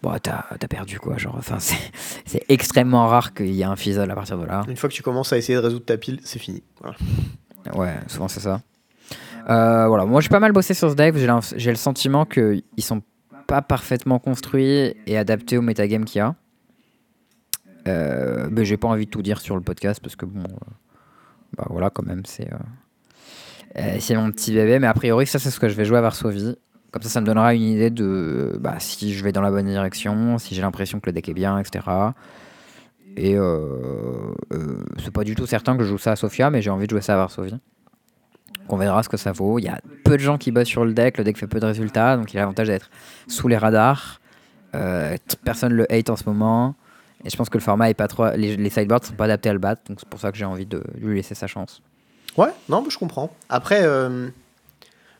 bon, 0.03 0.13
t'as 0.21 0.43
perdu 0.69 0.99
quoi. 0.99 1.17
Genre, 1.17 1.35
enfin, 1.37 1.57
c'est 1.59 1.77
c'est 2.25 2.43
extrêmement 2.49 3.07
rare 3.07 3.33
qu'il 3.33 3.51
y 3.51 3.61
ait 3.61 3.65
un 3.65 3.75
fizzle 3.75 4.09
à 4.09 4.15
partir 4.15 4.37
de 4.37 4.45
là. 4.45 4.63
Une 4.67 4.77
fois 4.77 4.89
que 4.89 4.93
tu 4.95 5.03
commences 5.03 5.33
à 5.33 5.37
essayer 5.37 5.57
de 5.57 5.63
résoudre 5.63 5.85
ta 5.85 5.97
pile, 5.97 6.19
c'est 6.23 6.39
fini. 6.39 6.63
Voilà. 6.81 6.95
Ouais, 7.75 7.95
souvent 8.07 8.27
c'est 8.27 8.39
ça. 8.39 8.61
Voilà, 9.47 10.05
moi 10.05 10.21
j'ai 10.21 10.29
pas 10.29 10.39
mal 10.39 10.51
bossé 10.51 10.73
sur 10.73 10.89
ce 10.91 10.95
deck. 10.95 11.15
J'ai 11.57 11.71
le 11.71 11.75
sentiment 11.77 12.25
qu'ils 12.25 12.61
sont 12.79 13.01
pas 13.47 13.61
parfaitement 13.63 14.19
construits 14.19 14.93
et 15.07 15.17
adaptés 15.17 15.57
au 15.57 15.61
metagame 15.63 16.05
qu'il 16.05 16.19
y 16.19 16.21
a. 16.21 16.35
Euh, 17.89 18.47
mais 18.51 18.65
j'ai 18.65 18.77
pas 18.77 18.87
envie 18.87 19.05
de 19.05 19.11
tout 19.11 19.21
dire 19.21 19.41
sur 19.41 19.55
le 19.55 19.61
podcast 19.61 19.99
parce 20.01 20.15
que 20.15 20.25
bon, 20.25 20.43
euh, 20.43 20.71
bah 21.57 21.65
voilà, 21.69 21.89
quand 21.89 22.05
même, 22.05 22.23
c'est 22.25 22.49
euh, 23.77 23.97
c'est 23.99 24.15
mon 24.15 24.31
petit 24.31 24.53
bébé. 24.53 24.79
Mais 24.79 24.87
a 24.87 24.93
priori, 24.93 25.25
ça 25.27 25.39
c'est 25.39 25.51
ce 25.51 25.59
que 25.59 25.69
je 25.69 25.75
vais 25.75 25.85
jouer 25.85 25.97
à 25.97 26.01
Varsovie. 26.01 26.55
Comme 26.91 27.03
ça, 27.03 27.09
ça 27.09 27.21
me 27.21 27.25
donnera 27.25 27.53
une 27.53 27.61
idée 27.61 27.91
de 27.91 28.57
bah, 28.59 28.75
si 28.79 29.13
je 29.13 29.23
vais 29.23 29.31
dans 29.31 29.41
la 29.41 29.51
bonne 29.51 29.67
direction, 29.67 30.37
si 30.39 30.55
j'ai 30.55 30.61
l'impression 30.61 30.99
que 30.99 31.07
le 31.07 31.13
deck 31.13 31.29
est 31.29 31.33
bien, 31.33 31.59
etc. 31.59 31.85
Et 33.15 33.37
c'est 34.97 35.11
pas 35.11 35.23
du 35.23 35.35
tout 35.35 35.45
certain 35.45 35.77
que 35.77 35.83
je 35.83 35.89
joue 35.89 35.97
ça 35.97 36.13
à 36.13 36.15
Sofia, 36.15 36.49
mais 36.49 36.61
j'ai 36.61 36.69
envie 36.69 36.87
de 36.87 36.91
jouer 36.91 37.01
ça 37.01 37.13
à 37.13 37.17
Varsovie. 37.17 37.59
On 38.69 38.77
verra 38.77 39.03
ce 39.03 39.09
que 39.09 39.17
ça 39.17 39.31
vaut. 39.31 39.59
Il 39.59 39.63
y 39.63 39.67
a 39.67 39.81
peu 40.03 40.13
de 40.13 40.21
gens 40.21 40.37
qui 40.37 40.51
bossent 40.51 40.67
sur 40.67 40.85
le 40.85 40.93
deck, 40.93 41.17
le 41.17 41.23
deck 41.23 41.37
fait 41.37 41.47
peu 41.47 41.59
de 41.59 41.65
résultats, 41.65 42.17
donc 42.17 42.33
il 42.33 42.37
a 42.37 42.41
l'avantage 42.41 42.67
d'être 42.67 42.89
sous 43.27 43.47
les 43.47 43.57
radars. 43.57 44.19
Euh, 44.75 45.17
personne 45.43 45.73
le 45.73 45.91
hate 45.91 46.09
en 46.09 46.15
ce 46.15 46.23
moment. 46.27 46.75
Et 47.25 47.29
je 47.29 47.35
pense 47.35 47.49
que 47.49 47.57
le 47.57 47.63
format 47.63 47.89
est 47.89 47.93
pas 47.95 48.07
trop. 48.07 48.29
Les, 48.35 48.55
les 48.55 48.69
sideboards 48.69 49.03
sont 49.05 49.13
pas 49.13 49.25
adaptés 49.25 49.49
à 49.49 49.53
le 49.53 49.59
battre, 49.59 49.81
donc 49.89 49.99
c'est 49.99 50.07
pour 50.09 50.19
ça 50.19 50.31
que 50.31 50.37
j'ai 50.37 50.45
envie 50.45 50.65
de 50.65 50.81
lui 50.97 51.15
laisser 51.17 51.35
sa 51.35 51.47
chance. 51.47 51.81
Ouais, 52.37 52.49
non, 52.69 52.85
je 52.89 52.97
comprends. 52.97 53.29
Après, 53.49 53.81
euh, 53.83 54.29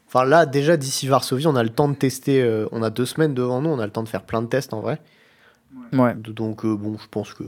enfin 0.08 0.24
là, 0.26 0.45
déjà 0.45 0.78
d'ici 0.78 1.08
Varsovie, 1.08 1.47
on 1.47 1.56
a 1.56 1.64
le 1.64 1.70
temps 1.70 1.89
de 1.89 1.95
tester. 1.95 2.41
euh, 2.41 2.68
on 2.72 2.82
a 2.84 2.89
deux 2.89 3.06
semaines 3.06 3.34
devant 3.34 3.62
nous, 3.62 3.70
on 3.70 3.80
a 3.80 3.86
le 3.86 3.91
temps 3.91 4.04
de 4.04 4.10
faire 4.10 4.24
plein 4.24 4.41
de 4.41 4.47
tests 4.47 4.74
en 4.74 4.80
vrai. 4.80 5.00
Ouais. 5.93 6.16
Donc 6.16 6.66
euh, 6.66 6.76
bon, 6.76 6.97
je 6.97 7.08
pense 7.10 7.34
que 7.34 7.43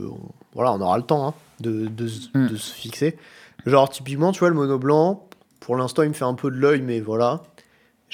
voilà, 0.54 0.72
on 0.72 0.80
aura 0.80 0.96
le 0.96 1.02
temps 1.04 1.26
hein, 1.28 1.34
de, 1.60 1.86
de, 1.86 2.06
s- 2.06 2.28
Mm. 2.34 2.48
de 2.48 2.56
se 2.56 2.72
fixer. 2.74 3.16
Genre 3.66 3.88
typiquement, 3.88 4.32
tu 4.32 4.40
vois, 4.40 4.48
le 4.48 4.54
mono 4.54 4.78
blanc, 4.78 5.26
pour 5.60 5.76
l'instant, 5.76 6.02
il 6.02 6.08
me 6.10 6.14
fait 6.14 6.24
un 6.24 6.34
peu 6.34 6.50
de 6.50 6.56
l'œil, 6.56 6.82
mais 6.82 7.00
voilà. 7.00 7.42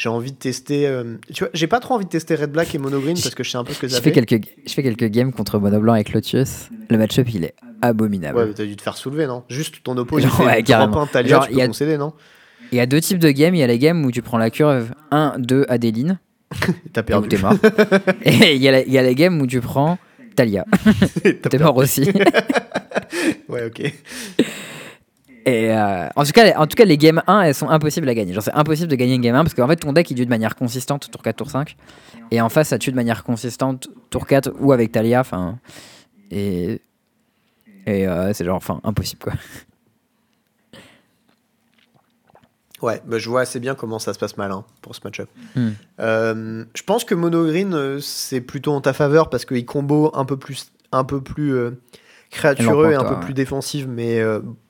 J'ai 0.00 0.08
envie 0.08 0.30
de 0.30 0.36
tester. 0.36 0.86
euh, 0.86 1.16
Tu 1.34 1.42
vois, 1.42 1.50
j'ai 1.54 1.66
pas 1.66 1.80
trop 1.80 1.94
envie 1.94 2.04
de 2.04 2.08
tester 2.10 2.36
Red 2.36 2.52
Black 2.52 2.72
et 2.72 2.78
Mono 2.78 3.00
Green 3.00 3.16
parce 3.20 3.34
que 3.34 3.42
je 3.42 3.50
sais 3.50 3.58
un 3.58 3.64
peu 3.64 3.72
ce 3.72 3.80
que 3.80 3.88
Je 3.88 3.94
ça 3.94 4.00
fais, 4.00 4.12
fait. 4.12 4.24
quelques, 4.24 4.46
je 4.64 4.72
fais 4.72 4.84
quelques 4.84 5.06
games 5.06 5.32
contre 5.32 5.58
Mono 5.58 5.80
Blanc 5.80 5.94
avec 5.94 6.12
Lotus. 6.12 6.68
Le 6.88 6.96
match-up, 6.98 7.26
il 7.34 7.42
est 7.42 7.54
abominable. 7.82 8.38
Ouais, 8.38 8.46
mais 8.46 8.54
t'as 8.54 8.64
dû 8.64 8.76
te 8.76 8.82
faire 8.82 8.96
soulever, 8.96 9.26
non? 9.26 9.42
Juste 9.48 9.82
ton 9.82 9.96
oppo, 9.96 10.20
il 10.20 10.28
fait 10.28 10.44
ouais, 10.44 10.62
carrément. 10.62 11.04
Genre, 11.24 11.46
tu 11.48 11.52
peux 11.52 11.58
y 11.58 11.62
a- 11.62 11.66
concéder, 11.66 11.98
non? 11.98 12.12
Il 12.70 12.78
y 12.78 12.80
a 12.80 12.86
deux 12.86 13.00
types 13.00 13.18
de 13.18 13.30
games. 13.32 13.56
Il 13.56 13.58
y 13.58 13.62
a 13.64 13.66
les 13.66 13.78
games 13.80 14.04
où 14.04 14.12
tu 14.12 14.22
prends 14.22 14.38
la 14.38 14.50
curve 14.50 14.92
1, 15.10 15.34
2, 15.40 15.66
Adeline, 15.68 16.20
T'as 16.92 17.00
et 17.00 17.04
perdu. 17.04 17.28
t'es 17.28 17.38
mort. 17.38 17.54
et 18.22 18.54
il 18.54 18.62
y, 18.62 18.68
a 18.68 18.86
y 18.86 18.98
a 18.98 19.02
les 19.02 19.14
games 19.16 19.40
où 19.40 19.48
tu 19.48 19.60
prends 19.60 19.98
Talia, 20.36 20.64
t'es 21.50 21.58
mort 21.58 21.76
aussi. 21.76 22.08
Ouais, 23.48 23.64
ok. 23.66 23.92
Et 25.48 25.72
euh, 25.72 26.06
en, 26.14 26.24
tout 26.24 26.32
cas, 26.32 26.58
en 26.58 26.66
tout 26.66 26.76
cas, 26.76 26.84
les 26.84 26.98
games 26.98 27.22
1, 27.26 27.40
elles 27.40 27.54
sont 27.54 27.70
impossibles 27.70 28.06
à 28.06 28.14
gagner. 28.14 28.34
Genre, 28.34 28.42
c'est 28.42 28.52
impossible 28.52 28.88
de 28.88 28.96
gagner 28.96 29.14
une 29.14 29.22
game 29.22 29.34
1 29.34 29.44
parce 29.44 29.54
qu'en 29.54 29.66
fait, 29.66 29.76
ton 29.76 29.94
deck 29.94 30.10
il 30.10 30.14
tue 30.14 30.26
de 30.26 30.30
manière 30.30 30.56
consistante 30.56 31.10
tour 31.10 31.22
4, 31.22 31.36
tour 31.36 31.50
5. 31.50 31.74
Et 32.30 32.42
en 32.42 32.50
face, 32.50 32.68
ça 32.68 32.78
tue 32.78 32.90
de 32.90 32.96
manière 32.96 33.24
consistante 33.24 33.88
tour 34.10 34.26
4 34.26 34.52
ou 34.60 34.72
avec 34.72 34.92
Talia. 34.92 35.20
Enfin. 35.20 35.58
Et. 36.30 36.82
Et 37.86 38.06
euh, 38.06 38.34
c'est 38.34 38.44
genre, 38.44 38.56
enfin, 38.56 38.80
impossible 38.84 39.22
quoi. 39.22 39.32
Ouais, 42.80 43.02
bah, 43.04 43.18
je 43.18 43.28
vois 43.28 43.40
assez 43.40 43.58
bien 43.58 43.74
comment 43.74 43.98
ça 43.98 44.14
se 44.14 44.20
passe 44.20 44.36
mal 44.36 44.52
hein, 44.52 44.64
pour 44.82 44.94
ce 44.94 45.00
match-up. 45.02 45.28
Hmm. 45.56 45.70
Euh, 45.98 46.64
je 46.76 46.82
pense 46.84 47.02
que 47.02 47.16
Mono 47.16 47.44
Green, 47.44 47.98
c'est 48.00 48.40
plutôt 48.40 48.70
en 48.70 48.80
ta 48.80 48.92
faveur 48.92 49.30
parce 49.30 49.44
qu'il 49.44 49.66
combo 49.66 50.12
un 50.14 50.24
peu 50.24 50.36
plus, 50.36 50.70
un 50.92 51.02
peu 51.02 51.20
plus 51.20 51.56
créatureux 52.30 52.92
et 52.92 52.94
un 52.94 53.02
peu 53.02 53.18
plus 53.18 53.34
défensif, 53.34 53.86
mais 53.88 54.22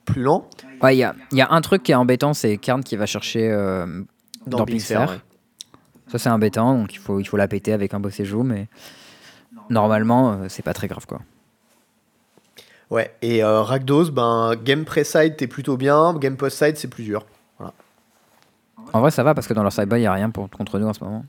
plus 0.05 0.23
lent. 0.23 0.49
Ouais, 0.81 0.95
il 0.95 0.99
y 0.99 1.03
a, 1.03 1.15
y 1.31 1.41
a 1.41 1.47
un 1.51 1.61
truc 1.61 1.83
qui 1.83 1.91
est 1.91 1.95
embêtant, 1.95 2.33
c'est 2.33 2.57
Karn 2.57 2.83
qui 2.83 2.95
va 2.95 3.05
chercher 3.05 3.49
euh, 3.51 4.03
Dans, 4.47 4.63
ouais. 4.63 4.77
Ça, 6.07 6.17
c'est 6.17 6.29
embêtant, 6.29 6.75
donc 6.75 6.93
il 6.93 6.99
faut, 6.99 7.19
il 7.19 7.25
faut 7.25 7.37
la 7.37 7.47
péter 7.47 7.73
avec 7.73 7.93
un 7.93 8.01
et 8.01 8.25
joue, 8.25 8.43
mais 8.43 8.67
normalement, 9.69 10.31
euh, 10.31 10.45
c'est 10.47 10.63
pas 10.63 10.73
très 10.73 10.87
grave 10.87 11.05
quoi. 11.05 11.21
Ouais, 12.89 13.13
et 13.21 13.43
euh, 13.43 13.61
Rakdos, 13.61 14.09
ben, 14.09 14.55
game 14.55 14.83
pre-side, 14.83 15.35
t'es 15.35 15.45
plutôt 15.45 15.77
bien, 15.77 16.15
game 16.15 16.37
post-side, 16.37 16.77
c'est 16.77 16.87
plus 16.87 17.03
dur. 17.03 17.25
En 18.93 19.01
vrai, 19.01 19.11
ça 19.11 19.21
va 19.21 19.35
parce 19.35 19.47
que 19.47 19.53
dans 19.53 19.61
leur 19.61 19.71
sideboard, 19.71 19.99
il 19.99 20.03
n'y 20.03 20.07
a 20.07 20.13
rien 20.13 20.31
pour, 20.31 20.49
contre 20.49 20.79
nous 20.79 20.87
en 20.87 20.93
ce 20.93 21.03
moment. 21.03 21.23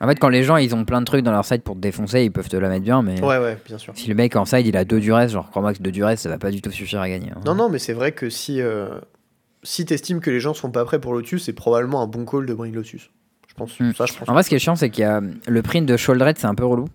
En 0.00 0.08
fait, 0.08 0.16
quand 0.18 0.28
les 0.28 0.42
gens 0.42 0.56
ils 0.56 0.74
ont 0.74 0.84
plein 0.84 1.00
de 1.00 1.06
trucs 1.06 1.22
dans 1.22 1.32
leur 1.32 1.44
side 1.44 1.62
pour 1.62 1.74
te 1.74 1.80
défoncer, 1.80 2.22
ils 2.24 2.30
peuvent 2.32 2.48
te 2.48 2.56
la 2.56 2.68
mettre 2.68 2.84
bien, 2.84 3.02
mais 3.02 3.20
Ouais, 3.22 3.38
ouais, 3.38 3.58
bien 3.66 3.78
sûr. 3.78 3.92
si 3.96 4.08
le 4.08 4.14
mec 4.14 4.34
en 4.36 4.44
side 4.44 4.66
il 4.66 4.76
a 4.76 4.84
deux 4.84 5.00
duress, 5.00 5.32
genre 5.32 5.48
crois-moi 5.50 5.72
que 5.74 5.78
deux 5.82 5.92
duress 5.92 6.20
ça 6.20 6.28
va 6.28 6.38
pas 6.38 6.50
du 6.50 6.60
tout 6.62 6.70
suffire 6.70 7.00
à 7.00 7.08
gagner. 7.08 7.30
hein. 7.30 7.40
Non, 7.46 7.54
non, 7.54 7.68
mais 7.68 7.78
c'est 7.78 7.92
vrai 7.92 8.12
que 8.12 8.28
si, 8.30 8.60
euh, 8.60 8.88
si 9.62 9.84
t'estimes 9.84 10.20
que 10.20 10.30
les 10.30 10.40
gens 10.40 10.54
sont 10.54 10.70
pas 10.70 10.84
prêts 10.84 10.98
pour 11.00 11.14
Lotus, 11.14 11.44
c'est 11.44 11.52
probablement 11.52 12.02
un 12.02 12.06
bon 12.06 12.24
call 12.24 12.46
de 12.46 12.54
bring 12.54 12.74
Lotus. 12.74 13.10
Je 13.48 13.54
pense. 13.54 13.78
Hmm. 13.78 13.92
Ça, 13.94 14.06
je 14.06 14.14
pense. 14.14 14.28
En 14.28 14.32
vrai, 14.32 14.42
ce 14.42 14.48
qui 14.48 14.56
est 14.56 14.58
chiant, 14.58 14.74
c'est 14.76 14.90
qu'il 14.90 15.02
y 15.02 15.06
a 15.06 15.20
le 15.46 15.62
print 15.62 15.86
de 15.88 15.96
Sholdred, 15.96 16.36
c'est 16.38 16.46
un 16.46 16.54
peu 16.56 16.64
relou. 16.64 16.86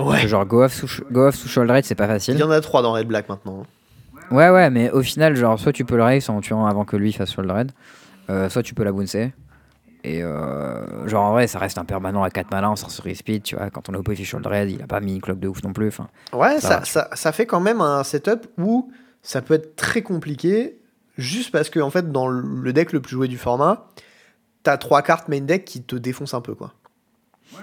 Ouais. 0.00 0.26
Genre 0.26 0.46
go 0.46 0.64
off 0.64 0.72
sous, 0.72 0.88
go 1.12 1.26
off 1.28 1.34
sous 1.36 1.48
Sholdred, 1.48 1.84
c'est 1.84 1.94
pas 1.94 2.04
Il 2.04 2.08
facile. 2.08 2.38
y 2.38 2.42
en 2.42 2.50
a 2.50 2.60
trois 2.62 2.80
dans 2.82 2.92
Red 2.92 3.06
Black 3.06 3.28
maintenant. 3.28 3.62
hein. 3.62 3.66
Ouais, 4.34 4.48
ouais, 4.48 4.70
mais 4.70 4.90
au 4.90 5.02
final, 5.02 5.36
genre, 5.36 5.58
soit 5.60 5.72
tu 5.72 5.84
peux 5.84 5.96
le 5.96 6.02
race 6.04 6.30
en 6.30 6.40
tuant 6.40 6.64
avant 6.64 6.84
que 6.86 6.96
lui 6.96 7.12
fasse 7.12 7.32
Sholdred, 7.34 7.70
euh, 8.30 8.48
soit 8.48 8.62
tu 8.62 8.72
peux 8.74 8.82
la 8.84 8.92
bouncer. 8.92 9.32
Et 10.04 10.22
euh, 10.22 11.06
genre, 11.08 11.24
en 11.26 11.32
vrai, 11.32 11.46
ça 11.46 11.58
reste 11.60 11.78
un 11.78 11.84
permanent 11.84 12.22
à 12.24 12.30
4 12.30 12.50
malins 12.50 12.70
en 12.70 12.76
sorcery 12.76 13.14
speed, 13.14 13.44
tu 13.44 13.54
vois. 13.56 13.70
Quand 13.70 13.88
on 13.88 13.94
a 13.94 13.98
oppo 13.98 14.14
fait 14.14 14.24
Sholdred, 14.24 14.68
il 14.70 14.82
a 14.82 14.86
pas 14.86 15.00
mis 15.00 15.14
une 15.14 15.20
cloque 15.20 15.38
de 15.38 15.46
ouf 15.48 15.62
non 15.62 15.72
plus. 15.72 15.88
Enfin, 15.88 16.08
Ouais, 16.32 16.58
Ça 16.60 16.68
ça, 16.68 16.78
va. 16.78 16.84
ça, 16.84 17.08
ça 17.12 17.32
fait 17.32 17.46
quand 17.46 17.60
même 17.60 17.80
un 17.80 18.02
setup 18.02 18.46
où 18.58 18.90
ça 19.22 19.42
peut 19.42 19.54
être 19.54 19.76
très 19.76 20.02
compliqué, 20.02 20.80
juste 21.18 21.52
parce 21.52 21.70
que 21.70 21.78
en 21.78 21.90
fait, 21.90 22.10
dans 22.10 22.26
le 22.26 22.72
deck 22.72 22.92
le 22.92 23.00
plus 23.00 23.12
joué 23.12 23.28
du 23.28 23.38
format, 23.38 23.86
t'as 24.64 24.76
trois 24.76 25.02
cartes 25.02 25.28
main 25.28 25.40
deck 25.40 25.64
qui 25.64 25.82
te 25.82 25.94
défoncent 25.94 26.34
un 26.34 26.40
peu, 26.40 26.54
quoi. 26.56 26.72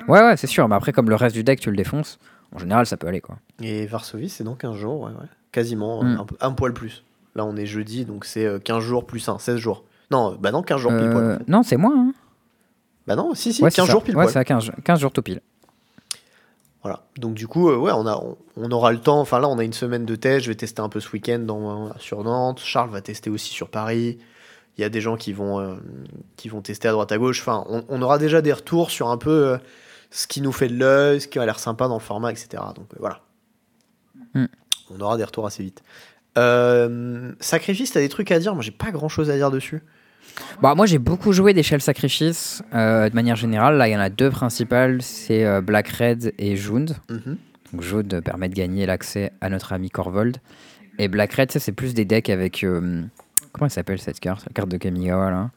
ouais, 0.08 0.22
ouais, 0.22 0.38
c'est 0.38 0.48
sûr. 0.48 0.68
Mais 0.70 0.76
après, 0.76 0.94
comme 0.94 1.10
le 1.10 1.16
reste 1.16 1.36
du 1.36 1.44
deck, 1.44 1.60
tu 1.60 1.70
le 1.70 1.76
défonces, 1.78 2.20
en 2.56 2.58
général, 2.60 2.86
ça 2.86 2.96
peut 2.96 3.08
aller, 3.08 3.22
quoi. 3.22 3.38
Et 3.62 3.86
Varsovie, 3.86 4.30
c'est 4.30 4.44
dans 4.46 4.56
15 4.56 4.76
jours, 4.78 5.02
ouais, 5.02 5.12
ouais. 5.12 5.28
Quasiment, 5.52 6.04
Mm. 6.04 6.24
un, 6.42 6.48
un 6.48 6.52
poil 6.54 6.74
plus. 6.74 7.04
Là, 7.36 7.44
on 7.46 7.56
est 7.58 7.66
jeudi, 7.66 8.06
donc 8.06 8.24
c'est 8.24 8.46
euh, 8.46 8.60
15 8.60 8.82
jours 8.82 9.06
plus 9.06 9.28
1, 9.28 9.40
16 9.40 9.58
jours. 9.58 9.84
Non, 10.12 10.36
bah 10.40 10.52
non, 10.52 10.64
15 10.64 10.80
jours 10.82 10.92
pile 10.92 11.10
poil. 11.10 11.24
Euh, 11.24 11.36
en 11.36 11.38
fait. 11.40 11.48
non, 11.48 11.64
c'est 11.64 11.78
moins. 11.78 11.96
Hein. 11.96 12.14
Bah 13.10 13.16
non, 13.16 13.34
si, 13.34 13.52
si, 13.54 13.64
Ouais, 13.64 13.72
c'est 13.72 13.78
15 13.78 13.88
ça. 13.88 13.92
jours 13.92 14.04
pile 14.04 14.16
Ouais, 14.16 14.24
poil. 14.26 14.32
c'est 14.34 14.38
à 14.40 14.46
15, 14.46 14.72
15 14.86 15.00
jours 15.00 15.12
tout 15.12 15.24
pile. 15.24 15.42
Voilà. 16.84 17.02
Donc 17.18 17.34
du 17.34 17.48
coup, 17.48 17.70
euh, 17.70 17.76
ouais, 17.76 17.92
on, 17.92 18.06
a, 18.06 18.16
on, 18.16 18.38
on 18.56 18.72
aura 18.72 18.92
le 18.92 19.00
temps. 19.00 19.20
Enfin 19.20 19.40
là, 19.40 19.50
on 19.50 19.58
a 19.58 19.64
une 19.64 19.74
semaine 19.74 20.06
de 20.06 20.16
test. 20.16 20.46
Je 20.46 20.50
vais 20.52 20.56
tester 20.56 20.82
un 20.82 20.90
peu 20.90 21.00
ce 21.00 21.10
week-end 21.12 21.40
dans- 21.40 21.92
sur 21.98 22.24
Nantes. 22.24 22.60
Charles 22.64 22.92
va 22.92 23.02
tester 23.02 23.32
aussi 23.32 23.50
sur 23.52 23.68
Paris. 23.70 24.20
Il 24.78 24.82
y 24.82 24.84
a 24.84 24.90
des 24.90 25.02
gens 25.02 25.18
qui 25.18 25.34
vont, 25.34 25.60
euh, 25.60 25.76
qui 26.38 26.50
vont 26.50 26.62
tester 26.62 26.88
à 26.88 26.92
droite 26.92 27.12
à 27.12 27.18
gauche. 27.18 27.42
Enfin, 27.42 27.66
on, 27.68 27.84
on 27.90 28.02
aura 28.04 28.18
déjà 28.20 28.42
des 28.42 28.54
retours 28.54 28.92
sur 28.92 29.10
un 29.10 29.18
peu 29.18 29.48
euh, 29.48 29.58
ce 30.12 30.28
qui 30.28 30.40
nous 30.42 30.52
fait 30.52 30.68
de 30.70 30.76
l'œil, 30.78 31.20
ce 31.20 31.28
qui 31.28 31.40
a 31.40 31.46
l'air 31.46 31.60
sympa 31.60 31.88
dans 31.88 31.96
le 31.96 32.00
format, 32.00 32.32
etc. 32.32 32.64
Donc 32.76 32.88
euh, 32.94 32.98
voilà. 33.00 33.22
Mm. 34.36 34.46
On 34.92 35.02
aura 35.02 35.18
des 35.18 35.24
retours 35.24 35.48
assez 35.48 35.64
vite. 35.64 35.82
Euh, 36.38 37.34
Sacrifice, 37.40 37.92
t'as 37.92 38.00
des 38.02 38.08
trucs 38.10 38.32
à 38.32 38.38
dire? 38.40 38.54
Moi, 38.54 38.62
j'ai 38.64 38.72
pas 38.72 38.92
grand-chose 38.92 39.30
à 39.32 39.36
dire 39.36 39.50
dessus. 39.52 39.82
Bah, 40.62 40.76
moi, 40.76 40.86
j'ai 40.86 41.00
beaucoup 41.00 41.32
joué 41.34 41.54
des 41.54 41.64
Shell 41.64 41.82
Sacrifice 41.82 42.62
euh, 42.74 43.10
de 43.10 43.16
manière 43.16 43.36
générale. 43.36 43.78
Là, 43.78 43.88
il 43.88 43.92
y 43.92 43.96
en 43.96 44.00
a 44.00 44.10
deux 44.10 44.30
principales 44.30 45.02
c'est 45.02 45.46
euh, 45.46 45.62
Black 45.62 45.88
Red 45.90 46.34
et 46.38 46.56
Jund. 46.56 46.96
Donc, 47.72 47.82
Jund 47.82 48.22
permet 48.22 48.50
de 48.50 48.56
gagner 48.56 48.86
l'accès 48.86 49.32
à 49.42 49.50
notre 49.50 49.74
ami 49.74 49.90
Corvold. 49.90 50.38
Et 50.98 51.08
Black 51.08 51.34
Red, 51.34 51.52
c'est 51.52 51.72
plus 51.72 51.94
des 51.94 52.06
decks 52.06 52.30
avec. 52.30 52.64
euh, 52.64 53.04
comment 53.52 53.66
elle 53.68 53.72
s'appelle 53.72 54.00
cette 54.00 54.20
carte? 54.20 54.46
La 54.46 54.54
carte 54.54 54.70
de 54.70 54.78
Kamigawa, 54.78 55.32
là. 55.32 55.50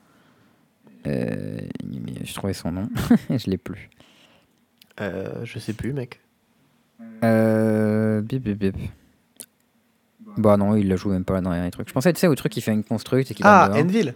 Je 1.04 2.34
trouvais 2.34 2.52
son 2.52 2.70
nom. 2.72 2.88
je 3.30 3.50
l'ai 3.50 3.58
plus. 3.58 3.90
Euh, 5.00 5.44
je 5.44 5.58
sais 5.58 5.72
plus, 5.72 5.92
mec. 5.92 6.20
Euh, 7.24 8.20
bip, 8.20 8.42
bip, 8.42 8.58
bip. 8.58 8.76
Bah 10.36 10.56
non, 10.56 10.76
il 10.76 10.88
la 10.88 10.96
joue 10.96 11.10
même 11.10 11.24
pas 11.24 11.40
dans 11.40 11.52
les 11.52 11.70
trucs. 11.70 11.88
Je 11.88 11.92
pensais, 11.92 12.12
tu 12.12 12.20
sais, 12.20 12.26
au 12.26 12.34
truc 12.34 12.52
qui 12.52 12.60
fait 12.60 12.72
une 12.72 12.84
construct 12.84 13.30
et 13.30 13.34
qui 13.34 13.42
Ah. 13.44 13.70
Enville 13.74 14.14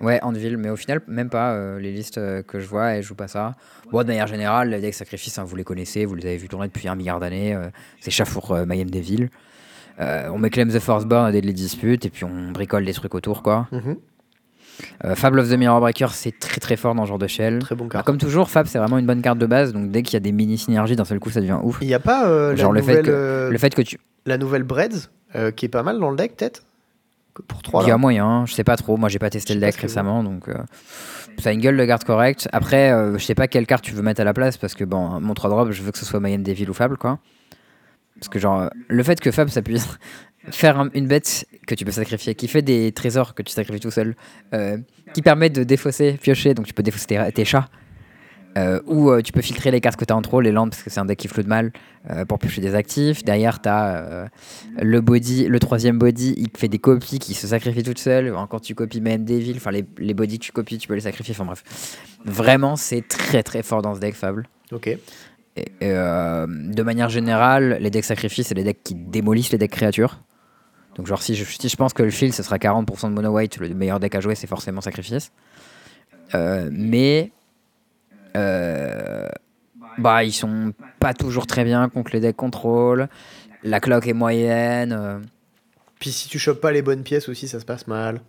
Ouais, 0.00 0.18
Anvil, 0.22 0.56
mais 0.58 0.70
au 0.70 0.76
final, 0.76 1.00
même 1.06 1.28
pas. 1.30 1.52
euh, 1.52 1.78
les 1.78 1.92
listes 1.92 2.18
euh, 2.18 2.42
que 2.42 2.60
je 2.60 2.66
vois, 2.66 2.90
elles 2.92 3.02
jouent 3.02 3.14
pas 3.14 3.28
ça. 3.28 3.54
Bon, 3.90 4.02
de 4.02 4.06
manière 4.08 4.26
générale, 4.26 4.70
les 4.70 4.80
decks 4.80 4.94
sacrifices, 4.94 5.38
hein, 5.38 5.44
vous 5.44 5.56
les 5.56 5.64
connaissez, 5.64 6.04
vous 6.04 6.14
les 6.14 6.26
avez 6.26 6.36
vu 6.36 6.48
tourner 6.48 6.66
depuis 6.68 6.88
un 6.88 6.94
milliard 6.94 7.20
d'années. 7.20 7.54
euh, 7.54 7.68
c'est 8.00 8.10
Chafour 8.10 8.52
euh, 8.52 8.64
Mayhem 8.66 8.90
Devil. 8.90 9.28
Euh, 10.00 10.28
on 10.32 10.38
met 10.38 10.50
Claim 10.50 10.68
the 10.68 10.78
Forceborn 10.80 11.30
dès 11.30 11.40
les 11.40 11.52
disputes, 11.52 12.04
et 12.06 12.10
puis 12.10 12.24
on 12.24 12.50
bricole 12.50 12.84
des 12.84 12.92
trucs 12.92 13.14
autour, 13.14 13.42
quoi. 13.42 13.68
Mhm. 13.72 13.96
Euh, 15.04 15.14
Fable 15.14 15.38
of 15.38 15.48
the 15.48 15.52
Mirror 15.56 15.80
Breaker, 15.80 16.08
c'est 16.10 16.36
très 16.36 16.58
très 16.58 16.76
fort 16.76 16.96
dans 16.96 17.04
ce 17.04 17.08
genre 17.10 17.18
de 17.18 17.28
shell. 17.28 17.60
Très 17.60 17.76
bon 17.76 17.88
carte. 17.88 18.04
comme 18.04 18.18
toujours, 18.18 18.50
Fab, 18.50 18.66
c'est 18.66 18.78
vraiment 18.78 18.98
une 18.98 19.06
bonne 19.06 19.22
carte 19.22 19.38
de 19.38 19.46
base, 19.46 19.72
donc 19.72 19.92
dès 19.92 20.02
qu'il 20.02 20.14
y 20.14 20.16
a 20.16 20.20
des 20.20 20.32
mini 20.32 20.58
synergies, 20.58 20.96
d'un 20.96 21.04
seul 21.04 21.20
coup, 21.20 21.30
ça 21.30 21.40
devient 21.40 21.58
ouf. 21.62 21.78
Il 21.80 21.86
n'y 21.86 21.94
a 21.94 22.00
pas 22.00 22.24
la, 22.26 22.68
le 22.68 22.82
fait 22.82 23.02
que- 23.02 23.48
Le 23.52 23.58
fait 23.58 23.72
que 23.72 23.82
tu. 23.82 23.98
la 24.26 24.36
nouvelle 24.36 24.64
Breads 24.64 25.08
qui 25.54 25.66
est 25.66 25.68
pas 25.68 25.82
mal 25.84 26.00
dans 26.00 26.10
le 26.10 26.16
deck, 26.16 26.36
peut-être? 26.36 26.64
Que 27.34 27.42
Pour 27.42 27.62
3 27.62 27.82
Il 27.84 27.88
y 27.88 27.90
a 27.90 27.96
moyen, 27.98 28.46
je 28.46 28.54
sais 28.54 28.64
pas 28.64 28.76
trop. 28.76 28.96
Moi, 28.96 29.08
j'ai 29.08 29.18
pas 29.18 29.30
testé 29.30 29.54
le 29.54 29.60
deck 29.60 29.74
récemment, 29.76 30.22
donc 30.22 30.48
euh, 30.48 30.54
ça 31.38 31.50
a 31.50 31.52
une 31.52 31.60
gueule 31.60 31.76
de 31.76 31.84
garde 31.84 32.04
correcte. 32.04 32.48
Après, 32.52 32.92
euh, 32.92 33.18
je 33.18 33.24
sais 33.24 33.34
pas 33.34 33.48
quelle 33.48 33.66
carte 33.66 33.84
tu 33.84 33.92
veux 33.92 34.02
mettre 34.02 34.20
à 34.20 34.24
la 34.24 34.32
place 34.32 34.56
parce 34.56 34.74
que 34.74 34.84
bon, 34.84 35.20
mon 35.20 35.34
3 35.34 35.50
drop, 35.50 35.70
je 35.72 35.82
veux 35.82 35.90
que 35.90 35.98
ce 35.98 36.04
soit 36.04 36.20
Mayhem 36.20 36.42
Devil 36.42 36.68
ou 36.70 36.74
Fable, 36.74 36.96
quoi. 36.96 37.18
Parce 38.20 38.28
que 38.28 38.38
genre, 38.38 38.70
le 38.88 39.02
fait 39.02 39.18
que 39.20 39.32
Fable 39.32 39.50
ça 39.50 39.62
puisse 39.62 39.88
faire 40.50 40.78
un- 40.78 40.90
une 40.94 41.08
bête 41.08 41.46
que 41.66 41.74
tu 41.74 41.84
peux 41.84 41.90
sacrifier, 41.90 42.36
qui 42.36 42.46
fait 42.46 42.62
des 42.62 42.92
trésors 42.92 43.34
que 43.34 43.42
tu 43.42 43.52
sacrifies 43.52 43.80
tout 43.80 43.90
seul, 43.90 44.14
euh, 44.52 44.78
qui 45.12 45.20
permet 45.22 45.50
de 45.50 45.64
défausser, 45.64 46.12
piocher, 46.12 46.54
donc 46.54 46.66
tu 46.66 46.72
peux 46.74 46.82
défausser 46.84 47.06
tes, 47.06 47.32
tes 47.32 47.44
chats. 47.44 47.68
Euh, 48.56 48.80
ou 48.86 49.10
euh, 49.10 49.22
tu 49.22 49.32
peux 49.32 49.40
filtrer 49.42 49.70
les 49.70 49.80
cartes 49.80 49.96
que 49.96 50.04
tu 50.04 50.12
as 50.12 50.16
en 50.16 50.22
trop, 50.22 50.40
les 50.40 50.52
landes, 50.52 50.70
parce 50.70 50.82
que 50.82 50.90
c'est 50.90 51.00
un 51.00 51.04
deck 51.04 51.18
qui 51.18 51.28
flotte 51.28 51.46
mal, 51.46 51.72
euh, 52.10 52.24
pour 52.24 52.38
piocher 52.38 52.60
des 52.60 52.74
actifs. 52.74 53.24
Derrière, 53.24 53.60
tu 53.60 53.68
as 53.68 54.28
le 54.80 55.00
body, 55.00 55.46
le 55.48 55.58
troisième 55.58 55.98
body, 55.98 56.34
il 56.36 56.48
fait 56.56 56.68
des 56.68 56.78
copies 56.78 57.18
qui 57.18 57.34
se 57.34 57.46
sacrifient 57.46 57.82
toutes 57.82 57.98
seules. 57.98 58.32
Quand 58.50 58.60
tu 58.60 58.74
copies 58.74 59.00
Mayhem 59.00 59.24
Devil, 59.24 59.54
enfin 59.56 59.70
les, 59.70 59.84
les 59.98 60.14
bodies 60.14 60.38
que 60.38 60.44
tu 60.44 60.52
copies, 60.52 60.78
tu 60.78 60.88
peux 60.88 60.94
les 60.94 61.00
sacrifier. 61.00 61.34
Enfin 61.36 61.44
bref, 61.44 61.64
vraiment, 62.24 62.76
c'est 62.76 63.06
très 63.06 63.42
très 63.42 63.62
fort 63.62 63.82
dans 63.82 63.94
ce 63.94 64.00
deck 64.00 64.14
Fable. 64.14 64.48
Ok. 64.72 64.96
Et, 65.56 65.66
euh, 65.82 66.46
de 66.48 66.82
manière 66.82 67.08
générale, 67.08 67.78
les 67.80 67.90
decks 67.90 68.04
sacrifices, 68.04 68.48
c'est 68.48 68.54
les 68.54 68.64
decks 68.64 68.82
qui 68.82 68.94
démolissent 68.94 69.52
les 69.52 69.58
decks 69.58 69.70
créatures. 69.70 70.20
Donc, 70.96 71.06
genre, 71.06 71.22
si 71.22 71.34
je, 71.34 71.44
si 71.44 71.68
je 71.68 71.76
pense 71.76 71.92
que 71.92 72.02
le 72.02 72.10
field, 72.10 72.34
ce 72.34 72.42
sera 72.42 72.56
40% 72.56 73.08
de 73.08 73.14
mono 73.14 73.30
white, 73.30 73.58
le 73.58 73.74
meilleur 73.74 74.00
deck 74.00 74.14
à 74.14 74.20
jouer, 74.20 74.34
c'est 74.34 74.46
forcément 74.46 74.80
sacrifice. 74.80 75.32
Euh, 76.34 76.68
mais. 76.72 77.32
Euh, 78.36 79.28
bah, 79.98 80.24
ils 80.24 80.32
sont 80.32 80.72
pas 81.00 81.14
toujours 81.14 81.46
très 81.46 81.64
bien 81.64 81.88
contre 81.88 82.12
les 82.12 82.20
decks 82.20 82.36
contrôle. 82.36 83.08
La 83.62 83.80
clock 83.80 84.06
est 84.06 84.12
moyenne. 84.12 84.92
euh, 84.92 85.18
Puis 86.00 86.10
si 86.12 86.28
tu 86.28 86.38
chopes 86.38 86.60
pas 86.60 86.72
les 86.72 86.82
bonnes 86.82 87.02
pièces 87.02 87.28
aussi, 87.28 87.48
ça 87.48 87.60
se 87.60 87.64
passe 87.64 87.86
mal. 87.86 88.20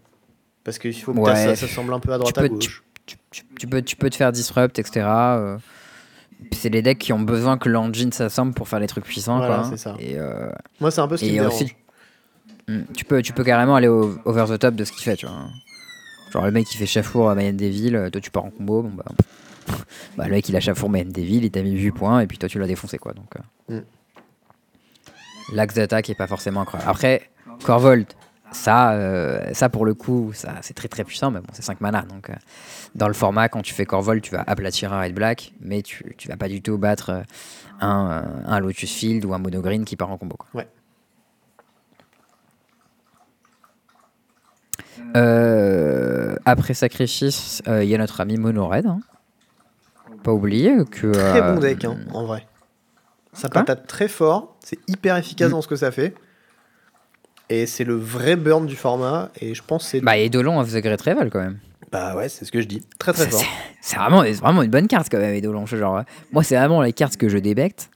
Parce 0.64 0.80
qu'il 0.80 0.93
faut 0.95 1.14
que 1.14 1.20
Ouais. 1.20 1.36
ça, 1.36 1.56
ça 1.56 1.68
semble 1.68 1.93
un 1.93 1.99
peu 1.99 2.12
à 2.14 2.18
droite 2.18 2.36
peux- 2.36 2.45
à 2.45 2.47
gauche. 2.47 2.84
tu, 3.06 3.18
tu- 3.32 3.43
tu 3.60 3.68
peux, 3.68 3.82
tu 3.82 3.95
peux 3.95 4.10
te 4.10 4.16
faire 4.16 4.32
disrupt, 4.32 4.80
etc. 4.80 5.06
euh, 5.06 5.58
c'est 6.51 6.70
les 6.70 6.82
decks 6.82 6.97
qui 6.97 7.14
ont 7.14 7.20
besoin 7.20 7.58
que 7.58 7.70
l'engine 7.70 8.12
s'assemble 8.12 8.53
pour 8.53 8.68
faire 8.68 8.80
les 8.80 8.88
trucs 8.88 9.03
puissants. 9.06 9.38
Voilà, 9.38 9.64
quoi. 9.68 9.78
ça. 9.78 9.95
Et, 9.99 10.16
euh, 10.18 10.49
Moi, 10.80 10.89
c'est 10.91 11.01
un 11.01 11.08
peu 11.08 11.18
ce 11.18 11.26
qui 11.26 11.32
me 11.39 11.45
aussi, 11.47 11.66
dérange. 11.66 11.76
Mm, 12.68 12.93
tu 12.95 13.06
peux, 13.06 13.22
tu 13.22 13.32
peux 13.34 13.43
carrément 13.43 13.76
aller 13.76 13.88
au- 13.88 14.18
over 14.26 14.45
the 14.49 14.58
top 14.58 14.76
de 14.76 14.84
ce 14.86 14.91
qu'il 14.91 15.03
fait, 15.03 15.16
tu 15.16 15.28
vois. 15.28 15.36
Genre 16.32 16.45
le 16.45 16.51
mec 16.51 16.66
qui 16.66 16.78
fait 16.78 16.88
Chafour 16.88 17.30
à 17.30 17.36
Mayenne 17.36 17.56
Devil, 17.58 17.95
euh, 17.95 18.10
toi 18.10 18.20
tu 18.20 18.32
pars 18.32 18.43
en 18.45 18.49
combo, 18.49 18.82
bon 18.82 18.89
bah, 18.95 19.06
bah 20.18 20.26
le 20.26 20.32
mec 20.32 20.47
il 20.49 20.55
a 20.55 20.59
Chafour 20.59 20.89
Mayenne 20.89 21.11
Devil, 21.11 21.43
il 21.43 21.51
t'a 21.51 21.61
mis 21.61 21.72
8 21.72 21.91
points 21.91 22.20
et 22.22 22.28
puis 22.28 22.38
toi 22.38 22.49
tu 22.49 22.59
l'as 22.59 22.68
défoncé 22.68 22.97
quoi. 22.97 23.13
Donc 23.13 23.34
euh. 23.70 23.80
Mm. 23.80 23.84
l'axe 25.53 25.76
d'attaque 25.76 26.09
est 26.09 26.16
pas 26.16 26.28
forcément 26.28 26.61
incroyable. 26.61 26.89
Après 26.89 27.30
Corvolt, 27.63 28.16
ça, 28.51 28.93
euh, 28.93 29.53
ça 29.53 29.70
pour 29.70 29.86
le 29.86 29.93
coup, 29.93 30.32
ça 30.34 30.55
c'est 30.61 30.74
très 30.74 30.88
très 30.88 31.03
puissant, 31.03 31.32
mais 31.32 31.39
bon 31.39 31.47
c'est 31.53 31.63
5 31.63 31.82
mana 31.82 32.01
donc 32.03 32.30
euh, 32.30 32.36
dans 32.95 33.07
le 33.07 33.13
format 33.13 33.49
quand 33.49 33.61
tu 33.61 33.74
fais 33.74 33.86
Corvolt 33.86 34.22
tu 34.24 34.32
vas 34.32 34.43
aplatir 34.47 34.93
un 34.93 35.01
red 35.01 35.13
black, 35.13 35.53
mais 35.61 35.82
tu, 35.82 36.16
tu 36.18 36.28
vas 36.28 36.38
pas 36.38 36.47
du 36.47 36.61
tout 36.61 36.78
battre 36.78 37.24
un, 37.82 38.24
un 38.45 38.59
Lotus 38.59 38.91
Field 38.93 39.26
ou 39.26 39.34
un 39.34 39.39
Mono 39.39 39.61
Green 39.61 39.86
qui 39.86 39.95
part 39.95 40.11
en 40.11 40.18
combo. 40.18 40.36
Quoi. 40.38 40.47
Ouais. 40.53 40.68
Euh, 45.16 46.36
après 46.45 46.74
Sacrifice, 46.74 47.61
euh, 47.68 47.84
il 47.84 47.89
y 47.89 47.95
a 47.95 47.97
notre 47.97 48.22
ami 48.22 48.38
Mono 48.38 48.68
Red. 48.68 48.86
hein. 48.86 48.99
Pas 50.26 50.34
oublier 50.34 50.73
que. 50.91 51.11
Très 51.11 51.41
euh, 51.41 51.53
bon 51.53 51.59
deck, 51.61 51.86
hein, 51.86 51.97
en 52.13 52.26
vrai. 52.26 52.45
Ça 53.32 53.47
Quoi 53.47 53.61
patate 53.63 53.86
très 53.88 54.07
fort, 54.07 54.57
c'est 54.59 54.80
hyper 54.88 55.15
efficace 55.17 55.49
Mm. 55.49 55.51
dans 55.51 55.61
ce 55.61 55.67
que 55.67 55.76
ça 55.78 55.91
fait. 55.91 56.15
Et 57.49 57.65
c'est 57.67 57.84
le 57.84 57.95
vrai 57.95 58.36
burn 58.36 58.65
du 58.65 58.76
format, 58.76 59.30
et 59.39 59.53
je 59.53 59.61
pense 59.61 59.88
c'est. 59.88 60.01
Bah, 60.01 60.17
Eidolon 60.17 60.59
of 60.59 60.71
the 60.73 60.78
Great 60.78 61.01
Revel 61.01 61.30
quand 61.30 61.39
même. 61.41 61.59
Bah 61.91 62.15
ouais, 62.15 62.28
c'est 62.28 62.43
ce 62.43 62.51
que 62.51 62.59
je 62.59 62.65
dis. 62.67 62.82
Très 62.97 63.13
très 63.13 63.30
fort. 63.30 63.41
C'est 63.82 63.97
vraiment, 63.97 64.23
vraiment 64.23 64.63
une 64.63 64.71
bonne 64.71 64.88
carte 64.88 65.07
quand 65.11 65.19
même, 65.19 65.36
Eidolon. 65.36 65.65
Je- 65.67 65.78
Genre, 65.78 65.97
euh, 65.97 66.01
moi, 66.34 66.43
c'est 66.43 66.55
vraiment 66.57 66.82
les 66.82 66.91
cartes 66.91 67.17
que 67.17 67.30
je 67.30 67.38
débecte. 67.38 67.91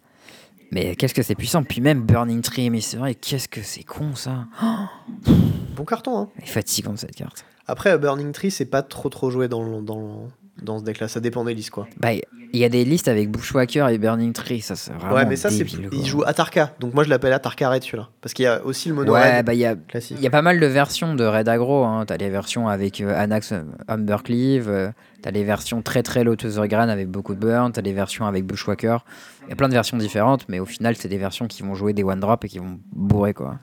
Mais 0.71 0.95
qu'est-ce 0.95 1.15
que 1.15 1.23
c'est 1.23 1.33
puissant. 1.33 1.63
Puis 1.63 1.81
même 1.81 2.01
Burning 2.03 2.41
Tree, 2.43 2.69
mais 2.69 2.79
c'est 2.81 2.97
vrai, 2.97 3.15
qu'est-ce 3.15 3.47
que 3.47 3.63
c'est 3.63 3.83
con 3.83 4.13
ça. 4.13 4.45
Oh, 4.63 5.31
Bon 5.75 5.83
carton, 5.83 6.15
hein. 6.19 6.29
elle 6.37 6.43
est 6.43 6.47
fatigante 6.47 6.99
cette 6.99 7.15
carte. 7.15 7.43
Après, 7.65 7.97
Burning 7.97 8.31
Tree, 8.33 8.51
c'est 8.51 8.65
pas 8.65 8.83
trop 8.83 9.09
trop 9.09 9.31
joué 9.31 9.47
dans, 9.47 9.63
le- 9.63 9.81
dans, 9.81 10.27
dans 10.61 10.79
ce 10.79 10.83
deck-là, 10.83 11.07
ça 11.07 11.19
dépend 11.19 11.43
des 11.43 11.53
listes, 11.53 11.69
quoi. 11.71 11.87
Bah, 11.97 12.09
il 12.51 12.59
y 12.59 12.63
a 12.63 12.69
des 12.69 12.83
listes 12.83 13.07
avec 13.07 13.29
Bushwhacker 13.29 13.89
et 13.89 13.97
Burning 13.97 14.33
Tree, 14.33 14.61
ça 14.61 14.75
c'est 14.75 14.91
vraiment. 14.93 15.15
ouais, 15.15 15.25
mais 15.25 15.35
ça, 15.35 15.49
c'est. 15.49 15.65
Il 15.91 16.05
joue 16.05 16.23
Atarka, 16.25 16.73
donc 16.79 16.93
moi 16.93 17.03
je 17.03 17.09
l'appelle 17.09 17.33
Atarka 17.33 17.69
Red 17.69 17.83
celui-là. 17.83 18.09
Parce 18.21 18.33
qu'il 18.33 18.43
y 18.43 18.47
a 18.47 18.63
aussi 18.65 18.89
le 18.89 18.95
mono 18.95 19.13
Ouais, 19.13 19.37
red 19.37 19.45
bah, 19.45 19.53
il 19.53 19.59
y 19.59 19.65
a, 19.65 19.75
classique. 19.75 20.17
Il 20.19 20.23
y 20.23 20.27
a 20.27 20.31
pas 20.31 20.41
mal 20.41 20.59
de 20.59 20.65
versions 20.65 21.13
de 21.13 21.23
Red 21.23 21.47
Agro. 21.47 21.83
Hein. 21.85 22.05
T'as 22.07 22.17
les 22.17 22.29
versions 22.29 22.67
avec 22.67 23.01
euh, 23.01 23.13
Anax 23.15 23.51
euh, 23.51 23.61
Humbercleave, 23.87 24.69
euh, 24.69 24.89
t'as 25.21 25.31
les 25.31 25.43
versions 25.43 25.81
très 25.81 26.01
très 26.01 26.23
Lotus 26.23 26.57
Orgran 26.57 26.89
avec 26.89 27.09
beaucoup 27.09 27.35
de 27.35 27.39
burn, 27.39 27.71
t'as 27.71 27.81
les 27.81 27.93
versions 27.93 28.25
avec 28.25 28.45
Bushwhacker. 28.45 29.05
Il 29.43 29.49
y 29.49 29.53
a 29.53 29.55
plein 29.55 29.69
de 29.69 29.73
versions 29.73 29.97
différentes, 29.97 30.47
mais 30.49 30.59
au 30.59 30.65
final, 30.65 30.95
c'est 30.95 31.09
des 31.09 31.17
versions 31.17 31.47
qui 31.47 31.61
vont 31.61 31.75
jouer 31.75 31.93
des 31.93 32.03
one 32.03 32.19
drop 32.19 32.43
et 32.45 32.47
qui 32.47 32.57
vont 32.57 32.79
bourrer 32.91 33.33
quoi. 33.33 33.59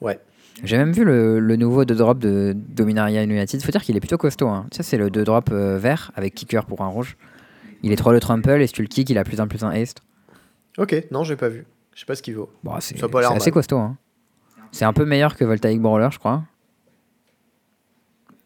Ouais. 0.00 0.18
J'ai 0.62 0.78
même 0.78 0.92
vu 0.92 1.04
le, 1.04 1.38
le 1.38 1.56
nouveau 1.56 1.84
2 1.84 1.94
drop 1.94 2.18
de 2.18 2.54
Dominaria 2.56 3.22
United. 3.22 3.62
Faut 3.62 3.70
dire 3.70 3.82
qu'il 3.82 3.96
est 3.96 4.00
plutôt 4.00 4.16
costaud. 4.18 4.48
Hein. 4.48 4.66
Ça, 4.72 4.82
c'est 4.82 4.96
le 4.96 5.10
2 5.10 5.24
drop 5.24 5.50
euh, 5.52 5.78
vert 5.78 6.10
avec 6.14 6.34
kicker 6.34 6.64
pour 6.64 6.80
un 6.82 6.86
rouge. 6.88 7.16
Il 7.82 7.92
est 7.92 7.96
3 7.96 8.12
le 8.12 8.20
trample 8.20 8.50
et 8.62 8.66
si 8.66 8.72
tu 8.72 8.82
le 8.82 8.88
kick, 8.88 9.10
il 9.10 9.18
a 9.18 9.24
plus 9.24 9.38
1 9.40 9.46
plus 9.48 9.62
1 9.64 9.70
haste. 9.70 10.00
Ok, 10.78 10.94
non, 11.10 11.24
j'ai 11.24 11.36
pas 11.36 11.48
vu. 11.48 11.66
Je 11.94 12.00
sais 12.00 12.06
pas 12.06 12.14
ce 12.14 12.22
qu'il 12.22 12.34
vaut. 12.36 12.50
Bon, 12.64 12.72
c'est 12.80 12.94
l'air 13.00 13.10
c'est 13.30 13.36
assez 13.36 13.50
costaud. 13.50 13.78
Hein. 13.78 13.96
C'est 14.72 14.84
un 14.84 14.92
peu 14.92 15.04
meilleur 15.04 15.36
que 15.36 15.44
Voltaic 15.44 15.80
Brawler, 15.80 16.08
je 16.10 16.18
crois. 16.18 16.42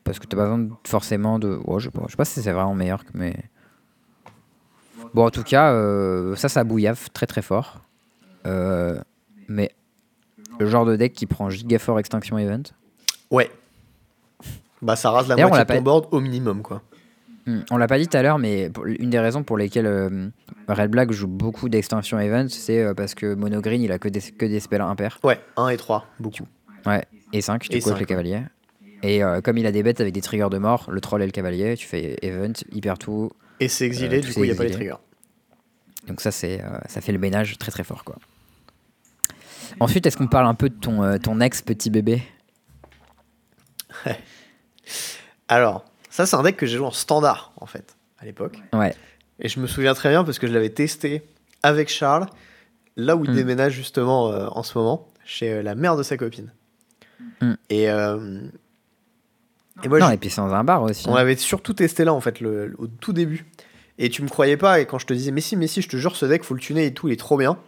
Parce 0.05 0.19
que 0.19 0.27
t'as 0.27 0.37
pas 0.37 0.45
besoin 0.45 0.59
de- 0.59 0.71
forcément 0.87 1.39
de. 1.39 1.59
Ouais, 1.65 1.79
je 1.79 1.85
sais 1.87 1.91
pas, 1.91 2.03
je 2.07 2.11
sais 2.13 2.17
pas 2.17 2.25
si 2.25 2.41
c'est 2.43 2.53
vraiment 2.53 2.75
meilleur, 2.75 3.05
que- 3.05 3.11
mais. 3.15 3.35
Bon, 5.15 5.27
en 5.27 5.31
tout 5.31 5.43
cas, 5.43 5.73
euh, 5.73 6.35
ça, 6.37 6.49
ça 6.49 6.63
bouillave 6.65 7.09
très 7.13 7.27
très 7.27 7.43
fort. 7.43 7.81
Euh, 8.47 9.01
mais 9.49 9.71
le 10.61 10.67
genre 10.67 10.85
de 10.85 10.95
deck 10.95 11.13
qui 11.15 11.27
prend 11.27 11.49
Gigafort 11.51 11.99
Extinction 11.99 12.39
Event. 12.39 12.63
Ouais. 13.31 13.51
Bah 14.83 14.95
ça 14.95 15.11
rase 15.11 15.27
la 15.29 15.37
moitié 15.37 15.65
de 15.65 15.73
ton 15.75 15.83
board 15.83 16.07
au 16.11 16.21
minimum, 16.21 16.63
quoi. 16.63 16.83
Hmm, 17.47 17.61
On 17.71 17.79
l'a 17.79 17.87
pas 17.87 17.99
dit 17.99 18.07
tout 18.07 18.17
à 18.17 18.23
l'heure, 18.23 18.39
mais 18.39 18.71
une 18.99 19.09
des 19.11 19.19
raisons 19.19 19.43
pour 19.43 19.57
lesquelles 19.57 19.87
euh, 19.87 20.29
Red 20.69 20.91
Black 20.91 21.11
joue 21.13 21.27
beaucoup 21.27 21.69
d'Extinction 21.71 22.19
Event, 22.21 22.49
c'est 22.51 22.83
euh, 22.83 22.93
parce 22.95 23.15
que 23.15 23.35
Mono 23.35 23.61
Green, 23.63 23.81
il 23.83 23.91
a 23.93 23.99
que 23.99 24.09
des, 24.09 24.21
que 24.21 24.45
des 24.45 24.61
spells 24.61 24.83
impairs. 24.83 25.19
Ouais, 25.25 25.41
1 25.57 25.69
et 25.69 25.77
3, 25.79 26.07
beaucoup. 26.19 26.47
Ouais, 26.87 27.03
et 27.33 27.41
5, 27.41 27.69
du 27.69 27.77
Et 27.77 27.81
coup, 27.81 27.89
avec 27.89 27.99
cinq, 27.99 28.01
les 28.01 28.07
cavaliers. 28.07 28.43
Et 29.03 29.25
euh, 29.25 29.41
comme 29.41 29.57
il 29.57 29.67
a 29.67 29.73
des 29.73 29.83
bêtes 29.83 30.03
avec 30.03 30.13
des 30.13 30.21
triggers 30.21 30.51
de 30.51 30.59
mort, 30.59 30.89
le 30.91 31.01
troll 31.01 31.23
et 31.23 31.27
le 31.27 31.33
cavalier, 31.33 31.75
tu 31.77 31.87
fais 31.87 32.17
event, 32.21 32.53
hyper 32.73 32.99
tout. 32.99 33.31
Et 33.61 33.69
c'est 33.69 33.87
exilé, 33.87 34.21
du 34.21 34.33
coup, 34.35 34.45
il 34.45 34.49
n'y 34.49 34.53
a 34.53 34.55
pas 34.55 34.65
les 34.65 34.71
triggers. 34.71 34.97
Donc 36.07 36.21
ça, 36.21 36.31
c'est, 36.31 36.63
ça 36.87 37.01
fait 37.01 37.13
le 37.13 37.19
ménage 37.19 37.57
très 37.59 37.71
très 37.71 37.85
fort. 37.85 38.05
quoi. 38.05 38.17
Ensuite, 39.81 40.07
est-ce 40.07 40.17
qu'on 40.17 40.27
parle 40.29 40.47
un 40.47 40.55
peu 40.55 40.69
de 40.69 40.75
ton, 40.75 41.03
euh, 41.03 41.17
ton 41.19 41.41
ex 41.41 41.63
petit 41.63 41.91
bébé? 41.91 42.23
Alors, 45.49 45.85
ça, 46.11 46.27
c'est 46.27 46.37
un 46.37 46.43
deck 46.43 46.57
que 46.57 46.67
j'ai 46.67 46.77
joué 46.77 46.87
en 46.87 46.91
standard, 46.93 47.53
en 47.57 47.67
fait, 47.67 47.97
à 48.19 48.25
l'époque. 48.25 48.59
Ouais. 48.73 48.95
Et 49.41 49.49
je 49.49 49.59
me 49.61 49.67
souviens 49.67 49.95
très 49.95 50.11
bien 50.11 50.23
parce 50.25 50.39
que 50.39 50.47
je 50.47 50.53
l'avais 50.53 50.71
testé 50.71 51.23
avec 51.63 51.89
Charles, 51.89 52.27
là 52.97 53.17
où 53.17 53.25
il 53.25 53.31
Hmm. 53.31 53.35
déménage 53.37 53.73
justement 53.73 54.31
euh, 54.31 54.47
en 54.53 54.63
ce 54.63 54.77
moment, 54.79 55.09
chez 55.25 55.51
euh, 55.53 55.63
la 55.63 55.75
mère 55.75 55.97
de 55.97 56.03
sa 56.03 56.17
copine. 56.17 56.53
Hmm. 57.41 57.55
Et, 57.69 57.91
euh, 57.91 58.41
et 59.83 59.89
moi, 59.89 59.99
Non, 59.99 60.09
je- 60.09 60.15
et 60.15 60.17
puis 60.19 60.31
c'est 60.31 60.41
dans 60.41 60.53
un 60.55 60.65
bar 60.65 60.83
aussi. 60.83 61.09
on 61.09 61.15
avait 61.15 61.37
surtout 61.37 61.73
testé 61.73 62.05
là, 62.05 62.13
en 62.13 62.21
fait, 62.21 62.41
le, 62.41 62.69
le- 62.69 62.77
au 62.81 62.87
tout 62.87 63.13
début. 63.13 63.47
Et 63.99 64.09
tu 64.09 64.23
me 64.23 64.29
croyais 64.29 64.57
pas, 64.57 64.81
et 64.81 64.87
quand 64.87 64.99
je 64.99 65.07
te 65.07 65.13
disais, 65.13 65.31
mais 65.31 65.43
si, 65.43 65.57
mais 65.57 65.67
si, 65.67 65.83
je 65.83 65.89
te 65.89 65.97
jure, 65.97 66.17
ce 66.17 66.25
deck, 66.27 66.43
faut 66.45 66.55
le 66.55 66.61
tuner 66.61 66.87
et 66.87 66.95
tout, 66.95 67.09
il 67.09 67.13
est 67.13 67.17
trop 67.19 67.37
bien. 67.37 67.59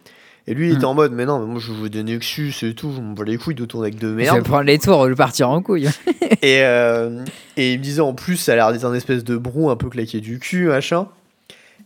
Et 0.49 0.55
lui, 0.55 0.69
il 0.71 0.75
était 0.75 0.83
Hmm. 0.85 0.89
en 0.89 0.95
mode, 0.95 1.13
mais 1.13 1.25
non, 1.25 1.39
mais 1.39 1.47
moi, 1.47 1.61
je 1.61 1.73
joue 1.73 1.89
des 1.89 2.03
Nexus 2.03 2.53
et 2.63 2.75
tout, 2.75 2.93
je 2.95 3.01
m'en 3.01 3.13
bats 3.13 3.23
les 3.25 3.39
couilles 3.39 3.55
de 3.55 3.65
ton 3.65 3.81
deck 3.83 3.95
de 3.97 4.09
Je 4.09 4.15
merde. 4.15 4.37
vais 4.39 4.43
prendre 4.43 4.65
les 4.65 4.79
tours, 4.79 5.07
le 5.07 5.15
partir 5.15 5.49
en 5.51 5.63
couille. 5.63 5.89
Et, 6.43 6.63
euh, 6.65 7.25
et 7.57 7.75
il 7.75 7.79
me 7.79 7.85
disait 7.85 8.01
en 8.01 8.15
plus, 8.15 8.37
ça 8.37 8.53
a 8.53 8.57
l'air 8.57 8.73
d'être 8.73 8.85
un 8.85 8.95
espèce 8.95 9.23
de 9.23 9.37
brou 9.37 9.71
un 9.71 9.77
peu 9.77 9.89
claqué 9.89 10.21
du 10.21 10.41
cul, 10.41 10.67
machin. 10.67 11.07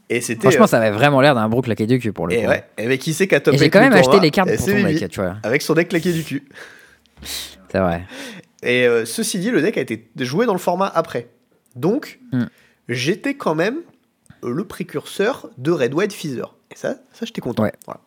Et 0.09 0.23
c'était. 0.23 0.41
Franchement, 0.43 0.65
euh, 0.65 0.69
ça 0.69 0.79
avait 0.79 0.91
vraiment 0.97 1.21
l'air 1.21 1.35
d'un 1.35 1.47
bro 1.51 1.61
claqué 1.61 1.87
du 1.87 1.99
cul 1.99 2.13
pour 2.13 2.27
le 2.27 2.33
et 2.35 2.43
coup. 2.43 2.49
ouais, 2.49 2.65
et 2.79 2.87
mais 2.87 2.97
qui 2.97 3.13
sait 3.13 3.27
qu'à 3.27 3.41
j'ai 3.45 3.59
8 3.59 3.71
quand 3.71 3.81
même 3.81 3.93
acheté 3.93 4.05
tournoi, 4.05 4.23
les 4.23 4.31
cartes 4.31 4.49
et 4.49 4.57
pour 4.57 4.65
ton 4.67 4.83
deck, 4.85 5.09
tu 5.11 5.21
vois. 5.21 5.37
Avec 5.43 5.61
son 5.61 5.75
deck 5.75 5.89
claqué 5.89 6.13
du 6.13 6.23
cul. 6.25 6.49
C'est 7.71 7.79
vrai. 7.81 8.05
Et 8.63 8.87
euh, 8.87 9.05
ceci 9.05 9.39
dit, 9.41 9.51
le 9.51 9.61
deck 9.61 9.77
a 9.77 9.83
été 9.83 10.09
joué 10.21 10.47
dans 10.47 10.53
le 10.55 10.59
format 10.59 10.91
après. 10.95 11.29
Donc, 11.75 12.19
Mm. 12.33 12.45
j'étais 12.89 13.35
quand 13.35 13.55
même 13.55 13.77
le 14.43 14.65
précurseur 14.65 15.51
de 15.59 15.71
Red 15.73 15.93
White 15.93 16.13
Feather. 16.15 16.55
Et 16.71 16.77
ça, 16.77 16.95
ça 17.13 17.27
j'étais 17.27 17.41
content. 17.43 17.65
Ouais. 17.65 17.73
Voilà. 17.85 18.01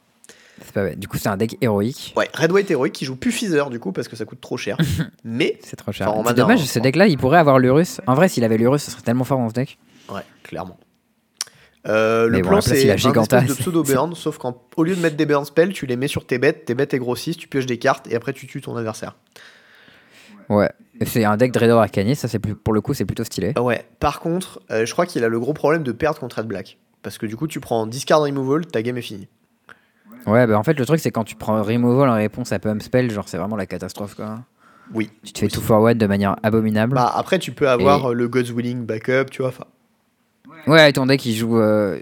C'est 0.64 0.74
pas 0.74 0.84
bête. 0.84 1.00
Du 1.00 1.08
coup, 1.08 1.18
c'est 1.18 1.30
un 1.30 1.38
deck 1.38 1.58
héroïque. 1.62 2.14
Ouais, 2.16 2.30
Red 2.34 2.52
White 2.52 2.72
Heroic 2.72 2.92
qui 2.92 3.06
joue 3.06 3.16
plus 3.16 3.32
Feather 3.32 3.70
du 3.70 3.80
coup 3.80 3.92
parce 3.92 4.08
que 4.08 4.16
ça 4.16 4.26
coûte 4.26 4.42
trop 4.42 4.58
cher. 4.58 4.78
Mais, 5.24 5.58
C'est 5.64 5.76
trop 5.76 5.92
cher. 5.92 6.10
Enfin, 6.10 6.20
en 6.20 6.26
c'est 6.26 6.34
dommage, 6.34 6.62
hein, 6.62 6.66
ce 6.66 6.80
je 6.80 6.84
deck-là, 6.84 7.08
il 7.08 7.18
pourrait 7.18 7.40
avoir 7.40 7.60
l'Urus. 7.60 8.02
En 8.08 8.14
vrai, 8.14 8.30
s'il 8.30 8.44
avait 8.44 8.58
l'Urus, 8.58 8.84
ce 8.84 8.92
serait 8.92 9.02
tellement 9.02 9.24
fort 9.24 9.40
dans 9.40 9.50
ce 9.50 9.54
deck. 9.54 9.78
ouais, 10.10 10.22
clairement. 10.44 10.78
Euh, 11.88 12.28
le 12.28 12.42
bon, 12.42 12.50
plan 12.50 12.62
c'est 12.62 12.98
Giganta, 12.98 13.42
de 13.42 13.54
pseudo 13.54 13.84
burn, 13.86 14.14
sauf 14.14 14.38
qu'au 14.38 14.84
lieu 14.84 14.96
de 14.96 15.02
mettre 15.02 15.16
des 15.16 15.26
burn 15.26 15.46
spells, 15.46 15.72
tu 15.72 15.86
les 15.86 15.96
mets 15.96 16.10
sur 16.10 16.28
tes 16.28 16.38
bêtes, 16.38 16.66
tes 16.66 16.76
bêtes 16.76 16.94
elles 16.94 17.00
grossissent, 17.00 17.38
tu 17.38 17.48
pioches 17.48 17.66
des 17.66 17.80
cartes 17.80 18.06
et 18.12 18.16
après 18.16 18.34
tu 18.34 18.48
tues 18.48 18.60
ton 18.60 18.76
adversaire. 18.76 19.16
Ouais. 20.50 20.70
C'est 21.06 21.24
un 21.24 21.38
deck 21.38 21.54
Dreador 21.54 21.80
Arcanis, 21.80 22.18
ça 22.18 22.28
c'est 22.28 22.40
pour 22.40 22.74
le 22.74 22.82
coup 22.82 22.94
c'est 22.94 23.06
plutôt 23.06 23.24
stylé. 23.24 23.54
Ouais, 23.58 23.86
par 24.02 24.20
contre, 24.20 24.60
euh, 24.72 24.86
je 24.86 24.92
crois 24.92 25.06
qu'il 25.06 25.24
a 25.24 25.30
le 25.30 25.40
gros 25.40 25.54
problème 25.54 25.84
de 25.84 25.94
perdre 25.94 26.20
contre 26.20 26.40
Red 26.40 26.48
Black. 26.48 26.78
Parce 27.02 27.18
que 27.18 27.26
du 27.26 27.36
coup, 27.36 27.48
tu 27.48 27.60
prends 27.60 27.88
discard 27.88 28.22
removal, 28.22 28.66
ta 28.66 28.82
game 28.82 28.98
est 28.98 29.02
finie. 29.02 29.28
Ouais, 30.28 30.46
bah 30.48 30.58
en 30.60 30.64
fait 30.64 30.78
le 30.78 30.86
truc 30.86 31.00
c'est 31.00 31.12
quand 31.12 31.24
tu 31.24 31.36
prends 31.36 31.64
removal 31.64 32.10
en 32.10 32.14
réponse 32.16 32.52
à 32.52 32.60
pump 32.60 32.82
spell, 32.82 33.10
genre 33.12 33.28
c'est 33.28 33.38
vraiment 33.38 33.56
la 33.56 33.66
catastrophe 33.66 34.16
quoi. 34.16 34.40
Oui. 34.94 35.10
Tu 35.24 35.34
te 35.34 35.40
fais 35.40 35.48
tout 35.48 35.62
forward 35.62 35.98
de 35.98 36.08
manière 36.08 36.36
abominable. 36.42 36.96
Bah, 36.96 37.12
après, 37.16 37.38
tu 37.38 37.52
peux 37.52 37.70
avoir 37.70 38.10
euh, 38.10 38.14
le 38.14 38.28
God's 38.28 38.50
Willing 38.52 38.86
backup, 38.88 39.26
tu 39.30 39.44
vois. 39.44 39.50
enfin, 39.50 39.66
Ouais, 40.66 40.92
ton 40.92 41.06
deck 41.06 41.24
il 41.28 41.36
joue 41.36 41.60
euh, 41.60 42.00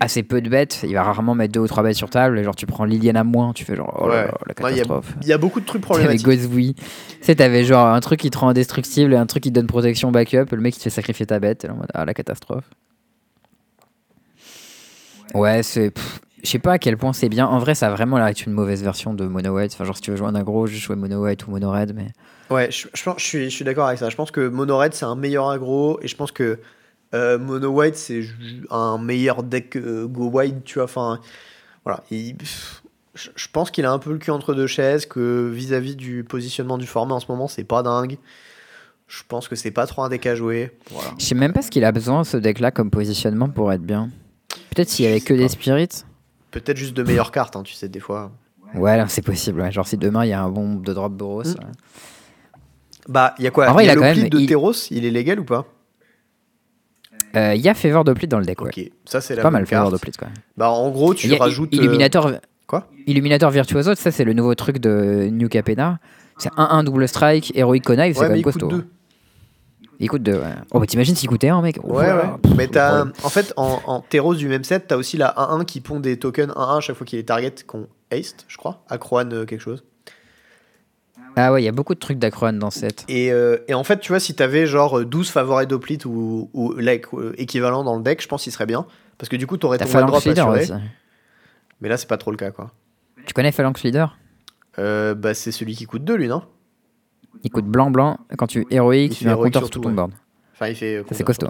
assez 0.00 0.22
peu 0.22 0.42
de 0.42 0.50
bêtes, 0.50 0.80
il 0.86 0.92
va 0.92 1.02
rarement 1.02 1.34
mettre 1.34 1.52
deux 1.52 1.60
ou 1.60 1.66
trois 1.66 1.82
bêtes 1.82 1.96
sur 1.96 2.10
table, 2.10 2.38
et 2.38 2.44
genre 2.44 2.54
tu 2.54 2.66
prends 2.66 2.84
Liliana 2.84 3.24
moins, 3.24 3.54
tu 3.54 3.64
fais 3.64 3.74
genre 3.74 3.96
oh 4.02 4.08
là 4.08 4.14
Ouais. 4.14 4.26
là, 4.26 4.32
la 4.60 4.70
il 4.70 4.74
y 4.74 4.78
catastrophe. 4.80 5.14
Il 5.22 5.28
y 5.28 5.32
a 5.32 5.38
beaucoup 5.38 5.60
de 5.60 5.64
trucs 5.64 5.80
T'avais 5.80 6.02
problématiques. 6.04 6.26
Gozwi. 6.26 6.74
Tu 6.74 6.84
sais, 7.22 7.34
t'avais 7.36 7.64
genre 7.64 7.86
un 7.86 8.00
truc 8.00 8.20
qui 8.20 8.28
te 8.28 8.36
rend 8.36 8.48
indestructible 8.50 9.14
et 9.14 9.16
un 9.16 9.24
truc 9.26 9.42
qui 9.42 9.48
te 9.50 9.54
donne 9.54 9.66
protection 9.66 10.10
backup, 10.12 10.44
le 10.54 10.60
mec 10.60 10.74
il 10.76 10.78
te 10.78 10.82
fait 10.84 10.90
sacrifier 10.90 11.24
ta 11.24 11.40
bête, 11.40 11.64
et 11.64 11.68
là, 11.68 11.74
ah 11.94 12.04
la 12.04 12.12
catastrophe. 12.12 12.68
Ouais, 15.34 15.62
c'est. 15.62 15.92
Je 16.46 16.52
sais 16.52 16.60
pas 16.60 16.74
à 16.74 16.78
quel 16.78 16.96
point 16.96 17.12
c'est 17.12 17.28
bien. 17.28 17.44
En 17.44 17.58
vrai, 17.58 17.74
ça 17.74 17.88
a 17.88 17.90
vraiment 17.90 18.18
l'air 18.18 18.26
d'être 18.28 18.46
une 18.46 18.52
mauvaise 18.52 18.80
version 18.80 19.14
de 19.14 19.26
Mono 19.26 19.56
White. 19.56 19.72
Enfin, 19.74 19.84
genre, 19.84 19.96
si 19.96 20.02
tu 20.02 20.12
veux 20.12 20.16
jouer 20.16 20.28
un 20.28 20.36
aggro, 20.36 20.68
juste 20.68 20.84
jouer 20.84 20.94
Mono 20.94 21.24
White 21.24 21.44
ou 21.48 21.50
Mono 21.50 21.72
Red. 21.72 21.92
Mais 21.92 22.06
Ouais, 22.50 22.70
je, 22.70 22.86
je, 22.94 23.10
je 23.16 23.24
suis, 23.24 23.44
je 23.46 23.54
suis 23.54 23.64
d'accord 23.64 23.88
avec 23.88 23.98
ça. 23.98 24.10
Je 24.10 24.14
pense 24.14 24.30
que 24.30 24.46
Mono 24.46 24.78
Red, 24.78 24.94
c'est 24.94 25.06
un 25.06 25.16
meilleur 25.16 25.50
aggro. 25.50 25.98
Et 26.02 26.06
je 26.06 26.14
pense 26.14 26.30
que 26.30 26.60
euh, 27.14 27.36
Mono 27.36 27.70
White, 27.70 27.96
c'est 27.96 28.22
un 28.70 28.96
meilleur 28.98 29.42
deck 29.42 29.74
euh, 29.76 30.06
Go 30.06 30.30
Wide, 30.32 30.62
tu 30.64 30.74
vois. 30.74 30.84
Enfin, 30.84 31.18
voilà. 31.84 32.04
Pff, 32.08 32.82
je, 33.16 33.30
je 33.34 33.48
pense 33.52 33.72
qu'il 33.72 33.84
a 33.84 33.90
un 33.90 33.98
peu 33.98 34.12
le 34.12 34.18
cul 34.18 34.30
entre 34.30 34.54
deux 34.54 34.68
chaises. 34.68 35.04
Que 35.04 35.50
vis-à-vis 35.52 35.96
du 35.96 36.22
positionnement 36.22 36.78
du 36.78 36.86
format 36.86 37.16
en 37.16 37.20
ce 37.20 37.26
moment, 37.28 37.48
c'est 37.48 37.64
pas 37.64 37.82
dingue. 37.82 38.18
Je 39.08 39.22
pense 39.26 39.48
que 39.48 39.56
c'est 39.56 39.72
pas 39.72 39.88
trop 39.88 40.04
un 40.04 40.08
deck 40.10 40.24
à 40.26 40.36
jouer. 40.36 40.70
Voilà. 40.92 41.10
je 41.18 41.24
sais 41.24 41.34
même 41.34 41.52
pas 41.52 41.62
ce 41.62 41.72
qu'il 41.72 41.84
a 41.84 41.90
besoin, 41.90 42.22
ce 42.22 42.36
deck-là, 42.36 42.70
comme 42.70 42.92
positionnement 42.92 43.48
pour 43.48 43.72
être 43.72 43.82
bien. 43.82 44.10
Peut-être 44.70 44.90
s'il 44.90 45.06
y 45.06 45.08
avait 45.08 45.18
Je 45.18 45.24
que 45.24 45.34
des 45.34 45.48
spirits. 45.48 46.04
Peut-être 46.64 46.76
juste 46.76 46.94
de 46.96 47.02
meilleures 47.02 47.30
cartes, 47.32 47.56
hein, 47.56 47.62
tu 47.62 47.74
sais, 47.74 47.88
des 47.88 48.00
fois. 48.00 48.32
Ouais, 48.74 49.02
c'est 49.08 49.22
possible. 49.22 49.60
ouais. 49.60 49.70
Genre, 49.72 49.86
si 49.86 49.96
demain 49.96 50.24
il 50.24 50.28
y 50.28 50.32
a 50.32 50.42
un 50.42 50.48
bon 50.50 50.74
de 50.76 50.92
drop 50.92 51.12
Boros. 51.12 51.42
Mm. 51.44 51.46
ouais. 51.48 51.54
Bah, 53.08 53.34
il 53.38 53.44
y 53.44 53.46
a 53.46 53.50
quoi? 53.50 53.68
En 53.68 53.72
vrai, 53.74 53.84
Il 53.84 53.86
y 53.86 53.90
a 53.90 53.92
il 53.92 53.98
a 53.98 54.00
quand 54.00 54.06
l'Oplite 54.08 54.22
même- 54.24 54.30
de 54.30 54.38
il- 54.40 54.46
Teros, 54.48 54.72
il 54.90 55.04
est 55.04 55.10
légal 55.10 55.38
ou 55.40 55.44
pas? 55.44 55.64
Euh, 57.36 57.54
Il 57.54 57.60
y 57.60 57.68
a 57.68 57.74
Favor 57.74 58.02
d'Oplit 58.04 58.26
dans 58.28 58.38
le 58.38 58.46
deck, 58.46 58.60
ouais. 58.62 58.68
Ok, 58.76 58.90
ça 59.04 59.20
c'est 59.20 59.34
la 59.36 59.42
Pas 59.42 59.50
mal 59.50 59.66
Favor 59.66 59.84
carte. 59.90 59.92
d'Oplit, 59.94 60.12
quoi. 60.18 60.28
Bah, 60.56 60.70
en 60.70 60.90
gros, 60.90 61.14
tu 61.14 61.32
rajoutes. 61.34 61.72
euh, 61.74 61.76
Illuminator. 61.76 62.32
quoi? 62.66 62.88
Illuminator 63.06 63.50
Virtuoso, 63.50 63.94
ça 63.94 64.10
c'est 64.10 64.24
le 64.24 64.32
nouveau 64.32 64.54
truc 64.54 64.78
de 64.78 65.28
New 65.30 65.48
Capena. 65.48 65.98
C'est 66.38 66.50
1-1 66.56 66.82
double 66.84 67.06
strike, 67.08 67.52
Heroic 67.56 67.80
Connive, 67.80 68.14
c'est 68.14 68.20
quand 68.20 68.28
même 68.28 68.42
coûte 68.42 68.52
costaud. 68.54 68.68
deux. 68.68 68.86
Il 69.98 70.08
coûte 70.10 70.22
2, 70.22 70.32
ouais. 70.34 70.40
Oh, 70.72 70.80
bah 70.80 70.86
t'imagines 70.86 71.14
s'il 71.16 71.28
coûtait 71.28 71.48
1, 71.48 71.62
mec? 71.62 71.78
Ouais, 71.82 72.12
ouais. 72.12 72.22
Pff, 72.42 72.54
Mais 72.56 72.68
t'as. 72.68 73.04
En 73.22 73.28
fait, 73.30 73.52
en, 73.56 73.80
en 73.86 74.00
Teros 74.00 74.34
du 74.34 74.48
même 74.48 74.64
set, 74.64 74.86
t'as 74.88 74.96
aussi 74.96 75.16
la 75.16 75.34
1-1 75.36 75.64
qui 75.64 75.80
pond 75.80 76.00
des 76.00 76.18
tokens 76.18 76.52
1-1 76.52 76.76
à 76.76 76.80
chaque 76.80 76.96
fois 76.96 77.06
qu'il 77.06 77.18
est 77.18 77.24
target 77.24 77.54
qu'on 77.66 77.86
haste, 78.10 78.44
je 78.48 78.56
crois. 78.58 78.84
Acroan 78.88 79.30
euh, 79.32 79.44
quelque 79.46 79.60
chose. 79.60 79.84
Ah 81.38 81.52
ouais, 81.52 81.62
il 81.62 81.64
y 81.66 81.68
a 81.68 81.72
beaucoup 81.72 81.94
de 81.94 81.98
trucs 81.98 82.18
d'Acroan 82.18 82.54
dans 82.54 82.70
ce 82.70 82.80
set. 82.80 83.04
Et, 83.08 83.30
euh, 83.30 83.58
et 83.68 83.74
en 83.74 83.84
fait, 83.84 84.00
tu 84.00 84.10
vois, 84.10 84.20
si 84.20 84.34
t'avais 84.34 84.66
genre 84.66 85.04
12 85.04 85.28
favoris 85.30 85.68
d'Oplit 85.68 85.98
ou, 86.06 86.50
ou 86.54 86.72
like, 86.72 87.12
euh, 87.12 87.34
équivalent 87.36 87.84
dans 87.84 87.96
le 87.96 88.02
deck, 88.02 88.22
je 88.22 88.28
pense 88.28 88.42
qu'il 88.44 88.52
serait 88.52 88.64
bien. 88.66 88.86
Parce 89.18 89.28
que 89.28 89.36
du 89.36 89.46
coup, 89.46 89.56
t'aurais 89.58 89.78
ton 89.78 89.84
one 89.98 90.06
drop 90.06 90.24
Leader 90.24 90.48
assuré. 90.50 90.80
Mais 91.80 91.88
là, 91.90 91.96
c'est 91.98 92.08
pas 92.08 92.16
trop 92.16 92.30
le 92.30 92.36
cas, 92.38 92.50
quoi. 92.50 92.70
Tu 93.26 93.34
connais 93.34 93.52
Phalanx 93.52 93.82
Leader? 93.82 94.16
Euh, 94.78 95.14
bah, 95.14 95.34
c'est 95.34 95.52
celui 95.52 95.74
qui 95.74 95.84
coûte 95.84 96.04
2, 96.04 96.14
lui, 96.14 96.28
non? 96.28 96.42
Il 97.44 97.50
coûte 97.50 97.66
blanc-blanc. 97.66 98.18
Quand 98.38 98.46
tu 98.46 98.66
héroïque, 98.70 99.12
Il 99.12 99.16
tu 99.18 99.24
fais 99.24 99.30
un 99.30 99.36
compteur 99.36 99.62
sur 99.62 99.66
surtout, 99.66 99.80
ton 99.80 99.88
ouais. 99.90 99.94
board. 99.94 100.12
Enfin, 100.54 100.68
il 100.68 100.74
fait. 100.76 100.96
euh, 100.96 101.02
c'est 101.10 101.24
costaud. 101.24 101.48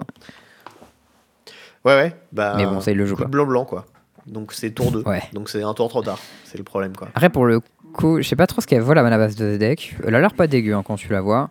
Ouais, 1.85 1.93
ouais. 1.95 2.15
Bah, 2.31 2.53
Mais 2.57 2.65
bon, 2.65 2.81
ça, 2.81 2.91
il 2.91 2.97
le 2.97 3.05
joue 3.05 3.15
coûte 3.15 3.25
pas. 3.25 3.29
blanc-blanc, 3.31 3.65
quoi. 3.65 3.85
Donc, 4.25 4.51
c'est 4.53 4.71
tour 4.71 4.91
2. 4.91 5.03
Ouais. 5.03 5.21
Donc, 5.33 5.49
c'est 5.49 5.63
un 5.63 5.73
tour 5.73 5.87
trop 5.89 6.01
tard. 6.01 6.19
C'est 6.43 6.57
le 6.57 6.63
problème, 6.63 6.95
quoi. 6.95 7.07
Après, 7.15 7.29
pour 7.29 7.45
le 7.45 7.61
coup, 7.93 8.21
je 8.21 8.27
sais 8.27 8.35
pas 8.35 8.47
trop 8.47 8.59
ce 8.61 8.67
qu'elle 8.67 8.81
vaut 8.81 8.93
la 8.93 9.03
mana 9.03 9.17
base 9.17 9.35
de 9.35 9.53
ce 9.53 9.57
deck. 9.57 9.95
Elle 10.05 10.15
a 10.15 10.19
l'air 10.19 10.33
pas 10.33 10.47
dégueu 10.47 10.73
hein, 10.75 10.83
quand 10.85 10.95
tu 10.97 11.11
la 11.11 11.21
vois. 11.21 11.49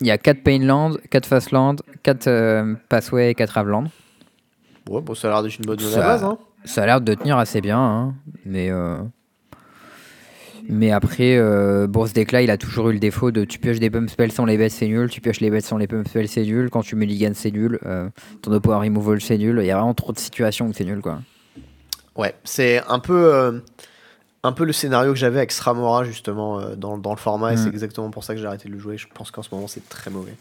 Il 0.00 0.06
y 0.06 0.10
a 0.10 0.18
4 0.18 0.42
Painland, 0.42 0.98
4 1.10 1.24
Fastland, 1.26 1.76
4 2.02 2.26
euh, 2.26 2.74
Passway 2.88 3.30
et 3.30 3.34
4 3.34 3.50
Raveland. 3.50 3.84
Ouais, 4.90 5.00
bon, 5.00 5.14
ça 5.14 5.28
a 5.28 5.30
l'air 5.30 5.42
d'être 5.42 5.58
une 5.58 5.64
bonne 5.64 5.78
Ça- 5.78 6.04
à 6.04 6.08
base, 6.08 6.24
hein. 6.24 6.36
Ça 6.66 6.82
a 6.82 6.86
l'air 6.86 7.00
de 7.00 7.14
tenir 7.14 7.38
assez 7.38 7.60
bien, 7.60 7.78
hein, 7.78 8.14
mais 8.44 8.70
euh, 8.70 8.96
mais 10.68 10.90
après, 10.90 11.36
euh, 11.36 11.86
ce 12.06 12.12
deck-là, 12.12 12.42
il 12.42 12.50
a 12.50 12.56
toujours 12.56 12.90
eu 12.90 12.92
le 12.94 12.98
défaut 12.98 13.30
de 13.30 13.44
tu 13.44 13.58
pioches 13.58 13.78
des 13.80 13.90
pump 13.90 14.08
spells 14.08 14.32
sans 14.32 14.44
les 14.44 14.56
bêtes, 14.56 14.72
c'est 14.72 14.86
nul. 14.88 15.08
Tu 15.10 15.20
pioches 15.20 15.40
les 15.40 15.50
bêtes 15.50 15.64
sans 15.64 15.76
les 15.76 15.86
pump 15.86 16.08
spells, 16.08 16.28
c'est 16.28 16.42
nul. 16.42 16.70
Quand 16.70 16.82
tu 16.82 16.96
mulligan, 16.96 17.32
c'est 17.34 17.50
nul. 17.50 17.78
Euh, 17.86 18.08
ton 18.42 18.52
oppo 18.52 18.76
removal, 18.78 19.20
c'est 19.20 19.38
nul. 19.38 19.58
Il 19.60 19.66
y 19.66 19.70
a 19.70 19.76
vraiment 19.76 19.94
trop 19.94 20.12
de 20.12 20.18
situations 20.18 20.66
où 20.66 20.72
c'est 20.72 20.84
nul, 20.84 21.00
quoi. 21.00 21.20
Ouais, 22.16 22.34
c'est 22.44 22.80
un 22.88 22.98
peu, 22.98 23.34
euh, 23.34 23.58
un 24.42 24.52
peu 24.52 24.64
le 24.64 24.72
scénario 24.72 25.12
que 25.12 25.18
j'avais 25.18 25.38
avec 25.38 25.50
Sramora 25.52 26.04
justement 26.04 26.60
euh, 26.60 26.76
dans, 26.76 26.96
dans 26.98 27.12
le 27.12 27.18
format 27.18 27.52
et 27.52 27.56
Mm. 27.56 27.58
c'est 27.58 27.68
exactement 27.70 28.10
pour 28.10 28.22
ça 28.24 28.34
que 28.34 28.40
j'ai 28.40 28.46
arrêté 28.46 28.68
de 28.68 28.74
le 28.74 28.78
jouer. 28.78 28.96
Je 28.96 29.06
pense 29.12 29.30
qu'en 29.30 29.42
ce 29.42 29.48
moment 29.52 29.66
c'est 29.66 29.88
très 29.88 30.10
mauvais. 30.10 30.34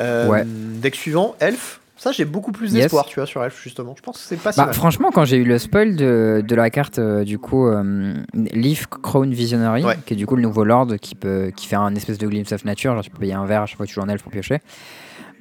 Euh, 0.00 0.28
Ouais. 0.28 0.44
Deck 0.46 0.94
suivant, 0.94 1.34
Elf? 1.40 1.80
Ça 1.96 2.10
j'ai 2.12 2.24
beaucoup 2.24 2.50
plus 2.50 2.72
Yes. 2.72 2.82
d'espoir, 2.84 3.06
tu 3.06 3.16
vois, 3.20 3.26
sur 3.26 3.42
Elf 3.44 3.60
justement. 3.62 3.94
Je 3.96 4.02
pense 4.02 4.18
que 4.18 4.24
c'est 4.24 4.36
pas 4.36 4.50
si 4.52 4.58
Bah, 4.58 4.66
mal. 4.66 4.74
franchement, 4.74 5.10
quand 5.12 5.24
j'ai 5.24 5.36
eu 5.36 5.44
le 5.44 5.58
spoil 5.58 5.94
de, 5.94 6.42
de 6.46 6.54
la 6.56 6.68
carte, 6.70 6.98
euh, 6.98 7.22
du 7.24 7.38
coup, 7.38 7.66
euh, 7.68 8.14
Leaf 8.34 8.86
Crown 8.88 9.30
Visionary, 9.32 9.84
Ouais. 9.84 9.96
qui 10.04 10.14
est 10.14 10.16
du 10.16 10.26
coup 10.26 10.34
le 10.36 10.42
nouveau 10.42 10.64
Lord 10.64 10.96
qui, 11.00 11.14
peut, 11.14 11.52
qui 11.54 11.66
fait 11.68 11.76
un 11.76 11.94
espèce 11.94 12.18
de 12.18 12.26
glimpse 12.26 12.50
of 12.52 12.64
nature, 12.64 12.94
genre 12.94 13.02
tu 13.04 13.10
peux 13.10 13.18
payer 13.18 13.34
un 13.34 13.46
verre 13.46 13.62
à 13.62 13.66
chaque 13.66 13.76
fois 13.76 13.86
que 13.86 13.90
tu 13.90 13.94
joues 13.94 14.00
en 14.02 14.08
elfe 14.08 14.22
pour 14.22 14.32
piocher. 14.32 14.58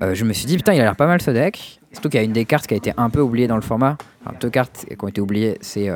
Euh, 0.04 0.14
je 0.14 0.26
me 0.26 0.34
suis 0.34 0.46
dit, 0.46 0.58
putain, 0.58 0.74
il 0.74 0.80
a 0.82 0.84
l'air 0.84 0.96
pas 0.96 1.08
mal 1.08 1.22
ce 1.22 1.32
deck. 1.32 1.80
Surtout 1.92 2.10
qu'il 2.10 2.20
y 2.20 2.22
a 2.22 2.26
une 2.26 2.34
des 2.34 2.46
cartes 2.46 2.68
qui 2.68 2.74
a 2.74 2.78
été 2.78 2.94
un 2.98 3.10
peu 3.10 3.20
oubliée 3.22 3.48
dans 3.48 3.56
le 3.56 3.62
format. 3.62 3.98
Enfin, 4.26 4.36
deux 4.40 4.50
cartes 4.50 4.86
qui 4.90 4.96
ont 5.04 5.08
été 5.08 5.22
oubliées, 5.22 5.58
c'est 5.62 5.90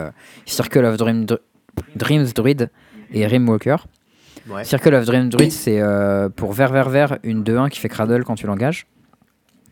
Circle 0.45 0.85
of 0.85 0.97
Dream, 0.97 1.25
Dr- 1.25 1.39
Dreams 1.95 2.25
Druid 2.35 2.69
et 3.11 3.25
Rimwalker. 3.25 3.77
Ouais. 4.49 4.63
Circle 4.63 4.93
of 4.95 5.05
Dream 5.05 5.29
Druid, 5.29 5.51
c'est 5.51 5.81
pour 6.35 6.53
vert, 6.53 6.71
vert, 6.71 6.89
vert, 6.89 7.17
une 7.23 7.43
2-1 7.43 7.69
qui 7.69 7.79
fait 7.79 7.89
cradle 7.89 8.23
quand 8.23 8.35
tu 8.35 8.45
l'engages. 8.47 8.85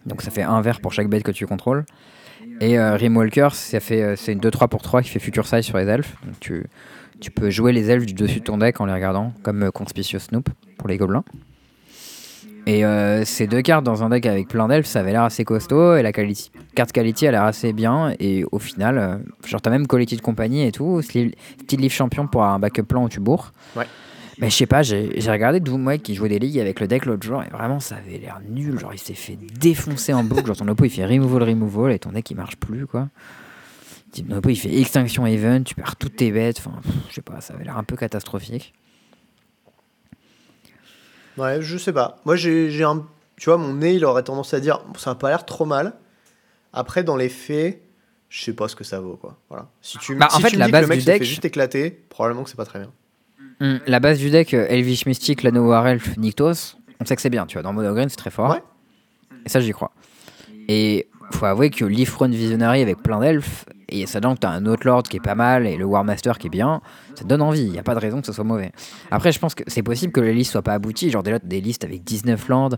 Donc 0.05 0.21
ça 0.21 0.31
fait 0.31 0.43
un 0.43 0.61
vert 0.61 0.81
pour 0.81 0.93
chaque 0.93 1.09
bête 1.09 1.23
que 1.23 1.31
tu 1.31 1.45
contrôles. 1.47 1.85
Et 2.61 2.79
euh, 2.79 2.95
Rimwalker, 2.95 3.49
ça 3.53 3.77
euh, 3.91 4.15
c'est 4.15 4.33
une 4.33 4.39
2-3 4.39 4.67
pour 4.69 4.81
3 4.81 5.01
qui 5.01 5.09
fait 5.09 5.19
Future 5.19 5.47
Size 5.47 5.65
sur 5.65 5.77
les 5.77 5.85
elfes. 5.85 6.15
Donc 6.25 6.39
tu, 6.39 6.65
tu 7.19 7.31
peux 7.31 7.49
jouer 7.49 7.71
les 7.71 7.89
elfes 7.89 8.05
du 8.05 8.13
dessus 8.13 8.39
de 8.39 8.45
ton 8.45 8.57
deck 8.57 8.79
en 8.81 8.85
les 8.85 8.93
regardant, 8.93 9.33
comme 9.43 9.63
euh, 9.63 9.71
Conspicuous 9.71 10.19
Snoop 10.19 10.49
pour 10.77 10.87
les 10.87 10.97
gobelins. 10.97 11.23
Et 12.67 12.83
euh, 12.83 13.23
ces 13.25 13.45
deux 13.45 13.61
cartes 13.61 13.83
dans 13.83 14.03
un 14.03 14.09
deck 14.09 14.25
avec 14.25 14.47
plein 14.47 14.67
d'elfes, 14.67 14.87
ça 14.87 14.99
avait 14.99 15.11
l'air 15.11 15.23
assez 15.23 15.45
costaud. 15.45 15.95
Et 15.97 16.01
la 16.01 16.11
carte 16.11 16.91
quality 16.91 17.27
a 17.27 17.31
l'air 17.31 17.43
assez 17.43 17.73
bien. 17.73 18.13
Et 18.19 18.43
au 18.51 18.59
final, 18.59 18.97
euh, 18.97 19.17
genre 19.45 19.61
t'as 19.61 19.69
même 19.69 19.85
quality 19.85 20.15
de 20.15 20.21
compagnie 20.21 20.65
et 20.65 20.71
tout. 20.71 21.01
Style 21.01 21.35
Leaf 21.71 21.93
Champion 21.93 22.27
pour 22.27 22.43
un 22.43 22.57
backup 22.57 22.83
plan 22.83 23.03
où 23.03 23.09
tu 23.09 23.19
bourres. 23.19 23.51
Ouais. 23.75 23.85
Mais 24.39 24.49
je 24.49 24.55
sais 24.55 24.65
pas, 24.65 24.81
j'ai 24.83 25.09
regardé 25.31 25.59
Doomwake 25.59 26.03
qui 26.03 26.15
jouait 26.15 26.29
des 26.29 26.39
ligues 26.39 26.59
avec 26.59 26.79
le 26.79 26.87
deck 26.87 27.05
l'autre 27.05 27.25
jour 27.25 27.41
et 27.43 27.49
vraiment 27.49 27.79
ça 27.79 27.95
avait 27.95 28.17
l'air 28.17 28.39
nul. 28.47 28.77
Genre 28.79 28.93
il 28.93 28.99
s'est 28.99 29.13
fait 29.13 29.37
défoncer 29.59 30.13
en 30.13 30.23
boucle. 30.23 30.47
Genre 30.47 30.57
ton 30.57 30.67
oppo 30.67 30.83
il 30.85 30.89
fait 30.89 31.05
removal, 31.05 31.43
removal 31.43 31.91
et 31.93 31.99
ton 31.99 32.11
deck 32.11 32.29
il 32.31 32.35
marche 32.35 32.57
plus 32.57 32.85
quoi. 32.85 33.07
Ton 34.13 34.35
oppo 34.35 34.49
il 34.49 34.55
fait 34.57 34.77
extinction 34.79 35.25
event, 35.25 35.63
tu 35.63 35.75
perds 35.75 35.95
toutes 35.95 36.17
tes 36.17 36.31
bêtes. 36.31 36.57
Enfin, 36.59 36.79
je 37.09 37.15
sais 37.15 37.21
pas, 37.21 37.39
ça 37.41 37.53
avait 37.53 37.63
l'air 37.63 37.77
un 37.77 37.83
peu 37.83 37.95
catastrophique. 37.95 38.73
Ouais, 41.37 41.61
je 41.61 41.77
sais 41.77 41.93
pas. 41.93 42.19
Moi 42.25 42.35
j'ai 42.35 42.83
un. 42.83 43.05
Tu 43.37 43.49
vois, 43.49 43.57
mon 43.57 43.73
nez 43.73 43.93
il 43.95 44.05
aurait 44.05 44.23
tendance 44.23 44.53
à 44.53 44.59
dire 44.59 44.79
ça 44.97 45.11
a 45.11 45.15
pas 45.15 45.29
l'air 45.29 45.45
trop 45.45 45.65
mal. 45.65 45.93
Après, 46.73 47.03
dans 47.03 47.15
les 47.15 47.29
faits, 47.29 47.81
je 48.29 48.43
sais 48.43 48.53
pas 48.53 48.67
ce 48.67 48.75
que 48.75 48.83
ça 48.83 48.99
vaut 48.99 49.15
quoi. 49.17 49.37
Voilà. 49.49 49.67
Si 49.81 49.97
tu, 49.97 50.15
Bah, 50.15 50.27
en 50.33 50.39
fait, 50.39 50.49
tu 50.49 50.55
me 50.55 50.59
la 50.59 50.65
dis 50.67 50.71
que 50.71 50.75
le 50.77 50.81
base 50.81 50.89
mec 50.89 50.97
du 50.99 51.05
se 51.05 51.09
fait 51.11 51.19
deck- 51.19 51.27
juste 51.27 51.45
éclater, 51.45 51.91
probablement 52.09 52.43
que 52.43 52.49
c'est 52.49 52.55
pas 52.57 52.65
très 52.65 52.79
bien. 52.79 52.91
Hum, 53.61 53.79
la 53.87 53.99
base 53.99 54.19
du 54.19 54.29
deck, 54.29 54.53
euh, 54.53 54.67
Elvish 54.69 55.05
Mystique, 55.05 55.43
Lano 55.43 55.67
War 55.67 55.87
Elf, 55.87 56.17
Nyctos, 56.17 56.75
on 56.99 57.05
sait 57.05 57.15
que 57.15 57.21
c'est 57.21 57.29
bien, 57.29 57.45
tu 57.45 57.53
vois. 57.53 57.63
Dans 57.63 57.73
Mono 57.73 57.93
Green, 57.93 58.09
c'est 58.09 58.17
très 58.17 58.31
fort. 58.31 58.51
Ouais. 58.51 58.63
Et 59.45 59.49
ça, 59.49 59.59
j'y 59.59 59.71
crois. 59.71 59.91
Et 60.67 61.07
faut 61.31 61.45
avouer 61.45 61.69
que 61.69 61.85
Leafrun 61.85 62.29
Visionary 62.29 62.81
avec 62.81 63.01
plein 63.01 63.19
d'elfes, 63.19 63.65
et 63.89 64.05
ça 64.05 64.19
donne 64.19 64.35
que 64.35 64.39
t'as 64.39 64.49
un 64.49 64.65
autre 64.65 64.85
Lord 64.85 65.03
qui 65.03 65.17
est 65.17 65.21
pas 65.21 65.35
mal, 65.35 65.67
et 65.67 65.77
le 65.77 65.85
War 65.85 66.03
Master 66.03 66.37
qui 66.37 66.47
est 66.47 66.49
bien, 66.49 66.81
ça 67.15 67.23
donne 67.23 67.41
envie, 67.41 67.63
il 67.63 67.71
n'y 67.71 67.79
a 67.79 67.83
pas 67.83 67.95
de 67.95 67.99
raison 67.99 68.21
que 68.21 68.27
ce 68.27 68.33
soit 68.33 68.43
mauvais. 68.43 68.71
Après, 69.11 69.31
je 69.31 69.39
pense 69.39 69.55
que 69.55 69.63
c'est 69.67 69.83
possible 69.83 70.11
que 70.11 70.21
les 70.21 70.33
listes 70.33 70.51
soient 70.51 70.61
pas 70.61 70.73
abouties, 70.73 71.09
genre 71.09 71.23
des, 71.23 71.37
des 71.43 71.61
listes 71.61 71.83
avec 71.83 72.03
19 72.03 72.47
lands, 72.49 72.69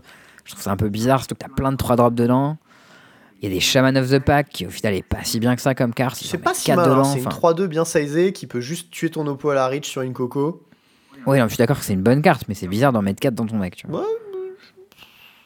je 0.44 0.52
trouve 0.52 0.62
ça 0.62 0.70
un 0.70 0.76
peu 0.76 0.88
bizarre, 0.88 1.20
surtout 1.20 1.34
que 1.34 1.40
t'as 1.40 1.54
plein 1.54 1.72
de 1.72 1.76
3 1.76 1.96
drops 1.96 2.16
dedans. 2.16 2.56
Il 3.40 3.48
y 3.48 3.52
a 3.52 3.54
des 3.54 3.60
Shaman 3.60 3.96
of 3.96 4.10
the 4.10 4.18
Pack 4.18 4.48
qui 4.48 4.66
au 4.66 4.70
final 4.70 4.94
est 4.94 5.02
pas 5.02 5.22
si 5.22 5.38
bien 5.38 5.54
que 5.54 5.62
ça 5.62 5.74
comme 5.74 5.94
carte. 5.94 6.16
C'est 6.16 6.38
pas 6.38 6.54
si 6.54 6.72
mal, 6.72 7.04
c'est 7.04 7.18
une 7.20 7.24
3-2 7.26 7.66
bien 7.66 7.84
sizée 7.84 8.32
qui 8.32 8.46
peut 8.46 8.60
juste 8.60 8.90
tuer 8.90 9.10
ton 9.10 9.26
oppo 9.28 9.50
à 9.50 9.54
la 9.54 9.68
reach 9.68 9.88
sur 9.88 10.02
une 10.02 10.12
coco. 10.12 10.64
Oui, 11.26 11.38
non, 11.38 11.44
je 11.44 11.50
suis 11.50 11.58
d'accord 11.58 11.78
que 11.78 11.84
c'est 11.84 11.92
une 11.92 12.02
bonne 12.02 12.22
carte, 12.22 12.44
mais 12.48 12.54
c'est 12.54 12.66
bizarre 12.66 12.92
d'en 12.92 13.02
mettre 13.02 13.20
4 13.20 13.34
dans 13.34 13.46
ton 13.46 13.60
deck. 13.60 13.76
Tu 13.76 13.86
vois. 13.86 14.00
Ouais, 14.00 14.06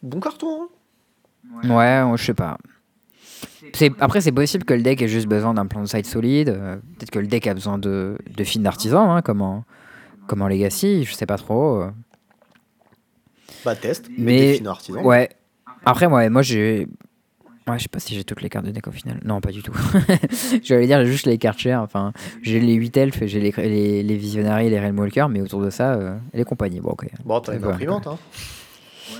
bon 0.03 0.21
carton. 0.21 0.69
Hein. 1.65 1.69
Ouais, 1.69 2.17
je 2.17 2.25
sais 2.25 2.35
pas. 2.35 2.57
Après, 4.01 4.21
c'est 4.21 4.33
possible 4.33 4.65
que 4.65 4.75
le 4.75 4.83
deck 4.83 5.03
ait 5.03 5.09
juste 5.09 5.27
besoin 5.27 5.55
d'un 5.55 5.67
plan 5.67 5.83
de 5.83 5.87
side 5.87 6.07
solide. 6.07 6.49
Euh, 6.51 6.77
peut-être 6.77 7.11
que 7.11 7.19
le 7.19 7.27
deck 7.27 7.47
a 7.47 7.55
besoin 7.55 7.79
de, 7.79 8.17
de 8.37 8.45
films 8.45 8.65
d'artisan, 8.65 9.13
hein, 9.13 9.23
comme, 9.23 9.43
en, 9.43 9.65
comme 10.27 10.43
en 10.43 10.49
Legacy, 10.49 11.05
je 11.05 11.15
sais 11.15 11.27
pas 11.27 11.39
trop. 11.39 11.83
Euh. 11.83 11.91
Bah, 13.65 13.77
test, 13.77 14.09
mais. 14.17 14.59
Des. 14.59 14.93
Ouais. 14.93 15.31
Après, 15.85 16.09
moi, 16.09 16.29
moi 16.29 16.43
j'ai. 16.43 16.89
Ouais, 17.69 17.79
je 17.79 17.85
sais 17.85 17.89
pas 17.89 18.01
si 18.01 18.15
j'ai 18.15 18.25
toutes 18.25 18.43
les 18.43 18.49
cartes 18.49 18.67
de 18.67 18.73
deck 18.73 18.87
au 18.89 18.91
final. 18.91 19.21
Non, 19.25 19.41
pas 19.41 19.53
du 19.53 19.63
tout. 19.63 19.73
J'allais 20.65 20.87
dire 20.87 21.05
juste 21.05 21.27
les 21.27 21.39
cartes 21.39 21.59
chères. 21.59 21.81
Enfin, 21.81 22.13
j'ai 22.43 22.59
les 22.59 22.75
8 22.75 22.97
elfes, 22.97 23.25
j'ai 23.25 23.41
les, 23.41 23.53
les, 23.53 24.03
les 24.03 24.17
Visionary, 24.17 24.69
les 24.69 24.81
Realm 24.81 24.99
Walker, 24.99 25.27
mais 25.31 25.41
autour 25.41 25.63
de 25.63 25.71
ça, 25.71 25.95
euh, 25.95 26.17
les 26.35 26.45
compagnies. 26.45 26.81
Bon, 26.81 26.91
ok. 26.91 27.07
Bon, 27.25 27.41
t'as 27.41 27.57
une 27.57 27.65
imprimante, 27.65 28.07
hein. 28.09 28.19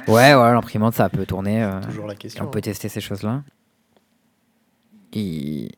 Ouais, 0.09 0.35
ouais, 0.35 0.53
l'imprimante, 0.53 0.95
ça 0.95 1.09
peut 1.09 1.27
tourner. 1.27 1.69
Toujours 1.89 2.07
la 2.07 2.15
question. 2.15 2.45
On 2.45 2.49
peut 2.49 2.59
hein. 2.59 2.63
tester 2.63 2.89
ces 2.89 3.01
choses-là. 3.01 3.43
Il... 5.13 5.71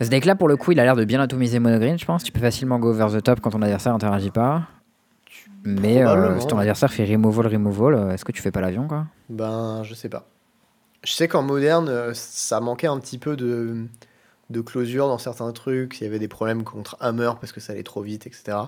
Ce 0.00 0.08
deck-là, 0.08 0.34
pour 0.34 0.48
le 0.48 0.56
coup, 0.56 0.72
il 0.72 0.80
a 0.80 0.84
l'air 0.84 0.96
de 0.96 1.04
bien 1.04 1.20
atomiser 1.20 1.58
monogreen, 1.58 1.98
je 1.98 2.06
pense. 2.06 2.24
Tu 2.24 2.32
peux 2.32 2.40
facilement 2.40 2.78
go 2.78 2.88
over 2.88 3.18
the 3.18 3.22
top 3.22 3.40
quand 3.40 3.50
ton 3.50 3.60
adversaire 3.60 3.94
interagit 3.94 4.30
pas. 4.30 4.62
Mais 5.62 6.02
euh, 6.02 6.40
si 6.40 6.46
ton 6.46 6.58
adversaire 6.58 6.90
fait 6.90 7.04
removal, 7.04 7.46
removal, 7.46 7.94
euh, 7.94 8.10
est-ce 8.12 8.24
que 8.24 8.32
tu 8.32 8.40
fais 8.40 8.50
pas 8.50 8.62
l'avion, 8.62 8.88
quoi? 8.88 9.06
Ben, 9.28 9.82
je 9.82 9.92
sais 9.92 10.08
pas. 10.08 10.26
Je 11.02 11.12
sais 11.12 11.28
qu'en 11.28 11.42
moderne, 11.42 11.88
euh, 11.88 12.12
ça 12.14 12.60
manquait 12.60 12.86
un 12.86 12.98
petit 12.98 13.18
peu 13.18 13.36
de, 13.36 13.86
de 14.50 14.60
closure 14.60 15.08
dans 15.08 15.18
certains 15.18 15.50
trucs. 15.52 16.00
Il 16.00 16.04
y 16.04 16.06
avait 16.06 16.18
des 16.18 16.28
problèmes 16.28 16.62
contre 16.64 16.96
Hammer 17.00 17.32
parce 17.40 17.52
que 17.52 17.60
ça 17.60 17.72
allait 17.72 17.82
trop 17.82 18.02
vite, 18.02 18.26
etc. 18.26 18.58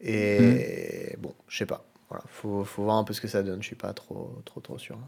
Et 0.00 1.16
hmm. 1.16 1.20
bon, 1.20 1.34
je 1.48 1.58
sais 1.58 1.66
pas. 1.66 1.84
Voilà, 2.08 2.24
faut, 2.28 2.64
faut 2.64 2.82
voir 2.82 2.96
un 2.96 3.04
peu 3.04 3.14
ce 3.14 3.20
que 3.20 3.28
ça 3.28 3.42
donne. 3.42 3.62
Je 3.62 3.66
suis 3.66 3.76
pas 3.76 3.92
trop, 3.92 4.40
trop, 4.44 4.60
trop 4.60 4.78
sûr. 4.78 4.98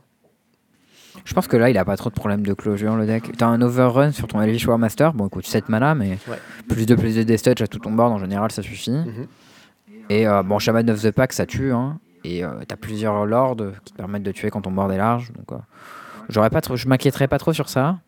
Je 1.24 1.34
pense 1.34 1.46
que 1.46 1.56
là, 1.56 1.70
il 1.70 1.78
a 1.78 1.84
pas 1.84 1.96
trop 1.96 2.10
de 2.10 2.14
problèmes 2.14 2.44
de 2.44 2.54
closure, 2.54 2.96
le 2.96 3.06
deck. 3.06 3.36
T'as 3.36 3.46
un 3.46 3.60
overrun 3.62 4.10
sur 4.10 4.26
ton 4.26 4.40
Elvish 4.40 4.66
War 4.66 4.78
Master. 4.78 5.12
Bon, 5.12 5.28
écoute, 5.28 5.46
7 5.46 5.68
mana, 5.68 5.94
mais 5.94 6.18
plus 6.68 6.86
de 6.86 6.94
plus 6.94 7.14
de 7.14 7.22
Death 7.22 7.46
à 7.60 7.66
tout 7.66 7.78
ton 7.78 7.92
board, 7.92 8.12
en 8.12 8.18
général, 8.18 8.50
ça 8.50 8.62
suffit. 8.62 8.90
Mhm. 8.90 9.26
Et 10.10 10.26
euh, 10.26 10.42
bon, 10.42 10.58
Shaman 10.58 10.90
of 10.90 11.02
the 11.02 11.10
Pack, 11.12 11.32
ça 11.32 11.46
tue. 11.46 11.72
Hein. 11.72 11.98
Et 12.24 12.44
euh, 12.44 12.50
t'as 12.66 12.76
plusieurs 12.76 13.26
lords 13.26 13.56
qui 13.84 13.92
te 13.92 13.96
permettent 13.96 14.22
de 14.22 14.32
tuer 14.32 14.50
quand 14.50 14.62
ton 14.62 14.72
board 14.72 14.90
est 14.90 14.98
large. 14.98 15.32
Donc, 15.32 15.52
euh, 15.52 15.62
j'aurais 16.28 16.50
pas 16.50 16.60
trop, 16.60 16.76
je 16.76 16.88
m'inquiéterais 16.88 17.28
pas 17.28 17.38
trop 17.38 17.52
sur 17.52 17.68
ça. 17.68 17.98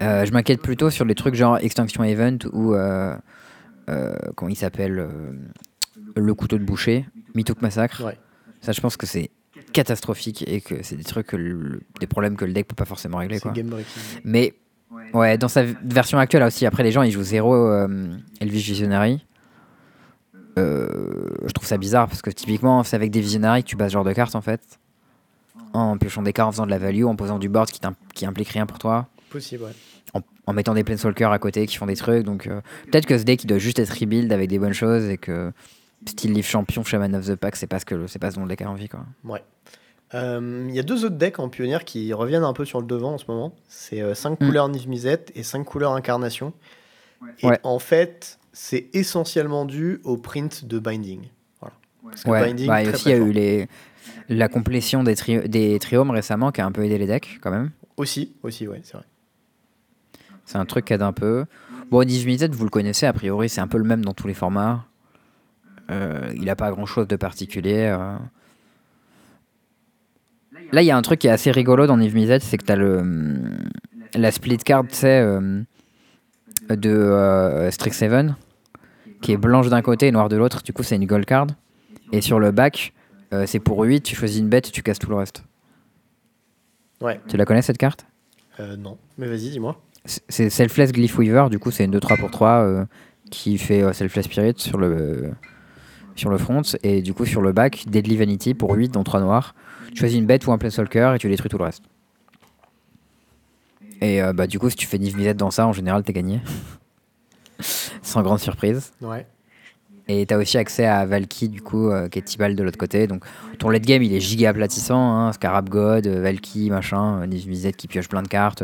je 0.00 0.30
m'inquiète 0.32 0.60
plutôt 0.60 0.90
sur 0.90 1.04
les 1.04 1.14
trucs 1.14 1.34
genre 1.34 1.58
Extinction 1.58 2.04
Event 2.04 2.38
ou. 2.52 2.74
comment 4.36 4.50
il 4.50 4.56
s'appelle 4.56 5.08
Le 6.16 6.34
couteau 6.34 6.58
de 6.58 6.64
boucher, 6.64 7.06
Mitouk 7.34 7.62
Massacre. 7.62 8.02
Ça, 8.60 8.72
je 8.72 8.80
pense 8.80 8.96
que 8.96 9.06
c'est 9.06 9.30
catastrophique 9.72 10.44
et 10.46 10.60
que 10.60 10.82
c'est 10.82 10.96
des 10.96 11.04
trucs, 11.04 11.34
des 11.34 12.06
problèmes 12.06 12.36
que 12.36 12.44
le 12.44 12.52
deck 12.52 12.68
peut 12.68 12.74
pas 12.74 12.84
forcément 12.84 13.18
régler. 13.18 13.40
Quoi. 13.40 13.52
Mais 14.24 14.54
ouais, 15.14 15.38
dans 15.38 15.48
sa 15.48 15.62
version 15.62 16.18
actuelle 16.18 16.42
aussi, 16.42 16.66
après 16.66 16.82
les 16.82 16.92
gens 16.92 17.02
ils 17.02 17.10
jouent 17.10 17.22
zéro 17.22 17.54
euh, 17.54 18.14
Elvish 18.40 18.64
Visionary. 18.66 19.24
Euh, 20.58 21.30
je 21.46 21.52
trouve 21.52 21.66
ça 21.66 21.78
bizarre 21.78 22.08
parce 22.08 22.20
que 22.20 22.30
typiquement 22.30 22.84
c'est 22.84 22.94
avec 22.94 23.10
des 23.10 23.20
Visionary 23.20 23.64
que 23.64 23.68
tu 23.68 23.76
bases 23.76 23.88
ce 23.88 23.94
genre 23.94 24.04
de 24.04 24.12
cartes 24.12 24.34
en 24.34 24.42
fait. 24.42 24.78
En 25.72 25.96
piochant 25.96 26.22
des 26.22 26.32
cartes, 26.32 26.48
en 26.48 26.52
faisant 26.52 26.66
de 26.66 26.70
la 26.70 26.78
value, 26.78 27.04
en 27.04 27.16
posant 27.16 27.38
du 27.38 27.48
board 27.48 27.70
qui, 27.70 27.80
qui 28.14 28.26
implique 28.26 28.48
rien 28.48 28.66
pour 28.66 28.78
toi. 28.78 29.08
Possible, 29.30 29.64
ouais. 29.64 30.20
En, 30.46 30.52
mettant 30.52 30.74
des 30.74 30.84
Planeswalkers 30.84 31.30
à 31.30 31.38
côté 31.38 31.66
qui 31.66 31.76
font 31.76 31.86
des 31.86 31.96
trucs. 31.96 32.24
Donc 32.24 32.46
euh, 32.46 32.60
peut-être 32.90 33.06
que 33.06 33.16
ce 33.16 33.22
deck 33.22 33.44
il 33.44 33.46
doit 33.46 33.58
juste 33.58 33.78
être 33.78 33.90
rebuild 33.90 34.32
avec 34.32 34.50
des 34.50 34.58
bonnes 34.58 34.74
choses 34.74 35.08
et 35.08 35.16
que 35.16 35.52
style 36.06 36.32
Leaf 36.32 36.48
Champion, 36.48 36.82
Shaman 36.82 37.14
of 37.14 37.26
the 37.26 37.36
Pack, 37.36 37.56
c'est 37.56 37.66
pas 37.68 37.78
ce 37.78 37.86
que 37.86 38.06
c'est 38.08 38.18
pas 38.18 38.30
ce 38.30 38.36
dont 38.36 38.42
le 38.42 38.48
deck 38.48 38.60
a 38.62 38.68
envie 38.68 38.88
quoi. 38.88 39.06
Ouais. 39.24 39.42
Euh, 40.14 40.66
il 40.68 40.74
y 40.74 40.78
a 40.78 40.82
deux 40.82 41.04
autres 41.04 41.16
decks 41.16 41.38
en 41.38 41.48
pionnière 41.48 41.84
qui 41.84 42.12
reviennent 42.12 42.44
un 42.44 42.52
peu 42.52 42.64
sur 42.64 42.80
le 42.80 42.86
devant 42.86 43.14
en 43.14 43.18
ce 43.18 43.24
moment. 43.28 43.54
C'est 43.68 44.14
5 44.14 44.30
euh, 44.30 44.34
mm. 44.34 44.46
couleurs 44.46 44.68
Niv 44.68 45.18
et 45.34 45.42
5 45.42 45.64
couleurs 45.64 45.92
Incarnation. 45.92 46.52
Et 47.38 47.48
en 47.62 47.78
fait, 47.78 48.38
c'est 48.52 48.88
essentiellement 48.92 49.64
dû 49.64 50.00
au 50.04 50.16
print 50.16 50.64
de 50.64 50.78
Binding. 50.78 51.28
Voilà. 51.60 51.76
Parce 52.04 52.24
que 52.24 52.30
Binding, 52.30 52.66
bah, 52.66 52.82
aussi, 52.82 53.08
il 53.08 53.12
y 53.12 53.14
a 53.14 53.18
eu 53.18 53.32
les... 53.32 53.68
la 54.28 54.48
complétion 54.48 55.02
des, 55.02 55.16
tri... 55.16 55.48
des 55.48 55.78
triomes 55.78 56.10
récemment 56.10 56.52
qui 56.52 56.60
a 56.60 56.66
un 56.66 56.72
peu 56.72 56.84
aidé 56.84 56.98
les 56.98 57.06
decks 57.06 57.38
quand 57.40 57.50
même. 57.50 57.70
Aussi, 57.96 58.34
aussi, 58.42 58.66
ouais, 58.66 58.80
c'est 58.82 58.96
vrai. 58.96 59.06
C'est 60.44 60.58
un 60.58 60.64
truc 60.64 60.86
qui 60.86 60.92
aide 60.92 61.02
un 61.02 61.12
peu. 61.12 61.44
Bon, 61.90 62.06
Niv 62.06 62.50
vous 62.52 62.64
le 62.64 62.70
connaissez, 62.70 63.06
a 63.06 63.12
priori, 63.12 63.48
c'est 63.48 63.60
un 63.60 63.68
peu 63.68 63.78
le 63.78 63.84
même 63.84 64.04
dans 64.04 64.14
tous 64.14 64.26
les 64.26 64.34
formats. 64.34 64.86
Euh, 65.90 66.30
il 66.34 66.44
n'a 66.44 66.56
pas 66.56 66.70
grand 66.70 66.86
chose 66.86 67.06
de 67.06 67.16
particulier. 67.16 67.94
Là, 70.72 70.80
il 70.82 70.86
y 70.86 70.90
a 70.90 70.96
un 70.96 71.02
truc 71.02 71.20
qui 71.20 71.26
est 71.26 71.30
assez 71.30 71.50
rigolo 71.50 71.86
dans 71.86 71.98
Niv 71.98 72.14
Mizzet, 72.14 72.40
c'est 72.40 72.56
que 72.56 72.64
tu 72.64 72.72
as 72.72 72.76
le, 72.76 73.02
la 74.14 74.30
split 74.30 74.58
card, 74.58 74.84
tu 74.88 74.94
sais, 74.94 75.20
euh, 75.20 75.62
de 76.70 76.90
euh, 76.90 77.70
Strixhaven, 77.70 78.36
qui 79.20 79.32
est 79.32 79.36
blanche 79.36 79.68
d'un 79.68 79.82
côté 79.82 80.06
et 80.08 80.12
noire 80.12 80.28
de 80.28 80.36
l'autre. 80.36 80.62
Du 80.62 80.72
coup, 80.72 80.82
c'est 80.82 80.96
une 80.96 81.06
gold 81.06 81.26
card. 81.26 81.48
Et 82.12 82.20
sur 82.20 82.38
le 82.38 82.52
back, 82.52 82.92
euh, 83.32 83.44
c'est 83.46 83.60
pour 83.60 83.82
8, 83.82 84.02
tu 84.02 84.14
choisis 84.16 84.38
une 84.38 84.48
bête 84.48 84.68
et 84.68 84.70
tu 84.70 84.82
casses 84.82 84.98
tout 84.98 85.10
le 85.10 85.16
reste. 85.16 85.44
Ouais. 87.00 87.20
Tu 87.28 87.36
la 87.36 87.44
connais 87.44 87.62
cette 87.62 87.78
carte? 87.78 88.06
Euh, 88.60 88.76
Non, 88.76 88.98
mais 89.18 89.26
vas-y, 89.26 89.50
dis-moi. 89.50 89.80
C'est 90.04 90.50
Selfless 90.50 90.92
Glyph 90.92 91.16
Weaver, 91.16 91.48
du 91.50 91.58
coup, 91.58 91.70
c'est 91.70 91.84
une 91.84 91.96
2-3 91.96 92.18
pour 92.18 92.30
3 92.30 92.86
qui 93.30 93.56
fait 93.56 93.92
Selfless 93.92 94.24
Spirit 94.24 94.54
sur 94.56 94.76
le, 94.78 95.30
sur 96.16 96.28
le 96.28 96.38
front. 96.38 96.62
Et 96.82 97.02
du 97.02 97.14
coup, 97.14 97.24
sur 97.24 97.40
le 97.40 97.52
back, 97.52 97.84
Deadly 97.86 98.16
Vanity 98.16 98.54
pour 98.54 98.72
8 98.74 98.88
dans 98.90 99.04
3 99.04 99.20
noirs. 99.20 99.54
Tu 99.92 99.98
choisis 99.98 100.18
une 100.18 100.26
bête 100.26 100.46
ou 100.46 100.52
un 100.52 100.58
planeswalker 100.58 101.12
et 101.14 101.18
tu 101.18 101.28
détruis 101.28 101.48
tout 101.50 101.58
le 101.58 101.64
reste. 101.64 101.84
Et 104.00 104.20
euh, 104.20 104.32
bah, 104.32 104.46
du 104.48 104.58
coup, 104.58 104.68
si 104.68 104.76
tu 104.76 104.86
fais 104.86 104.98
Niv 104.98 105.16
dans 105.36 105.50
ça, 105.52 105.66
en 105.66 105.72
général, 105.72 106.02
t'es 106.02 106.12
gagné. 106.12 106.40
Sans 108.02 108.22
grande 108.22 108.40
surprise. 108.40 108.92
Ouais. 109.00 109.26
Et 110.20 110.26
t'as 110.26 110.36
aussi 110.36 110.58
accès 110.58 110.86
à 110.86 111.06
Valky, 111.06 111.48
du 111.48 111.62
coup, 111.62 111.90
euh, 111.90 112.08
qui 112.08 112.18
est 112.18 112.22
Tibal 112.22 112.54
de 112.54 112.62
l'autre 112.62 112.78
côté. 112.78 113.06
Donc 113.06 113.24
ton 113.58 113.70
late 113.70 113.84
game, 113.84 114.02
il 114.02 114.14
est 114.14 114.20
giga 114.20 114.50
aplatissant. 114.50 115.16
Hein, 115.16 115.32
Scarab 115.32 115.68
God, 115.68 116.06
euh, 116.06 116.22
Valky, 116.22 116.70
machin, 116.70 117.26
Niv 117.26 117.72
qui 117.72 117.88
pioche 117.88 118.08
plein 118.08 118.22
de 118.22 118.28
cartes. 118.28 118.62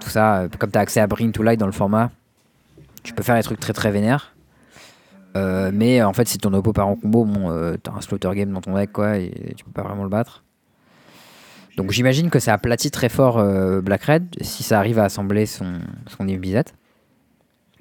tout 0.00 0.10
ça. 0.10 0.48
Comme 0.58 0.70
t'as 0.70 0.80
accès 0.80 1.00
à 1.00 1.06
Bring 1.06 1.32
to 1.32 1.42
Light 1.42 1.58
dans 1.58 1.66
le 1.66 1.72
format, 1.72 2.10
tu 3.02 3.12
peux 3.12 3.22
faire 3.22 3.36
des 3.36 3.42
trucs 3.42 3.60
très 3.60 3.72
très 3.72 3.90
vénères. 3.90 4.34
Euh, 5.36 5.70
mais 5.72 6.02
en 6.02 6.12
fait, 6.12 6.28
si 6.28 6.38
ton 6.38 6.52
oppo 6.54 6.72
part 6.72 6.88
en 6.88 6.96
combo, 6.96 7.24
bon, 7.24 7.50
euh, 7.50 7.76
t'as 7.82 7.92
un 7.92 8.00
slaughter 8.00 8.30
game 8.34 8.52
dans 8.52 8.60
ton 8.60 8.74
deck, 8.74 8.92
quoi, 8.92 9.18
et 9.18 9.54
tu 9.56 9.64
peux 9.64 9.70
pas 9.70 9.82
vraiment 9.82 10.02
le 10.02 10.08
battre. 10.08 10.44
Donc 11.76 11.92
j'imagine 11.92 12.28
que 12.28 12.40
ça 12.40 12.54
aplatit 12.54 12.90
très 12.90 13.08
fort 13.08 13.38
euh, 13.38 13.80
Black 13.80 14.02
Red 14.04 14.34
si 14.40 14.64
ça 14.64 14.78
arrive 14.78 14.98
à 14.98 15.04
assembler 15.04 15.46
son, 15.46 15.74
son. 16.08 16.26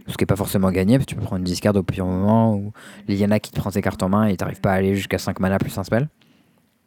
Ce 0.07 0.15
qui 0.15 0.23
n'est 0.23 0.27
pas 0.27 0.35
forcément 0.35 0.71
gagné, 0.71 0.97
parce 0.97 1.05
que 1.05 1.09
tu 1.09 1.15
peux 1.15 1.21
prendre 1.21 1.39
une 1.39 1.43
discard 1.43 1.75
au 1.75 1.84
pire 1.84 2.05
moment, 2.05 2.55
ou 2.55 2.71
Liliana 3.07 3.39
qui 3.39 3.51
te 3.51 3.59
prend 3.59 3.71
ses 3.71 3.81
cartes 3.81 4.01
en 4.03 4.09
main 4.09 4.25
et 4.25 4.38
t'arrives 4.38 4.61
pas 4.61 4.71
à 4.71 4.75
aller 4.75 4.95
jusqu'à 4.95 5.17
5 5.17 5.39
mana 5.39 5.59
plus 5.59 5.77
un 5.77 5.84
spell. 5.84 6.07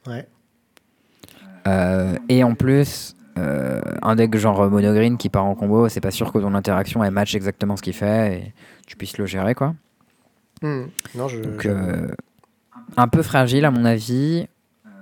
Ouais. 0.06 0.26
et 2.28 2.42
en 2.42 2.54
plus, 2.54 3.14
un 3.36 4.16
deck 4.16 4.36
genre 4.36 4.70
monogreen 4.70 5.18
qui 5.18 5.28
part 5.28 5.44
en 5.44 5.54
combo, 5.54 5.88
c'est 5.88 6.00
pas 6.00 6.10
sûr 6.10 6.32
que 6.32 6.38
ton 6.38 6.54
interaction 6.54 7.04
elle 7.04 7.12
match 7.12 7.34
exactement 7.34 7.76
ce 7.76 7.82
qu'il 7.82 7.92
fait 7.92 8.38
et 8.38 8.54
tu 8.86 8.96
puisses 8.96 9.18
le 9.18 9.26
gérer 9.26 9.54
quoi. 9.54 9.74
Hmm. 10.62 10.86
Non, 11.14 11.28
je, 11.28 11.40
Donc, 11.40 11.64
euh, 11.66 12.08
un 12.96 13.08
peu 13.08 13.22
fragile 13.22 13.64
à 13.64 13.70
mon 13.70 13.84
avis, 13.84 14.46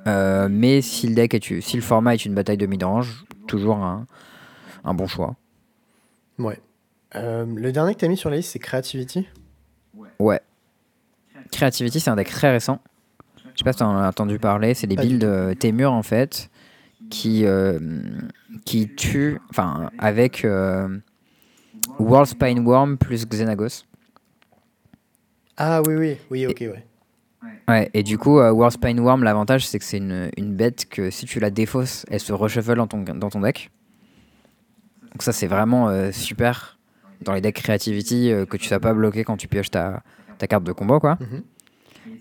euh, 0.07 0.49
mais 0.51 0.83
si 0.83 1.09
le, 1.09 1.15
deck 1.15 1.35
est, 1.35 1.61
si 1.61 1.77
le 1.77 1.83
format 1.83 2.15
est 2.15 2.25
une 2.25 2.35
bataille 2.35 2.57
de 2.57 2.67
mid-range, 2.67 3.25
toujours 3.47 3.77
un, 3.77 4.07
un, 4.85 4.95
bon 4.95 5.07
choix. 5.07 5.35
Ouais. 6.39 6.61
Euh, 7.15 7.47
le 7.47 7.73
dernier 7.73 7.95
que 7.95 8.01
tu 8.01 8.05
as 8.05 8.09
mis 8.09 8.17
sur 8.17 8.31
la 8.31 8.37
liste, 8.37 8.53
c'est 8.53 8.59
Creativity 8.59 9.27
Ouais. 10.19 10.41
Creativity, 11.53 12.01
c'est 12.01 12.11
un 12.11 12.17
deck 12.17 12.29
très 12.29 12.51
récent. 12.51 12.81
Je 13.55 13.59
sais 13.59 13.65
pas 13.65 13.73
si 13.73 13.79
tu 13.79 13.85
en 13.85 13.97
as 13.97 14.09
entendu 14.09 14.39
parler. 14.39 14.75
C'est 14.75 14.87
des 14.87 14.97
builds 14.97 15.59
Témur 15.59 15.93
en 15.93 16.03
fait 16.03 16.51
qui, 17.11 17.45
qui 18.65 18.95
tuent 18.95 19.39
enfin, 19.51 19.91
avec 19.99 20.47
World 21.99 22.29
Spine 22.29 22.61
Worm 22.65 22.99
plus 22.99 23.27
Xenagos. 23.27 23.85
Ah 25.57 25.83
oui, 25.83 25.95
oui, 25.97 26.17
oui, 26.31 26.47
ok, 26.47 26.61
ouais. 26.61 26.85
Ouais, 27.67 27.91
et 27.93 28.03
du 28.03 28.17
coup, 28.17 28.39
euh, 28.39 28.51
World 28.53 28.73
Spine 28.73 29.01
Worm, 29.01 29.25
l'avantage, 29.25 29.67
c'est 29.67 29.79
que 29.79 29.85
c'est 29.85 29.99
une, 29.99 30.31
une 30.37 30.55
bête 30.55 30.89
que 30.89 31.11
si 31.11 31.27
tu 31.27 31.41
la 31.41 31.51
défausses, 31.51 32.07
elle 32.11 32.21
se 32.21 32.33
reshuffle 32.33 32.77
dans 32.77 32.87
ton, 32.87 33.03
dans 33.03 33.29
ton 33.29 33.41
deck. 33.41 33.71
Donc 35.03 35.23
ça, 35.23 35.33
c'est 35.33 35.47
vraiment 35.49 35.89
euh, 35.89 36.13
super 36.13 36.78
dans 37.23 37.33
les 37.33 37.41
decks 37.41 37.57
Creativity 37.57 38.31
euh, 38.31 38.47
que 38.47 38.57
tu 38.57 38.69
sois 38.69 38.81
pas 38.81 38.95
bloqué 38.95 39.25
quand 39.25 39.37
tu 39.37 39.49
pioches 39.49 39.71
ta, 39.71 40.03
ta 40.39 40.47
carte 40.47 40.65
de 40.65 40.73
combo, 40.73 41.01
quoi. 41.01 41.19
Mhm. 41.21 41.43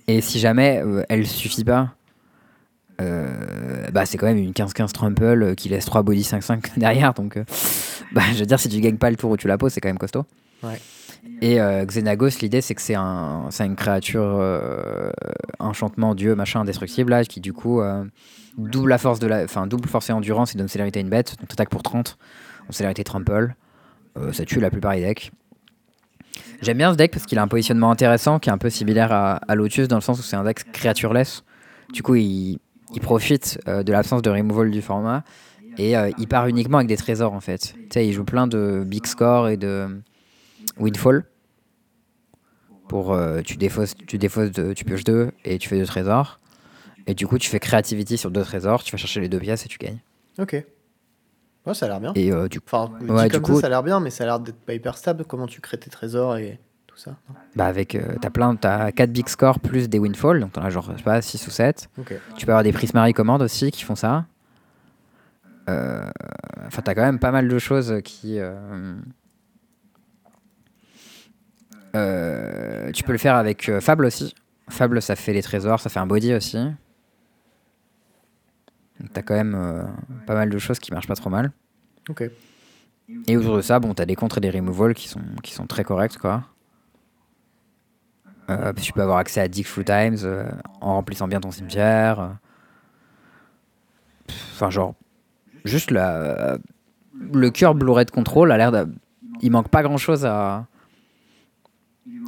Et 0.07 0.21
si 0.21 0.39
jamais 0.39 0.81
euh, 0.83 1.03
elle 1.09 1.25
suffit 1.25 1.63
pas, 1.63 1.97
euh, 2.99 3.89
bah 3.91 4.05
c'est 4.05 4.17
quand 4.17 4.25
même 4.25 4.37
une 4.37 4.51
15-15 4.51 4.91
Trample 4.91 5.23
euh, 5.23 5.55
qui 5.55 5.69
laisse 5.69 5.85
3 5.85 6.01
body 6.03 6.21
5-5 6.21 6.77
derrière. 6.77 7.13
Donc, 7.13 7.37
euh, 7.37 7.43
bah, 8.11 8.23
je 8.33 8.39
veux 8.39 8.45
dire, 8.45 8.59
si 8.59 8.69
tu 8.69 8.79
gagnes 8.79 8.97
pas 8.97 9.09
le 9.09 9.15
tour 9.15 9.31
où 9.31 9.37
tu 9.37 9.47
la 9.47 9.57
poses, 9.57 9.73
c'est 9.73 9.81
quand 9.81 9.89
même 9.89 9.97
costaud. 9.97 10.25
Ouais. 10.63 10.79
Et 11.41 11.59
Xenagos, 11.85 12.39
l'idée 12.41 12.61
c'est 12.61 12.73
que 12.73 12.81
c'est 12.81 12.95
un, 12.95 13.49
une 13.59 13.75
créature 13.75 14.41
enchantement, 15.59 16.15
dieu, 16.15 16.35
machin, 16.35 16.61
indestructible, 16.61 17.11
là, 17.11 17.25
qui 17.25 17.41
du 17.41 17.53
coup 17.53 17.81
double 18.57 18.89
la 18.89 18.97
force 18.97 19.19
de 19.19 19.27
la, 19.27 19.43
enfin 19.43 19.67
double 19.67 19.87
force 19.89 20.09
et 20.09 20.13
endurance 20.13 20.55
et 20.55 20.57
donne 20.57 20.69
célérité 20.69 20.99
à 20.99 21.01
une 21.01 21.09
bête. 21.09 21.35
Donc 21.39 21.49
t'attaques 21.49 21.69
pour 21.69 21.83
30, 21.83 22.17
en 22.69 22.71
célérité 22.71 23.03
trample. 23.03 23.53
Euh, 24.17 24.33
ça 24.33 24.45
tue 24.45 24.59
la 24.59 24.69
plupart 24.69 24.93
des 24.95 25.01
decks. 25.01 25.31
J'aime 26.61 26.77
bien 26.77 26.91
ce 26.91 26.97
deck 26.97 27.11
parce 27.11 27.25
qu'il 27.25 27.37
a 27.37 27.43
un 27.43 27.47
positionnement 27.47 27.91
intéressant 27.91 28.39
qui 28.39 28.49
est 28.49 28.51
un 28.51 28.57
peu 28.57 28.69
similaire 28.69 29.11
à, 29.11 29.55
Lotus 29.55 29.87
dans 29.87 29.97
le 29.97 30.01
sens 30.01 30.19
où 30.19 30.23
c'est 30.23 30.35
un 30.35 30.43
deck 30.43 30.71
créatureless. 30.71 31.43
Du 31.93 32.03
coup, 32.03 32.15
il, 32.15 32.59
profite 33.01 33.59
euh, 33.67 33.83
de 33.83 33.91
l'absence 33.91 34.21
de 34.21 34.29
removal 34.29 34.71
du 34.71 34.81
format 34.81 35.23
et 35.77 35.95
euh, 35.95 36.09
il 36.17 36.27
part 36.27 36.47
uniquement 36.47 36.77
avec 36.77 36.87
des 36.87 36.97
trésors 36.97 37.33
en 37.33 37.39
fait. 37.41 37.75
Tu 37.75 37.87
sais, 37.93 38.07
il 38.07 38.13
joue 38.13 38.23
plein 38.23 38.47
de 38.47 38.83
big 38.85 39.05
score 39.05 39.49
et 39.49 39.57
de 39.57 40.01
windfall. 40.79 41.25
Pour 42.87 43.19
tu 43.43 43.57
défausses, 43.57 43.95
tu 44.07 44.17
défausses, 44.17 44.51
de- 44.51 44.71
tu 44.71 44.85
pioches 44.85 45.03
deux 45.03 45.31
et 45.43 45.57
tu 45.57 45.67
fais 45.67 45.77
deux 45.77 45.85
trésors. 45.85 46.39
Et 47.05 47.13
du 47.13 47.27
coup, 47.27 47.37
tu 47.37 47.49
fais 47.49 47.59
creativity 47.59 48.17
sur 48.17 48.31
deux 48.31 48.43
trésors, 48.43 48.83
tu 48.83 48.91
vas 48.91 48.97
chercher 48.97 49.19
les 49.19 49.29
deux 49.29 49.39
pièces 49.39 49.65
et 49.65 49.69
tu 49.69 49.77
gagnes. 49.77 49.99
Ok. 50.39 50.63
Ouais, 51.67 51.73
ça 51.73 51.85
a 51.85 51.89
l'air 51.89 51.99
bien. 51.99 52.13
Et 52.15 52.31
euh, 52.31 52.47
du 52.47 52.59
coup, 52.61 52.65
Enfin, 52.71 52.91
Ouais, 53.07 53.27
du 53.29 53.39
coup- 53.41 53.55
ça, 53.55 53.61
ça 53.61 53.67
a 53.67 53.69
l'air 53.69 53.83
bien, 53.83 53.99
mais 53.99 54.09
ça 54.09 54.23
a 54.23 54.27
l'air 54.27 54.39
d'être 54.39 54.57
pas 54.59 54.73
hyper 54.73 54.97
stable. 54.97 55.25
Comment 55.25 55.45
tu 55.47 55.61
crées 55.61 55.77
tes 55.77 55.89
trésors 55.89 56.37
et 56.37 56.59
tout 56.87 56.97
ça 56.97 57.11
bah 57.55 57.65
avec, 57.65 57.93
euh, 57.95 58.15
t'as 58.21 58.29
plein, 58.29 58.55
t'as 58.55 58.91
4 58.91 59.11
big 59.11 59.27
scores 59.27 59.59
plus 59.59 59.89
des 59.89 59.99
windfall, 59.99 60.39
donc 60.39 60.53
t'en 60.53 60.63
as 60.63 60.69
genre, 60.69 60.89
je 60.93 60.97
sais 60.97 61.03
pas, 61.03 61.21
6 61.21 61.45
ou 61.47 61.51
7. 61.51 61.89
Ok. 61.99 62.13
Tu 62.37 62.45
peux 62.45 62.51
avoir 62.51 62.63
des 62.63 62.71
Prismari 62.71 63.13
commandes 63.13 63.41
aussi 63.41 63.69
qui 63.71 63.83
font 63.83 63.95
ça. 63.95 64.25
Euh, 65.69 66.09
Enfin, 66.67 66.81
t'as 66.81 66.95
quand 66.95 67.01
même 67.03 67.19
pas 67.19 67.31
mal 67.31 67.47
de 67.47 67.59
choses 67.59 68.01
qui. 68.03 68.39
euh, 68.39 68.95
euh, 71.95 72.91
tu 72.91 73.03
peux 73.03 73.11
le 73.11 73.17
faire 73.17 73.35
avec 73.35 73.69
euh, 73.69 73.79
Fable 73.81 74.05
aussi. 74.05 74.35
Fable, 74.69 75.01
ça 75.01 75.15
fait 75.15 75.33
les 75.33 75.41
trésors, 75.41 75.79
ça 75.79 75.89
fait 75.89 75.99
un 75.99 76.07
body 76.07 76.33
aussi. 76.33 76.57
Donc 78.99 79.13
T'as 79.13 79.21
quand 79.21 79.35
même 79.35 79.55
euh, 79.55 79.83
pas 80.25 80.33
mal 80.33 80.49
de 80.49 80.57
choses 80.57 80.79
qui 80.79 80.91
marchent 80.91 81.07
pas 81.07 81.15
trop 81.15 81.29
mal. 81.29 81.51
Ok. 82.09 82.29
Et 83.27 83.37
autour 83.37 83.57
de 83.57 83.61
ça, 83.61 83.79
bon, 83.79 83.93
t'as 83.93 84.05
des 84.05 84.15
contres 84.15 84.39
et 84.39 84.41
des 84.41 84.49
removals 84.49 84.93
qui 84.93 85.07
sont, 85.07 85.21
qui 85.43 85.53
sont 85.53 85.65
très 85.65 85.83
corrects, 85.83 86.17
quoi. 86.17 86.43
Euh, 88.49 88.73
tu 88.73 88.93
peux 88.93 89.01
avoir 89.01 89.17
accès 89.17 89.41
à 89.41 89.47
Dig 89.47 89.65
Full 89.65 89.83
Times 89.83 90.17
euh, 90.23 90.49
en 90.81 90.95
remplissant 90.95 91.27
bien 91.27 91.39
ton 91.39 91.51
cimetière. 91.51 92.37
Enfin, 94.53 94.69
genre, 94.69 94.95
juste 95.65 95.91
la, 95.91 96.57
le 97.33 97.49
cœur 97.49 97.75
Blu-ray 97.75 98.05
de 98.05 98.11
contrôle 98.11 98.51
a 98.51 98.57
l'air 98.57 98.71
de. 98.71 98.87
Il 99.41 99.51
manque 99.51 99.69
pas 99.69 99.83
grand 99.83 99.97
chose 99.97 100.25
à. 100.25 100.65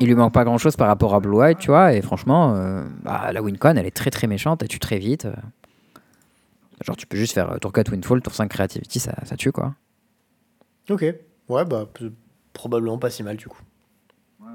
Il 0.01 0.07
lui 0.07 0.15
manque 0.15 0.33
pas 0.33 0.43
grand 0.43 0.57
chose 0.57 0.75
par 0.75 0.87
rapport 0.87 1.15
à 1.15 1.19
Blue 1.19 1.37
White, 1.37 1.59
tu 1.59 1.67
vois, 1.67 1.93
et 1.93 2.01
franchement, 2.01 2.83
bah, 3.03 3.31
la 3.33 3.41
Wincon 3.41 3.75
elle 3.75 3.85
est 3.85 3.95
très 3.95 4.11
très 4.11 4.27
méchante, 4.27 4.61
elle 4.61 4.67
tue 4.67 4.79
très 4.79 4.97
vite. 4.97 5.27
Genre, 6.85 6.95
tu 6.95 7.05
peux 7.07 7.17
juste 7.17 7.33
faire 7.33 7.51
euh, 7.51 7.57
tour 7.57 7.73
4 7.73 7.91
Windfall, 7.91 8.21
tour 8.21 8.33
5 8.33 8.47
Creativity, 8.49 8.99
ça, 8.99 9.13
ça 9.25 9.35
tue 9.35 9.51
quoi. 9.51 9.75
Ok. 10.89 11.03
Ouais, 11.49 11.65
bah, 11.65 11.85
probablement 12.53 12.97
pas 12.97 13.09
si 13.09 13.23
mal 13.23 13.37
du 13.37 13.47
coup. 13.47 13.61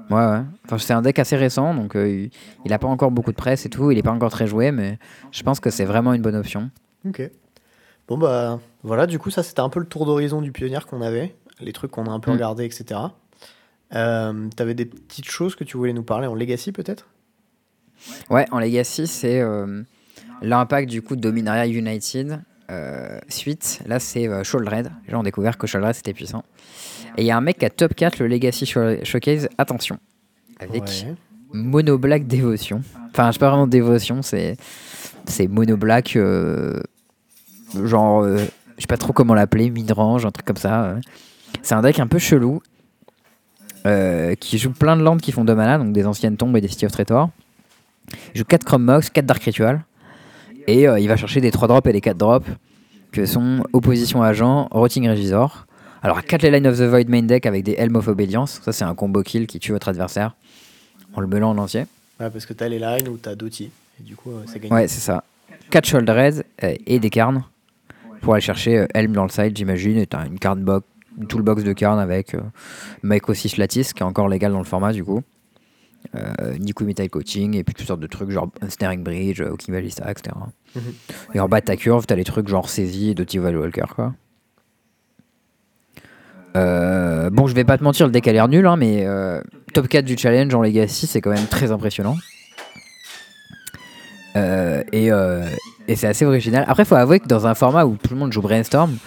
Ouais, 0.09 0.15
ouais. 0.25 0.41
Enfin, 0.65 0.77
c'est 0.77 0.93
un 0.93 1.01
deck 1.01 1.17
assez 1.19 1.35
récent, 1.35 1.73
donc 1.73 1.95
euh, 1.95 2.07
il, 2.09 2.31
il 2.65 2.73
a 2.73 2.79
pas 2.79 2.87
encore 2.87 3.11
beaucoup 3.11 3.31
de 3.31 3.35
presse 3.37 3.65
et 3.65 3.69
tout. 3.69 3.91
Il 3.91 3.97
est 3.97 4.03
pas 4.03 4.11
encore 4.11 4.31
très 4.31 4.45
joué, 4.47 4.71
mais 4.71 4.99
je 5.31 5.41
pense 5.43 5.59
que 5.59 5.69
c'est 5.69 5.85
vraiment 5.85 6.13
une 6.13 6.21
bonne 6.21 6.35
option. 6.35 6.69
Ok. 7.07 7.21
Bon, 8.07 8.17
bah, 8.17 8.59
voilà, 8.83 9.07
du 9.07 9.17
coup, 9.17 9.29
ça, 9.31 9.41
c'était 9.41 9.61
un 9.61 9.69
peu 9.69 9.79
le 9.79 9.87
tour 9.87 10.05
d'horizon 10.05 10.41
du 10.41 10.51
pionnier 10.51 10.77
qu'on 10.87 11.01
avait, 11.01 11.35
les 11.59 11.73
trucs 11.73 11.91
qu'on 11.91 12.05
a 12.05 12.11
un 12.11 12.19
peu 12.19 12.29
Mm. 12.31 12.33
regardés, 12.35 12.65
etc. 12.65 12.99
Euh, 13.93 14.47
T'avais 14.55 14.73
des 14.75 14.85
petites 14.85 15.25
choses 15.29 15.55
que 15.55 15.63
tu 15.63 15.77
voulais 15.77 15.93
nous 15.93 16.03
parler 16.03 16.27
en 16.27 16.35
Legacy, 16.35 16.71
peut-être? 16.71 17.07
Ouais, 18.29 18.45
en 18.51 18.59
Legacy, 18.59 19.07
c'est 19.07 19.39
euh, 19.41 19.81
l'impact 20.41 20.89
du 20.89 21.01
coup 21.01 21.15
de 21.15 21.21
Dominaria 21.21 21.65
United. 21.67 22.41
euh, 22.71 23.19
suite, 23.29 23.81
là 23.85 23.99
c'est 23.99 24.27
euh, 24.27 24.43
Sholdred. 24.43 24.91
Les 25.05 25.11
gens 25.11 25.19
ont 25.19 25.23
découvert 25.23 25.57
que 25.57 25.67
Sholdred 25.67 25.93
c'était 25.93 26.13
puissant. 26.13 26.43
Et 27.17 27.21
il 27.21 27.25
y 27.25 27.31
a 27.31 27.37
un 27.37 27.41
mec 27.41 27.59
qui 27.59 27.65
a 27.65 27.69
top 27.69 27.93
4 27.93 28.19
le 28.19 28.27
Legacy 28.27 28.65
Show- 28.65 29.03
Showcase, 29.03 29.47
attention, 29.57 29.99
avec 30.59 30.81
Ouais. 30.83 31.15
Mono 31.53 31.97
Black 31.97 32.25
Dévotion. 32.27 32.81
Enfin, 33.11 33.27
je 33.27 33.33
sais 33.33 33.39
pas 33.39 33.49
vraiment 33.49 33.67
Dévotion, 33.67 34.21
c'est 34.23 34.57
c'est 35.27 35.47
Mono 35.47 35.77
Black, 35.77 36.15
euh, 36.15 36.81
genre, 37.83 38.23
euh, 38.23 38.37
je 38.77 38.81
sais 38.81 38.87
pas 38.87 38.97
trop 38.97 39.13
comment 39.13 39.33
l'appeler, 39.35 39.69
mid-range, 39.69 40.25
un 40.25 40.31
truc 40.31 40.45
comme 40.45 40.57
ça. 40.57 40.95
C'est 41.61 41.75
un 41.75 41.81
deck 41.81 41.99
un 41.99 42.07
peu 42.07 42.17
chelou 42.19 42.61
qui 44.39 44.57
joue 44.57 44.71
plein 44.71 44.97
de 44.97 45.03
landes 45.03 45.21
qui 45.21 45.31
font 45.31 45.45
2 45.45 45.53
mana, 45.53 45.77
donc 45.77 45.93
des 45.93 46.07
anciennes 46.07 46.35
tombes 46.37 46.57
et 46.57 46.61
des 46.61 46.67
City 46.67 46.85
of 46.87 46.91
Traitor. 46.91 47.29
Il 48.33 48.39
joue 48.39 48.43
4 48.45 48.63
Chrome 48.65 48.83
Mox, 48.83 49.09
4 49.11 49.25
Dark 49.25 49.43
Ritual. 49.43 49.83
Et 50.67 50.87
euh, 50.87 50.99
il 50.99 51.07
va 51.07 51.15
chercher 51.15 51.41
des 51.41 51.51
3 51.51 51.67
drops 51.67 51.87
et 51.87 51.93
des 51.93 52.01
4 52.01 52.17
drops 52.17 52.47
que 53.11 53.25
sont 53.25 53.63
Opposition 53.73 54.23
Agent, 54.23 54.67
Rotting 54.71 55.07
Regisor. 55.09 55.65
Alors 56.01 56.23
4 56.23 56.43
les 56.43 56.51
Line 56.51 56.67
of 56.67 56.77
the 56.77 56.83
Void 56.83 57.05
main 57.07 57.23
deck 57.23 57.45
avec 57.45 57.63
des 57.63 57.73
Helm 57.73 57.95
of 57.95 58.07
Obedience. 58.07 58.61
Ça, 58.63 58.71
c'est 58.71 58.83
un 58.83 58.95
combo 58.95 59.23
kill 59.23 59.47
qui 59.47 59.59
tue 59.59 59.71
votre 59.71 59.87
adversaire 59.87 60.35
en 61.13 61.21
le 61.21 61.27
melant 61.27 61.51
en 61.51 61.57
entier. 61.57 61.85
Ouais, 62.19 62.29
parce 62.29 62.45
que 62.45 62.53
t'as 62.53 62.67
les 62.67 62.79
lines 62.79 63.07
ou 63.07 63.17
t'as 63.17 63.35
Doty. 63.35 63.71
Et 63.99 64.03
du 64.03 64.15
coup, 64.15 64.31
euh, 64.31 64.43
c'est 64.45 64.59
gagné. 64.59 64.73
Ouais, 64.73 64.87
c'est 64.87 64.99
ça. 64.99 65.23
4 65.71 65.85
Shouldered 65.85 66.45
euh, 66.63 66.75
et 66.85 66.99
des 66.99 67.09
carnes 67.09 67.43
pour 68.21 68.33
aller 68.33 68.41
chercher 68.41 68.85
Helm 68.93 69.13
dans 69.13 69.23
le 69.23 69.29
side, 69.29 69.55
j'imagine. 69.55 69.97
Et 69.97 70.07
t'as 70.07 70.25
une 70.25 70.39
carte 70.39 70.59
box, 70.59 70.85
une 71.17 71.27
toolbox 71.27 71.63
de 71.63 71.73
carnes 71.73 71.99
avec 71.99 72.33
euh, 72.33 72.41
Mike 73.03 73.29
aussi 73.29 73.49
Slatis 73.49 73.93
qui 73.93 74.03
est 74.03 74.05
encore 74.05 74.27
légal 74.27 74.51
dans 74.51 74.59
le 74.59 74.65
format 74.65 74.91
du 74.93 75.03
coup. 75.03 75.23
Euh, 76.15 76.57
Niku 76.57 76.85
Metal 76.85 77.09
Coaching 77.09 77.55
et 77.55 77.63
puis 77.63 77.73
toutes 77.73 77.87
sortes 77.87 77.99
de 77.99 78.07
trucs 78.07 78.29
genre 78.29 78.49
Snaring 78.67 79.03
Bridge, 79.03 79.41
Hooking 79.41 79.73
Ballista, 79.73 80.09
etc. 80.09 80.35
Et 81.33 81.39
en 81.39 81.47
bas 81.47 81.61
de 81.61 81.65
ta 81.65 81.75
curve, 81.75 82.05
t'as 82.05 82.15
les 82.15 82.23
trucs 82.23 82.47
genre 82.47 82.69
saisie 82.69 83.11
et 83.11 83.13
Doty 83.15 83.39
Walker 83.39 83.85
quoi. 83.95 84.13
Euh, 86.55 87.29
bon, 87.29 87.47
je 87.47 87.55
vais 87.55 87.65
pas 87.65 87.77
te 87.77 87.83
mentir, 87.83 88.05
le 88.05 88.13
deck 88.13 88.27
a 88.27 88.31
l'air 88.31 88.47
nul, 88.47 88.65
hein, 88.65 88.77
mais 88.77 89.05
euh, 89.05 89.41
top 89.73 89.89
4 89.89 90.05
du 90.05 90.17
challenge 90.17 90.53
en 90.55 90.61
Legacy, 90.61 91.05
c'est 91.05 91.19
quand 91.19 91.31
même 91.31 91.47
très 91.47 91.71
impressionnant. 91.71 92.15
Euh, 94.37 94.83
et 94.93 95.11
et 95.87 95.95
c'est 95.95 96.07
assez 96.07 96.25
original. 96.25 96.65
Après, 96.67 96.85
faut 96.85 96.95
avouer 96.95 97.19
que 97.19 97.27
dans 97.27 97.47
un 97.47 97.53
format 97.53 97.85
où 97.85 97.95
tout 97.95 98.13
le 98.13 98.19
monde 98.19 98.31
joue 98.31 98.41
Brainstorm, 98.41 98.97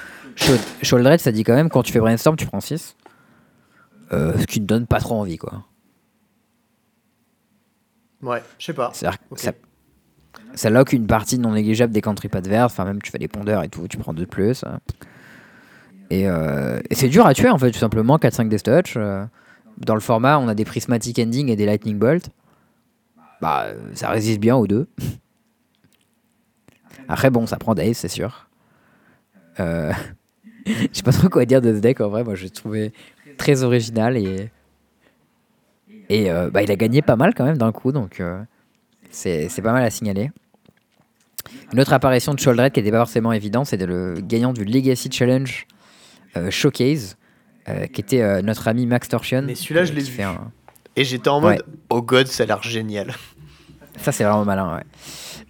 Shouldered, 0.82 1.20
ça 1.20 1.32
dit 1.32 1.42
quand 1.42 1.54
même 1.54 1.68
quand 1.68 1.82
tu 1.82 1.92
fais 1.92 1.98
Brainstorm, 1.98 2.36
tu 2.36 2.46
prends 2.46 2.60
6. 2.60 2.96
Euh, 4.12 4.32
ce 4.38 4.46
qui 4.46 4.60
te 4.60 4.64
donne 4.64 4.86
pas 4.86 5.00
trop 5.00 5.16
envie, 5.16 5.36
quoi. 5.36 5.64
Ouais, 8.22 8.42
je 8.58 8.64
sais 8.66 8.72
pas. 8.72 8.90
C'est-à-dire 8.92 9.18
que 9.18 9.24
Ok. 9.30 9.38
ça, 9.38 9.52
ça 10.54 10.70
lock 10.70 10.92
une 10.92 11.06
partie 11.06 11.38
non 11.38 11.52
négligeable 11.52 11.92
des 11.92 12.00
country 12.00 12.28
adverses. 12.32 12.72
Enfin, 12.72 12.84
même 12.84 13.00
tu 13.00 13.10
fais 13.10 13.18
des 13.18 13.28
pondeurs 13.28 13.62
et 13.62 13.68
tout, 13.68 13.86
tu 13.88 13.96
prends 13.96 14.12
2 14.12 14.22
de 14.22 14.28
plus. 14.28 14.64
Et, 16.10 16.28
euh, 16.28 16.80
et 16.90 16.94
c'est 16.94 17.08
dur 17.08 17.26
à 17.26 17.34
tuer, 17.34 17.48
en 17.50 17.58
fait, 17.58 17.70
tout 17.70 17.78
simplement. 17.78 18.16
4-5 18.18 18.48
Death 18.48 18.62
Touch. 18.64 18.94
euh, 18.96 19.24
dans 19.78 19.94
le 19.94 20.00
format, 20.00 20.38
on 20.38 20.48
a 20.48 20.54
des 20.54 20.64
Prismatic 20.64 21.18
Ending 21.20 21.48
et 21.50 21.56
des 21.56 21.66
Lightning 21.66 21.98
Bolt. 21.98 22.30
Bah, 23.40 23.66
ça 23.94 24.08
résiste 24.10 24.40
bien 24.40 24.56
aux 24.56 24.66
deux. 24.66 24.88
Après, 27.08 27.30
bon, 27.30 27.46
ça 27.46 27.56
prend 27.56 27.74
Dave, 27.74 27.92
c'est 27.94 28.08
sûr. 28.08 28.48
Euh, 29.60 29.92
Je 30.66 30.88
sais 30.92 31.02
pas 31.02 31.12
trop 31.12 31.28
quoi 31.28 31.44
dire 31.44 31.60
de 31.62 31.74
ce 31.74 31.78
deck, 31.80 32.00
en 32.00 32.08
vrai. 32.08 32.24
Moi, 32.24 32.34
je 32.34 32.44
l'ai 32.44 32.50
trouvé 32.50 32.92
très 33.36 33.62
original 33.62 34.16
et. 34.16 34.50
Et 36.08 36.30
euh, 36.30 36.50
bah, 36.50 36.62
il 36.62 36.70
a 36.70 36.76
gagné 36.76 37.02
pas 37.02 37.16
mal 37.16 37.34
quand 37.34 37.44
même 37.44 37.58
d'un 37.58 37.72
coup, 37.72 37.92
donc 37.92 38.20
euh, 38.20 38.40
c'est 39.10 39.48
c'est 39.48 39.62
pas 39.62 39.72
mal 39.72 39.84
à 39.84 39.90
signaler. 39.90 40.30
Une 41.72 41.80
autre 41.80 41.92
apparition 41.92 42.34
de 42.34 42.38
Sholdred 42.40 42.72
qui 42.72 42.80
n'était 42.80 42.90
pas 42.90 42.98
forcément 42.98 43.32
évidente, 43.32 43.66
c'était 43.66 43.86
le 43.86 44.14
gagnant 44.22 44.52
du 44.52 44.64
Legacy 44.64 45.10
Challenge 45.10 45.66
euh, 46.36 46.50
Showcase, 46.50 47.16
euh, 47.68 47.86
qui 47.86 48.00
était 48.00 48.22
euh, 48.22 48.42
notre 48.42 48.68
ami 48.68 48.86
Max 48.86 49.08
Torsion. 49.08 49.42
Mais 49.42 49.54
celui-là, 49.54 49.84
je 49.84 49.92
l'ai 49.92 50.02
vu. 50.02 50.22
un- 50.22 50.50
Et 50.96 51.04
j'étais 51.04 51.28
en 51.28 51.40
mode, 51.40 51.64
oh 51.90 52.02
god, 52.02 52.26
ça 52.26 52.42
a 52.42 52.46
l'air 52.46 52.62
génial. 52.62 53.14
Ça, 53.98 54.12
c'est 54.12 54.24
vraiment 54.24 54.44
malin, 54.44 54.76
ouais. 54.76 54.82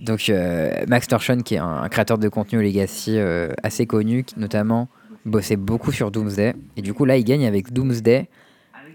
Donc, 0.01 0.29
euh, 0.29 0.85
Max 0.89 1.07
Torsion, 1.09 1.39
qui 1.39 1.55
est 1.57 1.59
un, 1.59 1.83
un 1.83 1.89
créateur 1.89 2.19
de 2.19 2.29
contenu 2.29 2.63
Legacy 2.63 3.19
euh, 3.19 3.53
assez 3.63 3.87
connu, 3.87 4.25
qui 4.25 4.39
notamment 4.39 4.89
bossait 5.25 5.57
beaucoup 5.57 5.91
sur 5.93 6.11
Doomsday. 6.11 6.55
Et 6.77 6.83
du 6.83 6.95
coup, 6.95 7.05
là, 7.05 7.17
il 7.17 7.25
gagne 7.25 7.45
avec 7.47 7.73
Doomsday, 7.73 8.29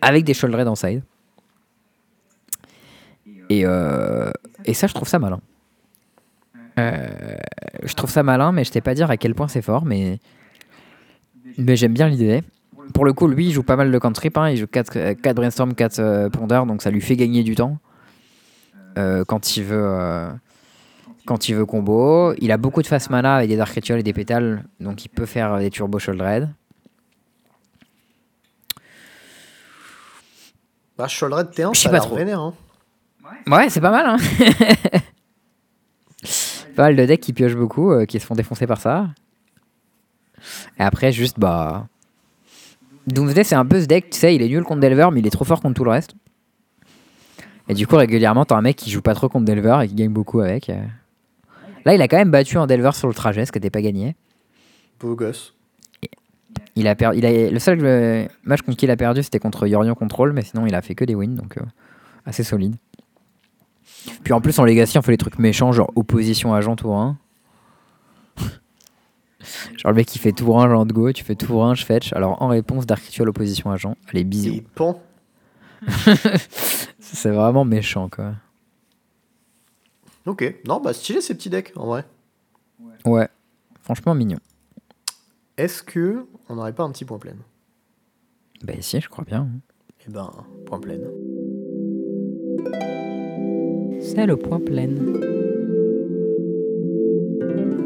avec 0.01 0.23
des 0.23 0.33
Sholdred 0.33 0.67
en 0.67 0.75
side. 0.75 1.03
Et, 3.49 3.63
euh, 3.65 4.31
et 4.65 4.73
ça, 4.73 4.87
je 4.87 4.93
trouve 4.93 5.07
ça 5.07 5.19
malin. 5.19 5.39
Euh, 6.79 7.07
je 7.83 7.93
trouve 7.93 8.09
ça 8.09 8.23
malin, 8.23 8.51
mais 8.51 8.63
je 8.63 8.71
t'ai 8.71 8.81
pas 8.81 8.93
dire 8.93 9.09
à 9.11 9.17
quel 9.17 9.35
point 9.35 9.47
c'est 9.47 9.61
fort, 9.61 9.85
mais, 9.85 10.19
mais 11.57 11.75
j'aime 11.75 11.93
bien 11.93 12.07
l'idée. 12.07 12.43
Pour 12.93 13.05
le 13.05 13.13
coup, 13.13 13.27
lui, 13.27 13.47
il 13.47 13.51
joue 13.51 13.63
pas 13.63 13.75
mal 13.75 13.91
de 13.91 13.97
cantrip. 13.97 14.37
Hein. 14.37 14.49
Il 14.49 14.57
joue 14.57 14.67
4, 14.67 15.13
4 15.21 15.35
brainstorm, 15.35 15.73
4 15.73 15.99
euh, 15.99 16.29
ponder, 16.29 16.63
donc 16.67 16.81
ça 16.81 16.91
lui 16.91 17.01
fait 17.01 17.15
gagner 17.15 17.43
du 17.43 17.55
temps 17.55 17.77
euh, 18.97 19.23
quand 19.25 19.55
il 19.55 19.63
veut. 19.63 20.27
quand 21.25 21.47
il 21.47 21.55
veut 21.55 21.65
combo, 21.65 22.33
il 22.39 22.51
a 22.51 22.57
beaucoup 22.57 22.81
de 22.81 22.87
face 22.87 23.09
mana 23.09 23.35
avec 23.35 23.49
des 23.49 23.57
Dark 23.57 23.71
Ritual 23.73 23.99
et 23.99 24.03
des 24.03 24.13
pétales, 24.13 24.65
donc 24.79 25.05
il 25.05 25.09
peut 25.09 25.25
faire 25.25 25.59
des 25.59 25.69
turbo 25.69 25.99
Shoulder 25.99 26.45
Bah, 30.97 31.07
Shoulder 31.07 31.43
T1, 31.51 31.73
Je 31.73 31.79
sais 31.79 31.89
ça 31.89 31.89
a 31.89 31.91
l'air 31.93 32.07
vénère. 32.13 32.39
Hein. 32.39 32.53
Ouais, 33.47 33.69
c'est 33.69 33.81
pas 33.81 33.91
mal, 33.91 34.05
hein 34.05 34.17
Pas 36.75 36.83
mal 36.83 36.95
de 36.95 37.05
decks 37.05 37.19
qui 37.19 37.33
piochent 37.33 37.55
beaucoup, 37.55 37.91
euh, 37.91 38.05
qui 38.05 38.19
se 38.19 38.25
font 38.25 38.35
défoncer 38.35 38.65
par 38.65 38.79
ça. 38.81 39.09
Et 40.79 40.83
après, 40.83 41.11
juste, 41.11 41.39
bah... 41.39 41.87
Doomsday, 43.07 43.43
c'est 43.43 43.55
un 43.55 43.65
peu 43.65 43.81
ce 43.81 43.85
deck, 43.85 44.09
tu 44.09 44.17
sais, 44.17 44.33
il 44.33 44.41
est 44.41 44.47
nul 44.47 44.63
contre 44.63 44.79
Delver, 44.79 45.09
mais 45.11 45.19
il 45.19 45.27
est 45.27 45.31
trop 45.31 45.43
fort 45.45 45.61
contre 45.61 45.75
tout 45.75 45.83
le 45.83 45.91
reste. 45.91 46.15
Et 47.67 47.73
du 47.73 47.85
coup, 47.85 47.95
régulièrement, 47.97 48.45
t'as 48.45 48.55
un 48.55 48.61
mec 48.61 48.75
qui 48.77 48.89
joue 48.89 49.01
pas 49.01 49.13
trop 49.13 49.29
contre 49.29 49.45
Delver 49.45 49.79
et 49.83 49.87
qui 49.87 49.95
gagne 49.95 50.11
beaucoup 50.11 50.39
avec. 50.39 50.71
Là, 51.85 51.93
il 51.93 52.01
a 52.01 52.07
quand 52.07 52.17
même 52.17 52.31
battu 52.31 52.57
un 52.57 52.65
Delver 52.65 52.91
sur 52.93 53.07
le 53.09 53.13
trajet, 53.13 53.45
ce 53.45 53.51
qui 53.51 53.57
n'était 53.57 53.69
pas 53.69 53.81
gagné. 53.81 54.15
Beau 54.99 55.15
gosse. 55.15 55.53
Il 56.75 56.87
a 56.87 56.95
per- 56.95 57.11
il 57.13 57.25
a... 57.25 57.49
Le 57.51 57.59
seul 57.59 57.79
euh, 57.83 58.25
match 58.43 58.61
contre 58.61 58.77
qui 58.77 58.85
il 58.85 58.91
a 58.91 58.95
perdu, 58.97 59.21
c'était 59.21 59.39
contre 59.39 59.67
Yorion 59.67 59.95
Control, 59.95 60.33
mais 60.33 60.41
sinon, 60.43 60.65
il 60.65 60.73
a 60.75 60.81
fait 60.81 60.95
que 60.95 61.05
des 61.05 61.13
wins, 61.13 61.35
donc 61.35 61.57
euh, 61.57 61.61
assez 62.25 62.43
solide. 62.43 62.75
Puis 64.23 64.33
en 64.33 64.41
plus, 64.41 64.57
en 64.59 64.65
Legacy, 64.65 64.97
on 64.97 65.01
fait 65.01 65.11
les 65.11 65.17
trucs 65.17 65.39
méchants, 65.39 65.71
genre 65.71 65.91
opposition 65.95 66.53
agent 66.53 66.75
tour 66.75 66.97
1. 66.97 67.17
genre 69.77 69.91
le 69.91 69.93
mec 69.93 70.07
qui 70.07 70.19
fait 70.19 70.31
tour 70.31 70.61
1, 70.61 70.69
genre 70.69 70.85
de 70.85 70.93
go, 70.93 71.11
tu 71.11 71.23
fais 71.23 71.35
tour 71.35 71.65
1, 71.65 71.75
je 71.75 71.85
fetch. 71.85 72.13
Alors 72.13 72.41
en 72.41 72.47
réponse, 72.47 72.85
Dark 72.85 73.01
Ritual 73.01 73.29
opposition 73.29 73.71
agent. 73.71 73.95
Allez, 74.09 74.23
bisous. 74.23 74.61
C'est 76.99 77.31
vraiment 77.31 77.65
méchant, 77.65 78.09
quoi. 78.09 78.33
Ok. 80.25 80.55
Non, 80.65 80.79
bah 80.79 80.93
stylé 80.93 81.21
ces 81.21 81.35
petits 81.35 81.49
decks, 81.49 81.73
en 81.75 81.85
vrai. 81.85 82.05
Ouais, 83.05 83.27
franchement 83.81 84.15
mignon. 84.15 84.39
Est-ce 85.57 85.83
que 85.83 86.25
on 86.49 86.55
n'aurait 86.55 86.73
pas 86.73 86.83
un 86.83 86.91
petit 86.91 87.05
point 87.05 87.19
plein? 87.19 87.35
Bah 88.63 88.73
si, 88.79 88.99
je 89.01 89.09
crois 89.09 89.25
bien. 89.25 89.49
Eh 90.07 90.11
ben, 90.11 90.31
point 90.65 90.79
plein. 90.79 90.97
C'est 94.03 94.25
le 94.25 94.35
point 94.35 94.59
plein. 94.59 94.89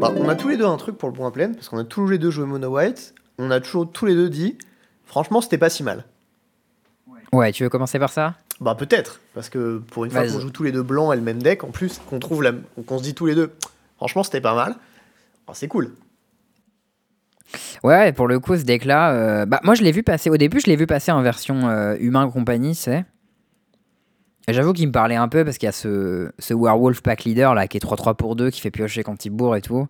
Bah, 0.00 0.12
on 0.16 0.28
a 0.28 0.34
tous 0.34 0.48
les 0.48 0.56
deux 0.56 0.66
un 0.66 0.76
truc 0.76 0.98
pour 0.98 1.08
le 1.08 1.14
point 1.14 1.30
plein, 1.30 1.52
parce 1.52 1.68
qu'on 1.68 1.78
a 1.78 1.84
tous 1.84 2.08
les 2.08 2.18
deux 2.18 2.30
joué 2.30 2.44
Mono 2.44 2.68
White. 2.68 3.14
On 3.38 3.50
a 3.50 3.60
toujours 3.60 3.90
tous 3.90 4.04
les 4.04 4.14
deux 4.14 4.28
dit, 4.28 4.58
franchement, 5.06 5.40
c'était 5.40 5.58
pas 5.58 5.70
si 5.70 5.82
mal. 5.82 6.04
Ouais, 7.32 7.52
tu 7.52 7.62
veux 7.62 7.68
commencer 7.68 7.98
par 7.98 8.10
ça? 8.10 8.34
Bah, 8.60 8.74
peut-être, 8.74 9.20
parce 9.34 9.48
que 9.48 9.78
pour 9.78 10.04
une 10.04 10.10
fois 10.10 10.26
qu'on 10.26 10.40
joue 10.40 10.50
tous 10.50 10.64
les 10.64 10.72
deux 10.72 10.82
blancs 10.82 11.12
et 11.12 11.16
le 11.16 11.22
même 11.22 11.42
deck, 11.42 11.62
en 11.62 11.70
plus, 11.70 12.00
qu'on 12.10 12.18
trouve 12.18 12.42
la... 12.42 12.52
qu'on 12.86 12.98
se 12.98 13.04
dit 13.04 13.14
tous 13.14 13.26
les 13.26 13.34
deux, 13.34 13.52
franchement, 13.96 14.22
c'était 14.22 14.40
pas 14.40 14.54
mal. 14.54 14.74
Bah, 15.46 15.52
c'est 15.54 15.68
cool. 15.68 15.92
Ouais, 17.82 18.12
pour 18.12 18.26
le 18.26 18.40
coup, 18.40 18.56
ce 18.56 18.64
deck-là, 18.64 19.12
euh, 19.12 19.46
bah, 19.46 19.60
moi 19.62 19.74
je 19.74 19.82
l'ai 19.82 19.92
vu 19.92 20.02
passer. 20.02 20.28
Au 20.30 20.36
début, 20.36 20.60
je 20.60 20.66
l'ai 20.66 20.76
vu 20.76 20.86
passer 20.86 21.12
en 21.12 21.22
version 21.22 21.68
euh, 21.68 21.96
humain 21.98 22.28
compagnie, 22.28 22.74
c'est. 22.74 23.04
J'avoue 24.48 24.72
qu'il 24.72 24.86
me 24.86 24.92
parlait 24.92 25.14
un 25.14 25.28
peu 25.28 25.44
parce 25.44 25.58
qu'il 25.58 25.66
y 25.66 25.68
a 25.68 25.72
ce, 25.72 26.30
Werewolf 26.50 27.02
Pack 27.02 27.24
Leader 27.24 27.54
là 27.54 27.68
qui 27.68 27.76
est 27.76 27.84
3-3 27.84 28.16
pour 28.16 28.34
2 28.34 28.50
qui 28.50 28.60
fait 28.62 28.70
piocher 28.70 29.02
quand 29.02 29.24
il 29.26 29.30
bourre 29.30 29.56
et 29.56 29.60
tout. 29.60 29.86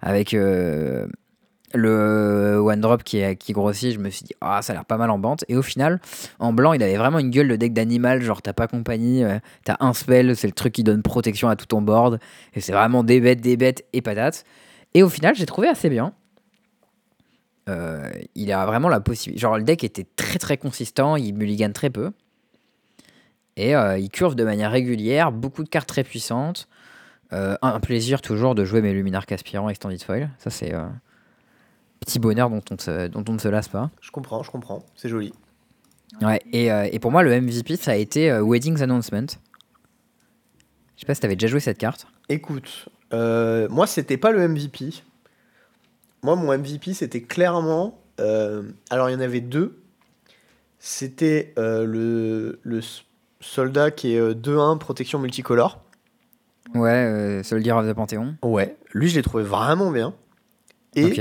Avec 0.00 0.32
euh, 0.32 1.06
le 1.74 2.56
One 2.56 2.80
Drop 2.80 3.02
qui 3.02 3.52
grossit, 3.52 3.92
je 3.92 3.98
me 3.98 4.08
suis 4.08 4.24
dit, 4.24 4.32
ah, 4.40 4.62
ça 4.62 4.72
a 4.72 4.76
l'air 4.76 4.84
pas 4.86 4.96
mal 4.96 5.10
en 5.10 5.18
bande. 5.18 5.42
Et 5.48 5.56
au 5.56 5.62
final, 5.62 6.00
en 6.38 6.52
blanc, 6.54 6.72
il 6.72 6.82
avait 6.82 6.96
vraiment 6.96 7.18
une 7.18 7.30
gueule 7.30 7.48
de 7.48 7.56
deck 7.56 7.74
d'animal. 7.74 8.22
Genre, 8.22 8.40
t'as 8.40 8.54
pas 8.54 8.66
compagnie, 8.66 9.24
euh, 9.24 9.38
t'as 9.64 9.76
un 9.80 9.92
spell, 9.92 10.34
c'est 10.36 10.46
le 10.46 10.54
truc 10.54 10.72
qui 10.72 10.84
donne 10.84 11.02
protection 11.02 11.48
à 11.48 11.56
tout 11.56 11.66
ton 11.66 11.82
board. 11.82 12.18
Et 12.54 12.60
c'est 12.60 12.72
vraiment 12.72 13.04
des 13.04 13.20
bêtes, 13.20 13.42
des 13.42 13.56
bêtes 13.56 13.84
et 13.92 14.00
patates. 14.00 14.44
Et 14.94 15.02
au 15.02 15.08
final, 15.08 15.34
j'ai 15.34 15.46
trouvé 15.46 15.68
assez 15.68 15.90
bien. 15.90 16.14
Euh, 17.68 18.10
il 18.34 18.50
a 18.52 18.66
vraiment 18.66 18.88
la 18.88 19.00
possibilité. 19.00 19.40
Genre, 19.40 19.56
le 19.56 19.64
deck 19.64 19.84
était 19.84 20.06
très 20.16 20.38
très 20.38 20.56
consistant, 20.56 21.16
il 21.16 21.34
mulligan 21.34 21.72
très 21.72 21.90
peu. 21.90 22.10
Et 23.56 23.76
euh, 23.76 23.98
il 23.98 24.08
curve 24.10 24.34
de 24.34 24.44
manière 24.44 24.70
régulière, 24.70 25.30
beaucoup 25.32 25.62
de 25.62 25.68
cartes 25.68 25.88
très 25.88 26.04
puissantes. 26.04 26.68
Euh, 27.32 27.56
un 27.62 27.80
plaisir 27.80 28.20
toujours 28.22 28.54
de 28.54 28.64
jouer 28.64 28.82
mes 28.82 28.92
Luminarques 28.92 29.32
aspirants 29.32 29.68
Extended 29.68 30.02
Foil. 30.02 30.30
Ça, 30.38 30.50
c'est 30.50 30.74
euh, 30.74 30.86
petit 32.00 32.18
bonheur 32.18 32.50
dont 32.50 32.62
on, 32.70 32.78
se- 32.78 33.08
dont 33.08 33.24
on 33.28 33.32
ne 33.34 33.38
se 33.38 33.48
lasse 33.48 33.68
pas. 33.68 33.90
Je 34.00 34.10
comprends, 34.10 34.42
je 34.42 34.50
comprends. 34.50 34.84
C'est 34.96 35.08
joli. 35.08 35.32
Ouais, 36.20 36.40
et, 36.52 36.70
euh, 36.70 36.88
et 36.92 36.98
pour 36.98 37.10
moi, 37.10 37.22
le 37.22 37.40
MVP, 37.40 37.76
ça 37.76 37.92
a 37.92 37.94
été 37.94 38.30
Weddings 38.40 38.82
Announcement. 38.82 39.26
Je 40.96 41.00
sais 41.00 41.06
pas 41.06 41.14
si 41.14 41.20
t'avais 41.20 41.36
déjà 41.36 41.48
joué 41.50 41.60
cette 41.60 41.78
carte. 41.78 42.06
Écoute, 42.28 42.88
moi, 43.12 43.86
c'était 43.86 44.18
pas 44.18 44.30
le 44.30 44.46
MVP. 44.48 44.90
Moi, 46.22 46.36
mon 46.36 46.56
MVP, 46.56 46.92
c'était 46.94 47.22
clairement. 47.22 47.98
alors, 48.18 49.08
il 49.10 49.12
y 49.12 49.16
en 49.16 49.20
avait 49.20 49.40
deux. 49.40 49.78
C'était 50.78 51.54
le, 51.56 52.60
le 52.62 52.80
soldat 53.42 53.90
qui 53.90 54.14
est 54.14 54.18
euh, 54.18 54.34
2-1 54.34 54.78
protection 54.78 55.18
multicolore. 55.18 55.80
Ouais, 56.74 56.90
euh, 56.90 57.42
Soldier 57.42 57.72
of 57.72 57.86
the 57.86 57.92
Panthéon. 57.92 58.36
Ouais, 58.42 58.76
lui, 58.94 59.08
je 59.08 59.16
l'ai 59.16 59.22
trouvé 59.22 59.42
vraiment 59.42 59.90
bien. 59.90 60.14
Et 60.94 61.12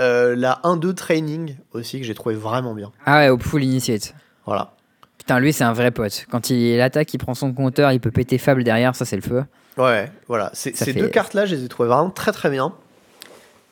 euh, 0.00 0.34
la 0.36 0.60
1-2 0.64 0.94
training 0.94 1.56
aussi, 1.72 2.00
que 2.00 2.06
j'ai 2.06 2.14
trouvé 2.14 2.34
vraiment 2.34 2.72
bien. 2.74 2.90
Ah 3.04 3.18
ouais, 3.18 3.28
au 3.28 3.38
full 3.38 3.62
initiate. 3.64 4.14
Voilà. 4.46 4.72
Putain, 5.18 5.38
lui, 5.40 5.52
c'est 5.52 5.64
un 5.64 5.74
vrai 5.74 5.90
pote. 5.90 6.24
Quand 6.30 6.48
il 6.50 6.80
attaque, 6.80 7.12
il 7.12 7.18
prend 7.18 7.34
son 7.34 7.52
compteur, 7.52 7.92
il 7.92 8.00
peut 8.00 8.10
péter 8.10 8.38
Fable 8.38 8.64
derrière, 8.64 8.94
ça, 8.96 9.04
c'est 9.04 9.16
le 9.16 9.22
feu. 9.22 9.44
Ouais, 9.76 10.10
voilà. 10.28 10.50
Ces 10.54 10.72
fait- 10.72 10.94
deux 10.94 11.08
cartes-là, 11.08 11.44
je 11.46 11.54
les 11.56 11.64
ai 11.64 11.68
trouvées 11.68 11.88
vraiment 11.90 12.10
très 12.10 12.32
très 12.32 12.48
bien. 12.50 12.72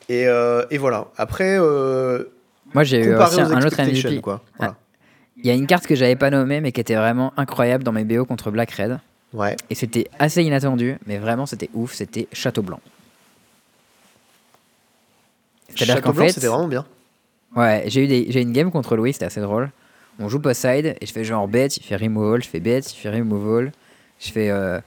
Et, 0.09 0.27
euh, 0.27 0.65
et 0.69 0.77
voilà. 0.77 1.07
Après, 1.17 1.57
euh, 1.59 2.25
Moi, 2.73 2.83
j'ai 2.83 3.03
eu 3.03 3.15
aussi 3.15 3.41
un 3.41 3.61
autre 3.63 3.79
MVP. 3.79 4.21
quoi. 4.21 4.41
Voilà. 4.57 4.75
Il 5.41 5.47
y 5.47 5.51
a 5.51 5.53
une 5.53 5.67
carte 5.67 5.87
que 5.87 5.95
j'avais 5.95 6.15
pas 6.15 6.29
nommée, 6.29 6.59
mais 6.61 6.71
qui 6.71 6.81
était 6.81 6.95
vraiment 6.95 7.33
incroyable 7.37 7.83
dans 7.83 7.91
mes 7.91 8.03
BO 8.03 8.25
contre 8.25 8.51
Black 8.51 8.71
Red. 8.71 8.99
Ouais. 9.33 9.55
Et 9.69 9.75
c'était 9.75 10.07
assez 10.19 10.43
inattendu, 10.43 10.97
mais 11.05 11.17
vraiment, 11.17 11.45
c'était 11.45 11.69
ouf. 11.73 11.93
C'était 11.93 12.27
Château 12.33 12.61
Blanc. 12.61 12.79
Château 15.75 16.11
Blanc, 16.13 16.25
fait, 16.25 16.31
c'était 16.33 16.47
vraiment 16.47 16.67
bien. 16.67 16.85
Ouais, 17.55 17.83
j'ai 17.87 18.03
eu 18.03 18.07
des- 18.07 18.27
j'ai 18.31 18.41
une 18.41 18.51
game 18.51 18.71
contre 18.71 18.95
Louis, 18.95 19.13
c'était 19.13 19.25
assez 19.25 19.41
drôle. 19.41 19.71
On 20.19 20.27
joue 20.27 20.39
post 20.39 20.61
side 20.61 20.95
et 20.99 21.05
je 21.05 21.11
fais 21.13 21.23
genre 21.23 21.47
bet, 21.47 21.67
il 21.67 21.83
fait 21.83 21.95
removal, 21.95 22.43
je 22.43 22.49
fais 22.49 22.59
bet, 22.59 22.79
il 22.79 22.95
fait 22.95 23.09
removal. 23.09 23.71
Je 24.19 24.31
fais 24.31 24.49
euh, 24.49 24.79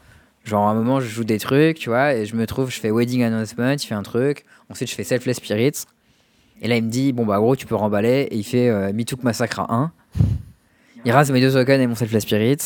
genre 0.44 0.68
à 0.68 0.70
un 0.70 0.74
moment 0.74 1.00
je 1.00 1.06
joue 1.06 1.24
des 1.24 1.38
trucs, 1.38 1.78
tu 1.78 1.88
vois, 1.88 2.12
et 2.14 2.26
je 2.26 2.36
me 2.36 2.46
trouve, 2.46 2.70
je 2.70 2.78
fais 2.78 2.90
wedding 2.90 3.22
announcement, 3.22 3.70
il 3.70 3.78
fait 3.78 3.94
un 3.94 4.02
truc. 4.02 4.44
Ensuite 4.68 4.90
je 4.90 4.94
fais 4.94 5.04
selfless 5.04 5.36
spirits. 5.38 5.84
Et 6.60 6.68
là 6.68 6.76
il 6.76 6.84
me 6.84 6.90
dit 6.90 7.12
bon 7.12 7.24
bah 7.24 7.38
gros 7.38 7.56
tu 7.56 7.66
peux 7.66 7.74
remballer 7.74 8.28
et 8.30 8.36
il 8.36 8.44
fait 8.44 8.68
euh, 8.68 8.92
me 8.92 9.04
took 9.04 9.22
massacre 9.22 9.60
à 9.60 9.72
1. 9.74 9.90
Il 11.04 11.12
rase 11.12 11.30
mes 11.32 11.40
deux 11.40 11.52
tokens 11.52 11.80
et 11.80 11.86
mon 11.86 11.94
selfless 11.94 12.22
spirit. 12.22 12.58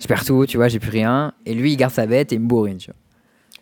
Je 0.00 0.06
perds 0.08 0.24
tout, 0.24 0.44
tu 0.46 0.56
vois, 0.56 0.68
j'ai 0.68 0.80
plus 0.80 0.90
rien. 0.90 1.32
Et 1.46 1.54
lui 1.54 1.72
il 1.72 1.76
garde 1.76 1.92
sa 1.92 2.06
bête 2.06 2.32
et 2.32 2.36
il 2.36 2.40
me 2.40 2.46
bourrine, 2.48 2.78
tu 2.78 2.90
vois. 2.90 2.96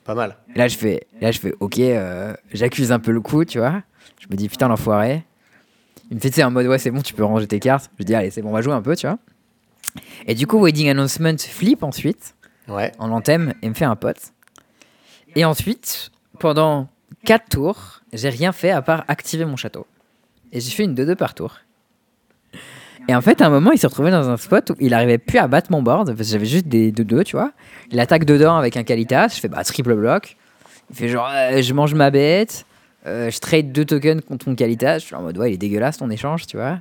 Pas 0.05 0.15
mal. 0.15 0.37
Et 0.55 0.59
là, 0.59 0.67
je 0.67 0.77
fais, 0.79 1.07
là, 1.21 1.31
je 1.31 1.39
fais 1.39 1.53
ok, 1.61 1.79
euh, 1.79 2.35
j'accuse 2.53 2.91
un 2.91 2.99
peu 2.99 3.11
le 3.13 3.21
coup, 3.21 3.45
tu 3.45 3.59
vois. 3.59 3.83
Je 4.19 4.27
me 4.31 4.37
dis, 4.37 4.49
putain, 4.49 4.67
l'enfoiré. 4.69 5.25
Il 6.11 6.17
me 6.17 6.21
fait, 6.21 6.31
tu 6.31 6.37
sais, 6.37 6.43
en 6.43 6.51
mode, 6.51 6.67
ouais, 6.67 6.79
c'est 6.79 6.91
bon, 6.91 7.03
tu 7.03 7.13
peux 7.15 7.23
ranger 7.23 7.47
tes 7.47 7.61
cartes. 7.61 7.91
Je 7.99 8.05
dis, 8.05 8.15
allez, 8.15 8.31
c'est 8.31 8.41
bon, 8.43 8.49
on 8.49 8.53
va 8.53 8.63
jouer 8.63 8.73
un 8.73 8.81
peu, 8.83 8.97
tu 8.97 9.07
vois. 9.07 9.19
Et 10.27 10.35
du 10.35 10.47
coup, 10.47 10.59
Wedding 10.65 10.89
Announcement 10.89 11.37
flip 11.39 11.83
ensuite, 11.83 12.35
Ouais. 12.67 12.93
en 12.99 13.09
lantème, 13.09 13.53
et 13.63 13.69
me 13.69 13.75
fait 13.75 13.85
un 13.85 13.95
pote. 13.97 14.33
Et 15.37 15.45
ensuite, 15.45 16.11
pendant 16.39 16.89
4 17.27 17.49
tours, 17.51 18.01
j'ai 18.13 18.31
rien 18.31 18.53
fait 18.53 18.71
à 18.71 18.81
part 18.83 19.05
activer 19.07 19.45
mon 19.45 19.57
château. 19.57 19.87
Et 20.53 20.61
j'ai 20.61 20.71
fait 20.71 20.85
une 20.85 20.95
2-2 20.95 21.15
par 21.15 21.35
tour. 21.35 21.59
Et 23.09 23.15
en 23.15 23.21
fait, 23.21 23.41
à 23.41 23.47
un 23.47 23.51
moment, 23.51 23.73
il 23.73 23.79
s'est 23.79 23.87
retrouvé 23.87 24.11
dans 24.11 24.29
un 24.29 24.37
spot 24.37 24.71
où 24.71 24.75
il 24.81 24.95
arrivait 24.95 25.19
plus 25.19 25.39
à 25.39 25.49
battre 25.49 25.73
mon 25.73 25.83
board, 25.83 26.15
j'avais 26.21 26.45
juste 26.45 26.67
des 26.69 26.93
2-2, 26.93 27.25
tu 27.25 27.37
vois. 27.37 27.53
Il 27.91 27.99
attaque 27.99 28.25
dedans 28.25 28.57
avec 28.57 28.77
un 28.77 28.85
Kalitas, 28.85 29.29
je 29.35 29.41
fais 29.41 29.49
bah 29.49 29.65
triple 29.65 29.95
bloc. 29.95 30.37
Il 30.91 30.97
fait 30.97 31.09
genre, 31.09 31.29
euh, 31.33 31.61
je 31.63 31.73
mange 31.75 31.95
ma 31.95 32.11
bête, 32.11 32.67
euh, 33.07 33.31
je 33.31 33.39
trade 33.41 33.73
deux 33.73 33.85
tokens 33.85 34.21
contre 34.23 34.49
mon 34.49 34.55
Kalitas. 34.55 34.99
Je 34.99 35.07
suis 35.07 35.15
en 35.15 35.23
mode, 35.23 35.39
ouais, 35.39 35.51
il 35.51 35.55
est 35.55 35.59
dégueulasse 35.59 35.99
ton 35.99 36.11
échange, 36.11 36.47
tu 36.47 36.57
vois. 36.57 36.79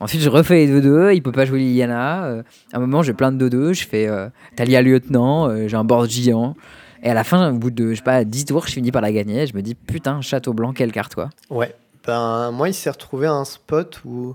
Ensuite, 0.00 0.20
je 0.20 0.28
refais 0.28 0.66
les 0.66 0.80
2-2, 0.80 1.14
il 1.14 1.22
peut 1.22 1.32
pas 1.32 1.44
jouer 1.44 1.58
Liliana. 1.58 2.24
euh, 2.26 2.42
à 2.72 2.76
un 2.76 2.80
moment, 2.80 3.02
j'ai 3.02 3.14
plein 3.14 3.32
de 3.32 3.48
2-2, 3.48 3.72
je 3.74 3.86
fais 3.86 4.08
Talia 4.56 4.80
Lieutenant, 4.80 5.66
j'ai 5.66 5.76
un 5.76 5.84
board 5.84 6.08
géant. 6.08 6.54
Et 7.02 7.10
à 7.10 7.14
la 7.14 7.24
fin, 7.24 7.52
au 7.52 7.58
bout 7.58 7.70
de, 7.70 7.90
je 7.90 7.96
sais 7.96 8.02
pas, 8.02 8.24
10 8.24 8.46
tours, 8.46 8.66
je 8.66 8.72
finis 8.72 8.90
par 8.90 9.02
la 9.02 9.12
gagner. 9.12 9.46
Je 9.46 9.54
me 9.54 9.62
dis, 9.62 9.74
putain, 9.74 10.20
Château 10.20 10.52
Blanc, 10.52 10.72
quelle 10.72 10.92
carte, 10.92 11.14
quoi. 11.14 11.30
Ouais. 11.50 11.74
Ben, 12.06 12.50
moi, 12.52 12.68
il 12.68 12.74
s'est 12.74 12.90
retrouvé 12.90 13.26
à 13.26 13.32
un 13.32 13.44
spot 13.44 14.00
où 14.04 14.34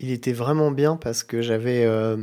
il 0.00 0.10
était 0.12 0.32
vraiment 0.32 0.70
bien 0.70 0.96
parce 0.96 1.22
que 1.24 1.42
j'avais 1.42 1.84
euh, 1.84 2.16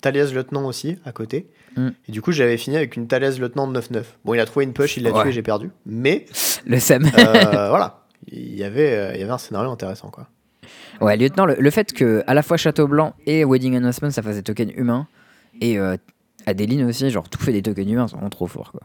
Thalias 0.00 0.30
Lieutenant 0.34 0.64
aussi 0.66 0.96
à 1.04 1.12
côté. 1.12 1.48
Mm. 1.76 1.88
Et 2.08 2.12
du 2.12 2.22
coup, 2.22 2.30
j'avais 2.32 2.56
fini 2.56 2.76
avec 2.76 2.96
une 2.96 3.08
Thalias 3.08 3.36
Lieutenant 3.40 3.66
de 3.66 3.80
9-9. 3.80 4.02
Bon, 4.24 4.34
il 4.34 4.40
a 4.40 4.46
trouvé 4.46 4.64
une 4.64 4.72
push, 4.72 4.96
il 4.96 5.02
l'a 5.02 5.12
Ouais. 5.12 5.22
tué, 5.22 5.32
j'ai 5.32 5.42
perdu. 5.42 5.70
Mais 5.86 6.26
Le 6.66 6.78
Sam. 6.78 7.04
euh, 7.04 7.10
voilà, 7.68 8.04
il 8.30 8.54
y, 8.54 8.62
avait, 8.64 8.92
euh, 8.96 9.12
il 9.14 9.20
y 9.20 9.22
avait 9.24 9.32
un 9.32 9.38
scénario 9.38 9.70
intéressant. 9.70 10.10
quoi. 10.10 10.28
Ouais, 11.00 11.16
lieutenant, 11.16 11.46
le, 11.46 11.56
le 11.58 11.70
fait 11.70 11.92
que 11.92 12.22
à 12.28 12.34
la 12.34 12.42
fois 12.42 12.56
Château 12.56 12.86
Blanc 12.86 13.14
et 13.26 13.44
Wedding 13.44 13.74
Announcement 13.76 14.10
ça 14.10 14.22
fasse 14.22 14.36
des 14.36 14.42
tokens 14.44 14.72
humains 14.76 15.08
et 15.60 15.78
euh, 15.78 15.96
Adeline 16.46 16.84
aussi, 16.84 17.10
genre 17.10 17.28
tout 17.28 17.40
fait 17.42 17.52
des 17.52 17.62
tokens 17.62 17.90
humains, 17.90 18.06
c'est 18.06 18.14
vraiment 18.14 18.30
trop 18.30 18.46
fort 18.46 18.70
quoi. 18.70 18.82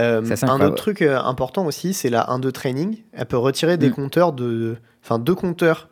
Euh, 0.00 0.22
un 0.42 0.60
autre 0.60 0.76
truc 0.76 1.02
important 1.02 1.66
aussi, 1.66 1.92
c'est 1.92 2.08
la 2.10 2.24
1-2 2.30 2.52
training. 2.52 2.98
Elle 3.12 3.26
peut 3.26 3.36
retirer 3.36 3.76
des 3.78 3.88
Mm. 3.88 3.94
compteurs 3.94 4.32
de. 4.32 4.76
Enfin, 5.02 5.18
deux 5.18 5.34
compteurs 5.34 5.87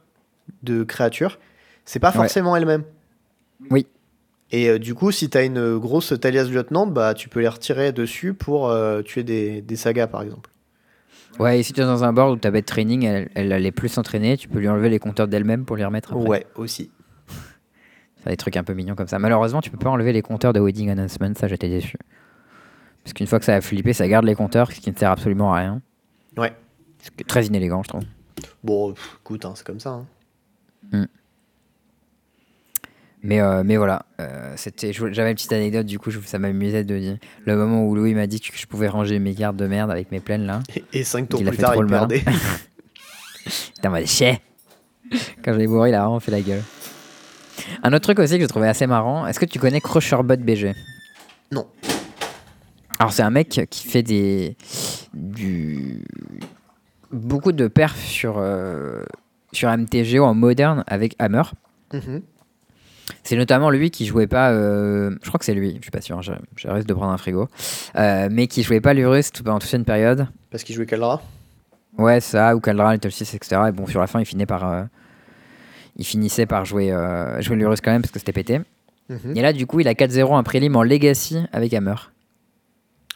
de 0.62 0.82
créatures. 0.84 1.38
C'est 1.84 1.98
pas 2.00 2.08
Ouais. 2.10 2.14
forcément 2.16 2.56
elle-même. 2.56 2.84
Oui. 3.70 3.86
Et 4.52 4.68
euh, 4.68 4.78
du 4.78 4.94
coup, 4.94 5.10
si 5.10 5.28
t'as 5.28 5.44
une 5.44 5.76
grosse 5.78 6.14
Thalias 6.20 6.44
Lieutenant, 6.44 6.86
bah, 6.86 7.14
tu 7.14 7.28
peux 7.28 7.40
les 7.40 7.48
retirer 7.48 7.92
dessus 7.92 8.32
pour 8.34 8.68
euh, 8.70 9.02
tuer 9.02 9.24
des, 9.24 9.60
des 9.62 9.76
sagas 9.76 10.06
par 10.06 10.22
exemple. 10.22 10.50
Ouais, 11.38 11.60
et 11.60 11.62
si 11.62 11.72
tu 11.72 11.80
es 11.80 11.84
dans 11.84 12.02
un 12.04 12.12
board 12.12 12.32
où 12.32 12.36
ta 12.36 12.50
bête 12.50 12.64
training, 12.66 13.04
elle, 13.04 13.28
elle 13.34 13.52
allait 13.52 13.72
plus 13.72 13.88
s'entraîner, 13.88 14.36
tu 14.36 14.48
peux 14.48 14.58
lui 14.58 14.68
enlever 14.68 14.88
les 14.88 14.98
compteurs 14.98 15.28
d'elle-même 15.28 15.64
pour 15.64 15.76
les 15.76 15.84
remettre 15.84 16.12
après. 16.14 16.26
Ouais, 16.28 16.46
aussi. 16.54 16.90
Faire 18.22 18.30
des 18.30 18.36
trucs 18.36 18.56
un 18.56 18.64
peu 18.64 18.72
mignons 18.72 18.94
comme 18.94 19.08
ça. 19.08 19.18
Malheureusement, 19.18 19.60
tu 19.60 19.70
peux 19.70 19.76
pas 19.78 19.90
enlever 19.90 20.12
les 20.12 20.22
compteurs 20.22 20.52
de 20.52 20.60
Wedding 20.60 20.90
Announcement, 20.90 21.32
ça 21.34 21.48
j'étais 21.48 21.68
déçu. 21.68 21.98
Parce 23.04 23.12
qu'une 23.12 23.26
fois 23.26 23.38
que 23.38 23.44
ça 23.44 23.54
a 23.54 23.60
flippé, 23.60 23.92
ça 23.92 24.08
garde 24.08 24.24
les 24.24 24.34
compteurs, 24.34 24.72
ce 24.72 24.80
qui 24.80 24.90
ne 24.90 24.96
sert 24.96 25.10
absolument 25.10 25.52
à 25.52 25.58
rien. 25.58 25.82
Ouais. 26.36 26.52
Ce 27.02 27.10
qui 27.10 27.20
est 27.20 27.24
très 27.28 27.44
inélégant, 27.46 27.82
je 27.82 27.88
trouve. 27.88 28.02
Bon, 28.64 28.92
pff, 28.92 29.18
écoute, 29.20 29.44
hein, 29.44 29.52
c'est 29.54 29.66
comme 29.66 29.78
ça. 29.80 29.90
hein. 29.90 30.06
Mais, 33.26 33.40
euh, 33.40 33.64
mais 33.64 33.76
voilà, 33.76 34.06
euh, 34.20 34.52
c'était, 34.54 34.92
j'avais 34.92 35.30
une 35.30 35.34
petite 35.34 35.52
anecdote, 35.52 35.84
du 35.84 35.98
coup, 35.98 36.12
ça 36.12 36.38
m'amusait 36.38 36.84
de 36.84 36.96
dire 36.96 37.16
le 37.44 37.56
moment 37.56 37.84
où 37.84 37.96
Louis 37.96 38.14
m'a 38.14 38.28
dit 38.28 38.40
que 38.40 38.56
je 38.56 38.66
pouvais 38.66 38.86
ranger 38.86 39.18
mes 39.18 39.34
cartes 39.34 39.56
de 39.56 39.66
merde 39.66 39.90
avec 39.90 40.12
mes 40.12 40.20
plaines 40.20 40.46
là. 40.46 40.60
Et 40.92 41.02
5 41.02 41.28
tours 41.28 41.40
Il 41.40 41.48
a 41.48 41.50
plus 41.50 41.56
fait 41.56 41.62
tard, 41.64 41.74
il 41.74 41.86
perdait. 41.86 42.22
Putain, 43.74 43.88
moi, 43.88 44.04
chier 44.04 44.38
Quand 45.44 45.52
je 45.54 45.58
l'ai 45.58 45.66
bourré, 45.66 45.90
il 45.90 45.94
a 45.94 46.02
vraiment 46.02 46.20
fait 46.20 46.30
la 46.30 46.40
gueule. 46.40 46.62
Un 47.82 47.92
autre 47.92 48.04
truc 48.04 48.20
aussi 48.20 48.36
que 48.36 48.42
je 48.42 48.48
trouvais 48.48 48.68
assez 48.68 48.86
marrant, 48.86 49.26
est-ce 49.26 49.40
que 49.40 49.44
tu 49.44 49.58
connais 49.58 49.80
Crusherbot 49.80 50.36
BG 50.36 50.74
Non. 51.50 51.66
Alors, 53.00 53.12
c'est 53.12 53.22
un 53.22 53.30
mec 53.30 53.66
qui 53.70 53.88
fait 53.88 54.04
des. 54.04 54.56
Du. 55.12 56.00
Beaucoup 57.10 57.50
de 57.50 57.66
perfs 57.66 58.04
sur, 58.04 58.36
euh, 58.38 59.02
sur 59.56 59.70
MTGO 59.76 60.22
en 60.24 60.34
moderne 60.34 60.84
avec 60.86 61.14
Hammer. 61.18 61.42
Mhm. 61.92 62.22
C'est 63.22 63.36
notamment 63.36 63.70
lui 63.70 63.90
qui 63.90 64.04
jouait 64.06 64.26
pas. 64.26 64.50
euh, 64.50 65.16
je 65.22 65.28
crois 65.28 65.38
que 65.38 65.44
c'est 65.44 65.54
lui, 65.54 65.76
je 65.76 65.82
suis 65.82 65.90
pas 65.90 66.00
sûr, 66.00 66.22
je, 66.22 66.32
je 66.56 66.68
risque 66.68 66.88
de 66.88 66.94
prendre 66.94 67.12
un 67.12 67.16
frigo. 67.16 67.48
Euh, 67.96 68.28
mais 68.30 68.46
qui 68.48 68.62
jouait 68.62 68.80
pas 68.80 68.94
l'Urus 68.94 69.30
tout- 69.32 69.42
pendant 69.44 69.58
toute 69.60 69.72
une 69.72 69.84
période. 69.84 70.26
Parce 70.50 70.64
qu'il 70.64 70.74
jouait 70.74 70.86
Kaldra. 70.86 71.22
Ouais, 71.98 72.20
ça, 72.20 72.54
ou 72.56 72.60
Caldra, 72.60 72.92
Little 72.94 73.10
6, 73.12 73.34
etc. 73.34 73.62
Et 73.68 73.72
bon, 73.72 73.86
sur 73.86 74.00
la 74.00 74.06
fin, 74.08 74.20
il, 74.20 74.46
par, 74.46 74.68
euh, 74.70 74.82
il 75.96 76.04
finissait 76.04 76.46
par 76.46 76.64
jouer, 76.64 76.92
jouer 77.40 77.56
l'Urus 77.56 77.80
quand 77.80 77.92
même 77.92 78.02
parce 78.02 78.12
que 78.12 78.18
c'était 78.18 78.32
pété. 78.32 78.60
Mhm. 79.08 79.36
Et 79.36 79.40
là, 79.40 79.52
du 79.52 79.66
coup, 79.66 79.78
il 79.80 79.86
a 79.88 79.94
4-0 79.94 80.34
un 80.36 80.42
prélim 80.42 80.74
en 80.76 80.82
Legacy 80.82 81.38
avec 81.52 81.72
Hammer. 81.74 81.94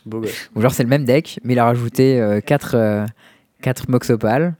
Beau 0.06 0.20
gosse. 0.20 0.48
Ou 0.54 0.60
genre, 0.62 0.72
c'est 0.72 0.84
le 0.84 0.88
même 0.88 1.04
deck, 1.04 1.40
mais 1.44 1.54
il 1.54 1.58
a 1.58 1.64
rajouté 1.64 2.40
4, 2.46 3.06
4 3.60 3.88
Moxopal. 3.90 4.54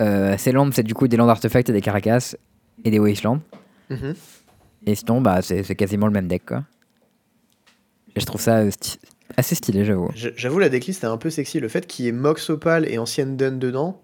Euh, 0.00 0.36
ses 0.38 0.52
landes, 0.52 0.72
c'est 0.74 0.82
du 0.82 0.94
coup 0.94 1.08
des 1.08 1.16
landes 1.16 1.30
artefacts 1.30 1.68
et 1.70 1.72
des 1.72 1.80
caracas 1.80 2.34
et 2.84 2.90
des 2.90 2.98
Wastelands. 2.98 3.40
Mhm. 3.90 4.14
Et 4.86 4.94
sinon, 4.94 5.20
bah, 5.20 5.40
c'est 5.42 5.74
quasiment 5.74 6.06
le 6.06 6.12
même 6.12 6.28
deck, 6.28 6.44
quoi. 6.46 6.64
Et 8.14 8.20
je 8.20 8.26
trouve 8.26 8.40
ça 8.40 8.58
euh, 8.58 8.68
sti- 8.70 8.98
assez 9.36 9.54
stylé, 9.54 9.84
j'avoue. 9.84 10.10
J'avoue, 10.14 10.58
la 10.58 10.68
decklist 10.68 11.02
est 11.04 11.06
un 11.08 11.16
peu 11.16 11.30
sexy. 11.30 11.60
Le 11.60 11.68
fait 11.68 11.86
qu'il 11.86 12.04
y 12.04 12.08
ait 12.08 12.12
Mox 12.12 12.50
Opal 12.50 12.88
et 12.90 12.98
Ancienne 12.98 13.36
Dun 13.36 13.52
dedans, 13.52 14.00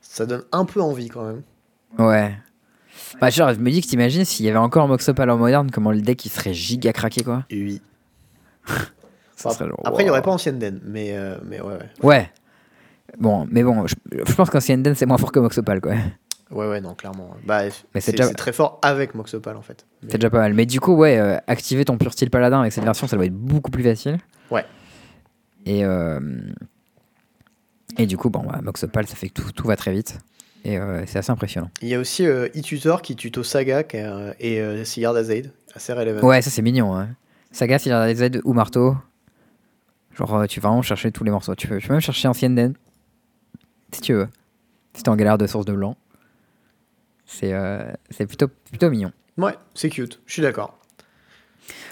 ça 0.00 0.26
donne 0.26 0.42
un 0.52 0.64
peu 0.64 0.80
envie 0.80 1.08
quand 1.08 1.24
même. 1.24 1.42
Ouais. 1.98 2.34
Bah, 3.20 3.30
genre, 3.30 3.52
je 3.52 3.58
me 3.58 3.70
dis 3.70 3.82
que 3.82 3.86
t'imagines 3.86 4.24
s'il 4.24 4.46
y 4.46 4.48
avait 4.48 4.58
encore 4.58 4.88
Moxopal 4.88 5.28
en 5.30 5.36
moderne, 5.38 5.70
comment 5.70 5.92
le 5.92 6.00
deck 6.00 6.24
il 6.24 6.30
serait 6.30 6.54
giga 6.54 6.92
craqué, 6.92 7.22
quoi. 7.22 7.44
Oui. 7.50 7.80
Ça 9.36 9.48
Enfin, 9.48 9.58
serait 9.58 9.68
genre, 9.70 9.80
Après, 9.84 10.02
il 10.02 10.06
n'y 10.06 10.10
aurait 10.10 10.20
wow. 10.20 10.24
pas 10.24 10.30
Ancienne 10.32 10.58
Den, 10.58 10.80
mais, 10.84 11.12
euh, 11.16 11.36
mais 11.44 11.60
ouais, 11.60 11.74
ouais. 11.74 11.90
Ouais. 12.02 12.30
Bon, 13.18 13.46
mais 13.50 13.62
bon, 13.62 13.86
je, 13.86 13.94
je 14.26 14.34
pense 14.34 14.50
qu'Ancien 14.50 14.78
Den 14.78 14.94
c'est 14.94 15.06
moins 15.06 15.18
fort 15.18 15.32
que 15.32 15.38
Moxopal, 15.40 15.80
quoi. 15.80 15.92
Ouais, 16.50 16.68
ouais, 16.68 16.80
non, 16.82 16.94
clairement. 16.94 17.30
Bah, 17.46 17.62
Mais 17.94 18.00
c'est 18.02 18.12
déjà- 18.12 18.28
très 18.34 18.52
fort 18.52 18.78
avec 18.82 19.14
Mox 19.14 19.32
Opal 19.34 19.56
en 19.56 19.62
fait. 19.62 19.86
Mais- 20.02 20.10
C'est 20.10 20.18
déjà 20.18 20.28
pas 20.28 20.38
mal. 20.40 20.52
Mais 20.54 20.66
du 20.66 20.80
coup, 20.80 20.94
ouais, 20.94 21.18
euh, 21.18 21.38
activer 21.46 21.84
ton 21.84 21.96
pur 21.96 22.12
style 22.12 22.28
paladin 22.30 22.60
avec 22.60 22.72
cette 22.72 22.84
version, 22.84 23.06
ça 23.06 23.16
doit 23.16 23.24
être 23.24 23.32
beaucoup 23.34 23.70
plus 23.70 23.82
facile. 23.82 24.18
Ouais. 24.50 24.64
Et, 25.64 25.82
euh, 25.84 26.20
et 27.98 28.06
du 28.06 28.16
coup, 28.16 28.28
bon, 28.30 28.40
bah, 28.44 28.60
Moxopal, 28.62 29.06
ça 29.06 29.14
fait 29.16 29.28
que 29.28 29.34
tout, 29.40 29.52
tout 29.52 29.66
va 29.66 29.76
très 29.76 29.92
vite. 29.92 30.18
Et 30.64 30.78
euh, 30.78 31.04
c'est 31.06 31.18
assez 31.18 31.32
impressionnant. 31.32 31.70
Il 31.80 31.88
y 31.88 31.94
a 31.94 31.98
aussi 31.98 32.24
e-tutor 32.24 33.02
qui 33.02 33.16
tuto 33.16 33.42
Saga 33.42 33.82
qui 33.82 33.96
est, 33.96 34.06
et 34.40 34.84
Sigurd 34.84 35.16
Azaid, 35.16 35.50
assez 35.74 35.92
relevant. 35.92 36.26
Ouais, 36.26 36.40
ça 36.42 36.50
c'est 36.50 36.62
mignon. 36.62 36.94
Hein. 36.94 37.08
Saga, 37.50 37.78
s'il 37.78 37.90
y 37.90 37.94
a 37.94 38.06
des 38.06 38.22
aides 38.22 38.40
ou 38.44 38.52
marteau. 38.52 38.96
Genre, 40.16 40.46
tu 40.46 40.60
vas 40.60 40.68
vraiment 40.68 40.82
chercher 40.82 41.10
tous 41.10 41.24
les 41.24 41.30
morceaux. 41.30 41.54
Tu 41.54 41.66
peux, 41.66 41.78
tu 41.78 41.88
peux 41.88 41.94
même 41.94 42.00
chercher 42.02 42.28
Ancienne 42.28 42.54
Den. 42.54 42.74
Si 43.92 44.00
tu 44.00 44.14
veux. 44.14 44.28
Si 44.94 45.02
t'es 45.02 45.08
en 45.08 45.16
galère 45.16 45.38
de 45.38 45.46
source 45.46 45.64
de 45.66 45.72
blanc. 45.72 45.96
C'est 47.26 47.52
euh, 47.52 47.92
plutôt, 48.26 48.48
plutôt 48.48 48.90
mignon. 48.90 49.12
Ouais, 49.38 49.54
c'est 49.74 49.88
cute, 49.88 50.20
je 50.26 50.32
suis 50.34 50.42
d'accord. 50.42 50.78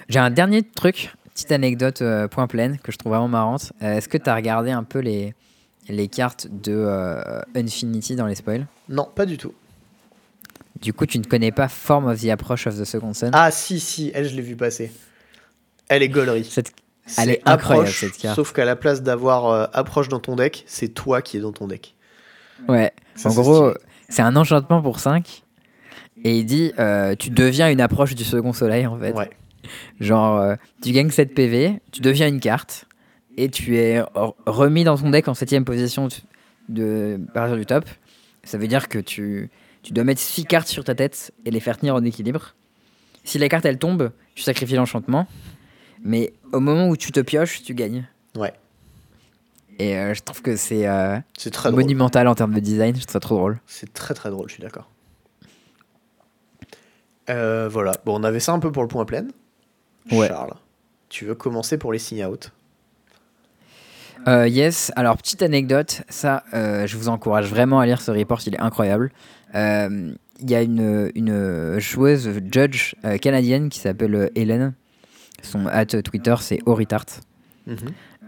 J'ai 0.08 0.18
un 0.18 0.30
dernier 0.30 0.62
truc, 0.62 1.14
petite 1.32 1.52
anecdote 1.52 2.02
euh, 2.02 2.28
point 2.28 2.46
pleine 2.46 2.78
que 2.78 2.92
je 2.92 2.98
trouve 2.98 3.12
vraiment 3.12 3.28
marrante. 3.28 3.72
Euh, 3.82 3.94
Est-ce 3.96 4.08
que 4.08 4.18
tu 4.18 4.28
as 4.28 4.34
regardé 4.34 4.70
un 4.70 4.82
peu 4.84 4.98
les, 4.98 5.34
les 5.88 6.08
cartes 6.08 6.48
de 6.50 6.74
euh, 6.74 7.40
Infinity 7.56 8.16
dans 8.16 8.26
les 8.26 8.34
spoils? 8.34 8.66
Non, 8.90 9.08
pas 9.14 9.24
du 9.24 9.38
tout. 9.38 9.54
Du 10.80 10.92
coup, 10.92 11.06
tu 11.06 11.18
ne 11.18 11.24
connais 11.24 11.52
pas 11.52 11.68
Form 11.68 12.06
of 12.06 12.20
the 12.20 12.26
Approach 12.28 12.66
of 12.66 12.78
the 12.78 12.84
Second 12.84 13.14
Sun? 13.14 13.30
Ah, 13.32 13.50
si, 13.50 13.80
si, 13.80 14.10
elle, 14.14 14.28
je 14.28 14.34
l'ai 14.34 14.42
vu 14.42 14.56
passer. 14.56 14.92
Elle 15.88 16.02
est 16.02 16.08
gaulerie. 16.08 16.44
Cette- 16.44 16.72
elle 17.18 17.30
est 17.30 17.42
incroyable, 17.44 17.86
approche, 17.88 18.00
cette 18.00 18.16
carte. 18.18 18.36
Sauf 18.36 18.52
qu'à 18.52 18.64
la 18.64 18.76
place 18.76 19.02
d'avoir 19.02 19.46
euh, 19.46 19.66
approche 19.72 20.08
dans 20.08 20.20
ton 20.20 20.36
deck, 20.36 20.64
c'est 20.66 20.88
toi 20.88 21.22
qui 21.22 21.36
es 21.36 21.40
dans 21.40 21.52
ton 21.52 21.66
deck. 21.66 21.94
Ouais, 22.68 22.92
Ça, 23.14 23.28
en 23.28 23.32
c'est 23.32 23.40
gros, 23.40 23.70
stylé. 23.70 23.84
c'est 24.08 24.22
un 24.22 24.36
enchantement 24.36 24.82
pour 24.82 25.00
5. 25.00 25.42
Et 26.24 26.38
il 26.38 26.44
dit 26.44 26.72
euh, 26.78 27.14
tu 27.18 27.30
deviens 27.30 27.70
une 27.70 27.80
approche 27.80 28.14
du 28.14 28.24
second 28.24 28.52
soleil 28.52 28.86
en 28.86 28.98
fait. 28.98 29.12
Ouais. 29.12 29.30
Genre, 30.00 30.38
euh, 30.38 30.54
tu 30.82 30.92
gagnes 30.92 31.10
7 31.10 31.34
PV, 31.34 31.80
tu 31.92 32.00
deviens 32.00 32.28
une 32.28 32.40
carte, 32.40 32.86
et 33.36 33.48
tu 33.50 33.76
es 33.78 34.00
re- 34.00 34.34
remis 34.46 34.84
dans 34.84 34.96
ton 34.98 35.10
deck 35.10 35.28
en 35.28 35.32
7ème 35.32 35.64
position 35.64 36.08
de, 36.08 36.14
de 36.68 37.20
à 37.30 37.32
partir 37.32 37.56
du 37.56 37.66
top. 37.66 37.84
Ça 38.44 38.58
veut 38.58 38.68
dire 38.68 38.88
que 38.88 38.98
tu, 38.98 39.50
tu 39.82 39.92
dois 39.92 40.04
mettre 40.04 40.20
6 40.20 40.44
cartes 40.46 40.68
sur 40.68 40.84
ta 40.84 40.94
tête 40.94 41.32
et 41.44 41.50
les 41.50 41.60
faire 41.60 41.78
tenir 41.78 41.94
en 41.94 42.04
équilibre. 42.04 42.54
Si 43.24 43.38
la 43.38 43.48
carte 43.48 43.64
elle 43.66 43.78
tombe, 43.78 44.10
tu 44.34 44.42
sacrifies 44.42 44.76
l'enchantement. 44.76 45.26
Mais 46.02 46.32
au 46.52 46.60
moment 46.60 46.88
où 46.88 46.96
tu 46.96 47.12
te 47.12 47.20
pioches, 47.20 47.62
tu 47.62 47.74
gagnes. 47.74 48.08
Ouais. 48.36 48.52
Et 49.78 49.96
euh, 49.96 50.12
je 50.12 50.22
trouve 50.22 50.42
que 50.42 50.56
c'est 50.56 50.86
euh, 50.86 51.18
drôle. 51.46 51.74
monumental 51.74 52.28
en 52.28 52.34
termes 52.34 52.54
de 52.54 52.60
design, 52.60 52.94
je 52.94 53.00
trouve 53.00 53.12
ça 53.12 53.20
trop 53.20 53.36
drôle. 53.36 53.60
C'est 53.66 53.92
très 53.92 54.12
très 54.12 54.30
drôle, 54.30 54.48
je 54.48 54.54
suis 54.54 54.62
d'accord. 54.62 54.90
Euh, 57.30 57.68
voilà, 57.70 57.92
bon, 58.04 58.20
on 58.20 58.24
avait 58.24 58.40
ça 58.40 58.52
un 58.52 58.58
peu 58.58 58.70
pour 58.72 58.82
le 58.82 58.88
point 58.88 59.04
plein. 59.04 59.26
Ouais. 60.12 60.28
Charles, 60.28 60.54
tu 61.08 61.24
veux 61.24 61.34
commencer 61.34 61.78
pour 61.78 61.92
les 61.92 61.98
sign 61.98 62.24
out? 62.24 62.52
Yes, 64.26 64.92
alors 64.96 65.16
petite 65.16 65.42
anecdote, 65.42 66.02
ça 66.10 66.44
je 66.52 66.96
vous 66.96 67.08
encourage 67.08 67.48
vraiment 67.48 67.80
à 67.80 67.86
lire 67.86 68.02
ce 68.02 68.10
report, 68.10 68.40
il 68.46 68.54
est 68.54 68.60
incroyable. 68.60 69.10
Il 69.54 70.50
y 70.50 70.54
a 70.54 70.60
une, 70.60 71.10
une 71.14 71.78
joueuse 71.78 72.28
judge 72.52 72.94
canadienne 73.22 73.70
qui 73.70 73.78
s'appelle 73.78 74.30
Hélène. 74.34 74.74
Son 75.42 75.66
at 75.66 75.86
Twitter 75.86 76.34
c'est 76.40 76.58
Horitart. 76.66 77.06
Mhm. 77.66 77.76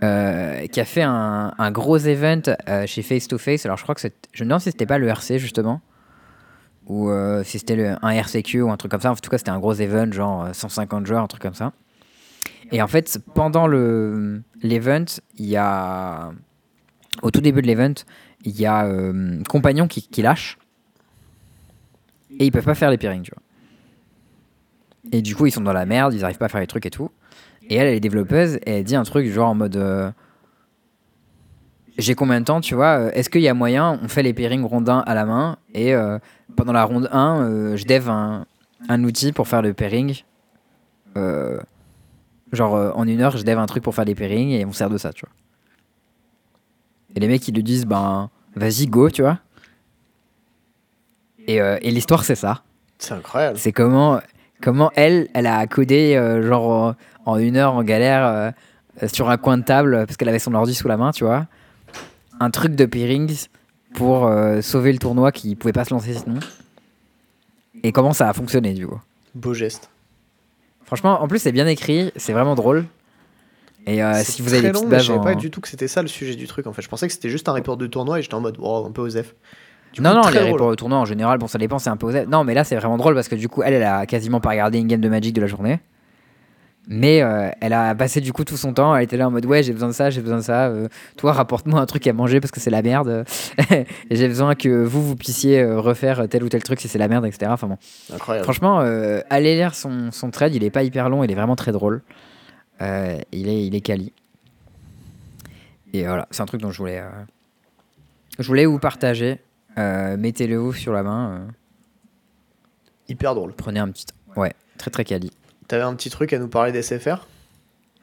euh, 0.04 0.66
qui 0.66 0.80
a 0.80 0.84
fait 0.84 1.02
un, 1.02 1.54
un 1.56 1.70
gros 1.70 1.96
event 1.96 2.42
euh, 2.68 2.86
chez 2.86 3.02
Face 3.02 3.28
to 3.28 3.38
Face. 3.38 3.64
Alors 3.64 3.78
je 3.78 3.82
crois 3.82 3.94
que 3.94 4.00
c'est, 4.00 4.14
je 4.32 4.44
me 4.44 4.48
demande 4.48 4.60
si 4.60 4.70
c'était 4.70 4.86
pas 4.86 4.98
le 4.98 5.08
RC 5.08 5.38
justement, 5.38 5.80
ou 6.86 7.08
euh, 7.08 7.42
si 7.42 7.58
c'était 7.58 7.94
un 8.02 8.10
RCQ 8.10 8.62
ou 8.62 8.70
un 8.70 8.76
truc 8.76 8.90
comme 8.90 9.00
ça. 9.00 9.10
En 9.10 9.16
tout 9.16 9.30
cas, 9.30 9.38
c'était 9.38 9.50
un 9.50 9.58
gros 9.58 9.74
event, 9.74 10.12
genre 10.12 10.44
euh, 10.44 10.52
150 10.52 11.06
joueurs, 11.06 11.22
un 11.22 11.28
truc 11.28 11.42
comme 11.42 11.54
ça. 11.54 11.72
Et 12.72 12.82
en 12.82 12.88
fait, 12.88 13.18
pendant 13.34 13.66
le 13.66 14.42
l'event, 14.62 15.04
il 15.36 15.46
y 15.46 15.56
a 15.56 16.32
au 17.22 17.30
tout 17.30 17.40
début 17.40 17.62
de 17.62 17.66
l'event, 17.66 17.94
il 18.44 18.58
y 18.60 18.66
a 18.66 18.88
compagnon 19.48 19.88
qui, 19.88 20.06
qui 20.08 20.22
lâche 20.22 20.58
et 22.38 22.46
ils 22.46 22.50
peuvent 22.50 22.64
pas 22.64 22.74
faire 22.74 22.90
les 22.90 22.98
pairings, 22.98 23.22
tu 23.22 23.32
vois. 23.32 23.42
Et 25.10 25.20
du 25.22 25.34
coup, 25.34 25.46
ils 25.46 25.50
sont 25.52 25.60
dans 25.62 25.72
la 25.72 25.84
merde, 25.86 26.14
ils 26.14 26.24
arrivent 26.24 26.38
pas 26.38 26.46
à 26.46 26.48
faire 26.48 26.60
les 26.60 26.66
trucs 26.66 26.86
et 26.86 26.90
tout. 26.90 27.10
Et 27.68 27.74
elle, 27.76 27.88
elle 27.88 27.94
est 27.94 28.00
développeuse 28.00 28.56
et 28.66 28.78
elle 28.78 28.84
dit 28.84 28.96
un 28.96 29.02
truc 29.02 29.26
genre 29.30 29.48
en 29.50 29.54
mode. 29.54 29.76
euh, 29.76 30.10
j'ai 31.98 32.14
combien 32.14 32.40
de 32.40 32.44
temps, 32.46 32.60
tu 32.60 32.74
vois 32.74 32.98
euh, 32.98 33.10
Est-ce 33.12 33.28
qu'il 33.28 33.42
y 33.42 33.48
a 33.48 33.54
moyen, 33.54 33.98
on 34.02 34.08
fait 34.08 34.22
les 34.22 34.32
pairings 34.32 34.64
rondins 34.64 35.00
à 35.00 35.14
la 35.14 35.26
main 35.26 35.58
et 35.74 35.94
euh, 35.94 36.18
pendant 36.56 36.72
la 36.72 36.84
ronde 36.84 37.08
1, 37.12 37.42
euh, 37.42 37.76
je 37.76 37.84
dev 37.84 38.08
un, 38.08 38.46
un 38.88 39.04
outil 39.04 39.32
pour 39.32 39.46
faire 39.48 39.62
le 39.62 39.74
pairing. 39.74 40.22
Genre 42.52 42.92
en 42.96 43.06
une 43.06 43.20
heure, 43.22 43.36
je 43.36 43.44
dev 43.44 43.58
un 43.58 43.66
truc 43.66 43.82
pour 43.82 43.94
faire 43.94 44.04
les 44.04 44.14
pairings 44.14 44.50
et 44.50 44.64
on 44.66 44.72
sert 44.72 44.90
de 44.90 44.98
ça, 44.98 45.12
tu 45.12 45.24
vois. 45.24 45.34
Et 47.14 47.20
les 47.20 47.28
mecs, 47.28 47.46
ils 47.48 47.54
lui 47.54 47.62
disent, 47.62 47.86
ben, 47.86 48.30
vas-y, 48.54 48.86
go, 48.86 49.08
tu 49.10 49.22
vois. 49.22 49.38
Et, 51.46 51.56
et 51.56 51.90
l'histoire, 51.90 52.24
c'est 52.24 52.34
ça. 52.34 52.62
C'est 52.98 53.14
incroyable. 53.14 53.58
C'est 53.58 53.72
comment, 53.72 54.20
comment 54.62 54.90
elle, 54.94 55.28
elle 55.34 55.46
a 55.46 55.66
codé, 55.66 56.14
euh, 56.16 56.46
genre, 56.46 56.88
euh, 56.88 56.92
en 57.26 57.36
une 57.38 57.56
heure 57.56 57.74
en 57.74 57.82
galère, 57.82 58.24
euh, 58.26 58.50
sur 59.12 59.28
un 59.30 59.36
coin 59.36 59.58
de 59.58 59.64
table, 59.64 60.04
parce 60.06 60.16
qu'elle 60.16 60.28
avait 60.28 60.38
son 60.38 60.54
ordi 60.54 60.74
sous 60.74 60.88
la 60.88 60.96
main, 60.96 61.10
tu 61.10 61.24
vois. 61.24 61.46
Un 62.40 62.50
truc 62.50 62.74
de 62.74 62.84
pairings 62.86 63.46
pour 63.94 64.26
euh, 64.26 64.60
sauver 64.62 64.92
le 64.92 64.98
tournoi 64.98 65.32
qui 65.32 65.54
pouvait 65.54 65.72
pas 65.72 65.84
se 65.84 65.92
lancer 65.92 66.14
sinon. 66.14 66.38
Et 67.82 67.92
comment 67.92 68.12
ça 68.12 68.28
a 68.28 68.32
fonctionné, 68.32 68.74
du 68.74 68.86
coup? 68.86 69.00
Beau 69.34 69.54
geste. 69.54 69.90
Franchement, 70.84 71.22
en 71.22 71.28
plus, 71.28 71.38
c'est 71.40 71.52
bien 71.52 71.66
écrit, 71.66 72.12
c'est 72.16 72.32
vraiment 72.32 72.54
drôle. 72.54 72.84
Et 73.86 74.02
euh, 74.02 74.22
si 74.22 74.42
vous 74.42 74.52
avez 74.52 74.62
des 74.62 74.72
long, 74.72 74.86
mais 74.86 75.00
je 75.00 75.06
savais 75.06 75.18
en- 75.18 75.24
pas 75.24 75.34
du 75.34 75.50
tout 75.50 75.60
que 75.60 75.68
c'était 75.68 75.88
ça 75.88 76.02
le 76.02 76.08
sujet 76.08 76.36
du 76.36 76.46
truc 76.46 76.68
en 76.68 76.72
fait. 76.72 76.82
Je 76.82 76.88
pensais 76.88 77.08
que 77.08 77.12
c'était 77.12 77.30
juste 77.30 77.48
un 77.48 77.52
report 77.52 77.76
de 77.76 77.88
tournoi 77.88 78.20
et 78.20 78.22
j'étais 78.22 78.34
en 78.34 78.40
mode 78.40 78.56
oh, 78.60 78.84
un 78.86 78.92
peu 78.92 79.02
osef. 79.02 79.34
Du 79.92 80.00
non, 80.00 80.10
coup, 80.10 80.16
non, 80.16 80.40
les 80.42 80.52
drôle. 80.52 80.76
tournoi 80.76 80.98
en 80.98 81.04
général, 81.04 81.38
bon, 81.38 81.46
ça 81.46 81.58
dépend, 81.58 81.78
c'est 81.78 81.90
un 81.90 81.96
peu 81.96 82.06
osé. 82.06 82.26
Non, 82.26 82.44
mais 82.44 82.54
là, 82.54 82.64
c'est 82.64 82.76
vraiment 82.76 82.96
drôle 82.96 83.14
parce 83.14 83.28
que 83.28 83.34
du 83.34 83.48
coup, 83.48 83.62
elle, 83.62 83.74
elle 83.74 83.82
a 83.82 84.06
quasiment 84.06 84.40
pas 84.40 84.50
regardé 84.50 84.78
une 84.78 84.86
game 84.86 85.00
de 85.00 85.08
Magic 85.08 85.34
de 85.34 85.40
la 85.40 85.46
journée. 85.46 85.80
Mais 86.88 87.22
euh, 87.22 87.48
elle 87.60 87.74
a 87.74 87.94
passé 87.94 88.20
du 88.20 88.32
coup 88.32 88.42
tout 88.42 88.56
son 88.56 88.72
temps, 88.72 88.96
elle 88.96 89.04
était 89.04 89.16
là 89.16 89.28
en 89.28 89.30
mode 89.30 89.46
ouais, 89.46 89.62
j'ai 89.62 89.72
besoin 89.72 89.88
de 89.90 89.94
ça, 89.94 90.10
j'ai 90.10 90.20
besoin 90.20 90.38
de 90.38 90.42
ça. 90.42 90.66
euh, 90.66 90.88
toi, 91.16 91.32
rapporte-moi 91.32 91.78
un 91.78 91.86
truc 91.86 92.04
à 92.08 92.12
manger 92.12 92.40
parce 92.40 92.50
que 92.50 92.58
c'est 92.58 92.70
la 92.70 92.82
merde. 92.82 93.24
Et 93.70 93.86
j'ai 94.16 94.26
besoin 94.26 94.56
que 94.56 94.82
vous, 94.84 95.00
vous 95.00 95.14
puissiez 95.14 95.60
euh, 95.60 95.78
refaire 95.78 96.28
tel 96.28 96.42
ou 96.42 96.48
tel 96.48 96.60
truc 96.64 96.80
si 96.80 96.88
c'est 96.88 96.98
la 96.98 97.06
merde, 97.06 97.24
etc. 97.24 97.52
Enfin 97.54 97.68
bon. 97.68 97.78
Incroyable. 98.12 98.42
Franchement, 98.44 98.80
euh, 98.80 99.20
allez 99.30 99.54
lire 99.54 99.76
son, 99.76 100.10
son 100.10 100.30
trade, 100.32 100.56
il 100.56 100.64
est 100.64 100.70
pas 100.70 100.82
hyper 100.82 101.08
long, 101.08 101.22
il 101.22 101.30
est 101.30 101.36
vraiment 101.36 101.54
très 101.54 101.70
drôle. 101.70 102.02
Euh, 102.80 103.16
il, 103.30 103.48
est, 103.48 103.64
il 103.64 103.76
est 103.76 103.80
quali. 103.80 104.12
Et 105.92 106.04
voilà, 106.04 106.26
c'est 106.32 106.42
un 106.42 106.46
truc 106.46 106.60
dont 106.62 106.72
je 106.72 106.78
voulais, 106.78 106.98
euh, 106.98 107.08
je 108.40 108.46
voulais 108.48 108.66
vous 108.66 108.80
partager. 108.80 109.38
Euh, 109.78 110.16
Mettez-le 110.16 110.72
sur 110.72 110.92
la 110.92 111.02
main. 111.02 111.30
euh, 111.48 111.52
Hyper 113.08 113.34
drôle. 113.34 113.52
prenez 113.54 113.80
un 113.80 113.90
petit. 113.90 114.06
Ouais, 114.36 114.52
très 114.78 114.90
très 114.90 115.04
quali. 115.04 115.30
T'avais 115.68 115.82
un 115.82 115.94
petit 115.94 116.10
truc 116.10 116.32
à 116.32 116.38
nous 116.38 116.48
parler 116.48 116.72
d'SFR? 116.72 117.26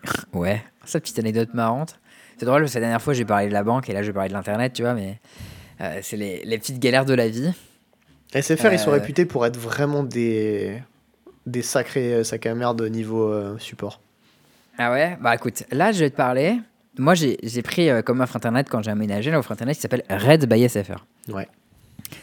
Ouais, 0.34 0.64
cette 0.86 1.04
petite 1.04 1.20
anecdote 1.20 1.54
marrante. 1.54 2.00
C'est 2.38 2.46
drôle, 2.46 2.62
parce 2.62 2.72
que 2.74 2.78
la 2.78 2.84
dernière 2.86 3.02
fois 3.02 3.14
j'ai 3.14 3.26
parlé 3.26 3.48
de 3.50 3.54
la 3.54 3.64
banque 3.64 3.90
et 3.90 3.94
là 3.94 4.02
je 4.02 4.08
vais 4.08 4.14
parler 4.14 4.30
de 4.30 4.34
l'internet, 4.34 4.72
tu 4.74 4.82
vois, 4.84 4.94
mais 4.94 5.20
euh, 5.82 6.00
c'est 6.02 6.16
les, 6.16 6.44
les 6.46 6.58
petites 6.58 6.80
galères 6.80 7.04
de 7.06 7.14
la 7.14 7.28
vie. 7.28 7.52
SFR, 8.34 8.72
ils 8.72 8.80
sont 8.80 8.92
réputés 8.92 9.26
pour 9.26 9.46
être 9.46 9.58
vraiment 9.58 10.04
des, 10.04 10.82
des 11.46 11.62
sacrés 11.62 12.24
sacs 12.24 12.46
à 12.46 12.56
merde 12.56 12.82
niveau 12.84 13.28
euh, 13.30 13.58
support. 13.58 14.00
Ah 14.78 14.92
ouais? 14.92 15.18
Bah 15.20 15.36
écoute, 15.36 15.64
là 15.72 15.92
je 15.92 16.00
vais 16.00 16.10
te 16.10 16.16
parler. 16.16 16.60
Moi 17.00 17.14
j'ai 17.16 17.62
pris 17.64 17.90
euh, 17.90 18.02
comme 18.02 18.20
offre 18.20 18.36
internet 18.36 18.68
quand 18.70 18.84
j'ai 18.84 18.92
aménagé 18.92 19.32
l'offre 19.32 19.54
internet 19.54 19.78
qui 19.78 19.82
s'appelle 19.82 20.04
Red 20.10 20.48
by 20.48 20.68
SFR. 20.68 21.06
Ouais. 21.30 21.48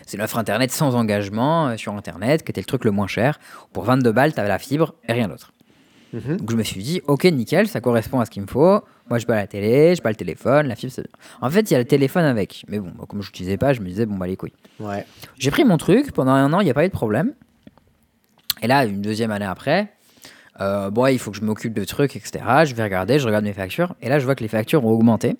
C'est 0.06 0.18
l'offre 0.18 0.36
internet 0.36 0.70
sans 0.70 0.94
engagement 0.94 1.68
euh, 1.68 1.76
sur 1.76 1.94
internet, 1.94 2.44
qui 2.44 2.50
était 2.50 2.60
le 2.60 2.66
truc 2.66 2.84
le 2.84 2.90
moins 2.90 3.06
cher. 3.06 3.40
Pour 3.72 3.84
22 3.84 4.12
balles, 4.12 4.34
t'avais 4.34 4.48
la 4.48 4.58
fibre 4.58 4.94
et 5.08 5.14
rien 5.14 5.28
d'autre. 5.28 5.52
Mhm. 6.12 6.36
Donc 6.36 6.50
je 6.50 6.56
me 6.56 6.62
suis 6.62 6.82
dit, 6.82 7.00
ok, 7.06 7.24
nickel, 7.24 7.68
ça 7.68 7.80
correspond 7.80 8.20
à 8.20 8.26
ce 8.26 8.30
qu'il 8.30 8.42
me 8.42 8.46
faut. 8.46 8.82
Moi, 9.08 9.18
je 9.18 9.26
pas 9.26 9.36
la 9.36 9.46
télé, 9.46 9.94
je 9.94 10.02
pas 10.02 10.10
le 10.10 10.16
téléphone, 10.16 10.66
la 10.66 10.76
fibre, 10.76 10.92
c'est 10.92 11.02
bien. 11.02 11.10
En 11.40 11.48
fait, 11.48 11.70
il 11.70 11.72
y 11.72 11.76
a 11.76 11.78
le 11.78 11.84
téléphone 11.84 12.24
avec. 12.24 12.64
Mais 12.68 12.78
bon, 12.78 12.92
comme 13.06 13.22
je 13.22 13.28
l'utilisais 13.28 13.56
pas, 13.56 13.72
je 13.72 13.80
me 13.80 13.86
disais, 13.86 14.04
bon, 14.04 14.16
bah 14.16 14.26
les 14.26 14.36
couilles. 14.36 14.52
Ouais. 14.78 15.06
J'ai 15.38 15.50
pris 15.50 15.64
mon 15.64 15.78
truc, 15.78 16.12
pendant 16.12 16.32
un 16.32 16.52
an, 16.52 16.60
il 16.60 16.64
n'y 16.64 16.70
a 16.70 16.74
pas 16.74 16.84
eu 16.84 16.88
de 16.88 16.92
problème. 16.92 17.32
Et 18.62 18.66
là, 18.66 18.84
une 18.84 19.00
deuxième 19.00 19.30
année 19.30 19.46
après, 19.46 19.92
euh, 20.60 20.90
bon, 20.90 21.06
il 21.06 21.18
faut 21.18 21.30
que 21.30 21.36
je 21.36 21.42
m'occupe 21.42 21.72
de 21.74 21.84
trucs, 21.84 22.16
etc. 22.16 22.44
Je 22.64 22.74
vais 22.74 22.82
regarder, 22.82 23.18
je 23.18 23.26
regarde 23.26 23.44
mes 23.44 23.52
factures, 23.52 23.94
et 24.02 24.08
là, 24.08 24.18
je 24.18 24.24
vois 24.24 24.34
que 24.34 24.42
les 24.42 24.48
factures 24.48 24.84
ont 24.84 24.90
augmenté. 24.90 25.36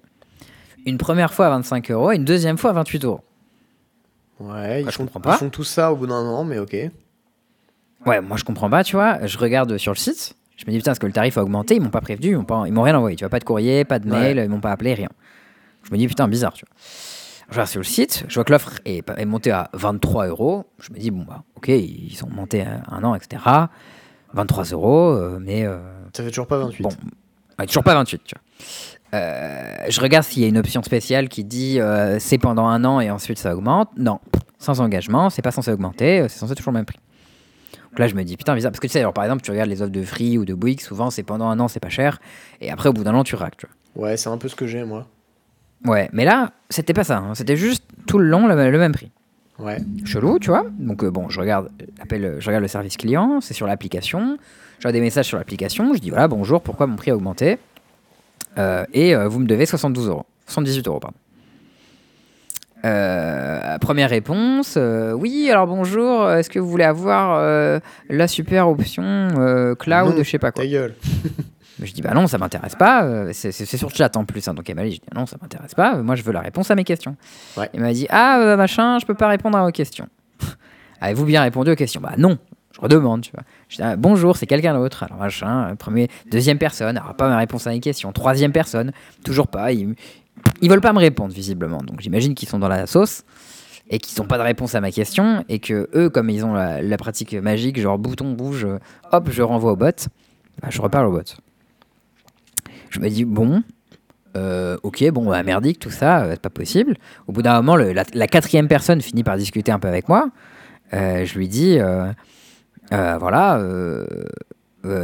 Une 0.84 0.98
première 0.98 1.32
fois 1.34 1.46
à 1.46 1.50
25 1.50 1.90
euros, 1.90 2.12
et 2.12 2.16
une 2.16 2.24
deuxième 2.24 2.58
fois 2.58 2.70
à 2.70 2.74
28 2.74 3.04
euros. 3.04 3.20
Ouais, 4.38 4.82
ils, 4.82 4.86
je 4.86 4.90
font, 4.90 5.04
comprends 5.04 5.20
pas. 5.20 5.34
ils 5.34 5.38
font 5.38 5.50
tout 5.50 5.64
ça 5.64 5.92
au 5.92 5.96
bout 5.96 6.06
d'un 6.06 6.24
an, 6.26 6.44
mais 6.44 6.58
ok. 6.58 6.76
Ouais, 8.04 8.20
moi, 8.20 8.36
je 8.36 8.44
comprends 8.44 8.70
pas, 8.70 8.84
tu 8.84 8.94
vois. 8.96 9.26
Je 9.26 9.38
regarde 9.38 9.78
sur 9.78 9.92
le 9.92 9.96
site, 9.98 10.36
je 10.56 10.64
me 10.66 10.70
dis, 10.70 10.78
putain, 10.78 10.92
est-ce 10.92 11.00
que 11.00 11.06
le 11.06 11.12
tarif 11.12 11.38
a 11.38 11.42
augmenté? 11.42 11.74
Ils 11.76 11.82
m'ont 11.82 11.90
pas 11.90 12.00
prévenu, 12.00 12.28
ils 12.30 12.36
m'ont 12.36 12.44
pas- 12.44 12.64
ils 12.66 12.72
m'ont 12.72 12.82
rien 12.82 12.96
envoyé. 12.96 13.16
Tu 13.16 13.24
vois, 13.24 13.30
pas 13.30 13.38
de 13.40 13.44
courrier, 13.44 13.84
pas 13.84 13.98
de 13.98 14.08
mail, 14.08 14.38
ils 14.44 14.48
m'ont 14.48 14.60
pas 14.60 14.70
appelé, 14.70 14.94
rien. 14.94 15.08
Je 15.82 15.90
me 15.92 15.98
dis, 15.98 16.06
putain, 16.06 16.28
bizarre, 16.28 16.52
tu 16.52 16.64
vois. 16.66 16.74
Je 17.48 17.52
regarde 17.54 17.68
sur 17.68 17.80
le 17.80 17.84
site, 17.84 18.24
je 18.28 18.34
vois 18.34 18.44
que 18.44 18.52
l'offre 18.52 18.70
est, 18.84 19.08
est 19.08 19.24
montée 19.24 19.52
à 19.52 19.70
23 19.72 20.26
euros. 20.26 20.64
Je 20.80 20.92
me 20.92 20.98
dis, 20.98 21.10
bon, 21.10 21.22
bah, 21.24 21.42
ok, 21.56 21.68
ils 21.68 22.14
sont 22.16 22.28
montés 22.28 22.62
à 22.62 22.82
un 22.90 23.02
an, 23.04 23.14
etc. 23.14 23.42
23 24.36 24.64
euros, 24.66 25.10
euh, 25.10 25.38
mais 25.40 25.64
euh, 25.64 25.78
Ça 26.16 26.22
fait 26.22 26.30
toujours 26.30 26.46
pas 26.46 26.58
28. 26.58 26.82
bon, 26.82 26.90
ouais, 27.58 27.66
toujours 27.66 27.82
pas 27.82 27.94
28, 27.94 28.22
tu 28.24 28.34
vois. 28.34 28.66
Euh, 29.14 29.76
je 29.88 30.00
regarde 30.00 30.24
s'il 30.24 30.42
y 30.42 30.44
a 30.44 30.48
une 30.48 30.58
option 30.58 30.82
spéciale 30.82 31.28
qui 31.28 31.44
dit 31.44 31.80
euh, 31.80 32.18
c'est 32.18 32.38
pendant 32.38 32.66
un 32.66 32.84
an 32.84 33.00
et 33.00 33.10
ensuite 33.10 33.38
ça 33.38 33.54
augmente. 33.56 33.90
Non, 33.96 34.20
sans 34.58 34.80
engagement, 34.80 35.30
c'est 35.30 35.42
pas 35.42 35.52
censé 35.52 35.72
augmenter, 35.72 36.26
c'est 36.28 36.38
censé 36.38 36.54
toujours 36.54 36.72
le 36.72 36.78
même 36.78 36.84
prix. 36.86 36.98
Donc 37.90 37.98
là, 38.00 38.08
je 38.08 38.14
me 38.14 38.24
dis 38.24 38.36
putain, 38.36 38.54
bizarre. 38.54 38.72
Parce 38.72 38.80
que 38.80 38.86
tu 38.88 38.92
sais, 38.92 39.00
alors, 39.00 39.14
par 39.14 39.24
exemple, 39.24 39.42
tu 39.42 39.50
regardes 39.50 39.70
les 39.70 39.80
offres 39.80 39.92
de 39.92 40.02
Free 40.02 40.36
ou 40.36 40.44
de 40.44 40.52
Bouygues, 40.54 40.82
souvent 40.82 41.10
c'est 41.10 41.22
pendant 41.22 41.48
un 41.48 41.58
an, 41.60 41.68
c'est 41.68 41.80
pas 41.80 41.88
cher, 41.88 42.18
et 42.60 42.70
après, 42.70 42.90
au 42.90 42.92
bout 42.92 43.04
d'un 43.04 43.14
an, 43.14 43.24
tu 43.24 43.36
raques, 43.36 43.56
tu 43.56 43.66
vois. 43.94 44.08
Ouais, 44.08 44.16
c'est 44.18 44.28
un 44.28 44.36
peu 44.36 44.48
ce 44.48 44.56
que 44.56 44.66
j'ai, 44.66 44.84
moi. 44.84 45.06
Ouais, 45.86 46.10
mais 46.12 46.24
là, 46.24 46.52
c'était 46.68 46.92
pas 46.92 47.04
ça, 47.04 47.18
hein. 47.18 47.34
c'était 47.34 47.56
juste 47.56 47.84
tout 48.06 48.18
le 48.18 48.26
long 48.26 48.46
le, 48.46 48.70
le 48.70 48.78
même 48.78 48.92
prix. 48.92 49.10
Ouais. 49.58 49.78
Chelou, 50.04 50.38
tu 50.38 50.50
vois. 50.50 50.64
Donc, 50.78 51.02
euh, 51.02 51.10
bon, 51.10 51.28
je 51.30 51.40
regarde, 51.40 51.70
l'appel, 51.98 52.36
je 52.38 52.46
regarde 52.46 52.62
le 52.62 52.68
service 52.68 52.96
client, 52.96 53.40
c'est 53.40 53.54
sur 53.54 53.66
l'application. 53.66 54.36
Regarde 54.80 54.94
des 54.94 55.00
messages 55.00 55.26
sur 55.26 55.38
l'application, 55.38 55.94
je 55.94 55.98
dis 56.00 56.10
voilà, 56.10 56.28
bonjour, 56.28 56.60
pourquoi 56.60 56.86
mon 56.86 56.96
prix 56.96 57.10
a 57.10 57.16
augmenté? 57.16 57.58
Euh, 58.58 58.84
Et 58.92 59.14
euh, 59.14 59.28
vous 59.28 59.38
me 59.40 59.46
devez 59.46 59.64
72 59.66 60.08
euros. 60.08 60.26
78 60.46 60.86
euros, 60.88 61.00
pardon. 61.00 61.16
Euh, 62.84 63.78
première 63.78 64.10
réponse, 64.10 64.74
euh, 64.76 65.12
oui, 65.12 65.48
alors 65.50 65.66
bonjour, 65.66 66.30
est-ce 66.30 66.50
que 66.50 66.58
vous 66.58 66.68
voulez 66.68 66.84
avoir 66.84 67.36
euh, 67.40 67.80
la 68.10 68.28
super 68.28 68.68
option 68.68 69.02
euh, 69.02 69.74
cloud, 69.74 70.14
Non, 70.16 70.22
je 70.22 70.30
sais 70.30 70.38
pas 70.38 70.52
quoi? 70.52 70.62
Ta 70.62 70.70
gueule. 70.70 70.94
mais 71.78 71.86
je 71.86 71.92
dis 71.94 72.02
bah 72.02 72.12
non, 72.14 72.26
ça 72.26 72.38
m'intéresse 72.38 72.74
pas. 72.74 73.04
euh, 73.04 73.30
C'est 73.32 73.52
sur 73.52 73.88
le 73.88 73.94
chat 73.94 74.16
en 74.16 74.24
plus. 74.24 74.46
hein, 74.48 74.54
donc 74.54 74.68
elle 74.70 74.76
m'a 74.76 74.84
dit 74.84 74.92
je 74.92 74.96
dis, 75.00 75.06
non, 75.14 75.26
ça 75.26 75.36
m'intéresse 75.40 75.74
pas. 75.74 75.96
euh, 75.96 76.02
Moi, 76.02 76.14
je 76.16 76.22
veux 76.22 76.32
la 76.32 76.40
réponse 76.40 76.70
à 76.70 76.74
mes 76.74 76.84
questions. 76.84 77.16
Ouais. 77.56 77.68
Il 77.74 77.80
m'a 77.80 77.92
dit 77.92 78.06
ah 78.10 78.38
euh, 78.40 78.56
machin, 78.56 78.98
je 78.98 79.06
peux 79.06 79.14
pas 79.14 79.28
répondre 79.28 79.56
à 79.58 79.64
vos 79.64 79.70
questions. 79.72 80.08
Avez-vous 81.00 81.24
bien 81.26 81.42
répondu 81.42 81.70
aux 81.70 81.76
questions? 81.76 82.00
Bah 82.00 82.14
non. 82.18 82.38
Je 82.74 82.80
redemande, 82.82 83.22
tu 83.22 83.30
vois. 83.32 83.42
Je 83.70 83.76
dis, 83.76 83.82
ah, 83.82 83.96
bonjour, 83.96 84.36
c'est 84.36 84.46
quelqu'un 84.46 84.74
d'autre. 84.74 85.02
Alors 85.04 85.16
machin, 85.18 85.74
premier, 85.78 86.08
deuxième 86.30 86.58
personne, 86.58 86.98
alors 86.98 87.14
pas 87.14 87.26
ma 87.28 87.38
réponse 87.38 87.66
à 87.66 87.70
mes 87.70 87.80
questions. 87.80 88.12
Troisième 88.12 88.52
personne, 88.52 88.92
toujours 89.24 89.48
pas. 89.48 89.72
Ils, 89.72 89.94
ils 90.60 90.68
veulent 90.68 90.82
pas 90.82 90.92
me 90.92 90.98
répondre 90.98 91.32
visiblement. 91.32 91.78
Donc 91.78 92.00
j'imagine 92.00 92.34
qu'ils 92.34 92.50
sont 92.50 92.58
dans 92.58 92.68
la 92.68 92.86
sauce 92.86 93.22
et 93.88 93.98
qu'ils 93.98 94.20
n'ont 94.20 94.28
pas 94.28 94.36
de 94.36 94.42
réponse 94.42 94.74
à 94.74 94.82
ma 94.82 94.90
question 94.90 95.42
et 95.48 95.58
que 95.58 95.88
eux, 95.94 96.10
comme 96.10 96.28
ils 96.28 96.44
ont 96.44 96.52
la, 96.52 96.82
la 96.82 96.96
pratique 96.98 97.32
magique, 97.32 97.80
genre 97.80 97.96
bouton 97.98 98.32
bouge, 98.32 98.66
hop, 99.10 99.28
je 99.30 99.40
renvoie 99.42 99.72
au 99.72 99.76
bot. 99.76 100.08
Bah, 100.60 100.68
je 100.70 100.82
reparle 100.82 101.06
au 101.06 101.12
bot. 101.12 101.22
Je 102.96 103.00
me 103.02 103.10
dis, 103.10 103.26
bon, 103.26 103.62
euh, 104.38 104.78
ok, 104.82 105.04
bon, 105.10 105.26
bah, 105.26 105.42
merdique, 105.42 105.78
tout 105.78 105.90
ça, 105.90 106.22
euh, 106.22 106.30
c'est 106.30 106.40
pas 106.40 106.48
possible. 106.48 106.96
Au 107.26 107.32
bout 107.32 107.42
d'un 107.42 107.60
moment, 107.60 107.76
la, 107.76 108.26
quatrième 108.26 108.68
personne 108.68 109.02
finit 109.02 109.22
par 109.22 109.36
discuter 109.36 109.70
un 109.70 109.78
peu 109.78 109.88
avec 109.88 110.08
moi. 110.08 110.30
Euh, 110.94 111.26
je 111.26 111.36
lui 111.36 111.46
dis, 111.46 111.78
voilà, 112.90 113.60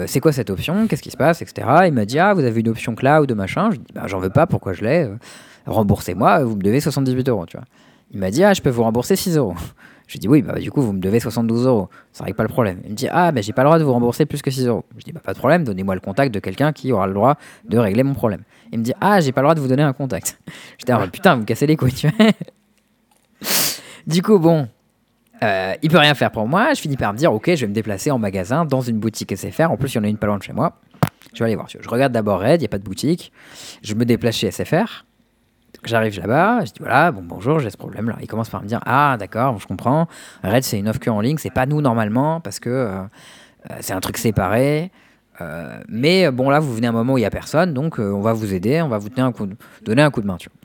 c'est 0.06 0.20
quoi 0.20 0.32
cette 0.32 0.48
option? 0.48 0.86
Qu'est-ce 0.86 1.02
qui 1.02 1.10
se 1.10 1.19
passe? 1.19 1.43
Etc. 1.43 1.66
Il 1.86 1.93
m'a 1.93 2.06
dit, 2.06 2.19
ah, 2.19 2.32
vous 2.32 2.44
avez 2.44 2.60
une 2.60 2.70
option 2.70 2.94
cloud, 2.94 3.31
machin. 3.35 3.70
Je 3.73 3.77
dis, 3.77 3.93
bah, 3.94 4.05
j'en 4.06 4.20
veux 4.20 4.31
pas, 4.31 4.47
pourquoi 4.47 4.73
je 4.73 4.82
l'ai? 4.85 5.10
Remboursez-moi, 5.66 6.44
vous 6.44 6.56
me 6.56 6.62
devez 6.62 6.81
78 6.81 7.28
euros, 7.28 7.44
tu 7.44 7.59
vois. 7.59 7.66
Il 8.10 8.20
m'a 8.20 8.31
dit, 8.31 8.43
ah, 8.43 8.55
je 8.55 8.62
peux 8.62 8.70
vous 8.70 8.85
rembourser 8.85 9.16
6 9.16 9.36
euros. 9.36 9.55
Je 10.12 10.18
dis, 10.18 10.28
oui, 10.28 10.43
bah, 10.43 10.59
du 10.59 10.70
coup, 10.70 10.82
vous 10.82 10.93
me 10.93 11.01
devez 11.01 11.20
72 11.20 11.66
euros. 11.66 11.89
Ça 12.12 12.24
règle 12.24 12.36
pas 12.36 12.43
le 12.43 12.51
problème. 12.51 12.80
Il 12.84 12.90
me 12.90 12.94
dit, 12.94 13.09
ah, 13.10 13.32
bah, 13.32 13.40
j'ai 13.40 13.55
pas 13.55 13.62
le 13.62 13.68
droit 13.68 13.78
de 13.78 13.84
vous 13.84 13.94
rembourser 13.94 14.26
plus 14.26 14.43
que 14.43 14.51
6 14.51 14.66
euros. 14.66 14.84
Je 14.98 15.05
dis, 15.05 15.12
bah, 15.12 15.22
pas 15.24 15.32
de 15.32 15.39
problème, 15.39 15.64
donnez-moi 15.64 15.94
le 15.94 16.02
contact 16.02 16.34
de 16.34 16.39
quelqu'un 16.39 16.70
qui 16.74 16.93
aura 16.93 17.06
le 17.06 17.14
droit 17.14 17.39
de 17.64 17.78
régler 17.78 18.02
mon 18.02 18.12
problème. 18.12 18.43
Il 18.72 18.80
me 18.80 18.84
dit, 18.84 18.93
ah, 19.01 19.20
j'ai 19.20 19.32
pas 19.32 19.40
le 19.40 19.47
droit 19.47 19.55
de 19.55 19.60
vous 19.60 19.68
donner 19.68 19.82
un 19.82 19.94
contact. 19.94 20.39
J'étais 20.78 20.93
en 20.93 20.98
mode, 21.01 21.12
putain, 21.12 21.34
vous 21.34 21.40
me 21.40 21.47
cassez 21.47 21.66
les 21.66 21.78
couilles, 21.78 21.94
tu 21.94 22.10
vois. 22.10 22.26
du 24.06 24.20
coup, 24.20 24.39
bon, 24.39 24.68
euh, 25.43 25.72
il 25.80 25.89
peut 25.89 25.97
rien 25.97 26.12
faire 26.12 26.30
pour 26.30 26.47
moi. 26.47 26.74
Je 26.74 26.82
finis 26.82 26.98
par 26.98 27.14
me 27.14 27.18
dire, 27.18 27.32
ok, 27.32 27.47
je 27.55 27.62
vais 27.62 27.68
me 27.68 27.74
déplacer 27.74 28.10
en 28.10 28.18
magasin 28.18 28.66
dans 28.66 28.82
une 28.82 28.98
boutique 28.98 29.34
SFR. 29.34 29.70
En 29.70 29.78
plus, 29.78 29.94
il 29.94 29.97
y 29.97 29.98
en 29.98 30.05
a 30.05 30.09
une 30.09 30.18
pas 30.18 30.26
loin 30.26 30.36
de 30.36 30.43
chez 30.43 30.52
moi. 30.52 30.78
Je 31.32 31.39
vais 31.39 31.47
aller 31.47 31.55
voir. 31.55 31.68
Je 31.70 31.89
regarde 31.89 32.12
d'abord 32.12 32.40
Red, 32.40 32.60
il 32.60 32.64
n'y 32.64 32.66
a 32.66 32.68
pas 32.68 32.78
de 32.78 32.84
boutique. 32.84 33.32
Je 33.82 33.94
me 33.94 34.05
déplace 34.05 34.36
chez 34.36 34.51
SFR. 34.51 35.06
J'arrive 35.84 36.16
là-bas, 36.20 36.60
je 36.64 36.66
dis 36.72 36.78
voilà, 36.78 37.10
bon 37.10 37.22
bonjour, 37.24 37.59
j'ai 37.59 37.68
ce 37.70 37.76
problème-là. 37.76 38.16
Il 38.20 38.28
commence 38.28 38.48
par 38.48 38.62
me 38.62 38.68
dire 38.68 38.80
ah 38.86 39.16
d'accord, 39.18 39.59
je 39.59 39.66
comprends. 39.66 40.06
Red 40.44 40.62
c'est 40.62 40.78
une 40.78 40.88
offre 40.88 41.00
que 41.00 41.10
en 41.10 41.20
ligne, 41.20 41.38
c'est 41.38 41.50
pas 41.50 41.66
nous 41.66 41.80
normalement 41.80 42.40
parce 42.40 42.60
que 42.60 42.70
euh, 42.70 43.00
euh, 43.70 43.74
c'est 43.80 43.92
un 43.92 44.00
truc 44.00 44.16
séparé. 44.16 44.92
Euh, 45.40 45.80
mais 45.88 46.30
bon 46.30 46.50
là 46.50 46.60
vous 46.60 46.72
venez 46.72 46.86
à 46.86 46.90
un 46.90 46.92
moment 46.92 47.14
où 47.14 47.18
il 47.18 47.22
y 47.22 47.24
a 47.26 47.30
personne, 47.30 47.74
donc 47.74 47.98
euh, 47.98 48.12
on 48.12 48.20
va 48.20 48.32
vous 48.32 48.54
aider, 48.54 48.80
on 48.80 48.88
va 48.88 48.98
vous 48.98 49.09
tenir 49.09 49.24
un 49.24 49.32
coup 49.32 49.46
de- 49.46 49.56
donner 49.82 50.02
un 50.02 50.10
coup 50.12 50.20
de 50.20 50.26
main. 50.26 50.36
Tu 50.36 50.48
vois. 50.48 50.59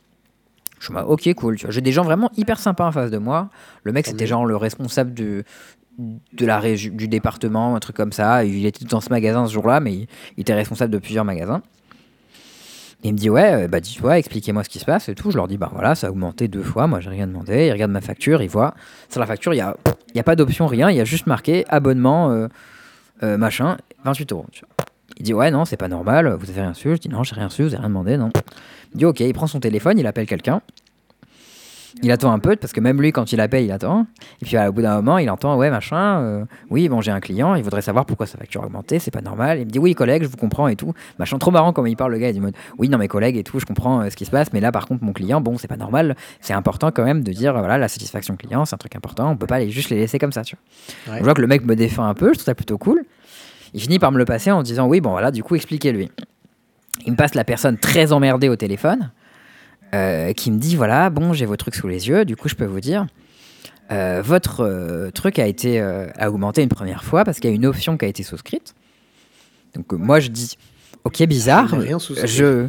Je 0.79 0.85
suis 0.85 0.93
mode, 0.93 1.05
ok, 1.07 1.33
cool. 1.33 1.57
J'ai 1.57 1.81
des 1.81 1.91
gens 1.91 2.03
vraiment 2.03 2.29
hyper 2.37 2.59
sympas 2.59 2.85
en 2.85 2.91
face 2.91 3.09
de 3.09 3.17
moi. 3.17 3.49
Le 3.83 3.91
mec, 3.93 4.05
Tant 4.05 4.11
c'était 4.11 4.27
genre 4.27 4.45
le 4.45 4.55
responsable 4.55 5.15
du, 5.15 5.43
de 5.97 6.45
la 6.45 6.61
du 6.61 7.07
département, 7.07 7.75
un 7.75 7.79
truc 7.79 7.95
comme 7.95 8.11
ça. 8.11 8.45
Il 8.45 8.63
était 8.67 8.85
dans 8.85 9.01
ce 9.01 9.09
magasin 9.09 9.47
ce 9.47 9.53
jour-là, 9.53 9.79
mais 9.79 9.93
il, 9.93 10.07
il 10.37 10.41
était 10.41 10.53
responsable 10.53 10.93
de 10.93 10.99
plusieurs 10.99 11.25
magasins. 11.25 11.63
Il 13.03 13.13
me 13.13 13.17
dit, 13.17 13.29
ouais, 13.29 13.65
euh, 13.65 13.67
bah 13.67 13.79
dis-toi, 13.79 14.17
expliquez-moi 14.17 14.63
ce 14.63 14.69
qui 14.69 14.79
se 14.79 14.85
passe 14.85 15.07
et 15.07 15.15
tout. 15.15 15.29
Je 15.29 15.37
leur 15.37 15.47
dis, 15.47 15.57
bah 15.57 15.69
voilà, 15.71 15.93
ça 15.93 16.07
a 16.07 16.09
augmenté 16.09 16.47
deux 16.47 16.63
fois. 16.63 16.87
Moi, 16.87 16.99
j'ai 16.99 17.09
rien 17.09 17.27
demandé. 17.27 17.67
Ils 17.67 17.71
regardent 17.71 17.91
ma 17.91 18.01
facture, 18.01 18.41
ils 18.41 18.49
voient. 18.49 18.73
Sur 19.09 19.19
la 19.19 19.27
facture, 19.27 19.53
il 19.53 19.57
n'y 19.57 19.61
a, 19.61 19.77
il 20.13 20.17
y 20.17 20.19
a 20.19 20.23
pas 20.23 20.35
d'option, 20.35 20.65
rien. 20.65 20.89
Il 20.89 20.97
y 20.97 20.99
a 20.99 21.05
juste 21.05 21.27
marqué 21.27 21.63
abonnement, 21.69 22.31
euh, 22.31 22.47
euh, 23.23 23.37
machin, 23.37 23.77
28 24.03 24.31
euros. 24.31 24.45
Il 25.17 25.23
dit, 25.23 25.33
ouais, 25.33 25.51
non, 25.51 25.65
c'est 25.65 25.77
pas 25.77 25.87
normal. 25.87 26.35
Vous 26.39 26.49
avez 26.49 26.61
rien 26.61 26.73
su. 26.73 26.89
Je 26.89 26.99
dis, 26.99 27.09
non, 27.09 27.23
j'ai 27.23 27.35
rien 27.35 27.49
su, 27.49 27.63
vous 27.63 27.69
avez 27.69 27.77
rien 27.77 27.89
demandé, 27.89 28.17
non. 28.17 28.31
Il 28.93 28.97
dit, 28.97 29.05
ok, 29.05 29.19
il 29.19 29.33
prend 29.33 29.47
son 29.47 29.59
téléphone, 29.59 29.99
il 29.99 30.07
appelle 30.07 30.27
quelqu'un. 30.27 30.61
Il 32.03 32.11
attend 32.11 32.31
un 32.31 32.39
peu, 32.39 32.55
parce 32.55 32.73
que 32.73 32.79
même 32.79 33.01
lui, 33.01 33.11
quand 33.11 33.31
il 33.31 33.41
appelle, 33.41 33.63
il 33.63 33.71
attend. 33.71 34.05
Et 34.41 34.45
puis 34.45 34.57
au 34.57 34.71
bout 34.71 34.81
d'un 34.81 34.95
moment, 34.97 35.17
il 35.17 35.29
entend, 35.29 35.57
ouais, 35.57 35.69
machin, 35.69 36.21
euh, 36.21 36.45
oui, 36.69 36.89
bon, 36.89 37.01
j'ai 37.01 37.11
un 37.11 37.19
client, 37.19 37.55
il 37.55 37.63
voudrait 37.63 37.81
savoir 37.81 38.05
pourquoi 38.05 38.27
sa 38.27 38.37
facture 38.37 38.63
a 38.63 38.65
augmenté, 38.67 38.99
c'est 38.99 39.11
pas 39.11 39.21
normal. 39.21 39.59
Il 39.59 39.65
me 39.65 39.71
dit, 39.71 39.79
oui, 39.79 39.95
collègue, 39.95 40.23
je 40.23 40.27
vous 40.27 40.37
comprends 40.37 40.67
et 40.67 40.75
tout. 40.75 40.93
Machin, 41.17 41.37
trop 41.37 41.51
marrant 41.51 41.73
comment 41.73 41.87
il 41.87 41.97
parle, 41.97 42.11
le 42.11 42.19
gars, 42.19 42.29
il 42.29 42.33
dit, 42.33 42.39
mode, 42.39 42.55
oui, 42.77 42.89
non, 42.89 42.97
mes 42.97 43.07
collègues 43.07 43.37
et 43.37 43.43
tout, 43.43 43.59
je 43.59 43.65
comprends 43.65 44.01
euh, 44.01 44.09
ce 44.09 44.15
qui 44.15 44.25
se 44.25 44.31
passe, 44.31 44.53
mais 44.53 44.59
là, 44.59 44.71
par 44.71 44.85
contre, 44.85 45.03
mon 45.03 45.13
client, 45.13 45.41
bon, 45.41 45.57
c'est 45.57 45.67
pas 45.67 45.77
normal. 45.77 46.15
C'est 46.39 46.53
important 46.53 46.91
quand 46.91 47.03
même 47.03 47.23
de 47.23 47.31
dire, 47.31 47.53
voilà, 47.53 47.77
la 47.77 47.87
satisfaction 47.87 48.35
client, 48.35 48.65
c'est 48.65 48.75
un 48.75 48.79
truc 48.79 48.95
important, 48.95 49.31
on 49.31 49.37
peut 49.37 49.47
pas 49.47 49.59
les, 49.59 49.69
juste 49.69 49.89
les 49.89 49.97
laisser 49.97 50.19
comme 50.19 50.31
ça, 50.31 50.43
tu 50.43 50.55
vois. 50.55 51.13
Ouais. 51.13 51.19
Je 51.19 51.23
vois 51.23 51.33
que 51.33 51.41
le 51.41 51.47
mec 51.47 51.65
me 51.65 51.75
défend 51.75 52.05
un 52.05 52.13
peu, 52.13 52.27
je 52.27 52.33
trouve 52.33 52.45
ça 52.45 52.55
plutôt 52.55 52.77
cool. 52.77 53.03
Il 53.73 53.81
finit 53.81 53.99
par 53.99 54.11
me 54.11 54.17
le 54.17 54.25
passer 54.25 54.51
en 54.51 54.61
disant, 54.61 54.87
oui, 54.87 55.01
bon, 55.01 55.11
voilà, 55.11 55.31
du 55.31 55.43
coup, 55.43 55.55
expliquez-lui. 55.55 56.09
Il 57.05 57.11
me 57.11 57.17
passe 57.17 57.35
la 57.35 57.43
personne 57.43 57.77
très 57.77 58.11
emmerdée 58.11 58.49
au 58.49 58.55
téléphone 58.55 59.11
euh, 59.93 60.33
qui 60.33 60.51
me 60.51 60.57
dit 60.57 60.75
voilà, 60.75 61.09
bon, 61.09 61.33
j'ai 61.33 61.45
vos 61.45 61.55
trucs 61.55 61.75
sous 61.75 61.87
les 61.87 62.07
yeux, 62.09 62.25
du 62.25 62.35
coup, 62.35 62.49
je 62.49 62.55
peux 62.55 62.65
vous 62.65 62.81
dire. 62.81 63.07
euh, 63.91 64.21
votre 64.21 64.61
euh, 64.65 65.11
truc 65.11 65.39
a 65.39 65.47
été 65.47 65.79
a 65.79 66.29
augmenté 66.29 66.61
une 66.61 66.69
première 66.69 67.03
fois 67.03 67.23
parce 67.23 67.39
qu'il 67.39 67.49
y 67.49 67.53
a 67.53 67.55
une 67.55 67.65
option 67.65 67.97
qui 67.97 68.05
a 68.05 68.07
été 68.07 68.21
souscrite. 68.23 68.75
Donc 69.75 69.91
moi 69.93 70.19
je 70.19 70.29
dis 70.29 70.57
ok 71.03 71.23
bizarre, 71.23 71.69
rien 71.69 71.97
je 72.25 72.67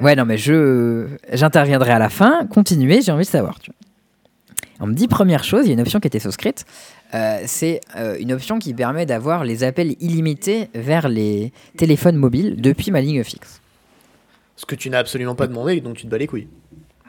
ouais 0.00 0.16
non 0.16 0.24
mais 0.24 0.36
je 0.36 1.06
j'interviendrai 1.32 1.92
à 1.92 1.98
la 1.98 2.08
fin, 2.08 2.46
continuez, 2.46 3.00
j'ai 3.02 3.12
envie 3.12 3.24
de 3.24 3.30
savoir. 3.30 3.58
tu 3.60 3.70
vois. 3.70 3.76
On 4.82 4.86
me 4.86 4.94
dit 4.94 5.08
première 5.08 5.44
chose, 5.44 5.64
il 5.64 5.68
y 5.68 5.70
a 5.70 5.74
une 5.74 5.80
option 5.80 6.00
qui 6.00 6.06
a 6.06 6.08
été 6.08 6.18
souscrite, 6.20 6.64
c'est 7.46 7.80
une 8.18 8.32
option 8.32 8.58
qui 8.58 8.72
permet 8.74 9.04
d'avoir 9.06 9.44
les 9.44 9.62
appels 9.62 9.94
illimités 10.00 10.68
vers 10.74 11.08
les 11.08 11.52
téléphones 11.76 12.16
mobiles 12.16 12.60
depuis 12.60 12.90
ma 12.90 13.00
ligne 13.00 13.22
fixe. 13.22 13.59
Ce 14.60 14.66
que 14.66 14.74
tu 14.74 14.90
n'as 14.90 14.98
absolument 14.98 15.34
pas 15.34 15.46
demandé 15.46 15.76
et 15.76 15.80
donc 15.80 15.96
tu 15.96 16.04
te 16.04 16.10
bats 16.10 16.18
les 16.18 16.26
couilles. 16.26 16.48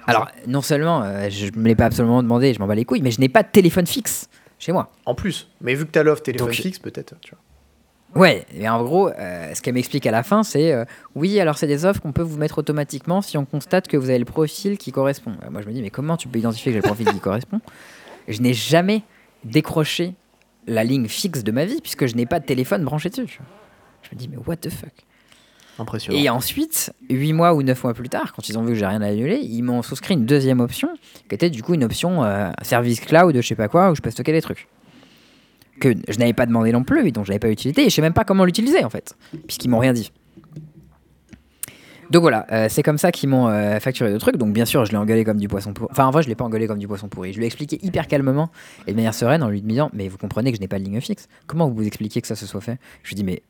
Alors, 0.08 0.30
non 0.48 0.62
seulement 0.62 1.04
euh, 1.04 1.30
je 1.30 1.48
ne 1.48 1.58
me 1.60 1.68
l'ai 1.68 1.76
pas 1.76 1.84
absolument 1.84 2.24
demandé, 2.24 2.54
je 2.54 2.60
m'en 2.60 2.66
bats 2.66 2.76
les 2.76 2.86
couilles, 2.86 3.02
mais 3.02 3.12
je 3.12 3.20
n'ai 3.20 3.28
pas 3.28 3.44
de 3.44 3.50
téléphone 3.50 3.86
fixe 3.86 4.30
chez 4.58 4.72
moi. 4.72 4.90
En 5.06 5.16
plus, 5.16 5.50
mais 5.60 5.76
vu 5.76 5.86
que 5.86 5.92
t'as 5.92 6.02
l'offre 6.02 6.24
téléphone 6.24 6.48
Donc, 6.48 6.56
fixe, 6.56 6.80
peut-être, 6.80 7.16
tu 7.20 7.32
vois. 7.32 8.22
Ouais, 8.22 8.46
et 8.56 8.70
en 8.70 8.82
gros, 8.86 9.10
euh, 9.10 9.54
ce 9.54 9.62
qu'elle 9.62 9.74
m'explique 9.74 10.06
à 10.06 10.12
la 10.12 10.24
fin, 10.24 10.44
c'est 10.44 10.72
euh, 10.72 10.86
oui, 11.14 11.42
alors 11.42 11.58
c'est 11.58 11.68
des 11.68 11.84
offres 11.84 12.00
qu'on 12.00 12.14
peut 12.14 12.22
vous 12.22 12.38
mettre 12.38 12.58
automatiquement 12.58 13.22
si 13.22 13.38
on 13.38 13.44
constate 13.44 13.90
que 13.90 13.98
vous 13.98 14.10
avez 14.10 14.20
le 14.20 14.26
profil 14.26 14.78
qui 14.78 14.94
correspond. 14.94 15.34
Moi, 15.50 15.62
je 15.62 15.68
me 15.68 15.74
dis, 15.74 15.82
mais 15.82 15.90
comment 15.90 16.16
tu 16.16 16.30
peux 16.30 16.40
identifier 16.40 16.72
que 16.72 16.78
j'ai 16.78 16.82
le 16.82 16.88
profil 16.88 17.08
qui 17.12 17.20
correspond? 17.20 17.60
Je 18.30 18.42
n'ai 18.42 18.54
jamais 18.54 19.04
décroché 19.44 20.14
la 20.68 20.86
ligne 20.86 21.10
fixe 21.10 21.44
de 21.44 21.52
ma 21.52 21.66
vie 21.66 21.82
puisque 21.82 22.06
je 22.06 22.16
n'ai 22.16 22.26
pas 22.26 22.40
de 22.40 22.46
téléphone 22.46 22.86
branché 22.86 23.10
dessus. 23.10 23.26
tu. 23.26 23.40
Je 24.04 24.16
me 24.16 24.18
dis, 24.18 24.30
mais 24.30 24.38
what 24.46 24.56
the 24.56 24.70
fuck? 24.70 24.94
Et 26.12 26.30
ensuite, 26.30 26.94
8 27.10 27.34
mois 27.34 27.54
ou 27.54 27.64
9 27.64 27.84
mois 27.84 27.94
plus 27.94 28.10
tard, 28.10 28.34
quand 28.34 28.48
ils 28.50 28.58
ont 28.58 28.64
vu 28.64 28.70
que 28.70 28.76
j'ai 28.76 28.86
rien 28.86 29.02
à 29.02 29.08
annuler, 29.08 29.40
ils 29.42 29.64
m'ont 29.64 29.82
souscrit 29.82 30.14
une 30.14 30.26
deuxième 30.26 30.60
option, 30.60 30.90
qui 31.28 31.36
était 31.36 31.50
du 31.50 31.64
coup 31.64 31.74
une 31.74 31.84
option 31.84 32.24
euh, 32.24 32.52
service 32.62 33.00
cloud, 33.00 33.36
je 33.36 33.42
sais 33.42 33.56
pas 33.56 33.68
quoi, 33.68 33.92
où 33.92 33.96
je 33.96 34.02
peux 34.02 34.12
stocker 34.12 34.32
des 34.32 34.42
trucs. 34.42 34.68
Que 35.80 35.94
je 36.08 36.20
n'avais 36.20 36.34
pas 36.34 36.46
demandé 36.46 36.72
non 36.72 36.84
plus, 36.84 37.08
et 37.08 37.12
dont 37.12 37.24
je 37.24 37.30
n'avais 37.30 37.40
pas 37.40 37.50
utilisé, 37.50 37.82
et 37.86 37.90
je 37.90 37.96
sais 37.96 38.02
même 38.02 38.14
pas 38.14 38.24
comment 38.24 38.46
l'utiliser 38.46 38.84
en 38.84 38.90
fait, 38.90 39.16
puisqu'ils 39.48 39.70
m'ont 39.70 39.80
rien 39.80 39.94
dit. 39.94 40.12
Donc 42.12 42.24
voilà, 42.24 42.46
euh, 42.52 42.68
c'est 42.70 42.84
comme 42.84 42.98
ça 42.98 43.10
qu'ils 43.14 43.30
m'ont 43.30 43.48
euh, 43.48 43.80
facturé 43.80 44.12
le 44.12 44.18
truc. 44.18 44.36
Donc 44.36 44.52
bien 44.52 44.66
sûr, 44.66 44.84
je 44.84 44.92
l'ai 44.92 44.98
engueulé 44.98 45.24
comme 45.24 45.38
du 45.38 45.48
poisson 45.48 45.72
pourri. 45.72 45.88
Enfin, 45.92 46.06
en 46.06 46.12
vrai, 46.12 46.22
je 46.22 46.28
l'ai 46.28 46.36
pas 46.36 46.44
engueulé 46.44 46.68
comme 46.68 46.78
du 46.78 46.88
poisson 46.88 47.08
pourri. 47.08 47.32
Je 47.32 47.38
lui 47.38 47.46
ai 47.46 47.48
expliqué 47.48 47.80
hyper 47.84 48.06
calmement 48.08 48.50
et 48.86 48.92
de 48.92 48.98
manière 48.98 49.14
sereine 49.14 49.42
en 49.44 49.50
lui 49.50 49.62
disant 49.62 49.90
Mais 49.94 50.10
vous 50.10 50.18
comprenez 50.18 50.52
que 50.52 50.58
je 50.58 50.62
n'ai 50.62 50.68
pas 50.68 50.78
de 50.78 50.84
ligne 50.84 51.00
fixe. 51.00 51.30
Comment 51.48 51.70
vous 51.70 51.84
expliquez 51.84 52.20
que 52.20 52.28
ça 52.28 52.36
se 52.36 52.46
soit 52.46 52.60
fait? 52.60 52.80
Je 53.04 53.10
lui 53.10 53.16
dis 53.16 53.24
Mais 53.24 53.44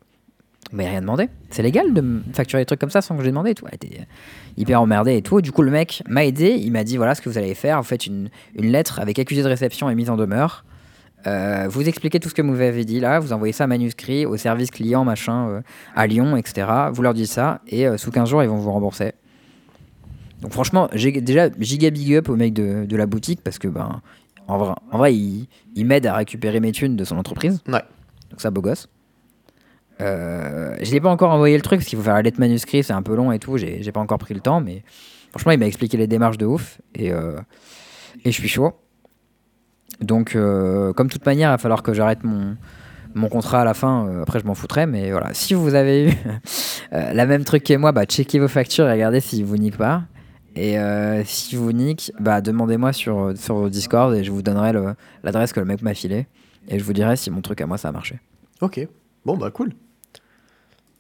m'avez 0.76 0.90
rien 0.90 1.02
demandé. 1.02 1.30
C'est 1.50 1.64
légal 1.64 1.94
de 1.94 2.02
me 2.02 2.22
facturer 2.34 2.62
des 2.62 2.66
trucs 2.66 2.80
comme 2.80 2.90
ça 2.90 3.02
sans 3.02 3.16
que 3.18 3.24
j'ai 3.24 3.30
demandé 3.30 3.52
et 3.52 3.56
tout. 3.56 3.66
Elle 3.68 3.76
était 3.76 4.08
hyper 4.58 4.82
emmerdée 4.82 5.18
et 5.18 5.22
tout. 5.22 5.42
Du 5.42 5.52
coup, 5.52 5.62
le 5.62 5.72
mec 5.72 6.04
m'a 6.08 6.26
aidé. 6.26 6.56
Il 6.60 6.72
m'a 6.72 6.84
dit 6.84 6.98
Voilà 6.98 7.16
ce 7.16 7.22
que 7.22 7.30
vous 7.30 7.38
allez 7.38 7.56
faire. 7.56 7.78
Vous 7.78 7.88
faites 7.88 8.08
une, 8.08 8.30
une 8.56 8.72
lettre 8.72 9.00
avec 9.00 9.20
accusé 9.20 9.44
de 9.44 9.48
réception 9.48 9.90
et 9.90 9.96
mise 9.96 10.10
en 10.10 10.18
demeure. 10.18 10.66
Euh, 11.28 11.68
vous 11.70 11.88
expliquez 11.88 12.20
tout 12.20 12.30
ce 12.30 12.34
que 12.34 12.42
vous 12.42 12.52
m'avez 12.52 12.86
dit 12.86 13.00
là, 13.00 13.20
vous 13.20 13.34
envoyez 13.34 13.54
ça 13.54 13.68
manuscrit 13.68 14.26
au 14.26 14.38
service 14.38 14.72
client 14.72 15.06
machin 15.06 15.50
euh, 15.50 15.62
à 15.96 16.08
Lyon, 16.08 16.36
etc. 16.36 16.68
Vous 16.92 17.04
leur 17.04 17.14
dites 17.14 17.28
ça 17.28 17.62
et 17.68 17.88
euh, 17.88 17.98
sous 17.98 18.12
15 18.12 18.28
jours 18.28 18.44
ils 18.44 18.50
vont 18.50 18.58
vous 18.58 18.72
rembourser. 18.72 19.14
Donc 20.42 20.54
franchement, 20.54 20.90
j'ai 20.94 21.12
déjà 21.22 21.50
giga 21.60 21.92
big 21.92 22.16
up 22.16 22.30
au 22.30 22.36
mec 22.36 22.54
de, 22.54 22.86
de 22.86 22.98
la 22.98 23.06
boutique 23.06 23.42
parce 23.44 23.60
que 23.60 23.68
ben 23.68 24.02
en 24.48 24.58
vrai, 24.58 24.74
en 24.92 24.98
vrai 24.98 25.16
il, 25.16 25.48
il 25.76 25.86
m'aide 25.86 26.08
à 26.08 26.16
récupérer 26.16 26.60
mes 26.60 26.72
thunes 26.72 26.96
de 26.96 27.04
son 27.04 27.18
entreprise. 27.18 27.62
Ouais. 27.68 27.84
Donc 28.32 28.42
ça 28.42 28.50
beau 28.50 28.62
gosse. 28.62 28.88
Euh, 30.02 30.76
je 30.82 30.92
l'ai 30.92 31.00
pas 31.00 31.10
encore 31.10 31.32
envoyé 31.32 31.56
le 31.56 31.62
truc 31.62 31.80
parce 31.80 31.88
qu'il 31.88 31.98
faut 31.98 32.04
faire 32.04 32.16
la 32.16 32.22
lettre 32.22 32.40
manuscrit, 32.40 32.84
c'est 32.84 32.94
un 32.94 33.02
peu 33.02 33.16
long 33.16 33.32
et 33.32 33.40
tout. 33.40 33.58
J'ai 33.58 33.92
pas 33.92 34.00
encore 34.00 34.18
pris 34.18 34.34
le 34.34 34.40
temps, 34.40 34.60
mais 34.60 34.84
franchement 35.30 35.52
il 35.52 35.60
m'a 35.60 35.68
expliqué 35.68 35.98
les 35.98 36.08
démarches 36.08 36.38
de 36.38 36.46
ouf 36.46 36.80
et 36.96 37.12
euh, 37.12 37.38
je 38.26 38.32
suis 38.32 38.48
chaud. 38.48 38.74
Donc, 40.02 40.36
euh, 40.36 40.94
comme 40.94 41.10
toute 41.10 41.26
manière, 41.26 41.50
il 41.50 41.54
va 41.54 41.58
falloir 41.60 41.84
que 41.84 41.94
j'arrête 41.94 42.24
mon, 42.24 42.58
contrat 43.30 43.62
à 43.62 43.66
la 43.66 43.76
fin. 43.76 44.08
euh, 44.08 44.24
après, 44.24 44.40
je 44.40 44.46
m'en 44.46 44.56
foutrais. 44.56 44.88
Mais 44.88 45.12
voilà, 45.12 45.34
si 45.34 45.54
vous 45.54 45.76
avez 45.76 46.10
eu 46.10 46.14
la 46.92 47.26
même 47.28 47.44
truc 47.44 47.64
que 47.64 47.76
moi, 47.76 47.92
bah, 47.92 48.06
checkez 48.06 48.40
vos 48.40 48.48
factures 48.48 48.88
et 48.88 48.94
regardez 48.94 49.20
si 49.20 49.44
vous 49.44 49.58
niquent 49.58 49.78
pas. 49.78 50.04
Et 50.56 50.76
si 51.24 51.56
vous 51.56 51.72
niquent, 51.72 52.12
bah, 52.20 52.42
demandez-moi 52.42 52.94
sur, 52.94 53.34
sur 53.38 53.70
Discord 53.70 54.16
et 54.16 54.24
je 54.24 54.32
vous 54.32 54.42
donnerai 54.42 54.74
l'adresse 55.24 55.54
que 55.54 55.60
le 55.60 55.66
mec 55.66 55.82
m'a 55.84 55.94
filé. 55.94 56.26
Et 56.68 56.80
je 56.80 56.84
vous 56.84 56.94
dirai 56.94 57.16
si 57.16 57.30
mon 57.30 57.42
truc 57.42 57.62
à 57.62 57.68
moi 57.68 57.78
ça 57.78 57.90
a 57.90 57.92
marché. 57.92 58.20
Ok. 58.60 58.86
Bon, 59.26 59.38
bah 59.38 59.52
cool. 59.52 59.74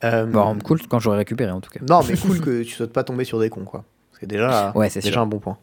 Euh, 0.03 0.25
Bon, 0.25 0.57
cool 0.63 0.79
quand 0.87 0.99
j'aurai 0.99 1.17
récupéré 1.17 1.51
en 1.51 1.61
tout 1.61 1.69
cas. 1.69 1.79
Non, 1.87 2.01
mais 2.07 2.17
cool 2.17 2.39
que 2.41 2.63
tu 2.63 2.71
sois 2.73 2.87
pas 2.87 3.03
tombé 3.03 3.23
sur 3.23 3.39
des 3.39 3.49
cons, 3.49 3.65
quoi. 3.65 3.83
C'est 4.19 4.25
déjà, 4.27 4.71
Ouais, 4.75 4.89
c'est 4.89 4.99
déjà 5.01 5.13
sûr. 5.13 5.21
un 5.21 5.25
bon 5.27 5.39
point. 5.39 5.57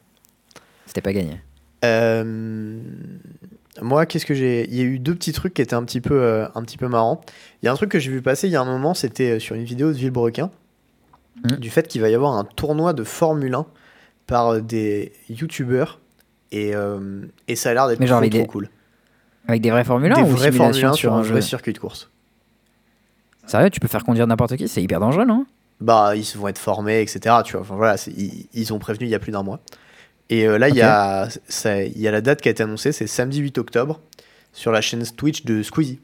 C'était 0.87 1.01
pas 1.03 1.13
gagné. 1.13 1.41
Euh, 1.85 2.79
Moi, 3.81 4.07
qu'est-ce 4.07 4.27
que 4.27 4.35
j'ai? 4.35 4.67
Il 4.69 4.75
y 4.75 4.81
a 4.81 4.85
eu 4.85 4.99
deux 4.99 5.15
petits 5.15 5.33
trucs 5.33 5.55
qui 5.55 5.63
étaient 5.63 5.75
un 5.75 5.85
petit 5.85 6.01
peu, 6.01 6.21
euh, 6.21 6.47
un 6.55 6.63
petit 6.63 6.77
peu 6.77 6.89
marrants. 6.89 7.21
Il 7.63 7.67
y 7.67 7.69
a 7.69 7.73
un 7.73 7.77
truc 7.77 7.91
que 7.91 7.99
j'ai 7.99 8.11
vu 8.11 8.23
passer 8.23 8.49
il 8.49 8.53
y 8.53 8.57
a 8.57 8.61
un 8.61 8.65
moment, 8.65 8.95
c'était 8.95 9.33
euh, 9.37 9.39
sur 9.39 9.55
une 9.55 9.65
vidéo 9.65 9.89
de 9.89 9.97
Villebrequin, 9.97 10.51
Mhm. 11.45 11.57
du 11.59 11.71
fait 11.71 11.87
qu'il 11.87 12.01
va 12.01 12.09
y 12.09 12.15
avoir 12.17 12.33
un 12.37 12.45
tournoi 12.45 12.93
de 12.93 13.05
Formule 13.05 13.55
1 13.55 13.67
par 14.27 14.61
des 14.61 15.13
youtubeurs. 15.29 16.01
Et, 16.51 16.73
et 17.47 17.57
ça 17.57 17.71
a 17.71 17.75
l'air 17.75 17.87
d'être 17.89 18.05
trop, 18.05 18.21
des- 18.23 18.47
cool. 18.47 18.69
Avec 19.47 19.61
des 19.61 19.71
vrais 19.71 19.85
Formule 19.85 20.11
1 20.13 20.15
Des 20.17 20.23
ou 20.23 20.27
vrais 20.35 20.51
Formule 20.51 20.75
simulation 20.75 20.89
1 20.89 20.93
sur 20.95 21.13
un 21.15 21.23
jeu 21.23 21.33
vrai 21.33 21.43
circuit 21.43 21.73
de 21.75 21.79
course. 21.79 22.11
Sérieux, 23.49 23.71
tu 23.71 23.81
peux 23.81 23.89
faire 23.89 24.05
conduire 24.05 24.27
n'importe 24.27 24.57
qui 24.57 24.69
C'est 24.69 24.83
hyper 24.83 25.01
dangereux, 25.01 25.25
non? 25.25 25.47
Bah, 25.81 26.13
ils 26.17 26.25
vont 26.37 26.49
être 26.49 26.59
formés, 26.59 27.01
etc. 27.01 27.37
Tu 27.45 27.53
vois, 27.53 27.63
enfin, 27.63 27.77
voilà, 27.77 27.97
ils, 28.17 28.47
ils 28.53 28.73
ont 28.73 28.79
prévenu 28.79 29.07
il 29.07 29.11
y 29.11 29.15
a 29.15 29.19
plus 29.19 29.33
d'un 29.33 29.43
mois. 29.43 29.61
Et 30.31 30.47
euh, 30.47 30.59
là, 30.59 30.69
il 30.69 30.75
y, 30.77 30.83
a, 30.83 31.29
ça- 31.49 31.83
il 31.83 31.99
y 31.99 32.07
a 32.07 32.11
la 32.11 32.21
date 32.21 32.41
qui 32.43 32.49
a 32.49 32.51
été 32.51 32.63
annoncée, 32.63 32.93
c'est 32.93 33.07
samedi 33.07 33.39
8 33.41 33.59
octobre, 33.59 34.01
sur 34.53 34.73
la 34.73 34.81
chaîne 34.81 35.03
Twitch 35.05 35.45
de 35.45 35.63
Squeezie. 35.63 36.01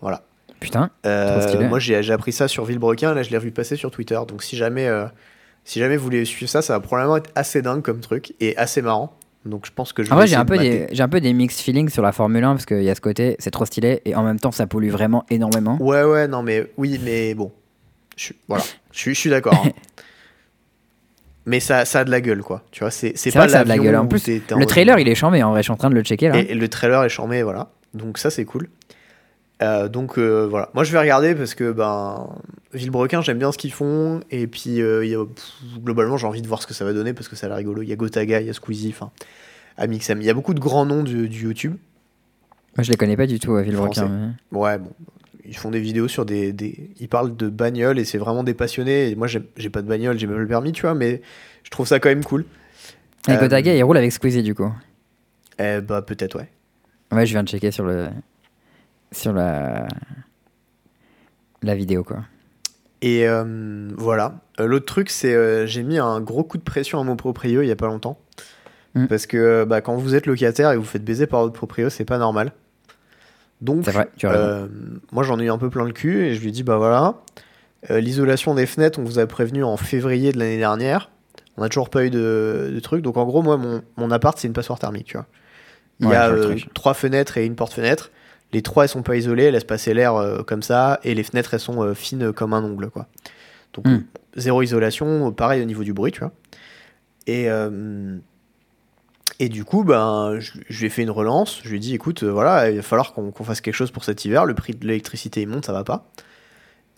Voilà. 0.00 0.22
Putain. 0.60 0.90
Euh, 1.04 1.68
moi, 1.68 1.78
j'ai 1.78 2.10
appris 2.12 2.32
ça 2.32 2.48
sur 2.48 2.64
Villebrequin, 2.64 3.12
là, 3.14 3.22
je 3.22 3.30
l'ai 3.30 3.36
revu 3.36 3.50
passer 3.50 3.76
sur 3.76 3.90
Twitter. 3.90 4.18
Donc, 4.26 4.42
si 4.42 4.56
jamais, 4.56 4.86
euh, 4.86 5.06
si 5.64 5.80
jamais 5.80 5.96
vous 5.98 6.04
voulez 6.04 6.24
suivre 6.24 6.50
ça, 6.50 6.62
ça 6.62 6.72
va 6.74 6.80
probablement 6.80 7.16
être 7.18 7.30
assez 7.34 7.60
dingue 7.60 7.82
comme 7.82 8.00
truc 8.00 8.32
et 8.40 8.56
assez 8.56 8.80
marrant. 8.80 9.12
Donc, 9.46 9.64
je 9.66 9.70
pense 9.72 9.92
que 9.92 10.02
je 10.02 10.12
En 10.12 10.16
vrai, 10.16 10.26
j'ai 10.26 10.36
un, 10.36 10.44
peu 10.44 10.58
des, 10.58 10.88
j'ai 10.90 11.02
un 11.02 11.08
peu 11.08 11.20
des 11.20 11.32
mixed 11.32 11.60
feelings 11.60 11.88
sur 11.88 12.02
la 12.02 12.12
Formule 12.12 12.42
1 12.44 12.52
parce 12.54 12.66
qu'il 12.66 12.82
y 12.82 12.90
a 12.90 12.94
ce 12.94 13.00
côté, 13.00 13.36
c'est 13.38 13.50
trop 13.50 13.64
stylé 13.64 14.02
et 14.04 14.14
en 14.14 14.22
même 14.24 14.40
temps, 14.40 14.50
ça 14.52 14.66
pollue 14.66 14.90
vraiment 14.90 15.24
énormément. 15.30 15.78
Ouais, 15.80 16.02
ouais, 16.04 16.26
non, 16.28 16.42
mais 16.42 16.70
oui, 16.76 17.00
mais 17.02 17.34
bon. 17.34 17.52
Je, 18.16 18.24
suis- 18.24 18.36
voilà, 18.48 18.64
je 18.92 18.98
suis, 18.98 19.14
je 19.14 19.20
suis 19.20 19.30
d'accord. 19.30 19.62
hein. 19.66 19.70
mais 21.46 21.60
ça, 21.60 21.84
ça 21.84 22.00
a 22.00 22.04
de 22.04 22.10
la 22.10 22.20
gueule, 22.20 22.42
quoi. 22.42 22.62
Tu 22.72 22.80
vois, 22.80 22.90
c'est 22.90 23.12
c'est 23.16 23.30
C'est 23.30 23.32
pas 23.32 23.40
vrai 23.40 23.46
que 23.46 23.52
ça 23.52 23.60
a 23.60 23.64
de 23.64 23.68
la 23.68 23.78
gueule. 23.78 23.96
En 23.96 24.06
plus, 24.06 24.22
t'es- 24.22 24.40
t'es 24.46 24.54
en 24.54 24.58
Le 24.58 24.66
trailer, 24.66 24.98
il 24.98 25.08
est 25.08 25.14
chambé 25.14 25.42
en 25.42 25.50
vrai, 25.50 25.60
je 25.60 25.64
suis 25.64 25.72
en 25.72 25.76
train 25.76 25.90
de 25.90 25.94
le 25.94 26.02
checker 26.02 26.28
là. 26.28 26.38
Et, 26.38 26.52
et 26.52 26.54
le 26.54 26.68
trailer 26.68 27.04
est 27.04 27.08
charmé, 27.08 27.42
voilà. 27.42 27.68
Donc 27.94 28.18
ça, 28.18 28.30
c'est 28.30 28.44
cool. 28.44 28.68
Euh, 29.62 29.88
donc 29.88 30.18
euh, 30.18 30.46
voilà. 30.46 30.68
Moi, 30.74 30.84
je 30.84 30.92
vais 30.92 30.98
regarder 30.98 31.34
parce 31.34 31.54
que 31.54 31.72
ben 31.72 32.28
Villebrequin, 32.74 33.22
j'aime 33.22 33.38
bien 33.38 33.52
ce 33.52 33.58
qu'ils 33.58 33.72
font. 33.72 34.20
Et 34.30 34.46
puis 34.46 34.82
euh, 34.82 35.04
il 35.04 35.10
y 35.10 35.14
a- 35.14 35.24
pff, 35.24 35.52
globalement, 35.82 36.16
j'ai 36.18 36.26
envie 36.26 36.42
de 36.42 36.46
voir 36.48 36.60
ce 36.60 36.66
que 36.66 36.74
ça 36.74 36.84
va 36.84 36.92
donner 36.92 37.14
parce 37.14 37.28
que 37.28 37.36
ça 37.36 37.46
a 37.46 37.48
l'air 37.48 37.58
rigolo. 37.58 37.80
Il 37.82 37.88
y 37.88 37.92
a 37.92 37.96
Gotaga, 37.96 38.40
il 38.40 38.46
y 38.46 38.50
a 38.50 38.52
Squeezie, 38.52 38.90
enfin 38.94 39.10
Amixem. 39.78 40.20
Il 40.20 40.26
y 40.26 40.30
a 40.30 40.34
beaucoup 40.34 40.52
de 40.54 40.60
grands 40.60 40.84
noms 40.84 41.02
du, 41.02 41.28
du 41.28 41.44
YouTube. 41.44 41.74
Moi, 42.76 42.82
je 42.84 42.90
les 42.90 42.96
connais 42.98 43.16
pas 43.16 43.26
du 43.26 43.38
tout, 43.40 43.54
à 43.54 43.62
Villebrequin. 43.62 44.34
Mais- 44.52 44.58
Ouais, 44.58 44.78
bon. 44.78 44.90
Ils 45.48 45.56
font 45.56 45.70
des 45.70 45.80
vidéos 45.80 46.08
sur 46.08 46.26
des, 46.26 46.52
des- 46.52 46.90
Ils 47.00 47.08
parlent 47.08 47.34
de 47.36 47.48
bagnoles 47.48 47.98
et 47.98 48.04
c'est 48.04 48.18
vraiment 48.18 48.42
des 48.42 48.52
passionnés. 48.52 49.10
Et 49.10 49.14
moi, 49.14 49.26
j'ai 49.28 49.70
pas 49.70 49.80
de 49.80 49.86
bagnole, 49.88 50.18
j'ai 50.18 50.26
même 50.26 50.38
le 50.38 50.46
permis, 50.48 50.72
tu 50.72 50.82
vois, 50.82 50.94
mais 50.94 51.22
je 51.62 51.70
trouve 51.70 51.86
ça 51.86 51.98
quand 52.00 52.08
même 52.10 52.24
cool. 52.24 52.44
Et 53.28 53.36
Gotaga, 53.38 53.74
il 53.74 53.82
roule 53.84 53.96
avec 53.96 54.12
Squeezie 54.12 54.42
du 54.42 54.54
coup. 54.54 54.70
Eh 55.58 55.80
bah 55.80 56.02
peut-être 56.02 56.36
ouais. 56.38 56.48
Ouais, 57.12 57.24
je 57.24 57.32
viens 57.32 57.42
de 57.42 57.48
checker 57.48 57.70
sur 57.70 57.84
le 57.86 58.08
sur 59.12 59.32
la 59.32 59.86
la 61.62 61.74
vidéo 61.74 62.04
quoi. 62.04 62.18
Et 63.02 63.28
euh, 63.28 63.90
voilà. 63.96 64.40
Euh, 64.58 64.66
L'autre 64.66 64.86
truc, 64.86 65.10
c'est 65.10 65.34
euh, 65.34 65.66
j'ai 65.66 65.82
mis 65.82 65.98
un 65.98 66.20
gros 66.20 66.44
coup 66.44 66.56
de 66.58 66.62
pression 66.62 66.98
à 67.00 67.04
mon 67.04 67.16
proprio 67.16 67.62
il 67.62 67.66
y 67.68 67.70
a 67.70 67.76
pas 67.76 67.86
longtemps. 67.86 68.18
Mm. 68.94 69.06
Parce 69.06 69.26
que 69.26 69.36
euh, 69.36 69.64
bah, 69.66 69.80
quand 69.80 69.96
vous 69.96 70.14
êtes 70.14 70.26
locataire 70.26 70.72
et 70.72 70.76
vous 70.76 70.84
faites 70.84 71.04
baiser 71.04 71.26
par 71.26 71.42
votre 71.42 71.52
proprio, 71.52 71.90
c'est 71.90 72.04
pas 72.04 72.18
normal. 72.18 72.52
Donc, 73.62 73.84
vrai, 73.84 74.08
moi 75.12 75.22
j'en 75.22 75.40
ai 75.40 75.44
eu 75.44 75.50
un 75.50 75.56
peu 75.56 75.70
plein 75.70 75.84
le 75.86 75.92
cul 75.92 76.26
et 76.26 76.34
je 76.34 76.40
lui 76.42 76.48
ai 76.48 76.52
dit 76.52 76.62
bah 76.62 76.76
voilà, 76.76 77.14
l'isolation 77.88 78.54
des 78.54 78.66
fenêtres, 78.66 78.98
on 78.98 79.02
vous 79.04 79.18
a 79.18 79.26
prévenu 79.26 79.64
en 79.64 79.78
février 79.78 80.30
de 80.32 80.38
l'année 80.38 80.58
dernière. 80.58 81.10
On 81.56 81.62
n'a 81.62 81.70
toujours 81.70 81.88
pas 81.88 82.04
eu 82.04 82.10
de, 82.10 82.70
de 82.74 82.80
truc. 82.80 83.00
Donc 83.00 83.16
en 83.16 83.24
gros, 83.24 83.40
moi, 83.40 83.56
mon, 83.56 83.82
mon 83.96 84.10
appart, 84.10 84.38
c'est 84.38 84.46
une 84.46 84.52
passoire 84.52 84.78
thermique, 84.78 85.06
tu 85.06 85.16
vois. 85.16 85.26
Il 86.00 86.06
Ouais, 86.06 86.12
y 86.12 86.16
a 86.16 86.34
trois 86.74 86.92
fenêtres 86.92 87.38
et 87.38 87.46
une 87.46 87.54
porte-fenêtre. 87.56 88.10
Les 88.52 88.62
trois, 88.62 88.84
elles 88.84 88.88
sont 88.90 89.02
pas 89.02 89.16
isolées, 89.16 89.44
elles 89.44 89.54
laissent 89.54 89.64
passer 89.64 89.92
l'air 89.94 90.14
euh, 90.14 90.42
comme 90.42 90.62
ça, 90.62 91.00
et 91.02 91.14
les 91.14 91.22
fenêtres, 91.22 91.54
elles 91.54 91.60
sont 91.60 91.82
euh, 91.82 91.94
fines 91.94 92.32
comme 92.32 92.52
un 92.54 92.62
ongle, 92.64 92.90
quoi. 92.90 93.06
Donc, 93.74 93.86
Hmm. 93.86 94.04
zéro 94.36 94.62
isolation, 94.62 95.32
pareil 95.32 95.60
au 95.62 95.66
niveau 95.66 95.82
du 95.84 95.92
bruit, 95.92 96.12
tu 96.12 96.20
vois. 96.20 96.32
Et, 97.26 97.50
euh, 97.50 98.16
et 99.40 99.48
du 99.48 99.64
coup, 99.64 99.84
ben, 99.84 100.36
je, 100.38 100.52
je 100.68 100.78
lui 100.80 100.86
ai 100.86 100.90
fait 100.90 101.02
une 101.02 101.10
relance. 101.10 101.60
Je 101.62 101.68
lui 101.70 101.76
ai 101.76 101.80
dit, 101.80 101.94
écoute, 101.94 102.22
euh, 102.22 102.30
voilà, 102.30 102.70
il 102.70 102.76
va 102.76 102.82
falloir 102.82 103.12
qu'on 103.12 103.32
fasse 103.44 103.60
quelque 103.60 103.74
chose 103.74 103.90
pour 103.90 104.04
cet 104.04 104.24
hiver. 104.24 104.46
Le 104.46 104.54
prix 104.54 104.74
de 104.74 104.86
l'électricité, 104.86 105.42
il 105.42 105.48
monte, 105.48 105.66
ça 105.66 105.72
va 105.72 105.84
pas. 105.84 106.06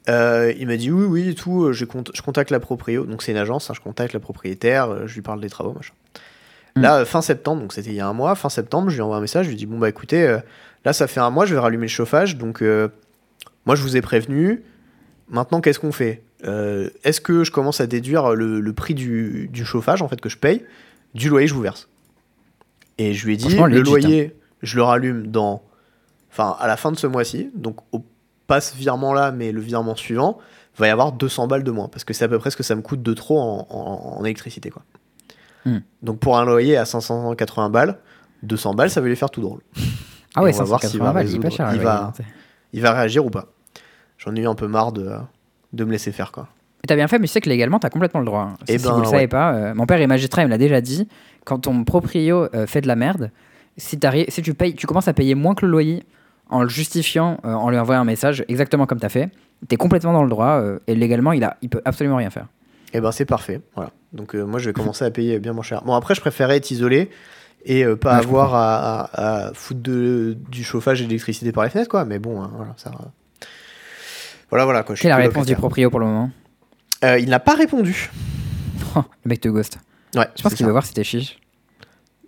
Euh, 0.09 0.53
il 0.59 0.67
m'a 0.69 0.77
dit, 0.77 0.91
oui, 0.93 1.05
oui, 1.07 1.29
et 1.31 1.35
tout. 1.35 1.73
Je, 1.73 1.85
je 2.15 2.23
contacte 2.23 2.51
la 2.51 2.61
proprio. 2.61 3.05
Donc, 3.07 3.23
c'est 3.23 3.33
une 3.33 3.39
agence, 3.39 3.71
hein, 3.71 3.75
je 3.75 3.81
contacte 3.81 4.13
la 4.13 4.21
propriétaire, 4.21 5.07
je 5.09 5.15
lui 5.15 5.23
parle 5.23 5.41
des 5.41 5.51
travaux, 5.51 5.73
machin. 5.73 5.95
Mm. 6.79 6.83
Là, 6.83 7.05
fin 7.05 7.23
septembre, 7.23 7.61
donc 7.63 7.73
c'était 7.73 7.91
il 7.91 7.97
y 7.97 8.01
a 8.01 8.07
un 8.09 8.13
mois, 8.13 8.35
fin 8.35 8.49
septembre, 8.49 8.91
je 8.91 8.95
lui 8.97 9.03
envoie 9.03 9.17
un 9.17 9.21
message. 9.21 9.45
Je 9.47 9.51
lui 9.51 9.57
dis, 9.57 9.67
bon, 9.67 9.79
bah 9.79 9.89
écoutez, 9.89 10.27
euh, 10.27 10.39
là, 10.85 10.93
ça 10.93 11.07
fait 11.07 11.21
un 11.21 11.31
mois, 11.31 11.45
je 11.47 11.55
vais 11.55 11.61
rallumer 11.61 11.85
le 11.87 11.89
chauffage. 11.89 12.37
Donc, 12.37 12.63
euh, 12.63 12.89
moi, 13.67 13.75
je 13.77 13.83
vous 13.83 13.97
ai 13.97 14.01
prévenu. 14.01 14.63
Maintenant, 15.29 15.61
qu'est-ce 15.61 15.79
qu'on 15.81 15.93
fait? 15.93 16.23
Euh, 16.45 16.89
Est-ce 17.05 17.21
que 17.21 17.45
je 17.45 17.51
commence 17.51 17.81
à 17.81 17.87
déduire 17.87 18.35
le, 18.35 18.61
le 18.61 18.73
prix 18.73 18.95
du, 18.95 19.49
du 19.53 19.65
chauffage, 19.65 20.03
en 20.03 20.09
fait, 20.09 20.21
que 20.21 20.29
je 20.29 20.39
paye, 20.39 20.65
du 21.15 21.29
loyer 21.29 21.47
que 21.47 21.51
je 21.51 21.55
vous 21.55 21.63
verse 21.63 21.89
Et 22.99 23.13
je 23.13 23.27
lui 23.27 23.35
ai 23.35 23.37
dit, 23.37 23.49
le 23.67 23.79
legit, 23.81 23.91
hein. 23.91 24.09
loyer, 24.09 24.37
je 24.63 24.77
le 24.77 24.83
rallume 24.83 25.27
dans. 25.27 25.63
Enfin, 26.31 26.57
à 26.61 26.67
la 26.67 26.77
fin 26.77 26.93
de 26.93 26.97
ce 26.97 27.07
mois-ci, 27.07 27.51
donc 27.55 27.79
au 27.93 28.05
pas 28.47 28.61
ce 28.63 28.75
virement-là, 28.77 29.31
mais 29.33 29.53
le 29.53 29.61
virement 29.61 29.95
suivant, 29.97 30.39
va 30.79 30.87
y 30.87 30.91
avoir 30.91 31.13
200 31.13 31.49
balles 31.49 31.65
de 31.65 31.71
moins, 31.71 31.89
parce 31.89 32.05
que 32.05 32.15
c'est 32.15 32.25
à 32.25 32.29
peu 32.29 32.39
près 32.39 32.51
ce 32.51 32.57
que 32.57 32.63
ça 32.63 32.75
me 32.75 32.81
coûte 32.83 33.03
de 33.03 33.13
trop 33.13 33.39
en, 33.39 33.67
en- 33.69 34.19
en 34.21 34.25
électricité, 34.25 34.71
quoi. 34.71 34.83
Hmm. 35.65 35.79
Donc 36.03 36.19
pour 36.21 36.39
un 36.39 36.45
loyer 36.45 36.77
à 36.77 36.85
580 36.85 37.71
balles, 37.71 37.99
200 38.43 38.75
balles, 38.75 38.91
ça 38.91 39.01
va 39.01 39.09
lui 39.09 39.17
faire 39.17 39.31
tout 39.31 39.41
drôle. 39.41 39.61
Ah 40.35 40.41
Et 40.41 40.45
ouais, 40.45 40.55
on 40.55 40.59
va 40.59 40.65
voir 40.65 40.81
s'il 40.81 40.91
180 40.91 41.05
va 41.05 41.13
balles, 41.13 41.31
il 41.31 41.41
pas 41.41 41.51
cher. 41.51 41.71
Il 41.75 41.81
va-. 41.81 42.13
Il 42.73 42.83
va 42.83 42.93
réagir 42.93 43.25
ou 43.25 43.31
pas 43.31 43.47
J'en 44.19 44.35
ai 44.37 44.41
eu 44.41 44.47
un 44.47 44.55
peu 44.55 44.67
marre 44.69 44.93
de, 44.93 45.11
de 45.73 45.85
me 45.85 45.93
laisser 45.93 46.13
faire, 46.13 46.33
quoi. 46.33 46.49
Et 46.85 46.87
T'as 46.87 46.97
bien 46.97 47.09
fait, 47.09 47.19
mais 47.19 47.27
tu 47.27 47.33
sais 47.33 47.41
que 47.41 47.49
légalement, 47.49 47.79
t'as 47.79 47.91
complètement 47.91 48.21
le 48.21 48.27
droit. 48.27 48.43
hein. 48.43 48.55
Eh 48.69 48.79
si 48.79 48.85
ben, 48.85 48.93
vous 48.93 49.01
le 49.01 49.07
savez 49.07 49.17
ouais. 49.23 49.29
pas, 49.29 49.53
euh, 49.55 49.75
mon 49.75 49.87
père 49.87 50.01
est 50.01 50.07
magistrat, 50.07 50.43
il 50.43 50.47
me 50.47 50.51
l'a 50.51 50.59
déjà 50.59 50.81
dit. 50.81 51.09
Quand 51.45 51.59
ton 51.61 51.85
proprio 51.85 52.49
euh, 52.55 52.67
fait 52.67 52.81
de 52.81 52.87
la 52.89 52.97
merde, 52.97 53.31
si, 53.77 53.99
tu, 53.99 54.55
payes, 54.55 54.75
tu 54.75 54.87
commences 54.87 55.09
à 55.09 55.13
payer 55.15 55.35
moins 55.35 55.55
que 55.55 55.65
le 55.65 55.73
loyer 55.73 56.05
en 56.51 56.63
le 56.63 56.69
justifiant, 56.69 57.39
euh, 57.45 57.53
en 57.53 57.71
lui 57.71 57.79
envoyant 57.79 58.03
un 58.03 58.05
message 58.05 58.45
exactement 58.49 58.87
comme 58.87 59.01
t'as 59.01 59.09
fait, 59.09 59.31
t'es 59.67 59.77
complètement 59.77 60.13
dans 60.13 60.23
le 60.23 60.31
droit 60.31 60.63
et 60.87 60.95
légalement, 60.95 61.33
il, 61.33 61.43
a, 61.45 61.57
il 61.63 61.69
peut 61.69 61.83
absolument 61.85 62.17
rien 62.17 62.31
faire. 62.31 62.47
Et 62.95 63.01
ben 63.01 63.13
c'est 63.13 63.25
parfait, 63.27 63.61
voilà. 63.75 63.91
Donc 64.13 64.35
euh, 64.35 64.45
moi 64.45 64.59
je 64.59 64.71
vais 64.71 64.73
commencer 64.73 65.05
à 65.05 65.11
payer 65.11 65.39
bien 65.39 65.53
moins 65.53 65.63
cher. 65.63 65.83
Bon 65.85 65.95
après 65.95 66.15
je 66.15 66.21
préférais 66.21 66.57
être 66.57 66.71
isolé 66.71 67.11
et 67.65 67.85
euh, 67.85 67.97
pas 67.97 68.15
Ouais, 68.15 68.25
avoir 68.25 68.55
à, 68.55 69.01
à- 69.01 69.47
à 69.49 69.53
foutre 69.55 69.81
de, 69.83 70.37
du 70.49 70.65
chauffage 70.65 71.01
et 71.01 71.05
de 71.05 71.09
l'électricité 71.11 71.53
par 71.53 71.65
les 71.65 71.71
fenêtres 71.71 71.91
quoi. 71.91 72.05
Mais 72.07 72.19
bon, 72.19 72.43
hein, 72.43 72.51
voilà 72.55 72.73
ça. 72.79 72.91
euh, 72.91 73.45
Voilà 74.51 74.65
voilà 74.65 74.83
quoi. 74.85 74.95
Quelle 74.95 75.07
est 75.11 75.15
la 75.15 75.17
réponse 75.17 75.47
du 75.47 75.55
proprio 75.57 75.91
pour 75.91 76.01
le 76.01 76.07
moment? 76.07 76.31
Euh, 77.05 77.19
Il 77.19 77.29
n'a 77.29 77.41
pas 77.41 77.55
répondu. 77.55 78.11
Le 78.97 79.03
mec 79.27 79.41
te 79.41 79.49
ghost. 79.49 79.79
Ouais. 80.17 80.27
Je 80.37 80.43
pense 80.43 80.55
qu'il 80.55 80.65
veut 80.65 80.73
voir 80.73 80.87
si 80.87 80.95
t'es 80.95 81.05
chiche. 81.05 81.39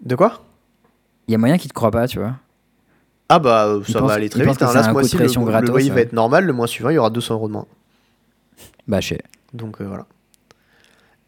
De 0.02 0.14
quoi? 0.14 0.44
Il 1.26 1.32
y 1.32 1.34
a 1.34 1.38
moyen 1.38 1.56
qu'il 1.56 1.68
te 1.70 1.74
croit 1.74 1.90
pas, 1.90 2.06
tu 2.06 2.18
vois. 2.18 2.34
Ah 3.30 3.38
bah 3.38 3.76
Il 3.86 3.92
ça 3.92 4.00
pense- 4.00 4.08
va 4.08 4.14
aller 4.14 4.28
très 4.28 4.44
vite. 4.44 4.60
hein. 4.62 4.66
c'est 4.68 4.74
Là 4.74 4.80
un 4.80 4.88
ce 4.88 4.90
mois-ci 4.90 5.16
le, 5.16 5.22
pression 5.24 5.40
le 5.44 5.46
gratos, 5.46 5.70
loyer 5.70 5.90
va 5.90 6.00
être 6.00 6.12
normal. 6.12 6.44
Le 6.44 6.52
mois 6.52 6.66
suivant 6.66 6.90
il 6.90 6.94
y 6.94 6.98
aura 6.98 7.10
200 7.10 7.34
euros 7.34 7.48
de 7.48 7.52
moins. 7.54 7.66
Bah, 8.86 9.00
sais. 9.00 9.20
Donc 9.54 9.80
voilà. 9.80 10.04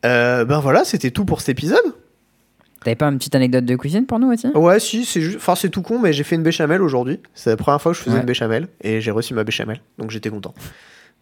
Euh, 0.05 0.45
ben 0.45 0.59
voilà, 0.61 0.85
c'était 0.85 1.11
tout 1.11 1.25
pour 1.25 1.41
cet 1.41 1.51
épisode. 1.51 1.95
T'avais 2.85 2.97
pas 2.97 3.07
une 3.07 3.19
petite 3.19 3.35
anecdote 3.37 3.65
de 3.65 3.77
cuisine 3.77 4.07
pour 4.07 4.19
nous 4.19 4.33
aussi? 4.33 4.49
Ouais, 4.49 4.81
si, 4.81 5.05
c'est 5.05 5.21
juste, 5.21 5.37
enfin 5.37 5.55
c'est 5.55 5.69
tout 5.69 5.83
con, 5.83 6.01
mais 6.01 6.13
j'ai 6.13 6.25
fait 6.25 6.35
une 6.35 6.43
béchamel 6.43 6.83
aujourd'hui. 6.83 7.21
C'est 7.35 7.51
la 7.51 7.57
première 7.57 7.81
fois 7.81 7.93
que 7.93 7.99
je 7.99 8.03
faisais 8.03 8.15
Ouais. 8.17 8.21
une 8.21 8.27
béchamel 8.27 8.67
et 8.83 9.01
j'ai 9.01 9.13
reçu 9.13 9.35
ma 9.35 9.45
béchamel, 9.45 9.81
donc 9.99 10.11
j'étais 10.11 10.31
content. 10.31 10.53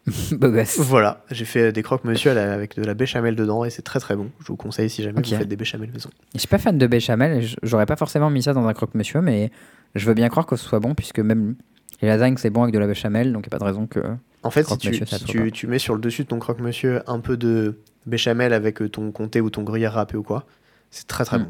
Beau 0.31 0.49
gosse. 0.49 0.79
Voilà, 0.79 1.23
j'ai 1.29 1.45
fait 1.45 1.71
des 1.71 1.83
croque-monsieur 1.83 2.31
avec 2.31 2.75
de 2.75 2.83
la 2.83 2.95
béchamel 2.95 3.35
dedans 3.35 3.63
et 3.63 3.69
c'est 3.69 3.83
très 3.83 3.99
très 3.99 4.15
bon. 4.15 4.31
Je 4.41 4.47
vous 4.47 4.55
conseille 4.55 4.89
si 4.89 5.03
jamais 5.03 5.19
Ok. 5.19 5.27
vous 5.27 5.35
faites 5.35 5.47
des 5.47 5.55
béchamel 5.55 5.91
maison. 5.91 6.09
Je 6.33 6.39
suis 6.39 6.47
pas 6.47 6.57
fan 6.57 6.79
de 6.79 6.87
béchamel, 6.87 7.45
j'aurais 7.61 7.85
pas 7.85 7.95
forcément 7.95 8.31
mis 8.31 8.41
ça 8.41 8.53
dans 8.53 8.65
un 8.65 8.73
croque-monsieur, 8.73 9.21
mais 9.21 9.51
je 9.93 10.03
veux 10.07 10.15
bien 10.15 10.29
croire 10.29 10.47
que 10.47 10.55
ce 10.55 10.65
soit 10.65 10.79
bon, 10.79 10.95
puisque 10.95 11.19
même 11.19 11.53
les 12.01 12.07
lasagnes 12.07 12.37
c'est 12.37 12.49
bon 12.49 12.63
avec 12.63 12.73
de 12.73 12.79
la 12.79 12.87
béchamel, 12.87 13.31
donc 13.33 13.45
y 13.45 13.49
a 13.49 13.51
pas 13.51 13.59
de 13.59 13.63
raison 13.65 13.85
que. 13.85 13.99
En 14.43 14.49
fait, 14.51 14.63
si 14.63 14.77
tu, 14.77 14.95
ça 15.05 15.17
si 15.19 15.67
mets 15.67 15.79
sur 15.79 15.93
le 15.93 16.01
dessus 16.01 16.23
de 16.23 16.27
ton 16.27 16.39
croque-monsieur 16.39 17.03
un 17.07 17.19
peu 17.19 17.37
de 17.37 17.79
béchamel 18.07 18.53
avec 18.53 18.81
euh, 18.81 18.89
ton 18.89 19.11
comté 19.11 19.39
ou 19.41 19.49
ton 19.49 19.61
gruyère 19.63 19.93
râpé 19.93 20.17
ou 20.17 20.23
quoi, 20.23 20.45
c'est 20.89 21.07
très 21.07 21.25
très 21.25 21.37
Mm. 21.39 21.43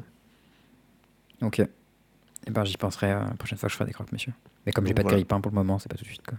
bon. 1.41 1.47
Ok. 1.47 1.59
Et 1.59 2.51
ben 2.51 2.65
j'y 2.65 2.75
penserai 2.77 3.11
euh, 3.11 3.19
la 3.19 3.33
prochaine 3.35 3.57
fois 3.57 3.67
que 3.67 3.71
je 3.71 3.77
ferai 3.77 3.87
des 3.87 3.93
croque-monsieur. 3.93 4.33
Mais 4.65 4.71
comme 4.71 4.85
j'ai 4.85 4.93
pas 4.93 5.03
de 5.03 5.07
grille-pain 5.07 5.39
pour 5.41 5.51
le 5.51 5.55
moment, 5.55 5.79
c'est 5.79 5.89
pas 5.89 5.97
tout 5.97 6.03
de 6.03 6.09
suite 6.09 6.25
quoi. 6.27 6.37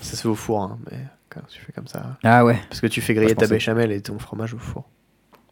Ça 0.00 0.16
se 0.16 0.22
fait 0.22 0.28
au 0.28 0.34
four, 0.34 0.62
hein, 0.62 0.78
mais 0.90 0.98
quand 1.28 1.42
tu 1.48 1.60
fais 1.60 1.72
comme 1.72 1.86
ça. 1.86 2.18
Ah 2.24 2.44
ouais. 2.44 2.58
Parce 2.68 2.80
que 2.80 2.86
tu 2.88 3.00
fais 3.00 3.14
griller 3.14 3.34
ta 3.34 3.46
béchamel 3.46 3.92
et 3.92 4.00
ton 4.02 4.18
fromage 4.18 4.54
au 4.54 4.58
four. 4.58 4.88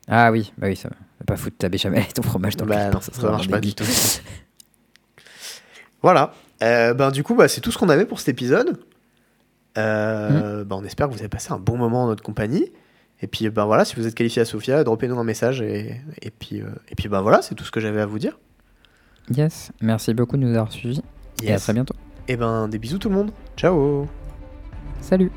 Ah 0.09 0.33
oui, 0.33 0.53
bah 0.59 0.67
oui, 0.67 0.77
ça 0.77 0.89
va. 0.89 0.97
Pas 1.25 1.37
foutre 1.37 1.59
ta 1.59 1.69
béchamel 1.69 2.03
et 2.03 2.13
ton 2.13 2.23
fromage 2.23 2.57
dans 2.57 2.65
le 2.65 2.71
Bah 2.71 2.77
grille-pain, 2.77 2.95
non, 2.99 3.01
ça 3.01 3.13
serait 3.13 3.31
marche 3.31 3.49
pas 3.49 3.61
du 3.61 3.75
tout. 3.75 3.85
Voilà. 6.03 6.33
Euh, 6.63 6.95
ben, 6.95 7.11
du 7.11 7.23
coup, 7.23 7.35
bah, 7.35 7.49
c'est 7.49 7.61
tout 7.61 7.71
ce 7.71 7.79
qu'on 7.79 7.89
avait 7.89 8.07
pour 8.07 8.19
cet 8.21 8.31
épisode. 8.31 8.81
Euh, 9.79 10.65
bah, 10.65 10.77
on 10.79 10.85
espère 10.85 11.09
que 11.09 11.13
vous 11.13 11.21
avez 11.21 11.29
passé 11.29 11.53
un 11.53 11.59
bon 11.59 11.77
moment 11.77 12.05
en 12.05 12.07
notre 12.09 12.23
compagnie. 12.23 12.73
Et 13.23 13.27
puis, 13.27 13.49
ben 13.51 13.67
voilà, 13.67 13.85
si 13.85 13.97
vous 13.97 14.07
êtes 14.07 14.15
qualifié 14.15 14.43
à 14.43 14.45
Sofia, 14.45 14.83
droppez-nous 14.83 15.19
un 15.19 15.25
message. 15.25 15.61
Et, 15.61 16.01
et 16.23 16.31
puis, 16.31 16.63
euh, 16.63 16.69
et 16.89 16.95
puis 16.95 17.09
ben 17.09 17.21
voilà, 17.21 17.43
c'est 17.43 17.55
tout 17.55 17.65
ce 17.65 17.71
que 17.71 17.81
j'avais 17.81 18.01
à 18.01 18.07
vous 18.07 18.19
dire. 18.19 18.39
Yes, 19.31 19.73
merci 19.81 20.15
beaucoup 20.15 20.37
de 20.37 20.43
nous 20.43 20.51
avoir 20.51 20.73
suivis. 20.73 21.03
Et 21.43 21.53
à 21.53 21.59
très 21.59 21.73
bientôt. 21.73 21.95
Et 22.29 22.37
ben, 22.37 22.69
des 22.69 22.79
bisous 22.79 22.99
tout 22.99 23.09
le 23.09 23.15
monde. 23.15 23.31
Ciao 23.57 24.07
Salut 25.01 25.31